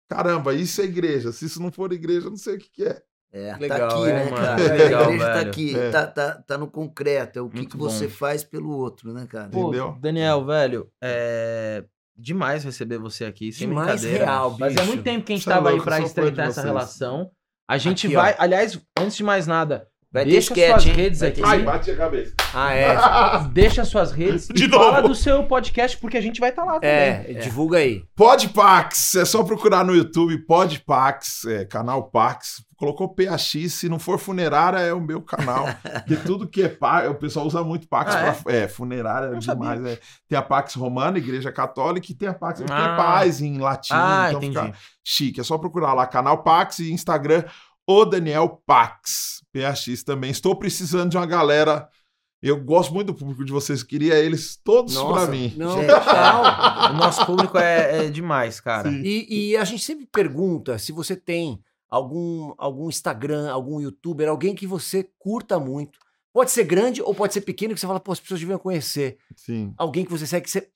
Caramba, 0.08 0.54
isso 0.54 0.80
é 0.80 0.84
igreja. 0.84 1.30
Se 1.30 1.44
isso 1.44 1.60
não 1.60 1.70
for 1.70 1.92
igreja, 1.92 2.26
eu 2.26 2.30
não 2.30 2.38
sei 2.38 2.56
o 2.56 2.58
que, 2.58 2.70
que 2.70 2.84
é. 2.84 3.02
É, 3.30 3.54
Legal, 3.56 3.78
tá 3.78 3.86
aqui, 3.94 4.08
é, 4.08 4.12
né, 4.14 4.30
cara? 4.30 4.62
É 4.62 4.70
a 4.70 4.72
legal, 4.72 5.02
igreja 5.02 5.24
tá 5.26 5.40
aqui, 5.40 5.78
É. 5.78 5.90
tá, 5.90 6.06
tá, 6.06 6.34
tá 6.42 6.56
no 6.58 6.70
concreto. 6.70 7.38
É 7.38 7.42
o 7.42 7.50
que, 7.50 7.66
que 7.66 7.76
você 7.76 8.08
faz 8.08 8.42
pelo 8.42 8.70
outro, 8.70 9.12
né, 9.12 9.26
cara? 9.26 9.50
Pô, 9.50 9.68
Entendeu? 9.68 9.98
Daniel, 10.00 10.46
velho, 10.46 10.90
é 11.02 11.84
demais 12.18 12.64
receber 12.64 12.98
você 12.98 13.24
aqui, 13.24 13.52
sem 13.52 13.68
Demais 13.68 14.02
real, 14.02 14.56
Mas 14.58 14.72
é 14.74 14.76
bicho. 14.76 14.86
muito 14.88 15.02
tempo 15.04 15.24
que 15.24 15.32
a 15.32 15.36
gente 15.36 15.44
Cê 15.44 15.50
é 15.50 15.54
tava 15.54 15.70
aí 15.70 15.78
de 15.80 16.06
estreitar 16.06 16.48
essa 16.48 16.62
relação. 16.62 17.30
A 17.68 17.78
gente 17.78 18.06
Aqui, 18.06 18.16
vai, 18.16 18.32
ó. 18.32 18.36
aliás, 18.38 18.80
antes 18.98 19.16
de 19.16 19.22
mais 19.22 19.46
nada, 19.46 19.86
Vai 20.10 20.24
ter 20.24 20.30
deixa 20.30 20.52
sketch, 20.54 20.70
suas 20.70 20.86
hein? 20.86 20.92
redes 20.94 21.20
Vai 21.20 21.28
aqui. 21.28 21.40
ter 21.42 21.46
Ai, 21.46 21.62
bate 21.62 21.90
a 21.90 21.96
cabeça. 21.96 22.32
Ah, 22.54 22.72
é. 22.72 22.96
Deixa 23.52 23.84
suas 23.84 24.10
redes 24.10 24.48
De 24.48 24.64
e 24.64 24.68
fala 24.70 24.96
novo. 25.02 25.08
do 25.08 25.14
seu 25.14 25.44
podcast, 25.44 25.98
porque 25.98 26.16
a 26.16 26.20
gente 26.20 26.40
vai 26.40 26.48
estar 26.48 26.64
lá 26.64 26.74
também. 26.74 26.88
É, 26.90 27.22
divulga 27.42 27.76
aí. 27.76 28.02
Podpax, 28.16 29.16
é 29.16 29.24
só 29.26 29.42
procurar 29.44 29.84
no 29.84 29.94
YouTube 29.94 30.38
Podpax, 30.46 31.44
é, 31.44 31.64
canal 31.66 32.04
Pax. 32.10 32.64
Colocou 32.76 33.12
PAX, 33.12 33.72
se 33.74 33.88
não 33.88 33.98
for 33.98 34.18
funerária, 34.18 34.78
é 34.78 34.92
o 34.94 35.00
meu 35.00 35.20
canal. 35.20 35.66
Porque 35.82 36.16
tudo 36.24 36.48
que 36.48 36.62
é 36.62 36.68
Pax, 36.68 37.08
o 37.10 37.14
pessoal 37.14 37.44
usa 37.46 37.62
muito 37.64 37.88
Pax 37.88 38.14
Ah, 38.14 38.34
pra. 38.42 38.52
É, 38.54 38.68
funerária 38.68 39.26
é 39.26 39.30
Não 39.32 39.38
demais. 39.40 39.84
é. 39.84 39.98
Tem 40.28 40.38
a 40.38 40.42
Pax 40.42 40.74
Romana, 40.74 41.18
Igreja 41.18 41.50
Católica, 41.52 42.06
e 42.10 42.14
tem 42.14 42.28
a 42.28 42.34
Pax 42.34 42.62
Ah. 42.70 42.94
é 42.94 42.96
paz 42.96 43.40
em 43.42 43.58
latim. 43.58 43.92
Ah, 43.92 44.28
então 44.28 44.38
entendi. 44.42 44.58
fica 44.66 44.78
chique. 45.04 45.40
É 45.40 45.44
só 45.44 45.58
procurar 45.58 45.92
lá, 45.92 46.06
canal 46.06 46.42
Pax 46.44 46.78
e 46.78 46.92
Instagram, 46.92 47.44
o 47.86 48.04
Daniel 48.06 48.62
Pax. 48.64 49.42
PAX 49.52 50.02
também. 50.02 50.30
Estou 50.30 50.56
precisando 50.56 51.10
de 51.10 51.16
uma 51.16 51.26
galera. 51.26 51.88
Eu 52.40 52.62
gosto 52.62 52.94
muito 52.94 53.08
do 53.08 53.14
público 53.14 53.44
de 53.44 53.50
vocês, 53.50 53.82
queria 53.82 54.14
eles 54.14 54.56
todos 54.62 54.96
pra 54.96 55.26
mim. 55.26 55.52
Não, 55.56 55.74
Gente, 55.80 55.88
total. 55.88 56.92
O 56.92 56.96
nosso 56.96 57.26
público 57.26 57.58
é, 57.58 58.06
é 58.06 58.10
demais, 58.10 58.60
cara. 58.60 58.90
E, 58.90 59.26
e 59.28 59.56
a 59.56 59.64
gente 59.64 59.82
sempre 59.82 60.06
pergunta 60.06 60.78
se 60.78 60.92
você 60.92 61.16
tem 61.16 61.60
algum, 61.88 62.54
algum 62.56 62.88
Instagram, 62.88 63.50
algum 63.50 63.80
youtuber, 63.80 64.28
alguém 64.28 64.54
que 64.54 64.66
você 64.66 65.10
curta 65.18 65.58
muito. 65.58 65.98
Pode 66.32 66.50
ser 66.50 66.64
grande 66.64 67.02
ou 67.02 67.14
pode 67.14 67.32
ser 67.34 67.40
pequeno, 67.40 67.74
que 67.74 67.80
você 67.80 67.86
fala, 67.86 67.98
pô, 67.98 68.12
as 68.12 68.20
pessoas 68.20 68.38
deviam 68.38 68.58
conhecer. 68.58 69.18
Sim. 69.34 69.74
Alguém 69.76 70.04
que 70.04 70.10
você 70.10 70.26
segue, 70.26 70.44
que 70.44 70.50
você... 70.50 70.68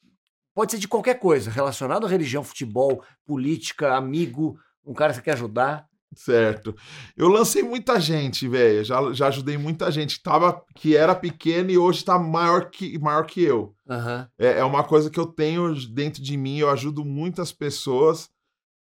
pode 0.54 0.72
ser 0.72 0.78
de 0.78 0.88
qualquer 0.88 1.20
coisa, 1.20 1.50
relacionado 1.50 2.06
à 2.06 2.08
religião, 2.08 2.42
futebol, 2.42 3.04
política, 3.24 3.94
amigo, 3.94 4.58
um 4.84 4.94
cara 4.94 5.12
que 5.12 5.18
você 5.18 5.22
quer 5.22 5.34
ajudar. 5.34 5.86
Certo. 6.14 6.74
Eu 7.16 7.28
lancei 7.28 7.62
muita 7.62 7.98
gente, 8.00 8.46
velho. 8.46 8.84
Já, 8.84 9.12
já 9.12 9.28
ajudei 9.28 9.56
muita 9.56 9.90
gente 9.90 10.16
que, 10.16 10.22
tava, 10.22 10.62
que 10.74 10.96
era 10.96 11.14
pequena 11.14 11.72
e 11.72 11.78
hoje 11.78 12.04
tá 12.04 12.18
maior 12.18 12.70
que, 12.70 12.98
maior 12.98 13.24
que 13.24 13.42
eu. 13.42 13.74
Aham. 13.88 14.28
É, 14.38 14.58
é 14.58 14.64
uma 14.64 14.84
coisa 14.84 15.10
que 15.10 15.18
eu 15.18 15.26
tenho 15.26 15.74
dentro 15.88 16.22
de 16.22 16.36
mim. 16.36 16.58
Eu 16.58 16.70
ajudo 16.70 17.04
muitas 17.04 17.52
pessoas 17.52 18.30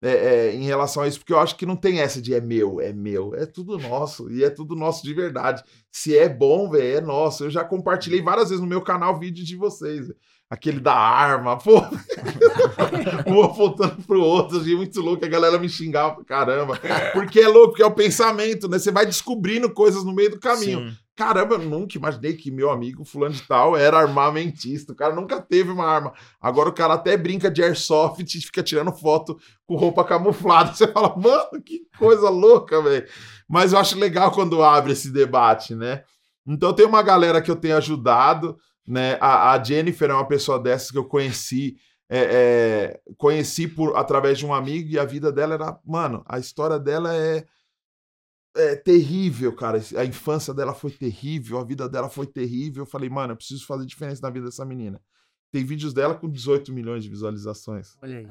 é, 0.01 0.11
é, 0.11 0.55
em 0.55 0.63
relação 0.63 1.03
a 1.03 1.07
isso, 1.07 1.19
porque 1.19 1.33
eu 1.33 1.39
acho 1.39 1.55
que 1.55 1.65
não 1.65 1.75
tem 1.75 1.99
essa 1.99 2.21
de 2.21 2.33
é 2.33 2.39
meu, 2.39 2.79
é 2.79 2.93
meu, 2.93 3.35
é 3.35 3.45
tudo 3.45 3.77
nosso, 3.77 4.31
e 4.31 4.45
é 4.45 4.49
tudo 4.49 4.75
nosso 4.75 5.03
de 5.03 5.13
verdade. 5.13 5.61
Se 5.91 6.17
é 6.17 6.29
bom, 6.29 6.69
velho, 6.69 6.97
é 6.97 7.01
nosso. 7.01 7.43
Eu 7.43 7.49
já 7.49 7.63
compartilhei 7.65 8.21
várias 8.21 8.49
vezes 8.49 8.61
no 8.61 8.69
meu 8.69 8.81
canal 8.81 9.19
vídeos 9.19 9.47
de 9.47 9.57
vocês. 9.57 10.07
véi. 10.07 10.17
Aquele 10.49 10.79
da 10.79 10.95
arma, 10.95 11.57
pô. 11.57 11.79
um 13.27 13.43
apontando 13.43 14.01
pro 14.01 14.19
outro, 14.19 14.59
achei 14.59 14.75
muito 14.75 14.99
louco, 14.99 15.23
a 15.23 15.27
galera 15.27 15.59
me 15.59 15.69
xingava 15.69 16.15
pra 16.15 16.23
caramba. 16.23 16.79
Porque 17.13 17.39
é 17.39 17.47
louco, 17.47 17.69
porque 17.69 17.83
é 17.83 17.85
o 17.85 17.93
pensamento, 17.93 18.67
né? 18.67 18.79
Você 18.79 18.91
vai 18.91 19.05
descobrindo 19.05 19.71
coisas 19.71 20.03
no 20.03 20.13
meio 20.13 20.31
do 20.31 20.39
caminho. 20.39 20.89
Sim. 20.89 20.97
Caramba, 21.19 21.55
eu 21.55 21.59
nunca 21.59 21.97
imaginei 21.97 22.33
que 22.33 22.49
meu 22.49 22.71
amigo 22.71 23.03
fulano 23.03 23.35
de 23.35 23.41
tal 23.41 23.75
era 23.75 23.99
armamentista. 23.99 24.93
O 24.93 24.95
cara 24.95 25.13
nunca 25.13 25.41
teve 25.41 25.69
uma 25.69 25.85
arma. 25.85 26.13
Agora 26.39 26.69
o 26.69 26.73
cara 26.73 26.93
até 26.93 27.17
brinca 27.17 27.51
de 27.51 27.61
airsoft 27.61 28.21
e 28.21 28.41
fica 28.41 28.63
tirando 28.63 28.93
foto 28.93 29.37
com 29.67 29.75
roupa 29.75 30.05
camuflada. 30.05 30.71
Você 30.73 30.87
fala, 30.87 31.13
mano, 31.17 31.61
que 31.61 31.81
coisa 31.97 32.29
louca, 32.29 32.81
velho. 32.81 33.05
Mas 33.49 33.73
eu 33.73 33.79
acho 33.79 33.99
legal 33.99 34.31
quando 34.31 34.63
abre 34.63 34.93
esse 34.93 35.11
debate, 35.11 35.75
né? 35.75 36.03
Então 36.47 36.71
tem 36.71 36.85
uma 36.85 37.03
galera 37.03 37.41
que 37.41 37.51
eu 37.51 37.55
tenho 37.57 37.75
ajudado, 37.75 38.57
né? 38.89 39.17
A, 39.21 39.51
a 39.53 39.63
Jennifer 39.63 40.09
é 40.09 40.13
uma 40.13 40.27
pessoa 40.27 40.59
dessas 40.59 40.91
que 40.91 40.97
eu 40.97 41.05
conheci. 41.05 41.77
é, 42.09 42.19
é, 42.97 43.01
conheci 43.17 43.67
por 43.67 43.95
através 43.95 44.39
de 44.39 44.45
um 44.45 44.53
amigo 44.53 44.89
e 44.89 44.97
a 44.97 45.05
vida 45.05 45.31
dela 45.31 45.53
era, 45.53 45.79
mano, 45.85 46.23
a 46.27 46.39
história 46.39 46.79
dela 46.79 47.15
é 47.15 47.45
é 48.55 48.75
terrível, 48.75 49.55
cara. 49.55 49.79
A 49.95 50.03
infância 50.03 50.53
dela 50.53 50.73
foi 50.73 50.91
terrível, 50.91 51.59
a 51.59 51.63
vida 51.63 51.87
dela 51.87 52.09
foi 52.09 52.25
terrível. 52.25 52.81
Eu 52.81 52.87
falei, 52.87 53.07
mano, 53.09 53.33
eu 53.33 53.37
preciso 53.37 53.65
fazer 53.65 53.85
diferença 53.85 54.21
na 54.23 54.29
vida 54.29 54.45
dessa 54.45 54.65
menina. 54.65 54.99
Tem 55.51 55.63
vídeos 55.63 55.93
dela 55.93 56.15
com 56.15 56.29
18 56.29 56.73
milhões 56.73 57.03
de 57.03 57.09
visualizações. 57.09 57.95
Olha 58.01 58.17
aí. 58.17 58.27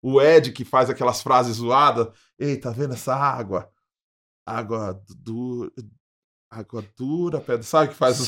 O 0.00 0.20
Ed, 0.20 0.52
que 0.52 0.64
faz 0.64 0.88
aquelas 0.88 1.22
frases 1.22 1.56
zoadas. 1.56 2.08
Ei, 2.38 2.56
tá 2.56 2.70
vendo 2.70 2.94
essa 2.94 3.14
água? 3.14 3.68
Água 4.46 5.00
dura. 5.18 5.70
Água 6.50 6.84
dura, 6.96 7.40
pedra. 7.40 7.62
Sabe 7.62 7.88
que 7.88 7.94
faz 7.94 8.20
os... 8.20 8.26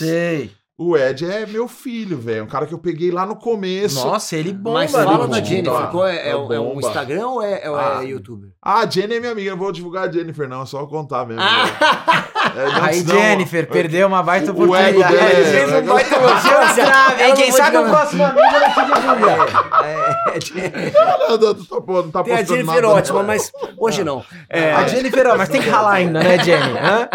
O 0.77 0.97
Ed 0.97 1.25
é 1.25 1.47
meu 1.47 1.69
filho, 1.69 2.19
velho. 2.19 2.43
Um 2.43 2.49
cara 2.49 2.67
que 2.67 2.75
eu 2.75 2.79
peguei 2.81 3.11
lá 3.13 3.25
no 3.25 3.37
começo. 3.37 4.05
Nossa, 4.05 4.37
ele 4.37 4.53
bomba. 4.53 4.81
Mas 4.81 4.91
fala 4.91 5.19
bomba. 5.19 5.29
da 5.29 5.41
Jennifer. 5.41 5.89
Qual 5.91 6.05
é, 6.05 6.17
é, 6.17 6.31
É 6.31 6.37
um- 6.37 6.53
é. 6.53 6.77
Instagram 6.79 7.29
ou 7.29 7.41
é, 7.43 7.53
é 7.63 7.69
Ah, 7.69 8.01
YouTube? 8.03 8.53
Ah, 8.61 8.81
a 8.81 8.91
Jenny 8.91 9.15
é 9.15 9.21
minha 9.21 9.31
amiga. 9.31 9.53
Não 9.53 9.59
vou 9.59 9.71
divulgar 9.71 10.09
a 10.09 10.13
Jennifer, 10.13 10.49
não. 10.49 10.63
É 10.63 10.67
só 10.67 10.85
contar 10.87 11.25
mesmo. 11.27 11.43
Ah! 11.43 12.24
É, 12.57 12.65
não, 12.73 12.85
Aí, 12.85 12.95
senão- 13.01 13.15
Jennifer, 13.21 13.69
perdeu 13.69 14.07
uma 14.07 14.23
baita 14.23 14.53
O- 14.53 14.69
o 14.69 14.77
ego 14.77 14.99
oportunidade. 15.01 15.16
é- 15.57 15.66
não 15.83 15.99
Ela 15.99 16.01
hein? 16.03 17.29
não 17.29 17.35
Quem 17.37 17.53
sabe 17.53 17.79
o 17.79 17.85
próximo 17.89 18.25
amigo 18.25 18.41
vai 18.51 18.71
te 18.71 18.85
divulgar. 18.85 19.85
É, 19.85 20.37
é, 20.37 20.41
Jennifer. 20.41 20.93
Não, 20.95 21.39
não, 21.39 21.55
não, 21.55 21.55
tá, 21.65 21.93
não 21.93 22.11
tá 22.11 22.23
Tem 22.23 22.35
a 22.35 22.43
Jennifer 22.43 22.65
nada, 22.83 22.89
ótima, 22.91 23.19
não. 23.21 23.27
mas 23.27 23.53
hoje 23.79 24.05
não. 24.05 24.25
É, 24.49 24.73
A 24.73 24.87
Jennifer, 24.87 25.27
ó, 25.27 25.37
mas 25.37 25.49
tem 25.49 25.62
que 25.62 25.69
ralar 25.69 25.93
ainda, 25.95 26.23
né, 26.23 26.39
Jenny? 26.45 26.79
Hã? 26.79 27.09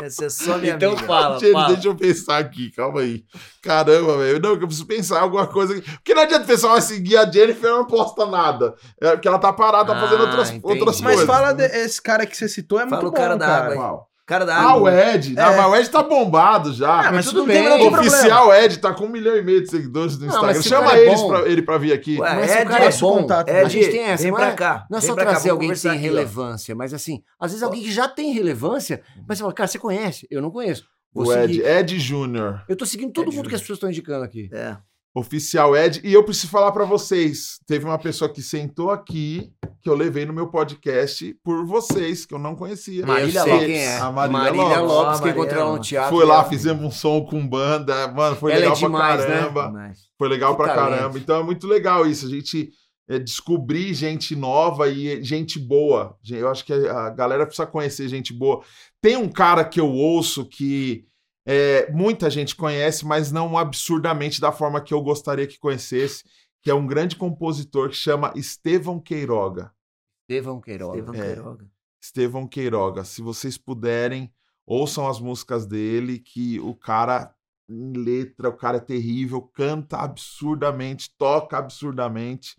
É, 0.00 0.06
essa 0.06 0.26
é 0.26 0.28
só 0.30 0.56
minha 0.56 0.74
então 0.74 0.92
amiga. 0.92 1.06
fala, 1.06 1.38
Jenny, 1.38 1.52
fala. 1.52 1.68
deixa 1.68 1.88
eu 1.88 1.94
pensar 1.94 2.38
aqui, 2.38 2.70
calma 2.70 3.00
aí. 3.00 3.24
Caramba, 3.62 4.16
velho. 4.18 4.40
Não, 4.40 4.56
que 4.56 4.64
eu 4.64 4.68
preciso 4.68 4.86
pensar 4.86 5.16
em 5.18 5.22
alguma 5.22 5.46
coisa. 5.46 5.74
aqui. 5.76 5.82
Porque 5.90 6.14
não 6.14 6.22
adianta 6.22 6.44
o 6.44 6.46
pessoal 6.46 6.80
seguir 6.80 7.16
a 7.16 7.30
Jennifer 7.30 7.68
e 7.70 7.72
não 7.72 7.84
posta 7.86 8.24
nada. 8.26 8.74
É 9.00 9.10
porque 9.12 9.28
ela 9.28 9.38
tá 9.38 9.52
parada, 9.52 9.92
tá 9.94 10.00
fazendo 10.00 10.22
Ah, 10.22 10.26
outras, 10.26 10.50
entendi. 10.50 10.78
outras 10.78 11.00
Mas 11.00 11.16
coisas. 11.16 11.26
fala 11.36 11.52
desse 11.52 12.00
cara 12.00 12.24
que 12.24 12.36
você 12.36 12.48
citou, 12.48 12.78
é 12.80 12.88
Fala 12.88 13.02
muito 13.02 13.12
o 13.12 13.16
cara 13.16 13.32
bom, 13.34 13.38
da 13.38 13.46
cara. 13.46 13.72
água 13.72 13.84
aí. 13.92 14.09
Cara 14.30 14.44
da 14.46 14.56
Ah, 14.56 14.76
o 14.76 14.86
água. 14.86 15.14
Ed. 15.14 15.34
Ah, 15.36 15.56
mas 15.56 15.66
o 15.66 15.74
Ed 15.74 15.90
tá 15.90 16.02
bombado 16.04 16.72
já. 16.72 17.08
Ah, 17.08 17.10
mas 17.12 17.24
tudo 17.26 17.40
tudo 17.40 17.48
bem. 17.48 17.62
bem, 17.62 17.68
não 17.68 17.78
tem 17.78 17.90
problema. 17.90 18.16
Oficial 18.16 18.54
Ed 18.54 18.78
tá 18.78 18.94
com 18.94 19.06
um 19.06 19.08
milhão 19.08 19.36
e 19.36 19.42
meio 19.42 19.60
de 19.60 19.68
seguidores 19.68 20.14
no 20.14 20.20
Não, 20.20 20.28
Instagram. 20.28 20.46
mas 20.54 20.56
se 20.62 20.66
o 20.66 20.70
Chama 20.70 20.92
é 20.96 21.26
pra, 21.26 21.50
ele 21.50 21.62
pra 21.62 21.78
vir 21.78 21.92
aqui. 21.92 22.16
Ué, 22.20 22.34
Mas 22.36 22.52
Ed, 22.52 22.62
o 22.62 22.68
cara 22.68 22.84
é 22.84 22.88
Ed, 22.88 23.00
bom, 23.00 23.12
contato, 23.22 23.48
Ed, 23.48 23.58
a 23.58 23.68
gente 23.68 23.90
tem 23.90 24.02
essa, 24.04 24.22
vem 24.22 24.30
não 24.30 24.38
pra 24.38 24.48
é- 24.50 24.54
cá. 24.54 24.86
Não 24.88 24.98
é 24.98 25.00
só 25.00 25.14
cá, 25.16 25.22
trazer 25.22 25.50
alguém 25.50 25.72
que 25.72 25.80
tem 25.80 25.90
aqui, 25.90 25.98
ó. 25.98 26.02
relevância, 26.02 26.74
mas 26.76 26.94
assim, 26.94 27.22
às 27.40 27.50
vezes 27.50 27.64
alguém 27.64 27.82
que 27.82 27.90
já 27.90 28.06
tem 28.06 28.32
relevância, 28.32 29.02
mas 29.28 29.36
você 29.38 29.42
fala, 29.42 29.52
cara, 29.52 29.66
você 29.66 29.78
conhece? 29.80 30.28
Eu 30.30 30.40
não 30.40 30.52
conheço. 30.52 30.84
Vou 31.12 31.26
O 31.26 31.32
Ed, 31.32 31.52
seguir. 31.54 31.66
Ed 31.66 31.98
Júnior. 31.98 32.62
Eu 32.68 32.76
tô 32.76 32.86
seguindo 32.86 33.12
todo 33.12 33.26
Ed 33.30 33.36
mundo 33.36 33.48
que 33.48 33.54
as 33.56 33.60
pessoas 33.60 33.78
estão 33.78 33.90
indicando 33.90 34.24
aqui. 34.24 34.48
É. 34.52 34.76
Oficial 35.14 35.76
Ed. 35.76 36.00
E 36.04 36.12
eu 36.12 36.22
preciso 36.24 36.48
falar 36.48 36.70
pra 36.72 36.84
vocês. 36.84 37.58
Teve 37.66 37.84
uma 37.84 37.98
pessoa 37.98 38.32
que 38.32 38.40
sentou 38.40 38.90
aqui, 38.90 39.50
que 39.82 39.88
eu 39.90 39.94
levei 39.96 40.24
no 40.24 40.32
meu 40.32 40.48
podcast 40.48 41.34
por 41.42 41.66
vocês, 41.66 42.24
que 42.24 42.32
eu 42.34 42.38
não 42.38 42.54
conhecia. 42.54 43.04
Marília 43.04 43.42
Lopes. 43.44 43.66
Quem 43.66 43.78
é? 43.78 43.98
A 43.98 44.12
Marília, 44.12 44.52
Lopes, 44.80 44.88
Lopes. 44.88 45.20
que 45.20 45.26
Marília 45.26 45.52
ela 45.54 45.64
no 45.64 45.72
Lopes. 45.72 45.88
teatro. 45.88 46.16
Foi 46.16 46.24
lá, 46.24 46.44
fizemos 46.44 46.84
um 46.84 46.90
som 46.90 47.24
com 47.24 47.44
banda. 47.46 48.06
Mano, 48.08 48.36
foi 48.36 48.52
Ela 48.52 48.60
é 48.60 48.62
legal 48.68 48.76
demais, 48.78 49.20
pra 49.24 49.28
né? 49.34 49.40
caramba. 49.40 49.66
Demais. 49.66 49.98
Foi 50.16 50.28
legal 50.28 50.56
Que 50.56 50.62
pra 50.62 50.74
talento. 50.74 50.96
caramba. 50.98 51.18
Então 51.18 51.40
é 51.40 51.42
muito 51.42 51.66
legal 51.66 52.06
isso. 52.06 52.26
A 52.26 52.30
gente 52.30 52.70
é, 53.08 53.18
descobrir 53.18 53.92
gente 53.94 54.36
nova 54.36 54.88
e 54.88 55.20
gente 55.24 55.58
boa. 55.58 56.16
Eu 56.28 56.48
acho 56.48 56.64
que 56.64 56.72
a 56.72 57.10
galera 57.10 57.44
precisa 57.44 57.66
conhecer 57.66 58.06
gente 58.08 58.32
boa. 58.32 58.62
Tem 59.02 59.16
um 59.16 59.28
cara 59.28 59.64
que 59.64 59.80
eu 59.80 59.90
ouço 59.90 60.44
que 60.46 61.04
é, 61.52 61.90
muita 61.90 62.30
gente 62.30 62.54
conhece, 62.54 63.04
mas 63.04 63.32
não 63.32 63.58
absurdamente 63.58 64.40
da 64.40 64.52
forma 64.52 64.80
que 64.80 64.94
eu 64.94 65.02
gostaria 65.02 65.48
que 65.48 65.58
conhecesse, 65.58 66.22
que 66.62 66.70
é 66.70 66.74
um 66.74 66.86
grande 66.86 67.16
compositor 67.16 67.88
que 67.88 67.96
chama 67.96 68.32
Estevão 68.36 69.00
Queiroga. 69.00 69.72
Estevão 70.20 70.60
Queiroga. 70.60 70.98
Estevão 70.98 71.14
É. 71.14 71.26
Queiroga. 71.26 71.70
Estevão 72.00 72.46
Queiroga. 72.46 73.04
Se 73.04 73.20
vocês 73.20 73.58
puderem, 73.58 74.32
ouçam 74.64 75.08
as 75.08 75.18
músicas 75.18 75.66
dele, 75.66 76.20
que 76.20 76.60
o 76.60 76.72
cara, 76.72 77.34
em 77.68 77.94
letra, 77.94 78.48
o 78.48 78.56
cara 78.56 78.76
é 78.76 78.80
terrível, 78.80 79.42
canta 79.42 79.96
absurdamente, 79.96 81.12
toca 81.18 81.58
absurdamente, 81.58 82.56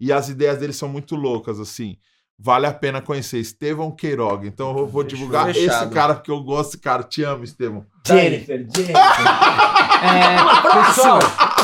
e 0.00 0.10
as 0.10 0.30
ideias 0.30 0.58
dele 0.58 0.72
são 0.72 0.88
muito 0.88 1.14
loucas, 1.14 1.60
assim. 1.60 1.98
Vale 2.42 2.66
a 2.66 2.72
pena 2.72 3.02
conhecer. 3.02 3.38
Estevão 3.38 3.90
Queiroga. 3.90 4.46
Então 4.46 4.70
eu 4.70 4.86
vou 4.86 5.02
Fechou. 5.04 5.18
divulgar 5.18 5.52
Fechado. 5.52 5.84
esse 5.84 5.94
cara 5.94 6.14
que 6.14 6.30
eu 6.30 6.42
gosto, 6.42 6.80
cara. 6.80 7.02
Te 7.02 7.22
amo, 7.22 7.44
Estevão. 7.44 7.84
Jennifer, 8.06 8.66
Jennifer. 8.74 8.96
É, 10.00 10.86
pessoal, 10.86 11.18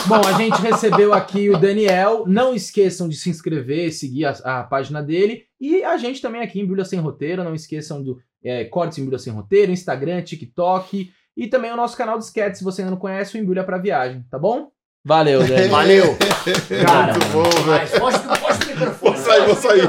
bom, 0.05 0.21
a 0.29 0.33
gente 0.35 0.61
recebeu 0.61 1.15
aqui 1.15 1.49
o 1.49 1.57
Daniel. 1.57 2.25
Não 2.27 2.55
esqueçam 2.55 3.09
de 3.09 3.17
se 3.17 3.31
inscrever, 3.31 3.91
seguir 3.91 4.27
a, 4.27 4.33
a 4.45 4.63
página 4.63 5.03
dele. 5.03 5.45
E 5.59 5.83
a 5.83 5.97
gente 5.97 6.21
também 6.21 6.43
aqui 6.43 6.61
em 6.61 6.67
Bíblia 6.67 6.85
Sem 6.85 6.99
Roteiro. 6.99 7.43
Não 7.43 7.55
esqueçam 7.55 8.03
do 8.03 8.19
é, 8.45 8.67
Cortes 8.67 8.99
em 8.99 9.03
Bíblia 9.03 9.19
Sem 9.19 9.33
Roteiro, 9.33 9.73
Instagram, 9.73 10.21
TikTok. 10.21 11.11
E 11.35 11.47
também 11.47 11.73
o 11.73 11.77
nosso 11.77 11.97
canal 11.97 12.19
de 12.19 12.27
sketch, 12.27 12.57
se 12.57 12.65
você 12.65 12.83
ainda 12.83 12.91
não 12.91 12.99
conhece, 12.99 13.39
o 13.39 13.41
Embrulha 13.41 13.65
pra 13.65 13.79
Viagem, 13.79 14.23
tá 14.31 14.39
bom? 14.39 14.69
Valeu, 15.03 15.41
Daniel. 15.41 15.69
Valeu. 15.71 16.19
Cara, 16.85 17.13
muito 17.13 17.27
bom, 17.33 17.43
velho. 17.63 17.67
Mas, 17.67 17.91
Posta 17.99 18.39
posta 18.39 18.65
o 18.65 18.69
microfone. 18.69 19.17
Vou 19.17 19.25
sair, 19.25 19.47
vou 19.47 19.57
sair. 19.57 19.89